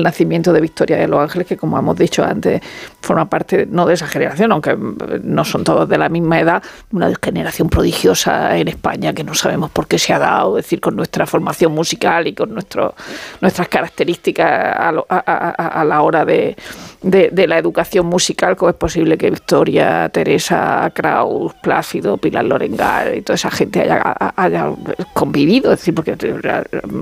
nacimiento 0.02 0.52
de 0.52 0.60
Victoria 0.60 0.98
de 0.98 1.08
los 1.08 1.20
Ángeles, 1.22 1.46
que 1.46 1.58
como 1.58 1.78
hemos 1.78 1.96
dicho 1.96 2.24
antes, 2.24 2.60
forma 3.02 3.30
parte 3.30 3.68
no 3.70 3.86
de 3.86 3.94
esa 3.94 4.08
generación, 4.08 4.52
aunque 4.52 4.76
no 5.22 5.46
son 5.46 5.64
todos 5.64 5.88
de 5.88 6.00
la 6.00 6.10
misma 6.10 6.40
edad, 6.40 6.64
una 6.92 7.14
generación 7.22 7.70
prodigiosa 7.70 8.58
en 8.58 8.68
España 8.68 9.14
que 9.14 9.24
no 9.24 9.36
sabemos 9.36 9.70
por 9.70 9.86
qué 9.86 10.00
se 10.00 10.12
ha 10.14 10.18
dado, 10.18 10.58
es 10.58 10.66
decir, 10.66 10.82
con 10.82 10.96
nuestra 10.96 11.28
formación 11.28 11.72
musical 11.72 12.26
y 12.26 12.34
con 12.34 12.56
nuestras 12.56 13.68
características 13.70 14.76
a, 14.76 15.84
la 15.86 16.02
hora 16.02 16.26
de, 16.26 16.56
la 17.04 17.60
educación 17.60 18.08
musical, 18.08 18.56
cómo 18.58 18.72
es 18.72 18.76
posible 18.76 19.20
que 19.20 19.30
Victoria, 19.30 20.10
Teresa, 20.10 20.92
Kraus, 20.96 21.54
Plácido, 21.62 22.18
Pilar 22.18 22.39
Lorengar 22.44 23.16
y 23.16 23.22
toda 23.22 23.36
esa 23.36 23.52
gente 23.52 23.82
haya, 23.82 24.02
haya 24.36 24.72
convivido, 25.14 25.74
es 25.74 25.80
decir, 25.80 25.94
porque 25.96 26.16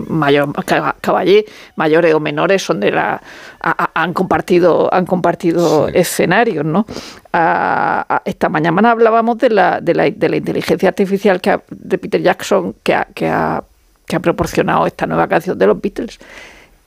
mayor, 0.07 0.53
caballé, 1.01 1.45
mayores 1.75 2.13
o 2.13 2.19
menores 2.19 2.63
son 2.63 2.79
de 2.79 2.91
la 2.91 3.21
a- 3.59 3.83
a- 3.83 3.91
han 4.03 4.13
compartido 4.13 4.93
han 4.93 5.05
compartido 5.05 5.87
escenarios, 5.89 6.65
¿no? 6.65 6.85
A- 7.33 8.05
a- 8.07 8.21
esta 8.25 8.49
mañana 8.49 8.91
hablábamos 8.91 9.37
de 9.37 9.49
la, 9.49 9.79
de 9.81 9.93
la, 9.93 10.09
de 10.09 10.29
la 10.29 10.37
inteligencia 10.37 10.89
artificial 10.89 11.41
que 11.41 11.59
de 11.69 11.97
Peter 11.97 12.21
Jackson 12.21 12.75
que 12.83 12.93
ha, 12.95 13.05
que 13.13 13.27
ha 13.29 13.63
que 14.05 14.15
ha 14.15 14.19
proporcionado 14.21 14.87
esta 14.87 15.05
nueva 15.05 15.27
canción 15.27 15.57
de 15.57 15.67
los 15.67 15.81
Beatles. 15.81 16.17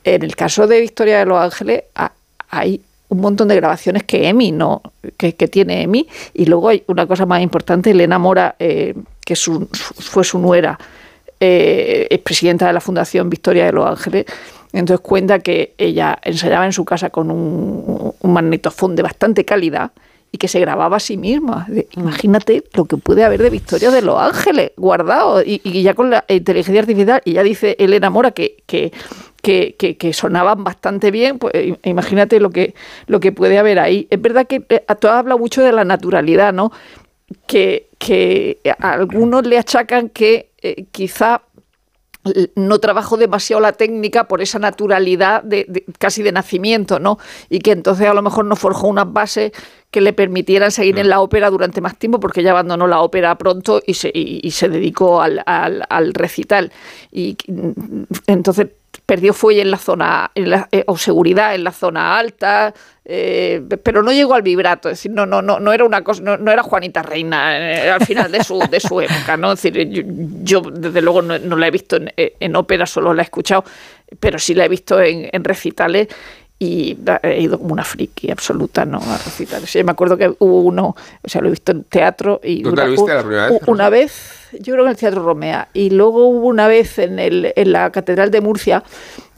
En 0.03 0.23
el 0.23 0.35
caso 0.35 0.65
de 0.65 0.81
Victoria 0.81 1.19
de 1.19 1.25
los 1.25 1.39
Ángeles 1.39 1.83
ha- 1.93 2.11
hay 2.49 2.81
un 3.11 3.19
montón 3.19 3.49
de 3.49 3.55
grabaciones 3.57 4.03
que 4.03 4.29
Emi 4.29 4.51
no 4.53 4.81
que, 5.17 5.35
que 5.35 5.47
tiene 5.49 5.81
Emi. 5.83 6.07
Y 6.33 6.45
luego 6.45 6.69
hay 6.69 6.83
una 6.87 7.05
cosa 7.05 7.25
más 7.25 7.41
importante 7.41 7.91
Elena 7.91 8.17
Mora 8.17 8.55
eh, 8.57 8.93
que 9.25 9.35
su- 9.35 9.67
fue 9.71 10.23
su 10.23 10.39
nuera 10.39 10.79
eh, 11.39 12.07
es 12.09 12.19
presidenta 12.19 12.67
de 12.67 12.73
la 12.73 12.79
Fundación 12.79 13.29
Victoria 13.29 13.65
de 13.65 13.73
los 13.73 13.85
Ángeles. 13.85 14.25
Entonces 14.71 15.01
cuenta 15.05 15.39
que 15.39 15.73
ella 15.77 16.17
ensayaba 16.23 16.65
en 16.65 16.71
su 16.71 16.85
casa 16.85 17.09
con 17.09 17.29
un, 17.31 18.13
un 18.17 18.33
magnetofón 18.33 18.95
de 18.95 19.03
bastante 19.03 19.43
calidad 19.43 19.91
y 20.31 20.37
que 20.37 20.47
se 20.47 20.59
grababa 20.61 20.97
a 20.97 20.99
sí 21.01 21.17
misma. 21.17 21.67
Imagínate 21.97 22.63
lo 22.73 22.85
que 22.85 22.95
puede 22.97 23.23
haber 23.25 23.41
de 23.41 23.49
Victoria 23.49 23.91
de 23.91 24.01
los 24.01 24.17
Ángeles 24.17 24.71
guardado 24.77 25.41
y, 25.45 25.59
ya 25.83 25.93
con 25.93 26.09
la 26.09 26.23
inteligencia 26.29 26.79
artificial. 26.81 27.21
Y 27.25 27.33
ya 27.33 27.43
dice 27.43 27.75
Elena 27.79 28.09
Mora 28.09 28.31
que, 28.31 28.63
que, 28.65 28.93
que, 29.41 29.75
que- 29.77 30.13
sonaban 30.13 30.63
bastante 30.63 31.11
bien. 31.11 31.37
Pues 31.37 31.53
im- 31.55 31.77
imagínate 31.83 32.39
lo 32.39 32.49
que, 32.49 32.75
lo 33.07 33.19
que 33.19 33.33
puede 33.33 33.57
haber 33.57 33.79
ahí. 33.79 34.07
Es 34.09 34.21
verdad 34.21 34.47
que 34.47 34.63
eh, 34.69 34.85
a 34.87 34.95
todo 34.95 35.11
habla 35.11 35.35
mucho 35.35 35.61
de 35.63 35.73
la 35.73 35.83
naturalidad, 35.83 36.53
¿no? 36.53 36.71
Que, 37.45 37.89
que 37.97 38.59
a 38.79 38.91
algunos 38.93 39.45
le 39.45 39.57
achacan 39.57 40.07
que 40.09 40.51
eh, 40.61 40.85
quizá 40.91 41.41
no 42.55 42.79
trabajo 42.79 43.17
demasiado 43.17 43.59
la 43.61 43.71
técnica 43.73 44.27
por 44.27 44.41
esa 44.41 44.59
naturalidad 44.59 45.41
de, 45.43 45.65
de- 45.67 45.85
casi 45.97 46.21
de 46.23 46.31
nacimiento, 46.31 46.99
¿no? 46.99 47.17
Y 47.49 47.59
que 47.59 47.71
entonces 47.71 48.07
a 48.07 48.13
lo 48.13 48.21
mejor 48.21 48.45
no 48.45 48.55
forjó 48.55 48.87
unas 48.87 49.11
bases 49.11 49.51
que 49.89 50.01
le 50.01 50.13
permitieran 50.13 50.71
seguir 50.71 50.99
en 50.99 51.09
la 51.09 51.19
ópera 51.19 51.49
durante 51.49 51.81
más 51.81 51.97
tiempo, 51.97 52.19
porque 52.19 52.41
ella 52.41 52.51
abandonó 52.51 52.87
la 52.87 53.01
ópera 53.01 53.35
pronto 53.37 53.81
y 53.85 53.95
se, 53.95 54.09
y, 54.13 54.39
y 54.43 54.51
se 54.51 54.69
dedicó 54.69 55.21
al, 55.21 55.41
al- 55.45 55.83
al 55.89 56.13
recital. 56.13 56.71
Y 57.11 57.35
mm, 57.47 58.03
entonces 58.27 58.67
perdió 59.05 59.33
fuelle 59.33 59.61
en 59.61 59.71
la 59.71 59.77
zona, 59.77 60.31
en 60.35 60.49
la- 60.49 60.67
eh, 60.71 60.83
o 60.87 60.97
seguridad 60.97 61.55
en 61.55 61.63
la 61.63 61.71
zona 61.71 62.17
alta, 62.17 62.73
eh, 63.05 63.61
pero 63.83 64.03
no 64.03 64.11
llegó 64.11 64.33
al 64.35 64.41
vibrato, 64.41 64.89
es 64.89 64.97
decir, 64.99 65.11
no, 65.11 65.25
no, 65.25 65.41
no, 65.41 65.59
no 65.59 65.73
era 65.73 65.83
una 65.85 66.03
cosa, 66.03 66.21
no, 66.21 66.37
no 66.37 66.51
era 66.51 66.61
Juanita 66.63 67.01
Reina 67.01 67.57
eh, 67.57 67.89
al 67.89 68.05
final 68.05 68.31
de 68.31 68.43
su, 68.43 68.59
de 68.69 68.79
su 68.79 69.01
época, 69.01 69.37
¿no? 69.37 69.51
Es 69.53 69.61
decir, 69.61 69.89
yo, 69.89 70.01
yo, 70.43 70.61
desde 70.71 71.01
luego 71.01 71.21
no, 71.21 71.37
no 71.39 71.55
la 71.55 71.67
he 71.67 71.71
visto 71.71 71.95
en, 71.97 72.11
en 72.15 72.55
ópera, 72.55 72.85
solo 72.85 73.13
la 73.13 73.21
he 73.21 73.25
escuchado, 73.25 73.63
pero 74.19 74.37
sí 74.39 74.53
la 74.53 74.65
he 74.65 74.69
visto 74.69 75.01
en, 75.01 75.29
en 75.31 75.43
recitales 75.43 76.07
y 76.61 76.95
he 77.23 77.41
ido 77.41 77.57
como 77.57 77.73
una 77.73 77.83
friki 77.83 78.29
absoluta, 78.29 78.85
¿no? 78.85 78.99
A 78.99 79.17
recitales. 79.17 79.73
Yo 79.73 79.83
me 79.83 79.93
acuerdo 79.93 80.15
que 80.15 80.31
hubo 80.37 80.61
uno, 80.61 80.95
o 81.23 81.27
sea, 81.27 81.41
lo 81.41 81.47
he 81.47 81.49
visto 81.49 81.71
en 81.71 81.85
teatro 81.85 82.39
y 82.43 82.61
¿Dónde 82.61 82.83
una, 82.83 82.85
lo 82.85 82.91
viste 82.91 83.15
la 83.15 83.23
primera 83.23 83.49
vez, 83.49 83.61
una 83.65 83.89
vez, 83.89 84.49
yo 84.59 84.73
creo 84.73 84.75
que 84.75 84.81
en 84.81 84.87
el 84.89 84.95
Teatro 84.95 85.23
Romea, 85.23 85.69
y 85.73 85.89
luego 85.89 86.27
hubo 86.27 86.45
una 86.45 86.67
vez 86.67 86.99
en, 86.99 87.17
el, 87.17 87.51
en 87.55 87.71
la 87.71 87.91
Catedral 87.91 88.29
de 88.29 88.41
Murcia, 88.41 88.83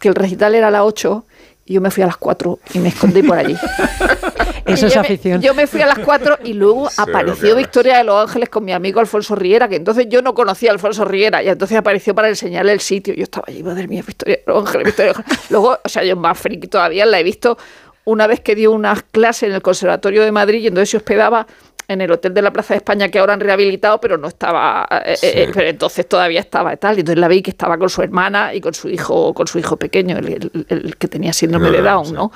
que 0.01 0.09
el 0.09 0.15
recital 0.15 0.53
era 0.53 0.67
a 0.67 0.71
las 0.71 0.81
8 0.81 1.23
y 1.65 1.75
yo 1.75 1.81
me 1.81 1.91
fui 1.91 2.03
a 2.03 2.07
las 2.07 2.17
4 2.17 2.59
y 2.73 2.79
me 2.79 2.89
escondí 2.89 3.23
por 3.23 3.37
allí. 3.37 3.55
Eso 4.65 4.87
es 4.87 4.93
yo 4.93 5.01
me- 5.01 5.07
afición. 5.07 5.41
yo 5.41 5.53
me 5.53 5.67
fui 5.67 5.81
a 5.81 5.85
las 5.87 5.99
4 5.99 6.39
y 6.43 6.53
luego 6.53 6.89
apareció. 6.97 7.55
Victoria 7.55 7.97
de 7.97 8.03
los 8.03 8.21
Ángeles 8.27 8.49
con 8.49 8.63
mi 8.65 8.71
amigo 8.71 8.99
Alfonso 8.99 9.35
Riera, 9.35 9.67
que 9.67 9.75
entonces 9.75 10.07
yo 10.09 10.21
no 10.21 10.33
conocía 10.33 10.69
a 10.69 10.73
Alfonso 10.73 11.05
Riera, 11.05 11.43
y 11.43 11.49
entonces 11.49 11.77
apareció 11.77 12.15
para 12.15 12.29
enseñarle 12.29 12.71
el 12.71 12.79
sitio. 12.79 13.13
Yo 13.13 13.23
estaba 13.23 13.45
allí, 13.47 13.63
madre 13.63 13.87
mía, 13.87 14.03
Victoria 14.05 14.37
de 14.37 14.43
los 14.47 14.65
Ángeles, 14.65 14.85
Victoria 14.87 15.11
de 15.13 15.17
los 15.17 15.25
Ángeles. 15.27 15.51
Luego, 15.51 15.79
o 15.83 15.89
sea, 15.89 16.03
yo 16.03 16.15
más 16.15 16.37
friki 16.39 16.67
todavía, 16.67 17.05
la 17.05 17.19
he 17.19 17.23
visto 17.23 17.57
una 18.05 18.27
vez 18.27 18.39
que 18.41 18.55
dio 18.55 18.71
unas 18.71 19.03
clases 19.03 19.49
en 19.49 19.55
el 19.55 19.61
Conservatorio 19.61 20.23
de 20.23 20.31
Madrid 20.31 20.59
y 20.61 20.67
entonces 20.67 20.89
se 20.89 20.97
hospedaba 20.97 21.47
en 21.89 21.99
el 21.99 22.09
Hotel 22.11 22.33
de 22.33 22.41
la 22.41 22.51
Plaza 22.51 22.73
de 22.73 22.77
España 22.77 23.09
que 23.09 23.19
ahora 23.19 23.33
han 23.33 23.41
rehabilitado, 23.41 23.99
pero 23.99 24.17
no 24.17 24.29
estaba, 24.29 24.87
eh, 25.05 25.15
eh, 25.21 25.49
pero 25.53 25.67
entonces 25.67 26.07
todavía 26.07 26.39
estaba 26.39 26.73
y 26.73 26.77
tal. 26.77 26.95
Y 26.95 27.01
entonces 27.01 27.19
la 27.19 27.27
vi 27.27 27.41
que 27.41 27.51
estaba 27.51 27.77
con 27.77 27.89
su 27.89 28.01
hermana 28.01 28.53
y 28.53 28.61
con 28.61 28.73
su 28.73 28.87
hijo, 28.89 29.33
con 29.33 29.47
su 29.47 29.59
hijo 29.59 29.75
pequeño, 29.75 30.17
el, 30.17 30.27
el- 30.27 30.65
el 30.69 30.95
que 30.97 31.09
tenía 31.09 31.33
síndrome 31.33 31.71
de 31.71 31.81
Down, 31.81 32.05
sí. 32.05 32.13
¿no? 32.13 32.31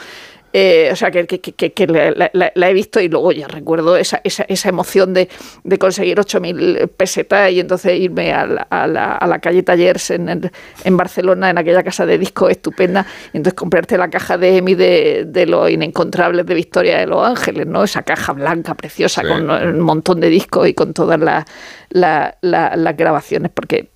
Eh, 0.59 0.89
o 0.91 0.95
sea, 0.95 1.11
que, 1.11 1.27
que- 1.27 1.39
que- 1.39 1.71
que 1.71 1.85
la, 1.85 2.09
la- 2.09 2.31
la- 2.33 2.51
la 2.55 2.69
he 2.69 2.73
visto 2.73 2.99
y 2.99 3.09
luego 3.09 3.31
ya 3.31 3.47
recuerdo 3.47 3.95
esa, 3.95 4.21
esa, 4.23 4.43
esa 4.47 4.69
emoción 4.69 5.13
de, 5.13 5.29
de 5.63 5.77
conseguir 5.77 6.17
8.000 6.17 6.87
pesetas 6.87 7.51
y 7.51 7.59
entonces 7.59 7.99
irme 7.99 8.33
a 8.33 8.47
la, 8.47 8.61
a 8.63 8.87
la, 8.87 9.11
a 9.17 9.27
la 9.27 9.37
calle 9.37 9.61
Tallers 9.61 10.09
en, 10.09 10.29
en- 10.29 10.51
en 10.83 10.97
Barcelona, 10.97 11.51
en 11.51 11.59
aquella 11.59 11.83
casa 11.83 12.07
de 12.07 12.17
discos 12.17 12.49
estupenda, 12.49 13.05
y 13.33 13.37
entonces 13.37 13.53
comprarte 13.53 13.99
la 13.99 14.09
caja 14.09 14.39
de 14.39 14.57
EMI 14.57 14.73
de, 14.73 15.25
de 15.27 15.45
los 15.45 15.69
inencontrables 15.69 16.43
de 16.47 16.53
Victoria 16.55 16.97
de 16.97 17.05
los 17.05 17.23
Ángeles, 17.23 17.67
¿no? 17.67 17.83
Esa 17.83 18.01
caja 18.01 18.33
blanca 18.33 18.73
preciosa 18.73 19.21
Sí. 19.21 19.27
con 19.27 19.49
un 19.51 19.79
montón 19.81 20.19
de 20.19 20.29
discos 20.29 20.67
y 20.67 20.73
con 20.73 20.91
todas 20.93 21.19
las 21.19 21.45
la- 21.89 22.35
la- 22.41 22.75
las 22.75 22.97
grabaciones, 22.97 23.49
porque 23.53 23.89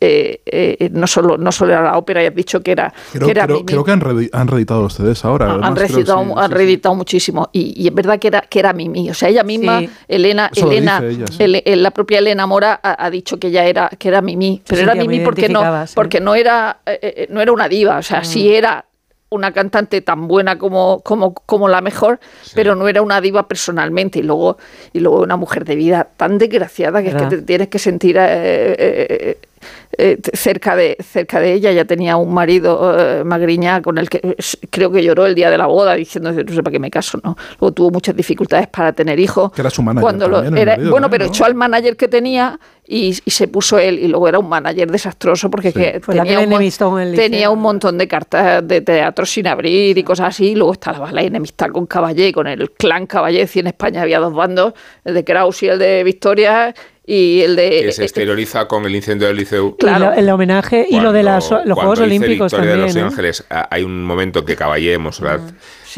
eh, 0.00 0.40
eh, 0.46 0.90
no, 0.92 1.06
solo, 1.06 1.36
no 1.36 1.52
solo 1.52 1.72
era 1.72 1.82
la 1.82 1.98
ópera, 1.98 2.22
ya 2.22 2.28
has 2.28 2.34
dicho 2.34 2.62
que 2.62 2.72
era, 2.72 2.92
Creo, 3.12 3.26
que 3.26 3.30
era 3.30 3.46
creo- 3.46 3.84
que 3.84 3.90
han, 3.90 4.00
reedi- 4.00 4.30
han 4.32 4.48
reeditado 4.48 4.88
CDs 4.88 5.24
ahora. 5.24 5.50
Además, 5.50 5.74
creo, 5.74 5.95
reeditado, 5.96 6.24
sí, 6.24 6.48
sí. 6.48 6.54
reeditado 6.54 6.94
muchísimo. 6.94 7.48
Y, 7.52 7.74
y 7.82 7.88
es 7.88 7.94
verdad 7.94 8.18
que 8.18 8.28
era, 8.28 8.40
que 8.42 8.58
era 8.58 8.72
Mimi. 8.72 9.10
O 9.10 9.14
sea, 9.14 9.28
ella 9.28 9.42
misma, 9.42 9.80
Sí. 9.80 9.90
Elena, 10.08 10.50
Eso 10.54 10.70
Elena, 10.70 11.02
ella, 11.02 11.26
eh, 11.38 11.76
la 11.76 11.90
propia 11.90 12.18
Elena 12.18 12.46
Mora 12.46 12.78
ha, 12.82 13.04
ha 13.04 13.10
dicho 13.10 13.38
que 13.38 13.48
ella 13.48 13.64
era, 13.64 13.88
que 13.88 14.08
era 14.08 14.22
Mimi. 14.22 14.62
Pero 14.66 14.82
era 14.82 14.94
Mimi 14.94 15.20
porque 15.20 15.48
no, 15.48 15.62
porque 15.94 16.20
no 16.20 16.34
era, 16.34 16.78
eh, 16.86 16.98
eh, 17.02 17.26
no 17.30 17.40
era 17.40 17.52
una 17.52 17.68
diva. 17.68 17.98
O 17.98 18.02
sea, 18.02 18.24
sí 18.24 18.54
era 18.54 18.84
una 19.28 19.52
cantante 19.52 20.00
tan 20.02 20.28
buena 20.28 20.56
como, 20.58 21.00
como, 21.00 21.34
como 21.34 21.68
la 21.68 21.80
mejor, 21.80 22.20
pero 22.54 22.74
no 22.76 22.88
era 22.88 23.02
una 23.02 23.20
diva 23.20 23.48
personalmente. 23.48 24.20
Y 24.20 24.22
luego, 24.22 24.56
y 24.92 25.00
luego 25.00 25.22
una 25.22 25.36
mujer 25.36 25.64
de 25.64 25.76
vida 25.76 26.08
tan 26.16 26.38
desgraciada 26.38 27.02
que 27.02 27.08
es 27.08 27.14
que 27.14 27.26
te 27.26 27.42
tienes 27.42 27.68
que 27.68 27.78
sentir 27.78 28.16
eh, 28.18 28.76
eh, 28.78 29.38
eh, 29.98 30.18
cerca, 30.34 30.76
de, 30.76 30.96
cerca 31.02 31.40
de 31.40 31.52
ella. 31.52 31.72
Ya 31.72 31.84
tenía 31.84 32.16
un 32.16 32.32
marido, 32.34 32.94
eh, 32.98 33.24
Magriñá, 33.24 33.82
con 33.82 33.98
el 33.98 34.08
que 34.08 34.18
eh, 34.22 34.36
creo 34.70 34.90
que 34.90 35.02
lloró 35.02 35.26
el 35.26 35.34
día 35.34 35.50
de 35.50 35.58
la 35.58 35.66
boda 35.66 35.94
diciendo, 35.94 36.32
no 36.32 36.52
sé 36.52 36.62
para 36.62 36.72
qué 36.72 36.78
me 36.78 36.90
caso, 36.90 37.18
¿no? 37.22 37.36
Luego 37.60 37.72
tuvo 37.72 37.90
muchas 37.90 38.14
dificultades 38.16 38.66
para 38.68 38.92
tener 38.92 39.18
hijos. 39.18 39.52
Que 39.52 39.60
era 39.62 39.70
su 39.70 39.82
manager 39.82 40.02
Cuando 40.02 40.30
también, 40.30 40.58
era- 40.58 40.72
marido, 40.72 40.90
bueno, 40.90 41.06
¿no? 41.06 41.10
pero 41.10 41.24
echó 41.24 41.44
al 41.44 41.54
manager 41.54 41.96
que 41.96 42.08
tenía 42.08 42.58
y, 42.86 43.16
y 43.24 43.30
se 43.30 43.48
puso 43.48 43.78
él. 43.78 43.98
Y 43.98 44.08
luego 44.08 44.28
era 44.28 44.38
un 44.38 44.48
manager 44.48 44.90
desastroso 44.90 45.50
porque 45.50 45.72
que 45.72 46.00
tenía, 46.06 46.40
un, 46.40 47.14
tenía 47.14 47.50
montón 47.50 47.98
de 47.98 48.06
cartas 48.06 48.66
de 48.66 48.80
teatro 48.80 49.26
sin 49.26 49.46
abrir 49.46 49.96
y 49.98 50.02
cosas 50.02 50.28
así. 50.28 50.48
Y 50.50 50.54
luego 50.54 50.72
estaba 50.72 51.10
la 51.10 51.22
enemistad 51.22 51.70
con 51.70 51.86
Caballé, 51.86 52.32
con 52.32 52.46
el 52.46 52.70
clan 52.72 53.06
Caballé. 53.06 53.48
Y 53.52 53.58
en 53.58 53.66
España 53.68 54.02
había 54.02 54.18
dos 54.18 54.34
bandos, 54.34 54.74
el 55.04 55.14
de 55.14 55.24
Kraus 55.24 55.62
y 55.62 55.68
el 55.68 55.78
de 55.78 56.04
Victoria. 56.04 56.74
Y 57.08 57.42
el 57.42 57.54
de... 57.54 57.70
que 57.84 57.92
se 57.92 58.02
exterioriza 58.02 58.66
con 58.66 58.84
el 58.84 58.94
incendio 58.96 59.28
del 59.28 59.36
liceo. 59.36 59.76
Y 59.80 59.84
lo- 59.98 60.12
el 60.12 60.28
homenaje 60.28 60.86
y 60.90 60.98
lo 60.98 61.12
de 61.12 61.22
las, 61.22 61.44
los 61.50 61.60
Cuando 61.60 61.74
Juegos 61.76 62.00
Olímpicos 62.00 62.50
Victoria 62.52 62.72
también. 62.72 62.78
de 62.80 62.86
Los 62.86 62.96
¿eh? 62.96 63.00
Ángeles, 63.06 63.44
a- 63.48 63.68
hay 63.70 63.82
un 63.84 64.04
momento 64.04 64.40
en 64.40 64.44
que 64.46 64.56
Caballé 64.56 64.98
Monserrat 64.98 65.40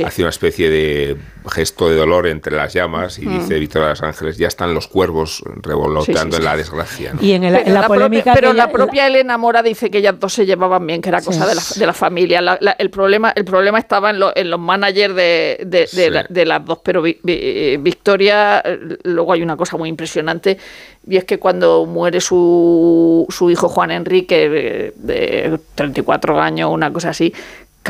Hace 0.04 0.22
una 0.22 0.30
especie 0.30 0.70
de 0.70 1.16
gesto 1.50 1.88
de 1.88 1.96
dolor 1.96 2.26
entre 2.26 2.54
las 2.56 2.72
llamas 2.74 3.18
y 3.18 3.26
Mm. 3.26 3.38
dice 3.40 3.58
Victoria 3.58 3.86
de 3.88 3.92
Los 3.92 4.02
Ángeles, 4.02 4.36
ya 4.36 4.48
están 4.48 4.74
los 4.74 4.86
cuervos 4.86 5.42
revoloteando 5.62 6.36
sí, 6.36 6.40
en 6.42 6.44
la 6.44 6.56
desgracia. 6.56 7.14
¿no? 7.14 7.22
Y 7.22 7.32
en, 7.32 7.44
el- 7.44 7.54
Pero 7.54 7.66
en 7.68 7.74
la, 7.74 7.80
la 7.80 7.86
propia- 7.86 8.04
polémica. 8.06 8.34
pero 8.34 8.52
la 8.52 8.70
propia 8.70 9.06
Elena 9.06 9.38
Mora 9.38 9.62
dice 9.62 9.90
que 9.90 9.98
ellas 9.98 10.18
dos 10.20 10.32
se 10.34 10.44
llevaban 10.46 10.86
bien, 10.86 11.00
que 11.00 11.08
era 11.08 11.20
cosa 11.22 11.46
de, 11.46 11.54
la, 11.54 11.62
de 11.74 11.86
la 11.86 11.92
familia. 11.94 12.40
La- 12.42 12.58
la- 12.60 12.72
el, 12.72 12.90
problema, 12.90 13.32
el 13.34 13.44
problema 13.44 13.78
estaba 13.78 14.10
en, 14.10 14.18
lo- 14.20 14.32
en 14.36 14.50
los 14.50 14.60
managers 14.60 15.14
de, 15.14 15.58
de- 15.64 15.80
de 15.80 15.86
Sí. 15.86 16.10
la- 16.10 16.26
de 16.28 16.44
las 16.46 16.64
dos, 16.64 16.80
pero 16.82 17.00
Vi- 17.02 17.18
Vi- 17.22 17.76
Victoria, 17.78 18.62
luego 19.04 19.32
hay 19.32 19.42
una 19.42 19.56
cosa 19.56 19.76
muy 19.76 19.88
impresionante, 19.88 20.58
y 21.06 21.16
es 21.16 21.24
que 21.24 21.38
cuando 21.38 21.86
muere 21.86 22.20
su, 22.20 23.26
su 23.30 23.50
hijo 23.50 23.68
Juan 23.68 23.90
Enrique, 23.90 24.48
de, 24.48 24.92
de 24.96 25.58
34 25.74 26.40
años, 26.40 26.70
una 26.70 26.92
cosa 26.92 27.10
así, 27.10 27.32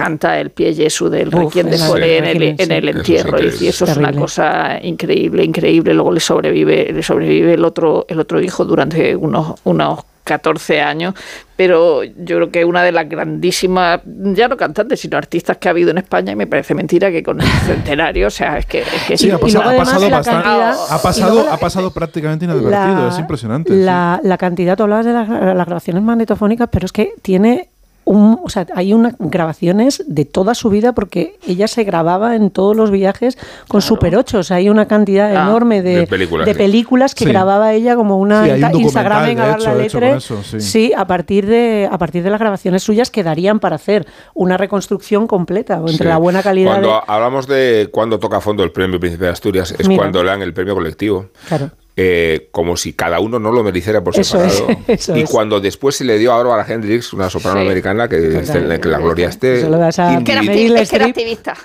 canta 0.02 0.38
el 0.40 0.50
pie 0.50 0.74
Jesús 0.74 1.10
del 1.10 1.28
Uf, 1.28 1.34
Requiem 1.34 1.66
de 1.68 1.76
en 1.76 1.82
el 1.82 1.88
Foré 1.88 2.18
en 2.18 2.24
el, 2.24 2.42
en 2.42 2.54
Eso 2.60 2.72
es 2.72 2.94
entierro. 2.96 3.38
y- 3.42 3.66
eso 3.68 3.84
es 3.84 3.96
una 3.96 4.12
cosa 4.12 4.78
increíble, 4.82 5.44
increíble. 5.44 5.94
Luego 5.94 6.12
le 6.12 6.20
sobrevive, 6.20 6.92
le 6.92 7.02
sobrevive 7.02 7.54
el 7.54 7.64
otro, 7.64 8.06
el 8.08 8.20
otro 8.20 8.40
hijo 8.40 8.64
durante 8.64 9.16
unos, 9.16 9.54
unos 9.64 10.00
14 10.24 10.82
años, 10.82 11.14
pero 11.56 12.04
yo 12.04 12.36
creo 12.36 12.50
que 12.50 12.62
una 12.66 12.82
de 12.82 12.92
las 12.92 13.08
grandísimas, 13.08 14.00
ya 14.04 14.46
no 14.46 14.58
cantantes, 14.58 15.00
sino 15.00 15.16
artistas 15.16 15.56
que 15.56 15.68
ha 15.68 15.70
habido 15.70 15.90
en 15.90 15.96
España, 15.96 16.32
y 16.32 16.36
me 16.36 16.46
parece 16.46 16.74
mentira 16.74 17.10
que 17.10 17.22
con 17.22 17.40
el 17.40 17.46
centenario, 17.46 18.26
o 18.26 18.30
sea, 18.30 18.58
es 18.58 18.66
que... 18.66 18.80
Es 18.80 19.02
que 19.08 19.16
Sí, 19.16 19.30
ha 19.30 19.38
pasado, 19.38 19.70
ha 19.70 19.76
pasado 19.78 20.10
bastante- 20.10 20.42
cantidad- 20.44 20.76
ha 20.90 20.96
y 20.98 21.02
pasado, 21.02 21.32
luego 21.32 21.48
la- 21.48 21.54
ha 21.54 21.56
pasado 21.58 21.90
prácticamente 21.92 22.44
inadvertido, 22.44 23.06
la- 23.06 23.08
es 23.08 23.18
impresionante. 23.18 23.72
sí. 23.72 23.78
La 23.80 24.36
cantidad, 24.38 24.76
tú 24.76 24.82
hablabas 24.82 25.06
de 25.06 25.12
las, 25.14 25.28
las 25.30 25.66
grabaciones 25.66 26.02
magnetofónicas, 26.02 26.68
pero 26.70 26.84
es 26.84 26.92
que 26.92 27.12
tiene 27.22 27.70
un, 28.08 28.40
o 28.42 28.48
sea, 28.48 28.66
hay 28.74 28.92
unas 28.92 29.14
grabaciones 29.18 30.02
de 30.06 30.24
toda 30.24 30.54
su 30.54 30.70
vida 30.70 30.92
porque 30.92 31.38
ella 31.46 31.68
se 31.68 31.84
grababa 31.84 32.34
en 32.36 32.50
todos 32.50 32.74
los 32.76 32.90
viajes 32.90 33.36
con 33.68 33.82
Super 33.82 34.16
8. 34.16 34.38
O 34.38 34.42
sea, 34.42 34.56
hay 34.56 34.68
una 34.68 34.88
cantidad 34.88 35.26
Ah. 35.36 35.42
enorme 35.42 35.82
de, 35.82 35.96
De 36.00 36.06
películas, 36.06 36.46
de 36.46 36.52
sí. 36.52 36.58
películas 36.58 37.14
que 37.14 37.24
Sí. 37.24 37.30
grababa 37.30 37.72
ella 37.74 37.96
como 37.96 38.16
una 38.18 38.44
Sí, 38.44 38.50
un 38.50 38.56
Insta- 38.60 38.80
Instagram 38.80 39.24
en 39.28 39.38
la 39.38 39.56
hecho, 39.84 39.98
con 40.00 40.04
eso, 40.08 40.42
sí. 40.42 40.92
a 40.96 41.06
partir 41.06 41.46
de 41.46 41.88
a 41.90 41.98
partir 41.98 42.22
de 42.22 42.30
las 42.30 42.40
grabaciones 42.40 42.82
suyas 42.82 43.10
que 43.10 43.22
darían 43.22 43.60
para 43.60 43.76
hacer 43.76 44.06
una 44.34 44.56
reconstrucción 44.56 45.26
completa 45.26 45.74
entre 45.76 45.92
Sí. 45.98 46.04
la 46.04 46.16
buena 46.16 46.42
calidad 46.42 46.72
Cuando 46.72 46.88
de, 46.88 47.00
hablamos 47.06 47.46
de 47.46 47.88
cuando 47.92 48.18
toca 48.18 48.38
a 48.38 48.40
fondo 48.40 48.64
el 48.64 48.72
premio 48.72 48.98
Príncipe 48.98 49.26
de 49.26 49.30
Asturias, 49.32 49.74
es 49.78 49.86
Mira. 49.86 50.00
cuando 50.02 50.22
le 50.22 50.30
dan 50.30 50.42
el 50.42 50.54
premio 50.54 50.74
colectivo. 50.74 51.26
Claro. 51.48 51.70
Eh, 52.00 52.48
como 52.52 52.76
si 52.76 52.92
cada 52.92 53.18
uno 53.18 53.38
no 53.40 53.50
lo 53.50 53.64
mereciera 53.64 54.02
por 54.04 54.16
Eso 54.16 54.38
separado. 54.38 54.68
es, 54.86 55.00
eso 55.00 55.16
y 55.16 55.22
es. 55.22 55.30
cuando 55.30 55.58
después 55.60 55.96
se 55.96 56.04
le 56.04 56.16
dio 56.18 56.32
a 56.32 56.36
Barbara 56.36 56.64
Hendricks, 56.66 57.12
una 57.12 57.28
soprano 57.28 57.58
Sí. 57.60 57.66
americana, 57.66 58.08
que, 58.08 58.18
Total. 58.18 58.80
que 58.80 58.88
la 58.88 58.98
gloria 58.98 59.28
esté 59.28 59.64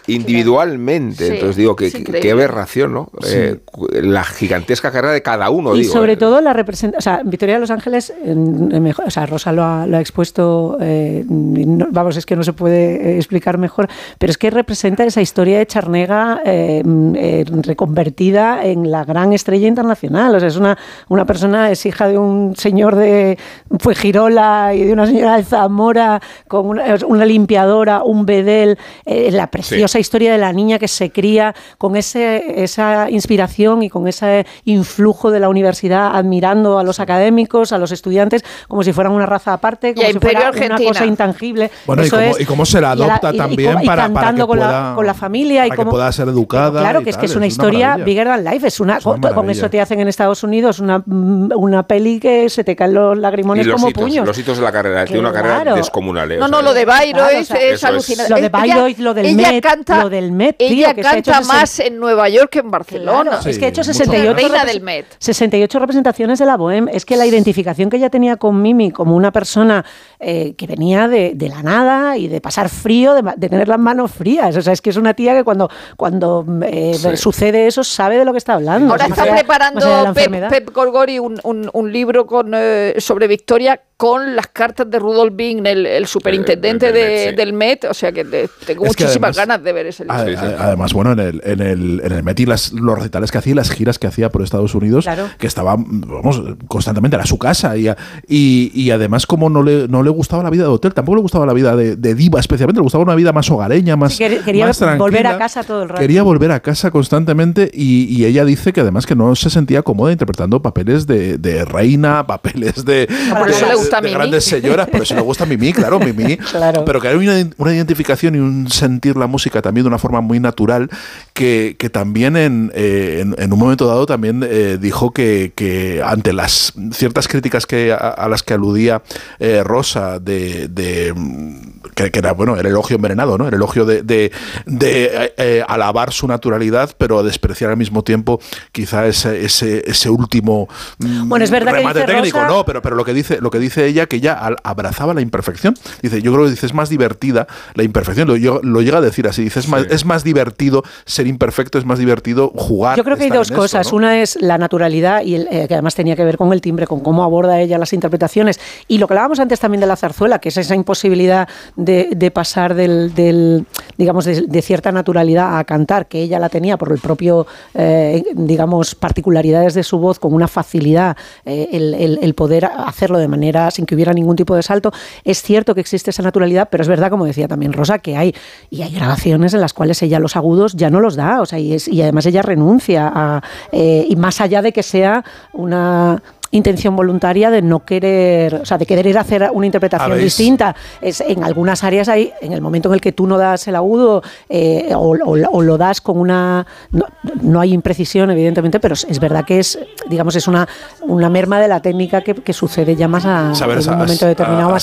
individualmente. 0.07 1.25
Sí, 1.27 1.33
Entonces 1.33 1.55
digo 1.55 1.75
que 1.75 1.91
qué 1.91 2.31
aberración, 2.31 2.93
¿no? 2.93 3.09
Eh, 3.27 3.57
la 4.01 4.23
gigantesca 4.23 4.91
carrera 4.91 5.13
de 5.13 5.21
cada 5.21 5.49
uno. 5.49 5.75
Y 5.75 5.81
digo, 5.81 5.93
sobre 5.93 6.13
eh. 6.13 6.17
todo 6.17 6.41
la 6.41 6.53
representación, 6.53 6.97
o 6.97 7.01
sea, 7.01 7.21
Victoria 7.23 7.55
de 7.55 7.61
los 7.61 7.71
Ángeles, 7.71 8.13
en- 8.23 8.71
en 8.73 8.83
mejor- 8.83 9.05
o 9.07 9.11
sea, 9.11 9.25
Rosa 9.25 9.51
lo 9.51 9.63
ha, 9.63 9.85
lo 9.87 9.97
ha 9.97 10.01
expuesto, 10.01 10.77
eh, 10.81 11.23
no- 11.27 11.87
vamos, 11.91 12.17
es 12.17 12.25
que 12.25 12.35
no 12.35 12.43
se 12.43 12.53
puede 12.53 13.17
explicar 13.17 13.57
mejor, 13.57 13.87
pero 14.17 14.31
es 14.31 14.37
que 14.37 14.49
representa 14.49 15.03
esa 15.03 15.21
historia 15.21 15.57
de 15.59 15.65
Charnega 15.65 16.41
eh, 16.45 16.81
mm, 16.83 17.15
eh, 17.15 17.45
reconvertida 17.63 18.65
en 18.65 18.89
la 18.91 19.03
gran 19.05 19.33
estrella 19.33 19.67
internacional. 19.67 20.22
O 20.31 20.39
sea, 20.39 20.47
es 20.49 20.57
una, 20.57 20.77
una 21.09 21.25
persona, 21.25 21.71
es 21.71 21.85
hija 21.85 22.07
de 22.07 22.17
un 22.17 22.55
señor 22.55 22.95
de 22.95 23.37
Fuegirola 23.79 24.73
y 24.73 24.83
de 24.85 24.93
una 24.93 25.05
señora 25.05 25.37
de 25.37 25.43
Zamora, 25.43 26.21
con 26.47 26.67
una, 26.67 26.95
una 27.07 27.25
limpiadora, 27.25 28.03
un 28.03 28.25
bedel, 28.25 28.77
eh, 29.05 29.29
la 29.31 29.47
preciosa 29.47 29.99
historia 29.99 30.31
de 30.31 30.37
la 30.37 30.51
niña 30.53 30.79
que 30.79 30.87
se 30.87 31.11
cría 31.11 31.53
con 31.77 31.95
ese, 31.95 32.63
esa 32.63 33.09
inspiración 33.09 33.83
y 33.83 33.89
con 33.89 34.07
ese 34.07 34.45
influjo 34.65 35.31
de 35.31 35.39
la 35.39 35.49
universidad, 35.49 36.15
admirando 36.15 36.79
a 36.79 36.83
los 36.83 36.99
académicos, 36.99 37.71
a 37.73 37.77
los 37.77 37.91
estudiantes, 37.91 38.43
como 38.67 38.83
si 38.83 38.93
fueran 38.93 39.13
una 39.13 39.25
raza 39.25 39.53
aparte, 39.53 39.93
como 39.93 40.07
si 40.07 40.19
fuera 40.19 40.39
una 40.39 40.47
Argentina. 40.49 40.89
cosa 40.89 41.05
intangible. 41.05 41.69
Bueno, 41.85 42.03
y 42.03 42.05
Eso 42.07 42.15
cómo, 42.17 42.27
es. 42.29 42.39
y 42.41 42.45
cómo 42.45 42.65
se 42.65 42.81
la 42.81 42.93
Y 42.95 42.97
la- 42.99 43.05
adopta 43.05 43.31
y- 43.31 43.35
y 43.35 43.37
también 43.37 43.71
cómo- 43.73 43.83
y 43.83 43.87
para, 43.87 44.09
para 44.09 44.33
que 44.33 44.39
con, 44.39 44.47
pueda, 44.47 44.71
la, 44.89 44.95
con 44.95 45.05
la 45.05 45.13
familia 45.13 45.65
y 45.65 45.69
para 45.69 45.75
que 45.75 45.81
cómo, 45.81 45.91
pueda 45.91 46.11
ser 46.11 46.27
educada. 46.29 46.79
Claro, 46.81 47.01
y 47.01 47.03
que 47.03 47.09
es 47.09 47.15
tal, 47.15 47.21
que 47.21 47.25
es 47.27 47.35
una 47.35 47.47
historia 47.47 47.87
maravilla. 47.89 48.05
bigger 48.05 48.27
than 48.27 48.43
life, 48.43 48.67
es 48.67 48.79
una, 48.79 48.97
Es 48.97 49.05
una 49.05 49.33
con 49.33 49.49
eso 49.49 49.69
te 49.69 49.79
hacen 49.81 49.99
en 49.99 50.07
Estados 50.13 50.43
Unidos 50.43 50.79
una, 50.79 51.03
una 51.05 51.83
peli 51.87 52.19
que 52.19 52.49
se 52.49 52.63
te 52.63 52.75
caen 52.75 52.93
los 52.93 53.17
Y 53.17 53.21
lagrimones 53.21 53.65
los 53.67 53.75
como 53.75 53.89
hitos, 53.89 54.03
puños. 54.03 54.25
los 54.25 54.37
hitos 54.37 54.57
de 54.57 54.63
la 54.63 54.71
carrera, 54.71 55.05
tiene 55.05 55.19
una 55.21 55.31
carrera 55.33 55.61
Claro. 55.61 55.75
descomunal. 55.75 56.31
eh, 56.31 56.37
No, 56.37 56.45
o 56.45 56.47
no, 56.47 56.61
lo 56.61 56.73
de 56.73 56.85
Bayreuth 56.85 57.13
Claro, 57.27 57.39
o 57.41 57.43
sea, 57.43 57.61
es 57.61 57.83
alucinante. 57.83 58.33
Lo 58.33 58.39
de 58.41 58.49
Bayreuth, 58.49 58.97
lo 58.99 59.13
del 59.13 59.25
ella 59.27 59.51
Met, 59.51 59.63
canta, 59.63 60.03
lo 60.03 60.09
del 60.09 60.31
Met, 60.31 60.57
tío, 60.57 60.67
ella 60.69 60.93
que 60.93 61.01
canta 61.01 61.33
60 61.35 61.53
más 61.53 61.79
en 61.79 61.99
Nueva 61.99 62.29
York 62.29 62.49
que 62.49 62.59
en 62.59 62.71
Barcelona. 62.71 63.31
Claro, 63.31 63.49
es 63.49 63.57
que 63.59 63.65
ha 63.65 63.67
hecho 63.69 63.83
Sí, 63.83 63.89
mucho 63.89 64.03
68, 64.05 64.33
Reina 64.35 64.65
del 64.65 64.81
Met. 64.81 65.05
68 65.19 65.79
representaciones 65.79 66.39
de 66.39 66.45
la 66.45 66.57
Bohème. 66.57 66.89
Es 66.93 67.05
que 67.05 67.17
la 67.17 67.25
identificación 67.25 67.89
que 67.89 67.97
ella 67.97 68.09
tenía 68.09 68.37
con 68.37 68.61
Mimi 68.61 68.91
como 68.91 69.15
una 69.15 69.31
persona 69.31 69.83
eh, 70.19 70.53
que 70.55 70.67
venía 70.67 71.07
de, 71.07 71.33
de 71.35 71.49
la 71.49 71.61
nada 71.63 72.17
y 72.17 72.27
de 72.27 72.39
pasar 72.41 72.69
frío, 72.69 73.13
de, 73.13 73.23
ma- 73.23 73.33
de 73.35 73.49
tener 73.49 73.67
las 73.67 73.79
manos 73.79 74.11
frías. 74.11 74.55
O 74.55 74.61
sea, 74.61 74.73
es 74.73 74.81
que 74.81 74.89
es 74.89 74.97
una 74.97 75.13
tía 75.13 75.33
que 75.33 75.43
cuando, 75.43 75.69
cuando 75.97 76.45
eh, 76.65 76.93
Sí. 76.93 77.17
sucede 77.17 77.67
eso 77.67 77.83
sabe 77.83 78.17
de 78.17 78.25
lo 78.25 78.31
que 78.31 78.37
está 78.37 78.53
hablando. 78.53 78.91
Ahora 78.93 79.07
está 79.07 79.23
preparando 79.25 79.79
la 80.03 80.13
Pep, 80.13 80.17
enfermedad. 80.25 80.49
Pep 80.49 80.71
Gorgori 80.71 81.19
un, 81.19 81.39
un- 81.43 81.69
un 81.73 81.91
libro 81.91 82.25
con, 82.25 82.51
eh, 82.55 82.95
sobre 82.97 83.27
Victoria 83.27 83.79
con 84.03 84.35
las 84.35 84.47
cartas 84.47 84.89
de 84.91 84.99
Rudolf 84.99 85.33
Bing, 85.33 85.65
el, 85.65 85.85
el 85.85 86.07
superintendente 86.07 86.91
del 86.91 86.93
Met, 86.93 87.09
de- 87.23 87.29
sí. 87.29 87.35
del 87.37 87.53
Met. 87.53 87.85
O 87.85 87.93
sea 87.93 88.11
que 88.11 88.25
te- 88.25 88.49
tengo 88.65 88.85
Es 88.85 88.97
que 88.97 89.05
muchísimas 89.05 89.29
además- 89.29 89.37
ganas 89.37 89.63
de 89.63 89.71
ver 89.71 89.85
ese 89.87 90.03
libro. 90.03 90.17
A- 90.17 90.19
a- 90.41 90.63
Además, 90.67 90.91
bueno, 90.91 91.13
en 91.13 91.19
el, 91.19 91.41
en 91.45 91.61
el, 91.61 92.01
en 92.03 92.11
el 92.11 92.21
Met 92.21 92.37
y 92.41 92.45
las, 92.45 92.73
los 92.73 92.97
recitales 92.97 93.31
que 93.31 93.37
hacía 93.37 93.51
y 93.51 93.55
las 93.55 93.69
giras 93.71 93.99
que 93.99 94.07
hacía 94.07 94.29
por 94.29 94.41
Estados 94.41 94.75
Unidos, 94.75 95.05
Claro. 95.05 95.29
que 95.37 95.47
estaba, 95.47 95.77
vamos, 95.77 96.41
constantemente, 96.67 97.15
era 97.15 97.25
su 97.25 97.37
casa. 97.39 97.77
Y, 97.77 97.87
y, 98.27 98.71
y 98.73 98.91
además, 98.91 99.25
como 99.25 99.49
no 99.49 99.63
le, 99.63 99.87
no 99.87 100.03
le 100.03 100.09
gustaba 100.09 100.43
la 100.43 100.49
vida 100.49 100.63
de 100.63 100.69
hotel, 100.69 100.93
tampoco 100.93 101.15
le 101.15 101.21
gustaba 101.21 101.45
la 101.45 101.53
vida 101.53 101.73
de, 101.77 101.95
de 101.95 102.13
diva, 102.13 102.41
especialmente, 102.41 102.79
le 102.79 102.83
gustaba 102.83 103.05
una 103.05 103.15
vida 103.15 103.31
más 103.31 103.49
hogareña, 103.49 103.95
más. 103.95 104.15
Sí, 104.15 104.23
quer- 104.25 104.43
quería 104.43 104.65
más 104.67 104.97
volver 104.97 105.27
a 105.27 105.37
casa 105.37 105.63
todo 105.63 105.83
el 105.83 105.87
rato. 105.87 106.01
Quería 106.01 106.23
volver 106.23 106.51
a 106.51 106.59
casa 106.59 106.91
constantemente 106.91 107.71
y, 107.73 108.03
y 108.13 108.25
ella 108.25 108.43
dice 108.43 108.73
que 108.73 108.81
además 108.81 109.05
que 109.05 109.15
no 109.15 109.33
se 109.35 109.49
sentía 109.49 109.81
cómoda 109.81 110.11
interpretando 110.11 110.61
papeles 110.61 111.07
de, 111.07 111.37
de 111.37 111.63
reina, 111.63 112.27
papeles 112.27 112.83
de, 112.83 113.07
por 113.39 113.49
eso 113.49 113.65
le 113.65 113.75
gusta 113.93 114.07
de 114.07 114.13
grandes 114.13 114.43
señoras, 114.45 114.87
por 114.89 115.01
eso 115.01 115.15
le 115.15 115.21
gusta 115.21 115.45
Mimi, 115.45 115.73
claro, 115.73 115.99
Mimi. 115.99 116.37
Claro. 116.53 116.85
Pero 116.85 117.01
que 117.01 117.07
hay 117.07 117.15
una, 117.15 117.49
una 117.57 117.73
identificación 117.73 118.35
y 118.35 118.39
un 118.39 118.69
sentir 118.69 119.17
la 119.17 119.27
música 119.27 119.61
también 119.61 119.83
de 119.83 119.87
una 119.89 119.97
forma 119.97 120.21
muy 120.21 120.39
natural 120.39 120.89
que, 121.33 121.75
que 121.79 121.89
también 121.89 122.37
en, 122.37 122.71
eh, 122.75 123.19
en, 123.21 123.35
en 123.37 123.53
un 123.53 123.59
momento 123.59 123.87
dado 123.87 124.05
también 124.05 124.45
eh, 124.47 124.77
dijo 124.79 125.11
que, 125.11 125.51
que 125.55 126.01
ante 126.05 126.31
las 126.33 126.73
ciertas 126.91 127.27
críticas 127.27 127.65
que 127.65 127.91
a, 127.91 127.95
a 127.95 128.27
las 128.29 128.43
que 128.43 128.53
aludía 128.53 129.01
eh, 129.39 129.63
Rosa 129.63 130.19
de, 130.19 130.67
de, 130.67 131.13
mm, 131.15 131.55
que, 131.95 132.11
que 132.11 132.19
era 132.19 132.33
bueno 132.33 132.55
el 132.57 132.65
elogio 132.65 132.95
envenenado, 132.97 133.37
¿no? 133.37 133.47
El 133.47 133.53
elogio 133.55 133.85
de, 133.85 134.03
de, 134.03 134.31
de, 134.65 135.63
alabar 135.67 136.11
su 136.13 136.27
naturalidad, 136.27 136.91
pero 136.97 137.23
despreciar 137.23 137.71
al 137.71 137.77
mismo 137.77 138.03
tiempo 138.03 138.39
quizá 138.71 139.07
ese, 139.07 139.43
ese, 139.45 139.83
ese 139.89 140.09
último 140.09 140.67
mm, 140.99 141.29
Bueno, 141.29 141.43
es 141.45 141.51
verdad 141.51 141.71
que 141.71 141.77
remate 141.79 141.99
dice 142.01 142.13
técnico, 142.13 142.39
Rosa- 142.39 142.53
no, 142.53 142.65
pero, 142.65 142.81
pero 142.81 142.95
lo 142.95 143.03
que 143.05 143.13
dice, 143.13 143.39
lo 143.41 143.49
que 143.49 143.59
dice 143.59 143.72
ella, 143.77 144.05
que 144.05 144.17
ella 144.17 144.33
abrazaba 144.63 145.13
la 145.13 145.21
imperfección. 145.21 145.73
Dice, 146.01 146.21
yo 146.21 146.31
creo 146.33 146.45
que 146.45 146.51
dice, 146.51 146.65
es 146.65 146.73
más 146.73 146.89
divertida 146.89 147.47
la 147.75 147.83
imperfección. 147.83 148.27
Lo, 148.27 148.35
yo- 148.35 148.59
lo 148.63 148.81
llega 148.81 148.97
a 148.99 149.01
decir 149.01 149.27
así, 149.27 149.43
dice, 149.43 149.59
es, 149.59 149.67
más, 149.67 149.85
es 149.89 150.05
más 150.05 150.23
divertido 150.23 150.83
ser 151.05 151.27
imperfecto, 151.27 151.77
es 151.77 151.85
más 151.85 151.99
divertido 151.99 152.51
jugar. 152.55 152.97
Yo 152.97 153.03
creo 153.03 153.17
que 153.17 153.23
hay 153.23 153.29
dos 153.29 153.49
esto, 153.49 153.59
cosas. 153.61 153.91
¿no? 153.91 153.97
Una 153.97 154.21
es 154.21 154.41
la 154.41 154.57
naturalidad, 154.57 155.23
y 155.23 155.35
el- 155.35 155.47
eh, 155.51 155.67
que 155.67 155.73
además 155.73 155.95
tenía 155.95 156.15
que 156.15 156.23
ver 156.23 156.37
con 156.37 156.51
el 156.53 156.61
timbre, 156.61 156.87
con 156.87 156.99
cómo 156.99 157.23
aborda 157.23 157.59
ella 157.59 157.77
las 157.77 157.93
interpretaciones. 157.93 158.59
Y 158.87 158.97
lo 158.97 159.07
que 159.07 159.13
hablábamos 159.13 159.39
antes 159.39 159.59
también 159.59 159.81
de 159.81 159.87
la 159.87 159.95
zarzuela, 159.95 160.39
que 160.39 160.49
es 160.49 160.57
esa 160.57 160.75
imposibilidad 160.75 161.47
de, 161.75 162.09
de 162.15 162.31
pasar 162.31 162.73
del, 162.75 163.13
del, 163.13 163.65
digamos, 163.97 164.25
de, 164.25 164.41
de 164.41 164.61
cierta 164.61 164.91
naturalidad 164.91 165.57
a 165.57 165.63
cantar, 165.63 166.07
que 166.07 166.21
ella 166.21 166.39
la 166.39 166.49
tenía 166.49 166.77
por 166.77 166.91
el 166.91 166.99
propio, 166.99 167.47
eh, 167.73 168.23
digamos, 168.35 168.95
particularidades 168.95 169.73
de 169.73 169.83
su 169.83 169.97
voz, 169.99 170.19
con 170.19 170.33
una 170.33 170.47
facilidad, 170.47 171.15
eh, 171.45 171.69
el, 171.71 171.93
el- 171.93 172.19
el 172.21 172.33
poder 172.35 172.65
hacerlo 172.65 173.17
de 173.17 173.27
manera 173.27 173.62
sin 173.71 173.85
que 173.85 173.95
hubiera 173.95 174.13
ningún 174.13 174.35
tipo 174.35 174.55
de 174.55 174.63
salto. 174.63 174.91
Es 175.23 175.41
cierto 175.41 175.75
que 175.75 175.81
existe 175.81 176.09
esa 176.09 176.23
naturalidad, 176.23 176.69
pero 176.71 176.81
es 176.81 176.87
verdad, 176.87 177.09
como 177.09 177.25
decía 177.25 177.47
también 177.47 177.73
Rosa, 177.73 177.99
que 177.99 178.17
hay, 178.17 178.35
y 178.69 178.81
hay 178.81 178.93
grabaciones 178.93 179.53
en 179.53 179.61
las 179.61 179.73
cuales 179.73 180.01
ella 180.01 180.19
los 180.19 180.35
agudos 180.35 180.73
ya 180.73 180.89
no 180.89 180.99
los 180.99 181.15
da, 181.15 181.41
o 181.41 181.45
sea, 181.45 181.59
y 181.59 182.01
además 182.01 182.25
ella 182.25 182.41
renuncia 182.41 183.11
a, 183.13 183.41
eh, 183.71 184.05
y 184.09 184.15
más 184.15 184.41
allá 184.41 184.61
de 184.61 184.71
que 184.71 184.83
sea 184.83 185.23
una 185.53 186.21
intención 186.53 186.95
voluntaria 186.95 187.49
de 187.51 187.61
no 187.61 187.83
querer, 187.83 188.55
o 188.55 188.65
sea, 188.65 188.77
de 188.77 188.85
querer 188.85 189.17
hacer 189.17 189.49
una 189.53 189.65
interpretación 189.65 190.11
Habéis- 190.11 190.23
distinta. 190.23 190.75
Es, 191.01 191.19
en 191.21 191.43
algunas 191.43 191.83
áreas 191.83 192.07
hay, 192.09 192.31
en 192.41 192.53
el 192.53 192.61
momento 192.61 192.89
en 192.89 192.93
el 192.95 193.01
que 193.01 193.11
tú 193.11 193.27
no 193.27 193.37
das 193.37 193.67
el 193.67 193.75
agudo 193.75 194.21
eh, 194.49 194.89
o, 194.95 195.15
o- 195.17 195.37
o 195.51 195.61
lo 195.61 195.77
das 195.77 195.99
con 196.01 196.17
una, 196.17 196.65
no, 196.91 197.05
no 197.41 197.59
hay 197.59 197.73
imprecisión 197.73 198.29
evidentemente, 198.31 198.79
pero 198.79 198.93
es, 198.93 199.19
verdad 199.19 199.43
que 199.45 199.59
es, 199.59 199.77
digamos, 200.09 200.35
es 200.35 200.47
una, 200.47 200.67
una 201.01 201.29
merma 201.29 201.59
de 201.59 201.67
la 201.67 201.81
técnica 201.81 202.21
que, 202.21 202.33
que 202.35 202.53
sucede 202.53 202.95
ya 202.95 203.07
más 203.07 203.25
a, 203.25 203.53
Saber, 203.55 203.79
en 203.79 203.89
un 203.89 203.97
momento 203.97 204.25
determinado, 204.27 204.75
a, 204.75 204.79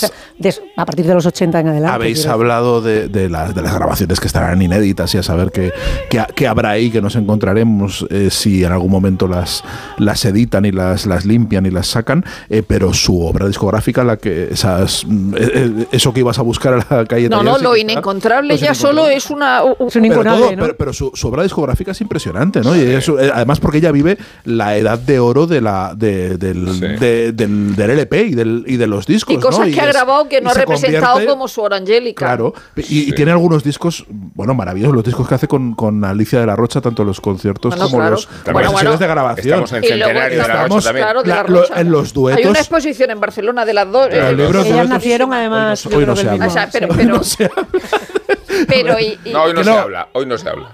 a 0.76 0.84
partir 0.86 1.06
de 1.06 1.14
los 1.14 1.24
80 1.26 1.60
en 1.60 1.68
adelante. 1.68 1.94
Habéis 1.94 2.26
hablado 2.26 2.80
de, 2.82 3.08
de 3.08 3.28
las, 3.28 3.54
de 3.54 3.62
las 3.62 3.74
grabaciones 3.74 4.18
que 4.20 4.26
estarán 4.26 4.60
inéditas 4.60 5.14
y 5.14 5.18
a 5.18 5.22
saber 5.22 5.50
qué, 5.52 5.72
qué, 6.08 6.24
qué 6.34 6.46
habrá 6.48 6.70
ahí, 6.70 6.90
que 6.90 7.00
nos 7.00 7.16
encontraremos 7.16 8.06
eh, 8.10 8.28
si 8.30 8.64
en 8.64 8.72
algún 8.72 8.90
momento 8.90 9.28
las, 9.28 9.62
las 9.98 10.24
editan 10.24 10.64
y 10.64 10.72
las, 10.72 11.06
las 11.06 11.24
limpian 11.24 11.59
y 11.66 11.70
las 11.70 11.86
sacan, 11.86 12.24
eh, 12.48 12.62
pero 12.66 12.92
su 12.94 13.24
obra 13.24 13.46
discográfica, 13.46 14.04
la 14.04 14.16
que 14.16 14.48
esas, 14.52 15.04
mm, 15.06 15.34
eh, 15.34 15.38
eh, 15.54 15.86
eso 15.92 16.12
que 16.12 16.20
ibas 16.20 16.38
a 16.38 16.42
buscar 16.42 16.74
a 16.88 16.94
la 16.96 17.04
calle 17.06 17.28
No, 17.28 17.42
no, 17.42 17.58
lo 17.58 17.76
inencontrable 17.76 18.56
ya 18.56 18.74
solo 18.74 19.08
es 19.08 19.30
una. 19.30 19.64
u- 19.64 19.76
u- 19.78 19.88
pero, 19.90 20.22
todo- 20.24 20.48
pero- 20.50 20.76
pero 20.76 20.92
su, 20.92 21.10
su 21.14 21.28
obra 21.28 21.42
discográfica 21.42 21.92
es 21.92 22.00
impresionante, 22.00 22.60
¿no? 22.60 22.74
Y 22.76 22.80
eso, 22.80 23.18
eh, 23.20 23.30
además 23.34 23.60
porque 23.60 23.78
ella 23.78 23.92
vive 23.92 24.18
la 24.44 24.76
edad 24.76 24.98
de 24.98 25.18
oro 25.18 25.46
de 25.46 25.60
la, 25.60 25.92
de- 25.96 26.36
del, 26.38 26.80
de- 26.98 27.32
del, 27.32 27.76
del 27.76 27.90
LP 27.90 28.22
y, 28.24 28.34
del, 28.34 28.64
y 28.66 28.76
de 28.76 28.86
los 28.86 29.06
discos. 29.06 29.34
y 29.34 29.38
cosas 29.38 29.66
¿no? 29.68 29.74
que 29.74 29.80
ha 29.80 29.84
es- 29.88 29.92
grabado 29.94 30.28
que 30.28 30.40
no 30.40 30.50
ha 30.50 30.54
se 30.54 30.60
representado 30.60 31.24
como 31.26 31.48
su 31.48 31.60
hora 31.62 31.76
angélica. 31.76 32.24
Claro, 32.26 32.54
y, 32.76 33.10
y 33.10 33.12
tiene 33.12 33.30
algunos 33.32 33.62
discos, 33.64 34.04
bueno, 34.08 34.54
maravillosos, 34.54 34.94
los 34.94 35.04
discos 35.04 35.28
que 35.28 35.34
hace 35.34 35.48
con, 35.48 35.74
con 35.74 36.04
Alicia 36.04 36.40
de 36.40 36.46
la 36.46 36.56
Rocha, 36.56 36.80
tanto 36.80 37.04
los 37.04 37.20
conciertos 37.20 37.70
Bueno, 37.70 37.84
como 37.86 37.98
claro. 37.98 38.10
los 38.16 38.28
Bueno, 38.44 38.60
las 38.60 38.70
sesiones 38.70 38.72
bueno, 38.82 38.98
de 38.98 39.06
grabación. 39.06 39.46
estamos 39.64 39.72
en 39.72 39.82
centenario 39.82 40.08
de 40.30 40.48
la 40.48 40.66
Rocha 40.66 40.84
también. 40.84 41.04
claro, 41.04 41.22
de 41.22 41.28
la 41.28 41.34
La- 41.36 41.42
lo- 41.52 41.62
Rocha. 41.62 41.80
en 41.80 41.90
los 41.90 42.12
Hay 42.36 42.44
una 42.46 42.58
exposición 42.58 43.10
en 43.10 43.20
Barcelona 43.20 43.64
de 43.64 43.74
las 43.74 43.90
dos. 43.90 44.08
Eh, 44.10 44.18
el 44.30 44.36
libro 44.36 44.62
de 44.62 44.68
Ellas 44.68 44.78
duetos- 44.86 44.88
nacieron 44.90 45.32
además. 45.32 45.86
hoy 45.86 46.06
no 46.06 46.16
se 46.16 46.28
habla. 46.28 46.32
mismo- 46.32 46.46
O 46.46 46.50
sea, 46.50 46.68
pero, 46.72 46.88
pero, 46.88 47.20
pero 48.68 49.00
y- 49.00 49.18
y- 49.24 49.32
No, 49.32 49.42
hoy 49.44 49.52
no 49.54 49.64
se 49.64 49.70
habla, 49.70 50.08
hoy 50.12 50.26
no 50.26 50.38
se 50.38 50.48
habla. 50.48 50.68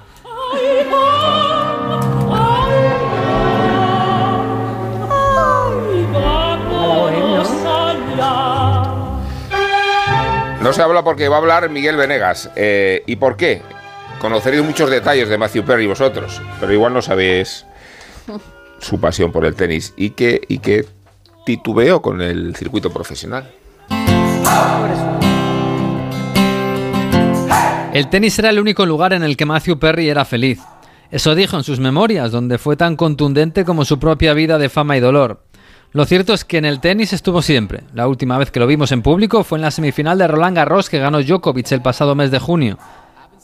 No 10.60 10.72
se 10.72 10.82
habla 10.82 11.04
porque 11.04 11.28
va 11.28 11.36
a 11.36 11.38
hablar 11.38 11.68
Miguel 11.70 11.96
Venegas. 11.96 12.50
Eh, 12.56 13.02
¿Y 13.06 13.16
por 13.16 13.36
qué? 13.36 13.62
Conoceréis 14.18 14.64
muchos 14.64 14.90
detalles 14.90 15.28
de 15.28 15.38
Matthew 15.38 15.64
Perry 15.64 15.86
vosotros, 15.86 16.40
pero 16.58 16.72
igual 16.72 16.92
no 16.94 17.02
sabéis 17.02 17.66
su 18.78 19.00
pasión 19.00 19.32
por 19.32 19.44
el 19.44 19.54
tenis 19.54 19.94
y 19.96 20.10
que, 20.10 20.40
y 20.48 20.58
que 20.58 20.86
titubeó 21.44 22.02
con 22.02 22.20
el 22.20 22.54
circuito 22.56 22.92
profesional. 22.92 23.50
El 27.92 28.08
tenis 28.10 28.38
era 28.38 28.50
el 28.50 28.58
único 28.58 28.84
lugar 28.84 29.12
en 29.14 29.22
el 29.22 29.36
que 29.36 29.46
Matthew 29.46 29.78
Perry 29.78 30.08
era 30.10 30.24
feliz. 30.24 30.60
Eso 31.10 31.34
dijo 31.34 31.56
en 31.56 31.64
sus 31.64 31.80
memorias, 31.80 32.32
donde 32.32 32.58
fue 32.58 32.76
tan 32.76 32.96
contundente 32.96 33.64
como 33.64 33.84
su 33.84 33.98
propia 33.98 34.34
vida 34.34 34.58
de 34.58 34.68
fama 34.68 34.96
y 34.96 35.00
dolor. 35.00 35.44
Lo 35.92 36.04
cierto 36.04 36.34
es 36.34 36.44
que 36.44 36.58
en 36.58 36.66
el 36.66 36.80
tenis 36.80 37.12
estuvo 37.12 37.40
siempre. 37.40 37.84
La 37.94 38.06
última 38.06 38.36
vez 38.36 38.50
que 38.50 38.60
lo 38.60 38.66
vimos 38.66 38.92
en 38.92 39.00
público 39.00 39.44
fue 39.44 39.56
en 39.56 39.62
la 39.62 39.70
semifinal 39.70 40.18
de 40.18 40.28
Roland 40.28 40.56
Garros 40.56 40.90
que 40.90 40.98
ganó 40.98 41.22
Djokovic 41.22 41.72
el 41.72 41.80
pasado 41.80 42.14
mes 42.14 42.30
de 42.30 42.38
junio. 42.38 42.78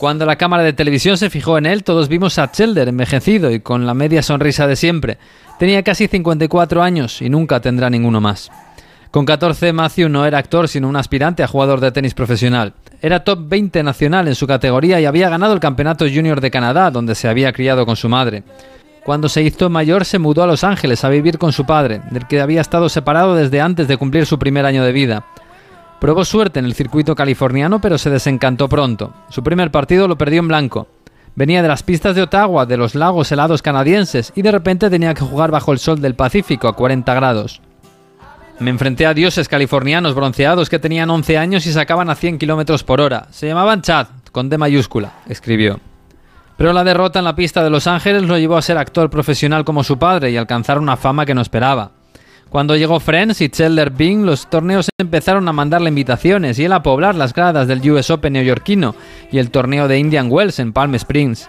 Cuando 0.02 0.26
la 0.26 0.34
cámara 0.34 0.64
de 0.64 0.72
televisión 0.72 1.16
se 1.16 1.30
fijó 1.30 1.58
en 1.58 1.64
él, 1.64 1.84
todos 1.84 2.08
vimos 2.08 2.36
a 2.40 2.50
Chelder 2.50 2.88
envejecido 2.88 3.52
y 3.52 3.60
con 3.60 3.86
la 3.86 3.94
media 3.94 4.20
sonrisa 4.20 4.66
de 4.66 4.74
siempre. 4.74 5.16
Tenía 5.60 5.84
casi 5.84 6.08
54 6.08 6.82
años 6.82 7.22
y 7.22 7.28
nunca 7.28 7.60
tendrá 7.60 7.88
ninguno 7.88 8.20
más. 8.20 8.50
Con 9.12 9.24
14, 9.24 9.72
Matthew 9.72 10.08
no 10.08 10.26
era 10.26 10.38
actor, 10.38 10.66
sino 10.66 10.88
un 10.88 10.96
aspirante 10.96 11.44
a 11.44 11.46
jugador 11.46 11.78
de 11.78 11.92
tenis 11.92 12.14
profesional. 12.14 12.74
Era 13.00 13.22
top 13.22 13.48
20 13.48 13.84
nacional 13.84 14.26
en 14.26 14.34
su 14.34 14.48
categoría 14.48 15.00
y 15.00 15.04
había 15.04 15.28
ganado 15.28 15.54
el 15.54 15.60
Campeonato 15.60 16.04
Junior 16.12 16.40
de 16.40 16.50
Canadá, 16.50 16.90
donde 16.90 17.14
se 17.14 17.28
había 17.28 17.52
criado 17.52 17.86
con 17.86 17.94
su 17.94 18.08
madre. 18.08 18.42
Cuando 19.04 19.28
se 19.28 19.44
hizo 19.44 19.70
mayor, 19.70 20.04
se 20.04 20.18
mudó 20.18 20.42
a 20.42 20.48
Los 20.48 20.64
Ángeles 20.64 21.04
a 21.04 21.10
vivir 21.10 21.38
con 21.38 21.52
su 21.52 21.64
padre, 21.64 22.02
del 22.10 22.26
que 22.26 22.40
había 22.40 22.60
estado 22.60 22.88
separado 22.88 23.36
desde 23.36 23.60
antes 23.60 23.86
de 23.86 23.96
cumplir 23.96 24.26
su 24.26 24.36
primer 24.36 24.66
año 24.66 24.82
de 24.82 24.90
vida. 24.90 25.26
Probó 26.02 26.24
suerte 26.24 26.58
en 26.58 26.64
el 26.64 26.74
circuito 26.74 27.14
californiano, 27.14 27.80
pero 27.80 27.96
se 27.96 28.10
desencantó 28.10 28.68
pronto. 28.68 29.14
Su 29.28 29.44
primer 29.44 29.70
partido 29.70 30.08
lo 30.08 30.18
perdió 30.18 30.40
en 30.40 30.48
blanco. 30.48 30.88
Venía 31.36 31.62
de 31.62 31.68
las 31.68 31.84
pistas 31.84 32.16
de 32.16 32.22
Ottawa, 32.22 32.66
de 32.66 32.76
los 32.76 32.96
lagos 32.96 33.30
helados 33.30 33.62
canadienses, 33.62 34.32
y 34.34 34.42
de 34.42 34.50
repente 34.50 34.90
tenía 34.90 35.14
que 35.14 35.24
jugar 35.24 35.52
bajo 35.52 35.70
el 35.70 35.78
sol 35.78 36.00
del 36.00 36.16
Pacífico 36.16 36.66
a 36.66 36.74
40 36.74 37.14
grados. 37.14 37.60
Me 38.58 38.70
enfrenté 38.70 39.06
a 39.06 39.14
dioses 39.14 39.46
californianos 39.46 40.16
bronceados 40.16 40.68
que 40.68 40.80
tenían 40.80 41.08
11 41.08 41.38
años 41.38 41.66
y 41.66 41.72
sacaban 41.72 42.10
a 42.10 42.16
100 42.16 42.38
kilómetros 42.38 42.82
por 42.82 43.00
hora. 43.00 43.28
Se 43.30 43.46
llamaban 43.46 43.82
Chad, 43.82 44.08
con 44.32 44.48
D 44.48 44.58
mayúscula, 44.58 45.12
escribió. 45.28 45.78
Pero 46.56 46.72
la 46.72 46.82
derrota 46.82 47.20
en 47.20 47.26
la 47.26 47.36
pista 47.36 47.62
de 47.62 47.70
Los 47.70 47.86
Ángeles 47.86 48.24
lo 48.24 48.36
llevó 48.38 48.56
a 48.56 48.62
ser 48.62 48.76
actor 48.76 49.08
profesional 49.08 49.64
como 49.64 49.84
su 49.84 50.00
padre 50.00 50.32
y 50.32 50.36
alcanzar 50.36 50.80
una 50.80 50.96
fama 50.96 51.24
que 51.24 51.34
no 51.36 51.42
esperaba. 51.42 51.92
Cuando 52.52 52.76
llegó 52.76 53.00
Friends 53.00 53.40
y 53.40 53.48
Chandler 53.48 53.88
Bing, 53.88 54.26
los 54.26 54.50
torneos 54.50 54.90
empezaron 54.98 55.48
a 55.48 55.54
mandarle 55.54 55.88
invitaciones 55.88 56.58
y 56.58 56.66
él 56.66 56.74
a 56.74 56.82
poblar 56.82 57.14
las 57.14 57.32
gradas 57.32 57.66
del 57.66 57.90
US 57.90 58.10
Open 58.10 58.34
neoyorquino 58.34 58.94
y 59.30 59.38
el 59.38 59.50
torneo 59.50 59.88
de 59.88 59.98
Indian 59.98 60.30
Wells 60.30 60.58
en 60.58 60.74
Palm 60.74 60.94
Springs. 60.96 61.48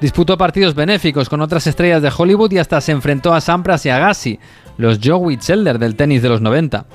Disputó 0.00 0.38
partidos 0.38 0.76
benéficos 0.76 1.28
con 1.28 1.40
otras 1.40 1.66
estrellas 1.66 2.02
de 2.02 2.12
Hollywood 2.16 2.52
y 2.52 2.58
hasta 2.58 2.80
se 2.80 2.92
enfrentó 2.92 3.34
a 3.34 3.40
Sampras 3.40 3.84
y 3.84 3.90
Agassi, 3.90 4.38
los 4.76 5.00
Joey 5.02 5.38
Chandler 5.38 5.80
del 5.80 5.96
tenis 5.96 6.22
de 6.22 6.28
los 6.28 6.40
90. 6.40 6.86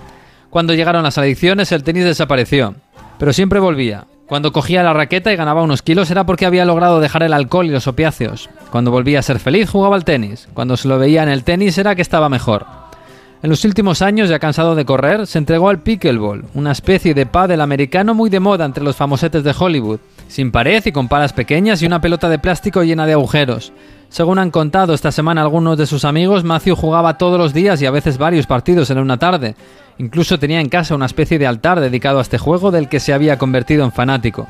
Cuando 0.50 0.74
llegaron 0.74 1.04
las 1.04 1.18
elecciones 1.18 1.74
el 1.74 1.84
tenis 1.84 2.06
desapareció, 2.06 2.76
pero 3.20 3.34
siempre 3.34 3.60
volvía. 3.60 4.06
Cuando 4.26 4.54
cogía 4.54 4.84
la 4.84 4.94
raqueta 4.94 5.34
y 5.34 5.36
ganaba 5.36 5.64
unos 5.64 5.82
kilos 5.82 6.10
era 6.10 6.26
porque 6.26 6.46
había 6.46 6.64
logrado 6.64 7.02
dejar 7.02 7.24
el 7.24 7.34
alcohol 7.34 7.66
y 7.66 7.72
los 7.72 7.88
opiáceos. 7.88 8.50
Cuando 8.72 8.90
volvía 8.90 9.20
a 9.20 9.22
ser 9.22 9.40
feliz 9.40 9.70
jugaba 9.70 9.98
al 9.98 10.06
tenis. 10.06 10.48
Cuando 10.54 10.78
se 10.78 10.88
lo 10.88 10.98
veía 10.98 11.24
en 11.24 11.30
el 11.30 11.44
tenis 11.44 11.78
era 11.78 11.94
que 11.94 12.02
estaba 12.02 12.30
mejor. 12.30 12.83
En 13.44 13.50
los 13.50 13.66
últimos 13.66 14.02
años, 14.02 14.30
ya 14.30 14.40
cansado 14.40 14.74
de 14.74 14.86
correr, 14.86 15.28
se 15.28 15.38
entregó 15.38 15.68
al 15.68 15.82
pickleball, 15.82 16.46
una 16.54 16.72
especie 16.72 17.14
de 17.14 17.26
pádel 17.26 17.60
americano 17.60 18.14
muy 18.14 18.30
de 18.30 18.40
moda 18.40 18.64
entre 18.64 18.86
los 18.86 18.96
famosetes 18.96 19.44
de 19.44 19.54
Hollywood, 19.60 20.00
sin 20.30 20.50
pared 20.50 20.82
y 20.86 20.94
con 20.94 21.10
palas 21.10 21.34
pequeñas 21.34 21.82
y 21.82 21.86
una 21.86 22.00
pelota 22.00 22.30
de 22.30 22.40
plástico 22.40 22.84
llena 22.84 23.06
de 23.06 23.12
agujeros. 23.12 23.74
Según 24.08 24.40
han 24.40 24.50
contado 24.50 24.94
esta 24.94 25.12
semana 25.12 25.42
algunos 25.42 25.78
de 25.78 25.88
sus 25.88 26.06
amigos, 26.06 26.46
Matthew 26.46 26.78
jugaba 26.78 27.18
todos 27.18 27.38
los 27.38 27.54
días 27.54 27.82
y 27.82 27.86
a 27.86 27.92
veces 27.92 28.18
varios 28.18 28.48
partidos 28.48 28.90
en 28.92 29.00
una 29.00 29.18
tarde. 29.18 29.56
Incluso 29.98 30.40
tenía 30.40 30.62
en 30.62 30.70
casa 30.70 30.96
una 30.96 31.08
especie 31.08 31.38
de 31.38 31.46
altar 31.46 31.82
dedicado 31.82 32.20
a 32.20 32.22
este 32.22 32.38
juego 32.38 32.72
del 32.72 32.88
que 32.88 33.02
se 33.02 33.12
había 33.12 33.38
convertido 33.38 33.84
en 33.84 33.92
fanático. 33.92 34.48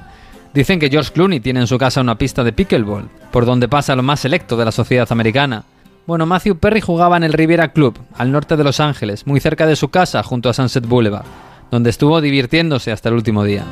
Dicen 0.53 0.77
que 0.77 0.91
George 0.91 1.13
Clooney 1.13 1.39
tiene 1.39 1.61
en 1.61 1.67
su 1.67 1.79
casa 1.79 2.01
una 2.01 2.19
pista 2.19 2.43
de 2.43 2.53
pickleball, 2.53 3.09
por 3.31 3.47
donde 3.47 3.67
pasa 3.67 3.95
lo 3.95 4.03
más 4.03 4.19
selecto 4.19 4.55
de 4.55 4.65
la 4.65 4.71
sociedad 4.71 5.11
americana. 5.11 5.63
Bueno, 6.05 6.25
Matthew 6.25 6.57
Perry 6.57 6.81
jugaba 6.81 7.15
en 7.15 7.23
el 7.23 7.31
Riviera 7.31 7.71
Club, 7.71 7.97
al 8.15 8.29
norte 8.29 8.57
de 8.57 8.63
Los 8.65 8.81
Ángeles, 8.81 9.25
muy 9.25 9.39
cerca 9.39 9.65
de 9.65 9.77
su 9.77 9.87
casa, 9.87 10.21
junto 10.21 10.49
a 10.49 10.53
Sunset 10.53 10.85
Boulevard, 10.85 11.25
donde 11.71 11.89
estuvo 11.89 12.19
divirtiéndose 12.19 12.91
hasta 12.91 13.07
el 13.07 13.15
último 13.15 13.45
día. 13.45 13.63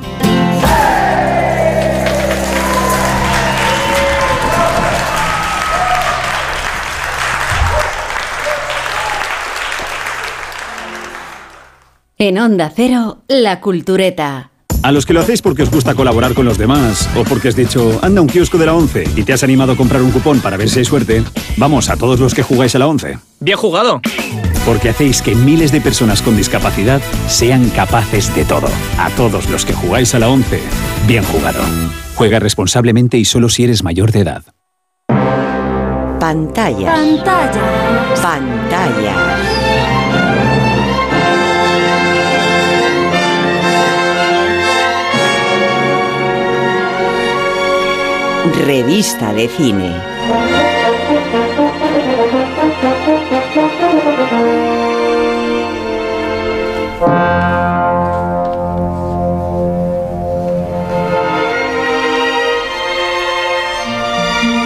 En 12.17 12.37
Onda 12.37 12.71
Cero, 12.73 13.23
La 13.27 13.59
Cultureta. 13.59 14.50
A 14.83 14.91
los 14.91 15.05
que 15.05 15.13
lo 15.13 15.19
hacéis 15.19 15.41
porque 15.41 15.61
os 15.61 15.69
gusta 15.69 15.93
colaborar 15.93 16.33
con 16.33 16.45
los 16.45 16.57
demás 16.57 17.07
o 17.15 17.23
porque 17.23 17.49
has 17.49 17.55
dicho, 17.55 17.99
anda 18.01 18.19
a 18.19 18.21
un 18.23 18.27
kiosco 18.27 18.57
de 18.57 18.65
la 18.65 18.73
11 18.73 19.03
y 19.15 19.23
te 19.23 19.33
has 19.33 19.43
animado 19.43 19.73
a 19.73 19.75
comprar 19.75 20.01
un 20.01 20.11
cupón 20.11 20.39
para 20.39 20.57
ver 20.57 20.69
si 20.69 20.79
hay 20.79 20.85
suerte, 20.85 21.23
vamos 21.57 21.89
a 21.89 21.97
todos 21.97 22.19
los 22.19 22.33
que 22.33 22.41
jugáis 22.41 22.73
a 22.75 22.79
la 22.79 22.87
11. 22.87 23.19
Bien 23.39 23.57
jugado. 23.57 24.01
Porque 24.65 24.89
hacéis 24.89 25.21
que 25.21 25.35
miles 25.35 25.71
de 25.71 25.81
personas 25.81 26.21
con 26.21 26.35
discapacidad 26.35 27.01
sean 27.27 27.69
capaces 27.69 28.33
de 28.35 28.43
todo. 28.43 28.67
A 28.97 29.09
todos 29.11 29.49
los 29.49 29.65
que 29.65 29.73
jugáis 29.73 30.15
a 30.15 30.19
la 30.19 30.29
11, 30.29 30.59
bien 31.07 31.23
jugado. 31.25 31.59
Juega 32.15 32.39
responsablemente 32.39 33.17
y 33.17 33.25
solo 33.25 33.49
si 33.49 33.63
eres 33.63 33.83
mayor 33.83 34.11
de 34.11 34.21
edad. 34.21 34.43
Pantalla. 36.19 36.93
Pantalla. 36.93 38.15
Pantalla. 38.21 39.50
Revista 48.53 49.33
de 49.33 49.47
cine. 49.47 49.95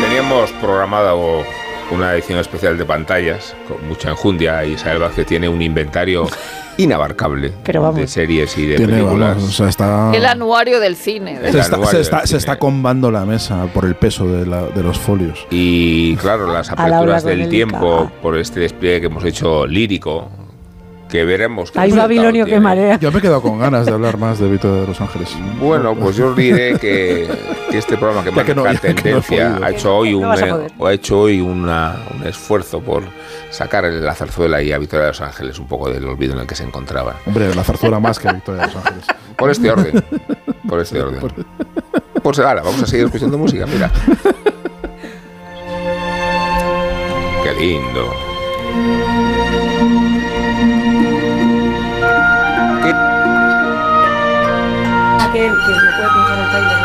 Teníamos 0.02 0.52
programado 0.54 1.44
una 1.92 2.14
edición 2.14 2.40
especial 2.40 2.78
de 2.78 2.86
pantallas, 2.86 3.56
con 3.68 3.88
mucha 3.88 4.10
enjundia. 4.10 4.66
Isabel 4.66 5.00
Vázquez 5.00 5.28
tiene 5.28 5.48
un 5.48 5.62
inventario 5.62 6.28
inabarcable 6.78 7.52
Pero 7.64 7.82
vamos. 7.82 7.98
de 8.00 8.08
series 8.08 8.58
y 8.58 8.66
de 8.68 8.76
Tiene, 8.78 8.94
películas. 8.94 9.36
vamos, 9.38 9.50
o 9.50 9.52
sea, 9.54 9.70
está, 9.70 10.12
El 10.16 10.26
anuario 10.26 10.80
del 10.80 10.96
cine. 10.96 11.38
El 11.44 11.52
se 11.54 11.60
está, 11.60 11.78
se 11.86 11.92
del 11.94 12.02
está- 12.02 12.22
se 12.22 12.28
cine. 12.28 12.38
está 12.40 12.60
combando 12.60 13.12
la 13.12 13.26
mesa 13.26 13.66
por 13.74 13.86
el 13.86 13.96
peso 13.96 14.26
de, 14.28 14.46
la- 14.46 14.68
de 14.68 14.84
los 14.84 14.98
folios. 15.00 15.46
Y 15.50 16.16
claro, 16.18 16.52
las 16.52 16.70
aperturas 16.72 17.24
del 17.24 17.42
el 17.42 17.50
tiempo 17.50 18.12
por 18.22 18.38
este 18.38 18.60
despliegue 18.60 19.02
que 19.02 19.06
hemos 19.08 19.24
hecho 19.26 19.66
lírico, 19.66 20.30
que 21.16 21.24
veremos. 21.24 21.72
Hay 21.76 21.94
Babilonio 21.94 22.46
que 22.46 22.60
marea. 22.60 23.00
Yo 23.00 23.10
me 23.10 23.20
he 23.20 23.22
quedado 23.22 23.42
con 23.42 23.58
ganas 23.58 23.86
de 23.86 23.94
hablar 23.94 24.18
más 24.18 24.38
de 24.38 24.50
Vito 24.50 24.82
de 24.82 24.86
Los 24.88 25.00
Ángeles. 25.00 25.30
Bueno, 25.60 25.96
pues 25.96 26.18
yo 26.18 26.28
os 26.32 26.36
diré 26.36 26.78
que, 26.78 27.30
que 27.72 27.78
este 27.78 27.96
programa 27.96 28.22
que 28.24 28.32
marca 28.32 28.54
no- 28.54 28.64
tendencia 28.80 29.58
ha 29.64 29.70
hecho 29.72 29.96
hoy 29.96 30.14
un, 30.14 30.26
a 30.26 30.36
eh, 30.36 30.68
ha 30.86 30.92
hecho 30.92 31.22
hoy 31.22 31.40
una- 31.40 31.96
un 32.14 32.28
esfuerzo 32.28 32.82
por 32.82 33.04
sacar 33.50 33.86
la 33.86 34.14
zarzuela 34.14 34.62
y 34.62 34.74
a 34.74 34.78
Victoria 34.78 35.06
de 35.06 35.12
Los 35.12 35.22
Ángeles 35.22 35.58
un 35.58 35.68
poco 35.68 35.90
del 35.90 36.06
olvido 36.06 36.34
en 36.34 36.40
el 36.40 36.48
que 36.48 36.56
se 36.56 36.64
encontraban. 36.66 37.16
Hombre, 37.26 37.56
la 37.56 37.64
zarzuela 37.64 38.00
más 38.02 38.20
que 38.20 38.34
Victoria 38.34 38.62
de 38.62 38.68
Los 38.68 38.76
Ángeles. 38.76 39.06
Por 39.38 39.50
este 39.52 39.72
orden. 39.72 40.04
Por 40.68 40.80
este 40.82 41.02
orden. 41.02 41.22
Pues 42.22 42.40
ahora, 42.40 42.62
vamos 42.62 42.84
a 42.84 42.88
seguir 42.88 43.06
escuchando 43.06 43.38
música, 43.38 43.66
mira. 43.68 43.90
Qué 47.44 47.54
lindo. 47.54 48.12
Que 55.46 55.52
me 55.52 55.58
puede 55.58 56.10
pinchar 56.10 56.40
el 56.40 56.50
trailer. 56.50 56.78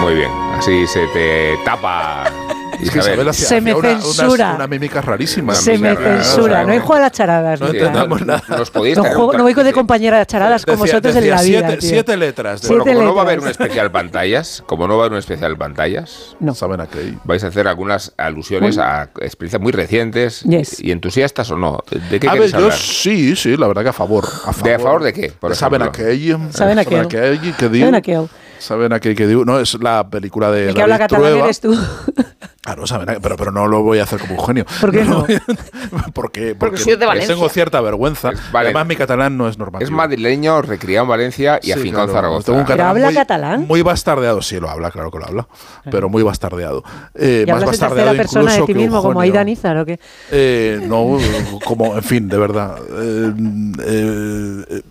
Muy 0.00 0.14
bien. 0.14 0.30
Así 0.54 0.86
se 0.86 1.06
te 1.08 1.58
tapa. 1.64 2.24
Es 2.80 2.90
que 2.90 2.98
Isabel. 2.98 3.14
Isabel 3.14 3.28
hacía, 3.28 3.48
Se 3.48 3.60
me 3.60 3.70
hacía 3.70 3.78
una- 3.80 3.88
unas- 3.92 4.16
censura. 4.16 4.54
una 4.54 4.66
mímica 4.66 5.00
rarísima. 5.00 5.54
Se 5.54 5.78
me 5.78 5.96
censura. 5.96 6.64
No 6.64 6.72
hay 6.72 6.78
juego 6.78 6.94
a 6.94 7.00
las 7.00 7.12
charadas. 7.12 7.60
No 7.60 7.68
entendamos 7.68 8.24
nada. 8.24 8.42
Nos 8.48 8.70
podéis 8.70 8.96
No, 8.96 9.04
juego- 9.04 9.32
no 9.32 9.42
voy 9.42 9.54
de 9.54 9.72
compañera 9.72 10.18
de 10.18 10.26
charadas 10.26 10.64
con 10.64 10.76
Decía- 10.78 10.94
vosotros 10.94 11.16
en 11.16 11.30
la 11.30 11.42
vida. 11.42 11.58
siete, 11.60 11.76
tío. 11.78 11.88
siete 11.90 12.16
letras. 12.16 12.62
de- 12.62 12.68
Bueno, 12.68 12.84
Siete 12.84 12.96
como 12.96 13.08
no 13.08 13.14
va 13.14 13.22
a 13.22 13.24
haber 13.24 13.40
un 13.40 13.48
especial 13.48 13.90
pantallas, 13.90 14.62
como 14.66 14.86
no 14.86 14.96
va 14.96 15.04
a 15.04 15.06
haber 15.06 15.12
un 15.12 15.18
especial 15.18 15.56
pantallas, 15.56 16.36
No. 16.40 16.54
Saben 16.54 16.80
a 16.80 16.86
qué. 16.86 17.14
vais 17.24 17.42
a 17.44 17.48
hacer 17.48 17.66
algunas 17.68 18.12
alusiones 18.16 18.78
a 18.78 19.10
experiencias 19.20 19.60
muy 19.62 19.72
recientes 19.72 20.42
Yes. 20.42 20.80
y 20.80 20.92
entusiastas 20.92 21.50
o 21.50 21.56
no. 21.56 21.82
¿De 22.10 22.20
qué 22.20 22.28
A 22.28 22.34
ver, 22.34 22.50
yo 22.52 22.70
sí, 22.70 23.34
sí, 23.36 23.56
la 23.56 23.66
verdad 23.68 23.82
que 23.82 23.88
a 23.88 23.92
favor. 23.92 24.24
¿A 24.24 24.52
favor 24.52 24.62
¿De 24.62 24.74
a 24.74 24.78
favor 24.78 25.02
de 25.02 25.12
qué, 25.12 25.32
por 25.38 25.54
saben 25.56 25.82
a 25.82 25.90
qué. 25.90 26.02
Saben 26.52 26.78
a 26.78 26.84
qué. 26.84 26.90
Saben 26.96 27.94
a 27.94 28.00
qué. 28.02 28.26
Saben 28.58 28.92
a 28.92 29.00
qué. 29.00 29.14
No, 29.44 29.58
es 29.60 29.74
la 29.80 30.08
película 30.08 30.50
de 30.50 30.70
habla 30.80 30.98
catalán 30.98 31.36
eres 31.38 31.60
tú. 31.60 31.76
Ah, 32.68 32.74
no 32.76 32.86
saben 32.86 33.08
a 33.08 33.14
qué, 33.14 33.20
pero, 33.20 33.36
pero 33.36 33.52
no 33.52 33.66
lo 33.68 33.82
voy 33.82 34.00
a 34.00 34.02
hacer 34.02 34.18
como 34.18 34.34
Eugenio. 34.34 34.64
¿Por 34.80 34.90
qué 34.90 35.04
no? 35.04 35.24
Porque 36.12 36.12
porque, 36.12 36.54
porque 36.56 36.76
soy 36.78 36.96
de 36.96 37.06
Valencia. 37.06 37.34
tengo 37.34 37.48
cierta 37.48 37.80
vergüenza. 37.80 38.30
Vale- 38.52 38.68
Además, 38.68 38.86
mi 38.88 38.96
catalán 38.96 39.36
no 39.38 39.48
es 39.48 39.56
normal. 39.56 39.82
Es 39.82 39.90
madrileño, 39.90 40.60
recriado 40.62 41.04
en 41.04 41.08
Valencia 41.10 41.60
y 41.62 41.66
Sí, 41.66 41.72
afincado 41.72 42.04
en 42.04 42.10
claro, 42.10 42.12
Zaragoza. 42.26 42.46
tengo 42.46 42.58
un 42.58 42.66
¿Pero 42.66 42.84
habla 42.84 43.06
muy, 43.06 43.14
catalán? 43.14 43.66
Muy 43.68 43.82
bastardeado, 43.82 44.42
sí, 44.42 44.58
lo 44.58 44.68
habla, 44.68 44.90
claro 44.90 45.10
que 45.12 45.18
lo 45.18 45.26
habla. 45.26 45.46
Pero 45.90 46.08
muy 46.08 46.22
bastardeado. 46.24 46.82
Eh, 47.14 47.44
¿Y 47.46 47.50
más 47.50 47.62
hablas 47.62 47.62
en 47.62 47.80
bastardeado 47.80 48.10
tercera 48.10 48.22
persona 48.22 48.44
de 48.46 48.50
incluso 48.50 48.66
ti 48.66 48.72
que 48.72 48.78
mismo, 48.80 49.02
como. 49.02 49.20
Aida 49.20 49.44
Nízar 49.44 49.76
o 49.78 49.86
qué? 49.86 50.00
Eh, 50.32 50.80
no, 50.86 51.18
como, 51.64 51.94
en 51.96 52.02
fin, 52.02 52.28
de 52.28 52.36
verdad. 52.38 52.76
Eh, 53.88 54.82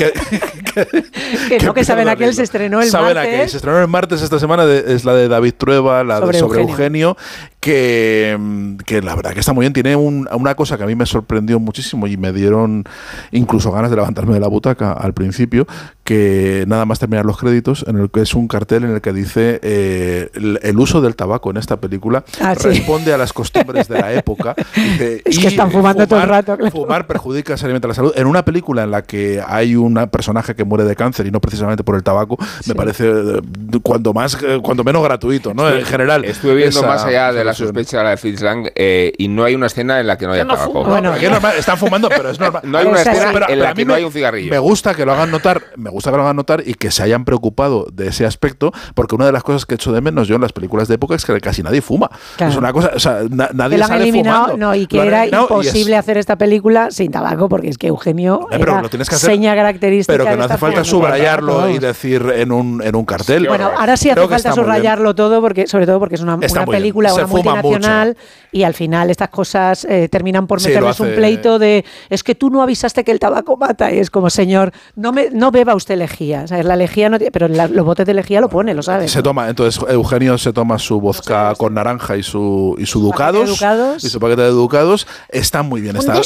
eh, 0.00 0.12
que, 0.74 1.58
Que 1.58 1.64
no, 1.64 1.74
que 1.74 1.84
saben 1.84 2.04
pierdo 2.04 2.12
a 2.12 2.16
qué 2.16 2.24
él 2.24 2.30
el 2.30 2.36
se 2.36 2.42
estrenó 2.42 2.80
el 2.80 2.88
Saben 2.88 3.14
martes. 3.14 3.50
Se 3.50 3.56
estrenó 3.58 3.80
el 3.80 3.88
martes 3.88 4.22
esta 4.22 4.38
semana, 4.38 4.64
de- 4.66 4.94
es 4.94 5.04
la 5.04 5.14
de 5.14 5.28
David 5.28 5.54
Trueba, 5.58 6.02
la 6.04 6.18
Sobre 6.18 6.32
de 6.32 6.38
sobre 6.38 6.60
Eugenio. 6.62 7.08
Eugenio, 7.10 7.16
que, 7.60 8.76
que 8.86 9.02
la 9.02 9.14
verdad 9.14 9.32
que 9.32 9.40
está 9.40 9.52
muy 9.52 9.62
bien. 9.64 9.72
Tiene 9.72 9.96
un- 9.96 10.28
una 10.32 10.54
cosa 10.54 10.76
que 10.76 10.84
a 10.84 10.86
mí 10.86 10.94
me 10.94 11.06
sorprendió 11.06 11.58
muchísimo 11.60 12.06
y 12.06 12.16
me 12.16 12.32
dieron 12.32 12.84
incluso 13.30 13.70
ganas 13.72 13.90
de 13.90 13.96
levantarme 13.96 14.34
de 14.34 14.40
la 14.40 14.48
butaca 14.48 14.92
al 14.92 15.12
principio, 15.14 15.66
que 16.04 16.64
nada 16.66 16.84
más 16.84 16.98
terminar 16.98 17.24
los 17.24 17.38
créditos, 17.38 17.84
en 17.88 17.98
el 17.98 18.10
que 18.10 18.22
es 18.22 18.34
un 18.34 18.48
cartel 18.48 18.84
en 18.84 18.90
el 18.94 19.00
que 19.00 19.12
dice 19.12 19.60
eh, 19.62 20.30
el, 20.34 20.58
el 20.62 20.78
uso 20.78 21.00
del 21.00 21.14
tabaco 21.16 21.50
en 21.50 21.56
esta 21.56 21.76
película 21.80 22.24
Ah, 22.40 22.54
sí. 22.56 22.68
responde 22.68 23.12
a 23.14 23.18
las 23.18 23.32
costumbres 23.32 23.88
de 23.88 24.00
la 24.00 24.12
época. 24.12 24.54
Dice, 24.74 25.22
Es 25.24 25.38
que 25.38 25.44
y 25.44 25.46
están 25.48 25.70
fumando 25.70 26.06
todo 26.06 26.20
el 26.20 26.28
rato, 26.28 26.56
claro. 26.56 26.70
Fumar 26.72 27.06
perjudica 27.06 27.56
seriamente 27.56 27.86
la 27.88 27.94
salud. 27.94 28.12
En 28.16 28.26
una 28.26 28.44
película 28.44 28.82
en 28.82 28.90
la 28.90 29.02
que 29.02 29.40
hay 29.46 29.61
un 29.76 29.94
personaje 30.10 30.54
que 30.54 30.64
muere 30.64 30.84
de 30.84 30.96
cáncer 30.96 31.26
y 31.26 31.30
no 31.30 31.40
precisamente 31.40 31.84
por 31.84 31.96
el 31.96 32.02
tabaco, 32.02 32.36
me 32.66 32.74
parece 32.74 33.08
eh, 33.10 33.40
cuanto 33.82 34.12
más, 34.12 34.36
eh, 34.42 34.60
cuanto 34.62 34.84
menos 34.84 35.02
gratuito, 35.02 35.54
¿no? 35.54 35.68
En 35.68 35.84
general. 35.84 36.24
Estuve 36.24 36.54
viendo 36.54 36.78
esa 36.80 36.86
más 36.88 37.04
allá 37.04 37.32
de 37.32 37.44
la 37.44 37.54
sospecha 37.54 37.98
de 37.98 38.04
la 38.04 38.10
de 38.10 38.16
Fritz 38.16 38.40
Lang 38.42 38.68
eh, 38.74 39.12
y 39.18 39.28
no 39.28 39.44
hay 39.44 39.54
una 39.54 39.66
escena 39.66 40.00
en 40.00 40.06
la 40.06 40.18
que 40.18 40.26
no 40.26 40.32
haya 40.32 40.44
no 40.44 40.54
tabaco. 40.54 40.72
fumo. 40.84 40.84
Bueno. 40.86 41.14
Están 41.56 41.76
fumando, 41.78 42.08
pero 42.08 42.30
es 42.30 42.38
normal. 42.40 42.62
No 42.72 42.78
hay 42.78 42.86
una 42.86 42.98
escena 42.98 43.16
sí. 43.16 43.22
en 43.26 43.32
pero 43.32 43.54
la 43.56 43.70
a 43.70 43.74
que 43.74 43.80
mí 43.80 43.84
no 43.84 43.92
me- 43.94 43.98
hay 43.98 44.04
un 44.04 44.12
cigarrillo. 44.12 44.50
Me 44.50 44.58
gusta 44.58 44.94
que 44.94 45.04
lo 45.04 45.12
hagan 45.12 45.30
notar, 45.30 45.62
me 45.76 45.90
gusta 45.90 46.10
que 46.10 46.16
lo 46.16 46.22
hagan 46.22 46.36
notar 46.36 46.62
y 46.66 46.74
que 46.74 46.90
se 46.90 47.02
hayan 47.02 47.24
preocupado 47.24 47.86
de 47.92 48.08
ese 48.08 48.24
aspecto, 48.26 48.72
porque 48.94 49.14
una 49.14 49.26
de 49.26 49.32
las 49.32 49.42
cosas 49.42 49.66
que 49.66 49.74
echo 49.74 49.92
de 49.92 50.00
menos 50.00 50.28
yo 50.28 50.36
en 50.36 50.40
las 50.42 50.52
películas 50.52 50.88
de 50.88 50.94
época 50.94 51.14
es 51.14 51.24
que 51.24 51.38
casi 51.40 51.62
nadie 51.62 51.82
fuma. 51.82 52.10
Claro. 52.36 52.52
Es 52.52 52.58
una 52.58 52.72
cosa, 52.72 52.92
o 52.94 52.98
sea, 52.98 53.20
na- 53.30 53.50
nadie 53.52 53.72
Que 53.76 53.78
lo 53.78 53.84
han 53.84 53.88
sale 53.88 54.02
eliminado, 54.04 54.44
fumando. 54.44 54.66
no, 54.66 54.74
y 54.74 54.86
que 54.86 55.06
era 55.06 55.26
imposible 55.26 55.96
hacer 55.96 56.16
esta 56.18 56.36
película 56.36 56.90
sin 56.90 57.10
tabaco, 57.10 57.48
porque 57.48 57.68
es 57.68 57.78
que 57.78 57.88
Eugenio 57.88 58.46
pero 58.50 58.62
era 58.72 58.82
lo 58.82 58.88
tienes 58.88 59.08
que 59.08 59.14
hacer, 59.16 59.30
seña 59.42 59.54
característica. 59.56 60.12
Pero 60.12 60.24
que 60.24 60.36
no 60.36 60.44
hace 60.44 60.56
falta 60.58 60.84
subrayarlo 60.84 61.68
y 61.68 61.78
decir 61.78 62.22
en 62.36 62.52
un, 62.52 62.82
en 62.82 62.94
un 62.94 63.04
cartel. 63.04 63.48
Bueno, 63.48 63.70
ahora 63.76 63.96
sí 63.96 64.08
hace 64.10 64.26
falta 64.28 64.52
subrayarlo 64.52 65.14
todo, 65.14 65.40
porque 65.40 65.66
sobre 65.66 65.86
todo 65.86 65.98
porque 65.98 66.14
es 66.14 66.20
una, 66.20 66.36
una 66.36 66.66
película, 66.66 67.12
una 67.14 67.26
multinacional, 67.26 68.16
y 68.52 68.62
al 68.64 68.74
final 68.74 69.10
estas 69.10 69.28
cosas 69.30 69.84
eh, 69.88 70.08
terminan 70.08 70.46
por 70.46 70.60
Sí, 70.60 70.68
meterles 70.68 71.00
un 71.00 71.06
hace- 71.08 71.16
pleito 71.16 71.58
de 71.58 71.84
es 72.10 72.22
que 72.22 72.34
tú 72.34 72.50
no 72.50 72.62
avisaste 72.62 73.02
que 73.04 73.10
el 73.10 73.18
tabaco 73.18 73.56
mata, 73.56 73.90
y 73.92 73.98
es 73.98 74.10
como 74.10 74.30
señor, 74.30 74.72
no 74.94 75.12
me 75.12 75.30
no 75.30 75.50
beba 75.50 75.74
usted 75.74 75.96
lejía, 75.96 76.46
¿sabes? 76.46 76.64
la 76.66 76.76
lejía 76.76 77.08
no 77.08 77.18
tiene- 77.18 77.30
pero 77.32 77.48
la- 77.48 77.66
los 77.68 77.84
botes 77.84 78.06
de 78.06 78.14
lejía 78.14 78.40
lo 78.40 78.48
pone, 78.48 78.74
lo 78.74 78.82
sabes. 78.82 79.10
Se 79.10 79.22
toma, 79.22 79.48
entonces 79.48 79.82
Eugenio 79.88 80.38
se 80.38 80.52
toma 80.52 80.78
su 80.78 81.00
vodka 81.00 81.54
con 81.56 81.74
naranja 81.74 82.16
y 82.16 82.22
su 82.22 82.76
y 82.78 82.86
su 82.86 83.00
ducados, 83.00 83.48
Ducados. 83.48 84.04
y 84.04 84.08
su 84.08 84.20
paquete 84.20 84.42
de 84.42 84.48
ducados 84.50 85.06
está 85.30 85.62
muy 85.62 85.80
bien, 85.80 85.96
Un 85.96 86.02
está 86.10 86.20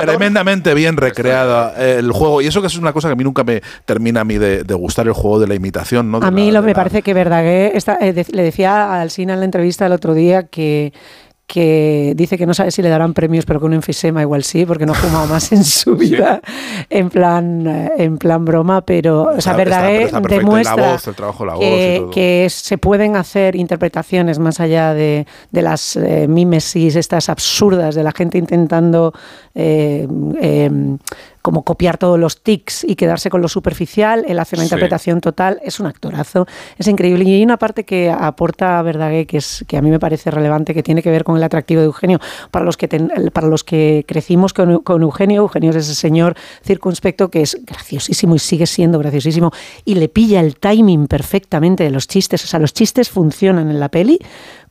tremendamente 0.00 0.74
bien 0.74 0.96
recreada 0.96 1.74
eh, 1.78 1.96
el 1.98 2.10
juego 2.12 2.41
y 2.42 2.46
eso 2.46 2.60
que 2.60 2.66
es 2.66 2.76
una 2.76 2.92
cosa 2.92 3.08
que 3.08 3.12
a 3.12 3.16
mí 3.16 3.24
nunca 3.24 3.44
me 3.44 3.62
termina 3.84 4.20
a 4.20 4.24
mí 4.24 4.38
de, 4.38 4.64
de 4.64 4.74
gustar 4.74 5.06
el 5.06 5.12
juego 5.12 5.38
de 5.38 5.46
la 5.46 5.54
imitación, 5.54 6.10
¿no? 6.10 6.20
De 6.20 6.26
A 6.26 6.30
mí 6.30 6.50
la- 6.50 6.60
lo, 6.60 6.66
me 6.66 6.72
la- 6.72 6.76
parece 6.76 7.02
que 7.02 7.14
Verdaguer 7.14 7.76
está- 7.76 7.98
eh, 8.00 8.12
de- 8.12 8.26
le 8.30 8.42
decía 8.42 9.00
al 9.00 9.10
Sina 9.10 9.34
en 9.34 9.38
la 9.40 9.44
entrevista 9.46 9.86
el 9.86 9.92
otro 9.92 10.14
día 10.14 10.44
que 10.44 10.92
que 11.44 12.14
dice 12.16 12.38
que 12.38 12.46
no 12.46 12.54
sabe 12.54 12.70
si 12.70 12.80
le 12.80 12.88
darán 12.88 13.12
premios, 13.12 13.44
pero 13.44 13.60
que 13.60 13.66
un 13.66 13.74
enfisema 13.74 14.22
igual 14.22 14.42
sí, 14.42 14.64
porque 14.64 14.86
no 14.86 14.92
ha 14.92 14.94
fumado 14.94 15.26
más 15.26 15.52
en 15.52 15.64
su 15.64 15.96
vida, 15.98 16.40
en 16.88 17.10
plan 17.10 17.66
eh, 17.66 17.90
en 17.98 18.16
plan 18.16 18.42
broma, 18.46 18.80
pero 18.80 19.24
o 19.24 19.40
sea, 19.40 19.52
Verdaguer 19.54 20.10
demuestra 20.22 20.92
voz, 20.92 21.02
trabajo 21.14 21.44
que, 22.10 22.46
se 22.48 22.78
pueden 22.78 23.16
hacer 23.16 23.54
interpretaciones 23.56 24.38
más 24.38 24.60
allá 24.60 24.94
de, 24.94 25.26
de 25.50 25.62
las 25.62 25.96
eh, 25.96 26.26
mímesis 26.26 26.96
estas 26.96 27.28
absurdas 27.28 27.96
de 27.96 28.02
la 28.04 28.12
gente 28.12 28.38
intentando 28.38 29.12
eh, 29.54 30.08
eh, 30.40 30.70
como 31.42 31.64
copiar 31.64 31.98
todos 31.98 32.18
los 32.18 32.40
tics 32.40 32.84
y 32.84 32.94
quedarse 32.94 33.28
con 33.28 33.42
lo 33.42 33.48
superficial, 33.48 34.24
él 34.28 34.38
hace 34.38 34.56
una 34.56 34.62
Sí. 34.62 34.66
interpretación 34.66 35.20
total, 35.20 35.58
es 35.64 35.80
un 35.80 35.86
actorazo, 35.86 36.46
es 36.78 36.86
increíble. 36.88 37.24
Y 37.24 37.34
hay 37.34 37.42
una 37.42 37.56
parte 37.58 37.84
que 37.84 38.10
aporta 38.10 38.80
Verdaguer 38.82 39.26
que, 39.26 39.38
es, 39.38 39.64
que 39.66 39.76
a 39.76 39.82
mí 39.82 39.90
me 39.90 39.98
parece 39.98 40.30
relevante, 40.30 40.72
que 40.72 40.82
tiene 40.82 41.02
que 41.02 41.10
ver 41.10 41.24
con 41.24 41.36
el 41.36 41.42
atractivo 41.42 41.80
de 41.80 41.86
Eugenio. 41.86 42.20
Para 42.50 42.64
los 42.64 42.76
que, 42.76 42.86
ten- 42.88 43.10
para 43.32 43.48
los 43.48 43.64
que 43.64 44.04
crecimos 44.06 44.52
con, 44.54 44.78
con 44.82 45.02
Eugenio, 45.02 45.42
Eugenio 45.42 45.70
es 45.70 45.76
ese 45.76 45.94
señor 45.94 46.36
circunspecto 46.64 47.28
que 47.30 47.42
es 47.42 47.58
graciosísimo 47.64 48.34
y 48.36 48.38
sigue 48.38 48.66
siendo 48.66 48.98
graciosísimo 48.98 49.50
y 49.84 49.96
le 49.96 50.08
pilla 50.08 50.40
el 50.40 50.56
timing 50.56 51.06
perfectamente 51.08 51.84
de 51.84 51.90
los 51.90 52.06
chistes. 52.06 52.44
O 52.44 52.46
sea, 52.46 52.60
los 52.60 52.72
chistes 52.72 53.10
funcionan 53.10 53.68
en 53.70 53.80
la 53.80 53.88
peli 53.88 54.18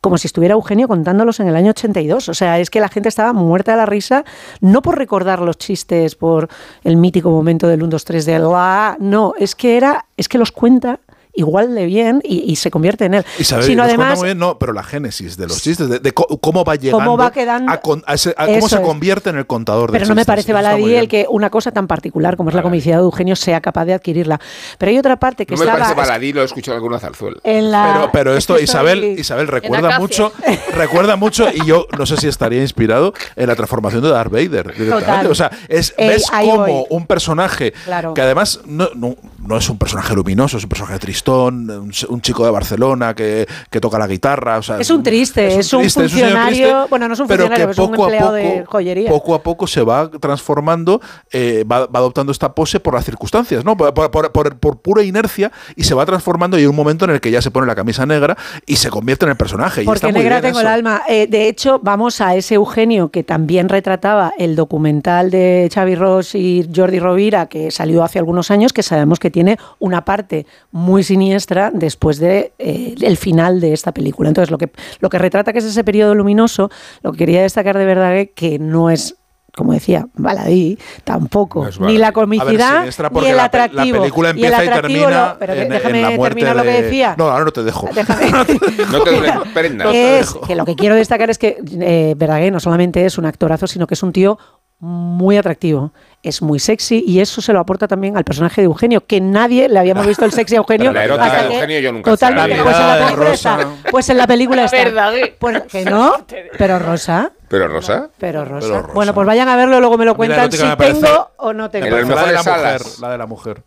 como 0.02 0.18
si 0.18 0.28
estuviera 0.28 0.54
Eugenio 0.54 0.88
contándolos 0.88 1.40
en 1.40 1.48
el 1.48 1.56
año 1.56 1.70
82. 1.70 2.28
O 2.30 2.34
sea, 2.34 2.60
es 2.60 2.70
que 2.72 2.80
la 2.80 2.90
gente 2.90 3.08
estaba 3.08 3.34
muerta 3.34 3.72
de 3.72 3.78
la 3.78 3.86
risa, 3.86 4.26
no 4.60 4.82
por 4.82 4.98
recordar 4.98 5.40
los 5.40 5.58
chistes, 5.58 6.16
por 6.16 6.50
el 6.84 6.98
mítico 6.98 7.30
momento 7.30 7.68
del 7.68 7.84
1, 7.84 7.92
2, 7.92 8.06
3 8.06 8.26
de 8.26 8.40
la... 8.40 8.98
No, 9.00 9.34
es 9.38 9.56
que 9.56 9.78
era, 9.78 10.06
es 10.18 10.28
que 10.28 10.40
los 10.40 10.52
cuenta 10.52 11.00
igual 11.34 11.74
de 11.76 11.86
bien 11.86 12.22
y, 12.24 12.52
y 12.52 12.56
se 12.58 12.70
convierte 12.72 13.06
en 13.06 13.16
él. 13.16 13.26
Y 13.40 13.44
sabe, 13.44 13.64
Sino 13.64 13.84
nos 13.84 13.88
cuenta 13.90 14.04
además, 14.04 14.20
muy 14.20 14.26
bien, 14.28 14.38
no, 14.40 14.58
pero 14.60 14.74
la 14.74 14.84
génesis 14.84 15.38
de 15.38 15.48
los 15.48 15.62
chistes, 15.62 15.90
de, 15.90 16.12
cómo 16.14 16.64
va 16.64 16.76
llegando, 16.76 17.04
Cómo 17.04 17.18
va 17.18 17.32
quedando- 17.32 17.72
a, 17.72 17.78
con- 17.78 18.04
a 18.06 18.14
ese- 18.16 18.34
a 18.38 18.46
cómo 18.48 18.68
se 18.70 18.76
es. 18.76 18.82
convierte 18.82 19.30
en 19.30 19.38
el 19.38 19.46
contador 19.48 19.92
de 19.92 19.98
Pero 20.00 20.10
no 20.10 20.16
me 20.16 20.26
parece 20.26 20.54
baladí 20.54 20.94
el 20.96 21.08
que 21.08 21.26
una 21.30 21.50
cosa 21.50 21.72
tan 21.72 21.88
particular 21.88 22.38
como 22.38 22.50
es 22.50 22.56
la 22.56 22.62
comicidad 22.64 22.98
de 22.98 23.04
Eugenio 23.04 23.36
sea 23.36 23.62
capaz 23.62 23.86
de 23.86 23.94
adquirirla. 23.94 24.40
Pero 24.78 24.90
hay 24.92 24.98
otra 24.98 25.18
parte 25.18 25.46
que 25.46 25.56
No 25.56 25.62
me 25.62 25.68
parece 25.72 25.94
baladí, 25.94 26.34
lo 26.34 26.42
he 26.42 26.46
escuchado 26.46 26.76
en 26.76 26.84
alguna 26.84 27.00
zarzuela. 27.00 27.38
En 27.44 27.72
la, 27.72 27.92
Pero, 27.94 28.10
pero 28.12 28.38
esto, 28.38 28.60
Isabel, 28.60 29.04
Isabel 29.18 29.48
recuerda 29.48 30.00
mucho, 30.00 30.32
recuerda 30.76 31.16
mucho, 31.16 31.48
y 31.54 31.66
yo 31.66 31.88
no 31.98 32.06
sé 32.06 32.18
si 32.18 32.28
estaría 32.28 32.62
inspirado 32.62 33.14
en 33.36 33.48
la 33.48 33.56
transformación 33.56 34.02
de 34.04 34.10
Darth 34.10 34.32
Vader. 34.32 34.74
directamente. 34.74 34.90
Total. 35.06 35.28
O 35.28 35.36
sea, 35.36 35.52
es, 35.68 35.94
Ey, 35.98 36.10
ves 36.10 36.26
ahí 36.32 36.50
como 36.50 36.66
voy. 36.66 36.86
un 36.90 37.06
personaje 37.08 37.72
Claro. 37.86 38.14
que 38.14 38.22
además 38.22 38.60
no, 38.66 38.90
no- 38.96 39.16
no 39.40 39.58
es 39.58 39.70
un 39.70 39.78
personaje 39.78 40.14
luminoso, 40.14 40.58
es 40.58 40.64
un 40.64 40.70
personaje 40.70 40.94
tristón, 41.22 41.70
un, 41.70 41.92
un 42.10 42.22
chico 42.22 42.44
de 42.46 42.52
Barcelona 42.52 43.14
que, 43.14 43.48
que 43.70 43.80
toca 43.80 44.00
la 44.00 44.08
guitarra. 44.08 44.58
o 44.58 44.64
sea, 44.64 44.80
Es 44.80 44.90
un 44.90 45.04
triste, 45.04 45.60
es, 45.60 45.72
un 45.74 45.82
triste, 45.82 46.06
es 46.06 46.12
un 46.14 46.18
señor 46.18 46.30
funcionario. 46.30 46.68
triste, 46.68 46.90
bueno, 46.90 47.08
no 47.08 47.14
es 47.14 47.20
un 47.20 47.28
pero 47.28 47.44
funcionario, 47.44 47.66
que 47.68 47.72
es 47.72 47.78
un 47.80 47.92
poco 47.92 48.04
a 48.04 48.08
empleado 48.08 48.34
de 48.34 48.44
poco- 48.62 48.72
joyería. 48.72 49.10
Poco 49.10 49.36
a 49.36 49.44
poco 49.44 49.68
se 49.68 49.82
va 49.84 50.10
transformando, 50.10 51.02
eh, 51.32 51.64
va, 51.72 51.86
va 51.86 52.00
adoptando 52.00 52.32
esta 52.32 52.54
pose 52.54 52.80
por 52.80 52.94
las 52.94 53.06
circunstancias, 53.06 53.64
¿no? 53.64 53.78
Por, 53.78 53.94
por- 53.94 54.12
por- 54.32 54.56
por- 54.58 54.78
pura 54.82 55.04
inercia 55.04 55.52
y 55.76 55.84
se 55.84 55.94
va 55.94 56.06
transformando 56.06 56.58
y 56.58 56.62
hay 56.62 56.68
un 56.68 56.76
momento 56.76 57.06
en 57.06 57.12
el 57.12 57.22
que 57.22 57.30
ya 57.32 57.42
se 57.42 57.52
pone 57.52 57.68
la 57.68 57.76
camisa 57.76 58.06
negra 58.06 58.36
y 58.66 58.78
se 58.78 58.90
convierte 58.90 59.26
en 59.26 59.32
el 59.32 59.38
personaje. 59.38 59.82
y 59.82 59.84
está 59.84 59.92
Porque 59.92 60.08
muy 60.08 60.24
negra 60.24 60.38
bien 60.42 60.54
tengo 60.54 60.60
eso. 60.60 60.68
el 60.68 60.74
alma. 60.74 61.02
Eh, 61.08 61.28
de 61.28 61.48
hecho, 61.48 61.80
vamos 61.84 62.20
a 62.22 62.36
ese 62.36 62.56
Eugenio 62.56 63.10
que 63.10 63.24
también 63.24 63.70
retrataba 63.70 64.34
el 64.38 64.56
documental 64.56 65.30
de 65.32 65.70
Xavi 65.74 65.96
Ross 65.96 66.36
y 66.36 66.68
Jordi 66.76 67.00
Rovira, 67.00 67.46
que 67.48 67.72
salió 67.72 68.04
hace 68.04 68.20
algunos 68.20 68.50
años, 68.52 68.74
que 68.74 68.84
sabemos 68.84 69.20
que 69.20 69.30
tiene 69.30 69.58
una 69.80 70.04
parte 70.06 70.46
muy 70.72 71.04
siniestra 71.12 71.72
después 71.74 72.20
de 72.20 72.54
eh, 72.58 72.96
el 73.02 73.18
final 73.18 73.60
de 73.60 73.74
esta 73.74 73.92
película. 73.92 74.30
Entonces, 74.30 74.50
lo 74.52 74.58
que, 74.58 74.72
lo 75.00 75.10
que 75.10 75.18
retrata 75.18 75.52
que 75.52 75.60
es 75.60 75.66
ese 75.66 75.84
periodo 75.84 76.16
luminoso, 76.16 76.70
lo 77.04 77.12
que 77.12 77.18
quería 77.20 77.42
destacar 77.42 77.78
de 77.78 77.86
verdad 77.86 78.16
es 78.18 78.30
que 78.34 78.60
no 78.60 78.90
es 78.90 79.16
como 79.54 79.74
decía 79.74 80.08
Baladí, 80.14 80.78
tampoco. 81.04 81.68
ni 81.82 81.98
la 81.98 82.08
ver, 82.08 82.14
comicidad 82.14 82.76
siniestra 82.78 83.10
ni 83.10 83.28
el 83.28 83.36
la 83.36 83.52
pe- 83.52 83.58
la 83.58 83.64
atractivo. 83.66 84.00
película 84.00 84.30
Y 84.30 84.32
el 84.32 84.38
empieza 84.38 84.64
y 84.64 84.68
atractivo 84.70 85.00
termina 85.04 85.28
lo- 85.34 85.40
pero 85.40 85.54
en- 85.54 85.62
en 85.64 85.70
déjame 85.70 86.02
la 86.02 86.10
muerte 86.12 86.24
terminar 86.36 86.56
lo 86.56 86.64
que 86.64 86.70
de- 86.78 86.82
decía. 86.84 87.16
No, 87.18 87.26
ahora 87.30 87.44
no 87.44 87.52
te 87.52 87.64
dejo. 87.64 87.90
No 88.92 89.04
te 89.04 89.12
prenda. 89.54 89.92
es 89.94 90.34
que 90.48 90.56
lo 90.56 90.64
que 90.64 90.76
quiero 90.76 90.96
destacar 90.96 91.30
es 91.30 91.38
que 91.38 91.58
eh, 91.82 92.14
Verdaguer 92.18 92.54
no 92.54 92.62
solamente 92.62 93.06
es 93.06 93.18
un 93.18 93.26
actorazo, 93.26 93.68
sino 93.68 93.88
que 93.88 93.96
es 93.96 94.04
un 94.04 94.14
tío 94.14 94.38
muy 94.84 95.38
atractivo, 95.38 95.94
es 96.24 96.42
muy 96.42 96.58
sexy 96.60 97.04
y 97.08 97.20
eso 97.20 97.40
se 97.42 97.54
lo 97.54 97.60
aporta 97.60 97.88
también 97.88 98.18
al 98.18 98.24
personaje 98.24 98.62
de 98.62 98.66
Eugenio, 98.66 99.06
que 99.06 99.22
nadie 99.22 99.70
le 99.70 99.78
habíamos 99.80 100.06
visto 100.08 100.26
el 100.26 100.32
sexy 100.32 100.56
a 100.56 100.58
Eugenio. 100.58 100.92
La 100.92 101.04
erótica 101.06 101.26
hasta 101.28 101.42
de 101.44 101.48
que- 101.50 101.56
Eugenio 101.56 101.80
yo 101.80 101.92
nunca 101.92 102.12
Totalmente, 102.12 102.64
pues 102.64 102.76
en 102.76 102.82
la 102.88 102.96
La 102.98 103.06
película 103.06 103.30
Rosa. 103.30 103.60
está. 103.62 103.92
Pues 103.92 104.10
en 104.10 104.18
la 104.18 104.28
película 104.28 104.66
está. 104.66 104.78
Verdaguer. 104.78 105.36
Pues 105.40 105.62
que 105.64 105.86
no, 105.86 106.26
pero 106.58 106.80
Rosa. 106.80 107.32
Pero 107.48 107.68
Rosa. 107.68 108.10
Pero 108.18 108.44
Rosa. 108.44 108.68
Pero 108.68 108.82
Rosa. 108.82 108.94
Bueno, 108.94 109.14
pues 109.14 109.28
vayan 109.28 109.48
a 109.50 109.56
verlo, 109.56 109.80
luego 109.80 109.98
me 109.98 110.06
lo 110.06 110.12
la 110.12 110.18
cuentan 110.18 110.52
si 110.52 110.64
me 110.64 110.76
tengo 110.76 111.30
o 111.38 111.54
no 111.54 111.70
tengo. 111.70 111.86
En 111.86 111.92
las 111.94 112.02
la 112.02 112.08
la 112.10 112.16
mejores 112.16 112.38
mujer, 112.38 112.54
salas. 112.80 113.00
la 113.00 113.10
de 113.12 113.18
la 113.18 113.26
mujer. 113.28 113.64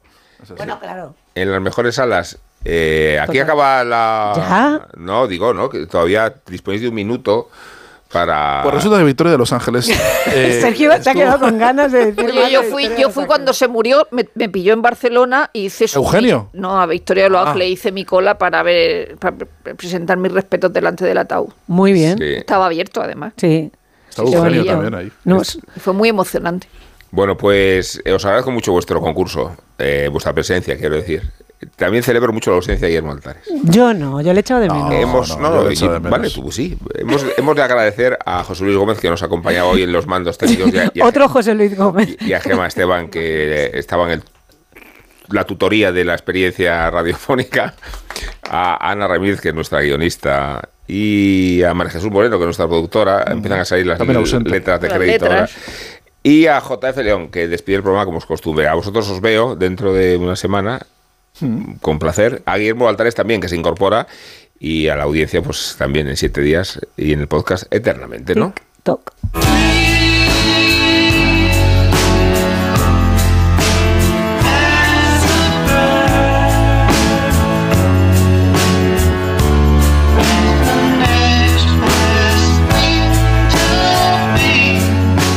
Bueno, 0.57 0.79
claro. 0.81 1.15
En 1.37 1.51
las 1.53 1.61
mejores 1.61 1.95
salas. 1.95 2.39
eh, 2.65 3.19
aquí 3.23 3.39
Total. 3.39 3.43
acaba 3.45 3.85
la. 3.85 4.33
¿Ya? 4.37 4.87
No, 4.97 5.27
digo, 5.29 5.55
¿no? 5.55 5.69
Que 5.71 5.87
todavía 5.87 6.35
disponéis 6.47 6.83
de 6.83 6.89
un 6.89 6.95
minuto 6.95 7.49
para. 8.15 8.61
Pues 8.63 8.75
resulta 8.77 8.97
que 8.99 9.05
Victoria 9.05 9.33
de 9.33 9.39
Los 9.39 9.53
Ángeles. 9.53 9.91
eh, 10.33 10.59
Sergio 10.63 10.91
se 11.03 11.11
ha 11.11 11.13
quedado 11.13 11.41
con 11.41 11.59
ganas 11.59 11.93
de 11.93 12.13
decir. 12.13 12.31
Oye, 12.31 12.51
yo 12.51 12.63
de 12.63 12.69
fui, 12.69 12.85
yo 12.97 13.09
de 13.09 13.11
fui 13.11 13.27
cuando 13.27 13.53
se 13.53 13.69
murió, 13.69 14.07
me, 14.11 14.27
me 14.35 14.49
pilló 14.49 14.73
en 14.73 14.81
Barcelona 14.81 15.51
y 15.53 15.67
hice 15.67 15.87
su. 15.89 15.99
¿Eugenio? 15.99 16.49
No, 16.55 16.81
a 16.81 16.87
Victoria 16.87 17.25
de 17.25 17.31
los 17.31 17.45
Ah. 17.45 17.51
Ángeles 17.51 17.69
hice 17.73 17.93
mi 17.93 18.07
cola 18.07 18.39
para 18.39 18.63
ver, 18.63 19.17
para 19.19 19.37
pre- 19.37 19.75
presentar 19.75 20.17
mis 20.17 20.33
respetos 20.33 20.73
delante 20.73 21.05
del 21.05 21.19
ataúd. 21.19 21.51
Muy 21.67 21.93
bien. 21.93 22.17
Sí. 22.17 22.25
Estaba 22.37 22.67
abierto 22.67 23.03
además. 23.03 23.35
Sí. 23.37 23.71
Está 24.09 24.25
Sí, 24.25 24.33
Eugenio 24.33 24.65
también 24.65 24.95
ahí. 24.95 25.13
No, 25.25 25.43
Fue 25.81 25.93
muy 25.93 26.09
emocionante. 26.09 26.69
Bueno, 27.11 27.37
pues 27.37 28.01
eh, 28.05 28.13
os 28.13 28.25
agradezco 28.25 28.51
mucho 28.51 28.73
vuestro 28.73 29.01
concurso, 29.01 29.57
eh, 29.79 30.09
vuestra 30.11 30.33
presencia, 30.33 30.77
quiero 30.79 30.97
decir. 30.97 31.23
También 31.77 32.03
celebro 32.03 32.33
mucho 32.33 32.51
la 32.51 32.57
ausencia 32.57 32.87
de 32.87 32.93
Guillermo 32.93 33.13
Altares. 33.13 33.43
Yo 33.65 33.93
no, 33.95 34.21
yo 34.21 34.33
le 34.33 34.39
he 34.39 34.41
echado 34.41 34.61
de 34.61 34.69
menos. 34.69 34.93
hemos, 34.95 35.39
no, 35.39 35.51
no, 35.51 35.57
yo 35.57 35.65
no, 35.65 35.71
y- 35.73 35.77
de 35.77 35.89
menos. 36.01 36.11
vale, 36.11 36.31
tú 36.31 36.51
sí. 36.53 36.77
Hemos, 36.95 37.25
hemos 37.37 37.57
de 37.57 37.63
agradecer 37.63 38.19
a 38.25 38.43
José 38.45 38.65
Luis 38.65 38.77
Gómez 38.77 38.99
que 39.01 39.11
nos 39.11 39.23
acompañaba 39.23 39.69
hoy 39.69 39.83
en 39.83 39.93
los 39.93 40.07
mandos 40.07 40.39
técnicos 40.39 40.73
y 40.75 40.79
a, 40.79 40.91
y 40.95 41.01
a- 41.01 41.07
Otro 41.07 41.29
José 41.29 41.55
Luis 41.55 41.77
Gómez. 41.77 42.17
y 42.21 42.33
a 42.33 42.41
Gema 42.41 42.67
Esteban 42.67 43.09
que 43.09 43.71
estaba 43.75 44.05
en 44.07 44.11
el- 44.21 44.23
la 45.31 45.45
tutoría 45.45 45.91
de 45.91 46.05
la 46.05 46.13
experiencia 46.13 46.91
radiofónica, 46.91 47.75
a 48.49 48.91
Ana 48.91 49.07
Ramírez 49.09 49.41
que 49.41 49.49
es 49.49 49.55
nuestra 49.55 49.81
guionista 49.81 50.69
y 50.87 51.63
a 51.63 51.73
María 51.73 51.93
Jesús 51.93 52.11
Moreno 52.11 52.37
que 52.37 52.43
es 52.45 52.47
nuestra 52.47 52.67
productora. 52.69 53.25
Empiezan 53.29 53.61
a 53.61 53.65
salir 53.65 53.87
las 53.87 53.99
letras 53.99 54.81
de 54.81 54.89
Las 54.89 54.99
crédito. 54.99 55.25
letras. 55.25 55.57
Y 56.23 56.47
a 56.47 56.59
JF 56.61 56.97
León, 57.03 57.31
que 57.31 57.49
despide 57.49 57.77
el 57.77 57.83
programa 57.83 58.07
como 58.07 58.19
es 58.19 58.25
costumbre. 58.27 58.67
A 58.67 58.75
vosotros 58.75 59.09
os 59.11 59.21
veo 59.21 59.57
dentro 59.57 59.93
de 59.93 60.17
una 60.17 60.37
semana, 60.37 60.81
con 61.81 61.99
placer. 61.99 62.43
A 62.47 62.57
Guillermo 62.57 62.89
Altares 62.89 63.15
también, 63.15 63.41
que 63.41 63.49
se 63.49 63.57
incorpora. 63.57 64.07
Y 64.59 64.89
a 64.89 64.97
la 64.97 65.05
audiencia, 65.05 65.43
pues 65.43 65.75
también 65.79 66.09
en 66.09 66.17
siete 66.17 66.41
días 66.41 66.81
y 66.97 67.13
en 67.13 67.21
el 67.21 67.29
podcast 67.29 67.65
eternamente, 67.73 68.35
¿no? 68.35 68.55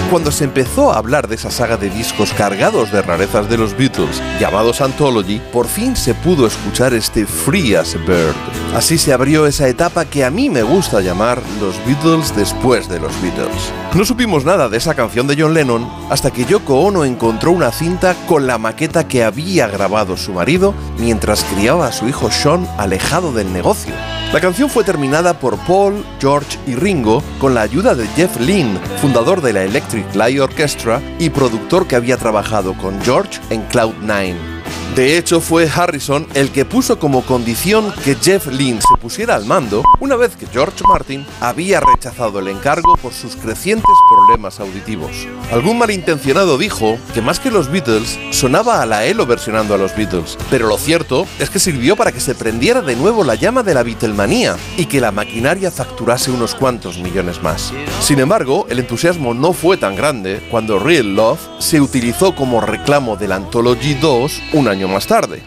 Cuando 0.10 0.32
se 0.32 0.46
empezó 0.46 0.94
a 0.94 1.00
hablar 1.00 1.28
de 1.28 1.36
esa 1.36 1.52
saga 1.52 1.76
de 1.76 1.90
discos 1.90 2.32
cargados 2.32 2.94
de 2.94 3.02
rarezas 3.02 3.50
de 3.50 3.58
los 3.58 3.76
Beatles, 3.76 4.22
llamados 4.40 4.80
Anthology, 4.80 5.42
por 5.52 5.68
fin 5.68 5.98
se 5.98 6.14
pudo 6.14 6.48
escuchar 6.48 6.94
este 6.94 7.26
Free 7.26 7.76
as 7.76 7.94
Bird. 8.06 8.34
Así 8.74 8.98
se 8.98 9.12
abrió 9.12 9.46
esa 9.46 9.68
etapa 9.68 10.06
que 10.06 10.24
a 10.24 10.32
mí 10.32 10.50
me 10.50 10.64
gusta 10.64 11.02
llamar 11.02 11.42
los 11.60 11.76
Beatles 11.86 12.34
después 12.38 12.88
de 12.88 13.02
los 13.02 13.12
Beatles. 13.22 13.74
No 13.96 14.06
supimos 14.06 14.46
nada 14.46 14.70
de 14.70 14.78
esa 14.78 14.96
canción 14.96 15.28
de 15.28 15.36
John 15.38 15.54
Lennon 15.54 15.86
hasta 16.10 16.32
que 16.32 16.46
Yoko 16.46 16.80
Ono 16.80 17.04
encontró 17.04 17.52
una 17.52 17.74
cinta 17.74 18.16
con 18.28 18.48
la 18.48 18.58
maqueta 18.58 19.10
que 19.10 19.26
había 19.26 19.68
grabado 19.68 20.16
su 20.16 20.32
marido 20.32 20.74
mientras 21.00 21.44
criaba 21.44 21.88
a 21.88 21.92
su 21.92 22.08
hijo 22.08 22.32
Sean 22.32 22.66
alejado 22.78 23.34
del 23.34 23.52
negocio. 23.52 23.94
La 24.34 24.41
canción 24.41 24.70
fue 24.70 24.84
terminada 24.84 25.40
por 25.40 25.58
Paul, 25.60 26.06
George 26.20 26.60
y 26.68 26.76
Ringo 26.76 27.24
con 27.40 27.54
la 27.54 27.62
ayuda 27.62 27.95
de 27.95 28.08
Jeff 28.10 28.38
Lynne, 28.41 28.78
fundador 29.02 29.41
de 29.41 29.54
la 29.54 29.64
Electric 29.64 30.14
Light 30.16 30.40
Orchestra 30.41 31.02
y 31.18 31.30
productor 31.30 31.88
que 31.88 31.95
había 31.95 32.18
trabajado 32.18 32.74
con 32.78 33.02
George 33.02 33.40
en 33.49 33.62
Cloud 33.64 33.95
Nine. 34.02 34.57
De 34.98 35.15
hecho, 35.15 35.41
fue 35.41 35.69
Harrison 35.69 36.26
el 36.34 36.49
que 36.49 36.65
puso 36.65 36.98
como 36.98 37.22
condición 37.22 37.94
que 38.03 38.15
Jeff 38.15 38.48
Lynne 38.48 38.82
se 38.82 38.99
pusiera 38.99 39.36
al 39.36 39.45
mando 39.45 39.84
una 39.99 40.15
vez 40.15 40.36
que 40.36 40.48
George 40.48 40.84
Martin 40.88 41.24
había 41.40 41.80
rechazado 41.80 42.40
el 42.40 42.48
encargo 42.48 42.98
por 42.98 43.14
sus 43.14 43.36
crecientes 43.36 43.94
problemas 44.10 44.60
auditivos. 44.60 45.28
Algún 45.52 45.78
malintencionado 45.78 46.57
dijo 46.57 46.98
que 47.14 47.22
más 47.22 47.40
que 47.40 47.52
los 47.52 47.72
Beatles, 47.72 48.18
sonaba 48.32 48.82
a 48.82 48.88
la 48.88 49.06
Elo 49.06 49.28
versionando 49.28 49.76
a 49.76 49.78
los 49.78 49.95
Beatles, 49.95 50.36
pero 50.49 50.65
lo 50.65 50.80
cierto 50.80 51.28
es 51.38 51.52
que 51.52 51.60
sirvió 51.60 51.95
para 51.95 52.11
que 52.11 52.19
se 52.19 52.34
prendiera 52.34 52.82
de 52.82 52.95
nuevo 52.95 53.24
la 53.24 53.36
llama 53.36 53.61
de 53.61 53.76
la 53.76 53.84
Beatlemanía 53.84 54.57
y 54.78 54.88
que 54.88 54.99
la 54.99 55.11
maquinaria 55.11 55.69
facturase 55.69 56.32
unos 56.32 56.56
cuantos 56.56 56.98
millones 56.98 57.44
más. 57.44 57.72
Sin 58.02 58.18
embargo, 58.18 58.65
el 58.68 58.80
entusiasmo 58.80 59.36
no 59.36 59.53
fue 59.53 59.78
tan 59.78 59.95
grande 59.95 60.41
cuando 60.49 60.80
Real 60.80 61.15
Love 61.15 61.40
se 61.60 61.82
utilizó 61.82 62.34
como 62.34 62.61
reclamo 62.61 63.15
del 63.15 63.34
Anthology 63.34 63.94
2 63.94 64.41
un 64.53 64.68
año 64.68 64.87
más 64.88 65.08
tarde. 65.08 65.42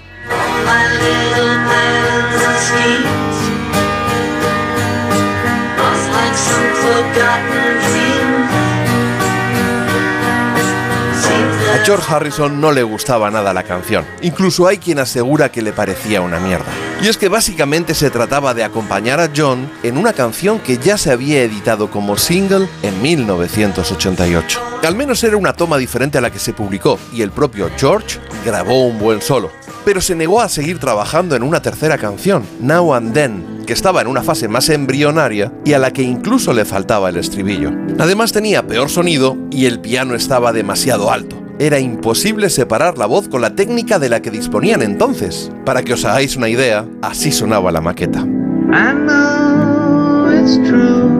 A 11.70 11.84
George 11.84 12.12
Harrison 12.12 12.60
no 12.60 12.72
le 12.72 12.82
gustaba 12.82 13.30
nada 13.30 13.54
la 13.54 13.62
canción. 13.62 14.04
Incluso 14.22 14.66
hay 14.66 14.78
quien 14.78 14.98
asegura 14.98 15.52
que 15.52 15.62
le 15.62 15.72
parecía 15.72 16.20
una 16.20 16.40
mierda. 16.40 16.66
Y 17.00 17.06
es 17.06 17.16
que 17.16 17.28
básicamente 17.28 17.94
se 17.94 18.10
trataba 18.10 18.54
de 18.54 18.64
acompañar 18.64 19.20
a 19.20 19.30
John 19.34 19.70
en 19.84 19.96
una 19.96 20.12
canción 20.12 20.58
que 20.58 20.78
ya 20.78 20.98
se 20.98 21.12
había 21.12 21.44
editado 21.44 21.88
como 21.88 22.18
single 22.18 22.68
en 22.82 23.00
1988. 23.00 24.60
Al 24.82 24.96
menos 24.96 25.22
era 25.22 25.36
una 25.36 25.52
toma 25.52 25.78
diferente 25.78 26.18
a 26.18 26.20
la 26.20 26.32
que 26.32 26.40
se 26.40 26.52
publicó 26.52 26.98
y 27.12 27.22
el 27.22 27.30
propio 27.30 27.70
George 27.78 28.18
grabó 28.44 28.84
un 28.84 28.98
buen 28.98 29.22
solo. 29.22 29.52
Pero 29.84 30.00
se 30.00 30.16
negó 30.16 30.40
a 30.40 30.48
seguir 30.48 30.80
trabajando 30.80 31.36
en 31.36 31.44
una 31.44 31.62
tercera 31.62 31.98
canción, 31.98 32.42
Now 32.60 32.94
and 32.94 33.14
Then, 33.14 33.62
que 33.64 33.74
estaba 33.74 34.00
en 34.00 34.08
una 34.08 34.24
fase 34.24 34.48
más 34.48 34.68
embrionaria 34.70 35.52
y 35.64 35.74
a 35.74 35.78
la 35.78 35.92
que 35.92 36.02
incluso 36.02 36.52
le 36.52 36.64
faltaba 36.64 37.10
el 37.10 37.16
estribillo. 37.16 37.70
Además 38.00 38.32
tenía 38.32 38.66
peor 38.66 38.90
sonido 38.90 39.36
y 39.52 39.66
el 39.66 39.78
piano 39.78 40.16
estaba 40.16 40.52
demasiado 40.52 41.12
alto. 41.12 41.49
Era 41.60 41.78
imposible 41.78 42.48
separar 42.48 42.96
la 42.96 43.04
voz 43.04 43.28
con 43.28 43.42
la 43.42 43.54
técnica 43.54 43.98
de 43.98 44.08
la 44.08 44.22
que 44.22 44.30
disponían 44.30 44.80
entonces. 44.80 45.52
Para 45.66 45.82
que 45.82 45.92
os 45.92 46.06
hagáis 46.06 46.34
una 46.34 46.48
idea, 46.48 46.86
así 47.02 47.30
sonaba 47.30 47.70
la 47.70 47.82
maqueta. 47.82 48.20
I 48.20 48.94
know 48.94 50.32
it's 50.32 50.56
true. 50.66 51.10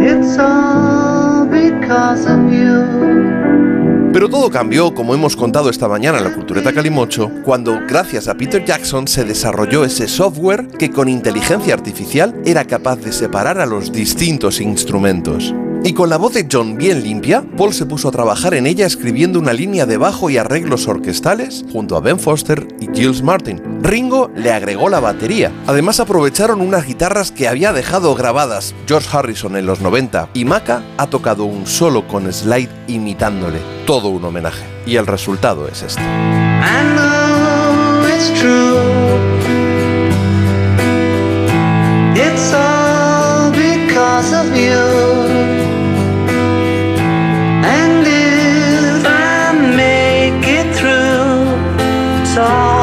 It's 0.00 0.36
all 0.36 1.46
because 1.46 2.28
of 2.28 2.40
you. 2.50 4.10
Pero 4.12 4.28
todo 4.28 4.50
cambió, 4.50 4.92
como 4.94 5.14
hemos 5.14 5.36
contado 5.36 5.70
esta 5.70 5.86
mañana 5.86 6.18
en 6.18 6.24
la 6.24 6.34
Cultureta 6.34 6.72
Calimocho, 6.72 7.30
cuando 7.44 7.78
gracias 7.88 8.26
a 8.26 8.34
Peter 8.34 8.64
Jackson 8.64 9.06
se 9.06 9.24
desarrolló 9.24 9.84
ese 9.84 10.08
software 10.08 10.66
que 10.76 10.90
con 10.90 11.08
inteligencia 11.08 11.72
artificial 11.72 12.34
era 12.44 12.64
capaz 12.64 12.96
de 12.96 13.12
separar 13.12 13.60
a 13.60 13.66
los 13.66 13.92
distintos 13.92 14.60
instrumentos. 14.60 15.54
Y 15.86 15.92
con 15.92 16.08
la 16.08 16.16
voz 16.16 16.32
de 16.32 16.48
John 16.50 16.78
bien 16.78 17.02
limpia, 17.02 17.44
Paul 17.58 17.74
se 17.74 17.84
puso 17.84 18.08
a 18.08 18.10
trabajar 18.10 18.54
en 18.54 18.66
ella 18.66 18.86
escribiendo 18.86 19.38
una 19.38 19.52
línea 19.52 19.84
de 19.84 19.98
bajo 19.98 20.30
y 20.30 20.38
arreglos 20.38 20.88
orquestales 20.88 21.62
junto 21.70 21.94
a 21.94 22.00
Ben 22.00 22.18
Foster 22.18 22.66
y 22.80 22.86
Gilles 22.86 23.22
Martin. 23.22 23.60
Ringo 23.82 24.30
le 24.34 24.50
agregó 24.50 24.88
la 24.88 25.00
batería. 25.00 25.52
Además 25.66 26.00
aprovecharon 26.00 26.62
unas 26.62 26.86
guitarras 26.86 27.32
que 27.32 27.48
había 27.48 27.74
dejado 27.74 28.14
grabadas 28.14 28.74
George 28.86 29.10
Harrison 29.12 29.56
en 29.56 29.66
los 29.66 29.82
90 29.82 30.30
y 30.32 30.46
Maca 30.46 30.82
ha 30.96 31.06
tocado 31.08 31.44
un 31.44 31.66
solo 31.66 32.08
con 32.08 32.32
slide 32.32 32.70
imitándole. 32.88 33.58
Todo 33.86 34.08
un 34.08 34.24
homenaje. 34.24 34.64
Y 34.86 34.96
el 34.96 35.06
resultado 35.06 35.68
es 35.68 35.82
este. 35.82 36.00
있어. 52.34 52.73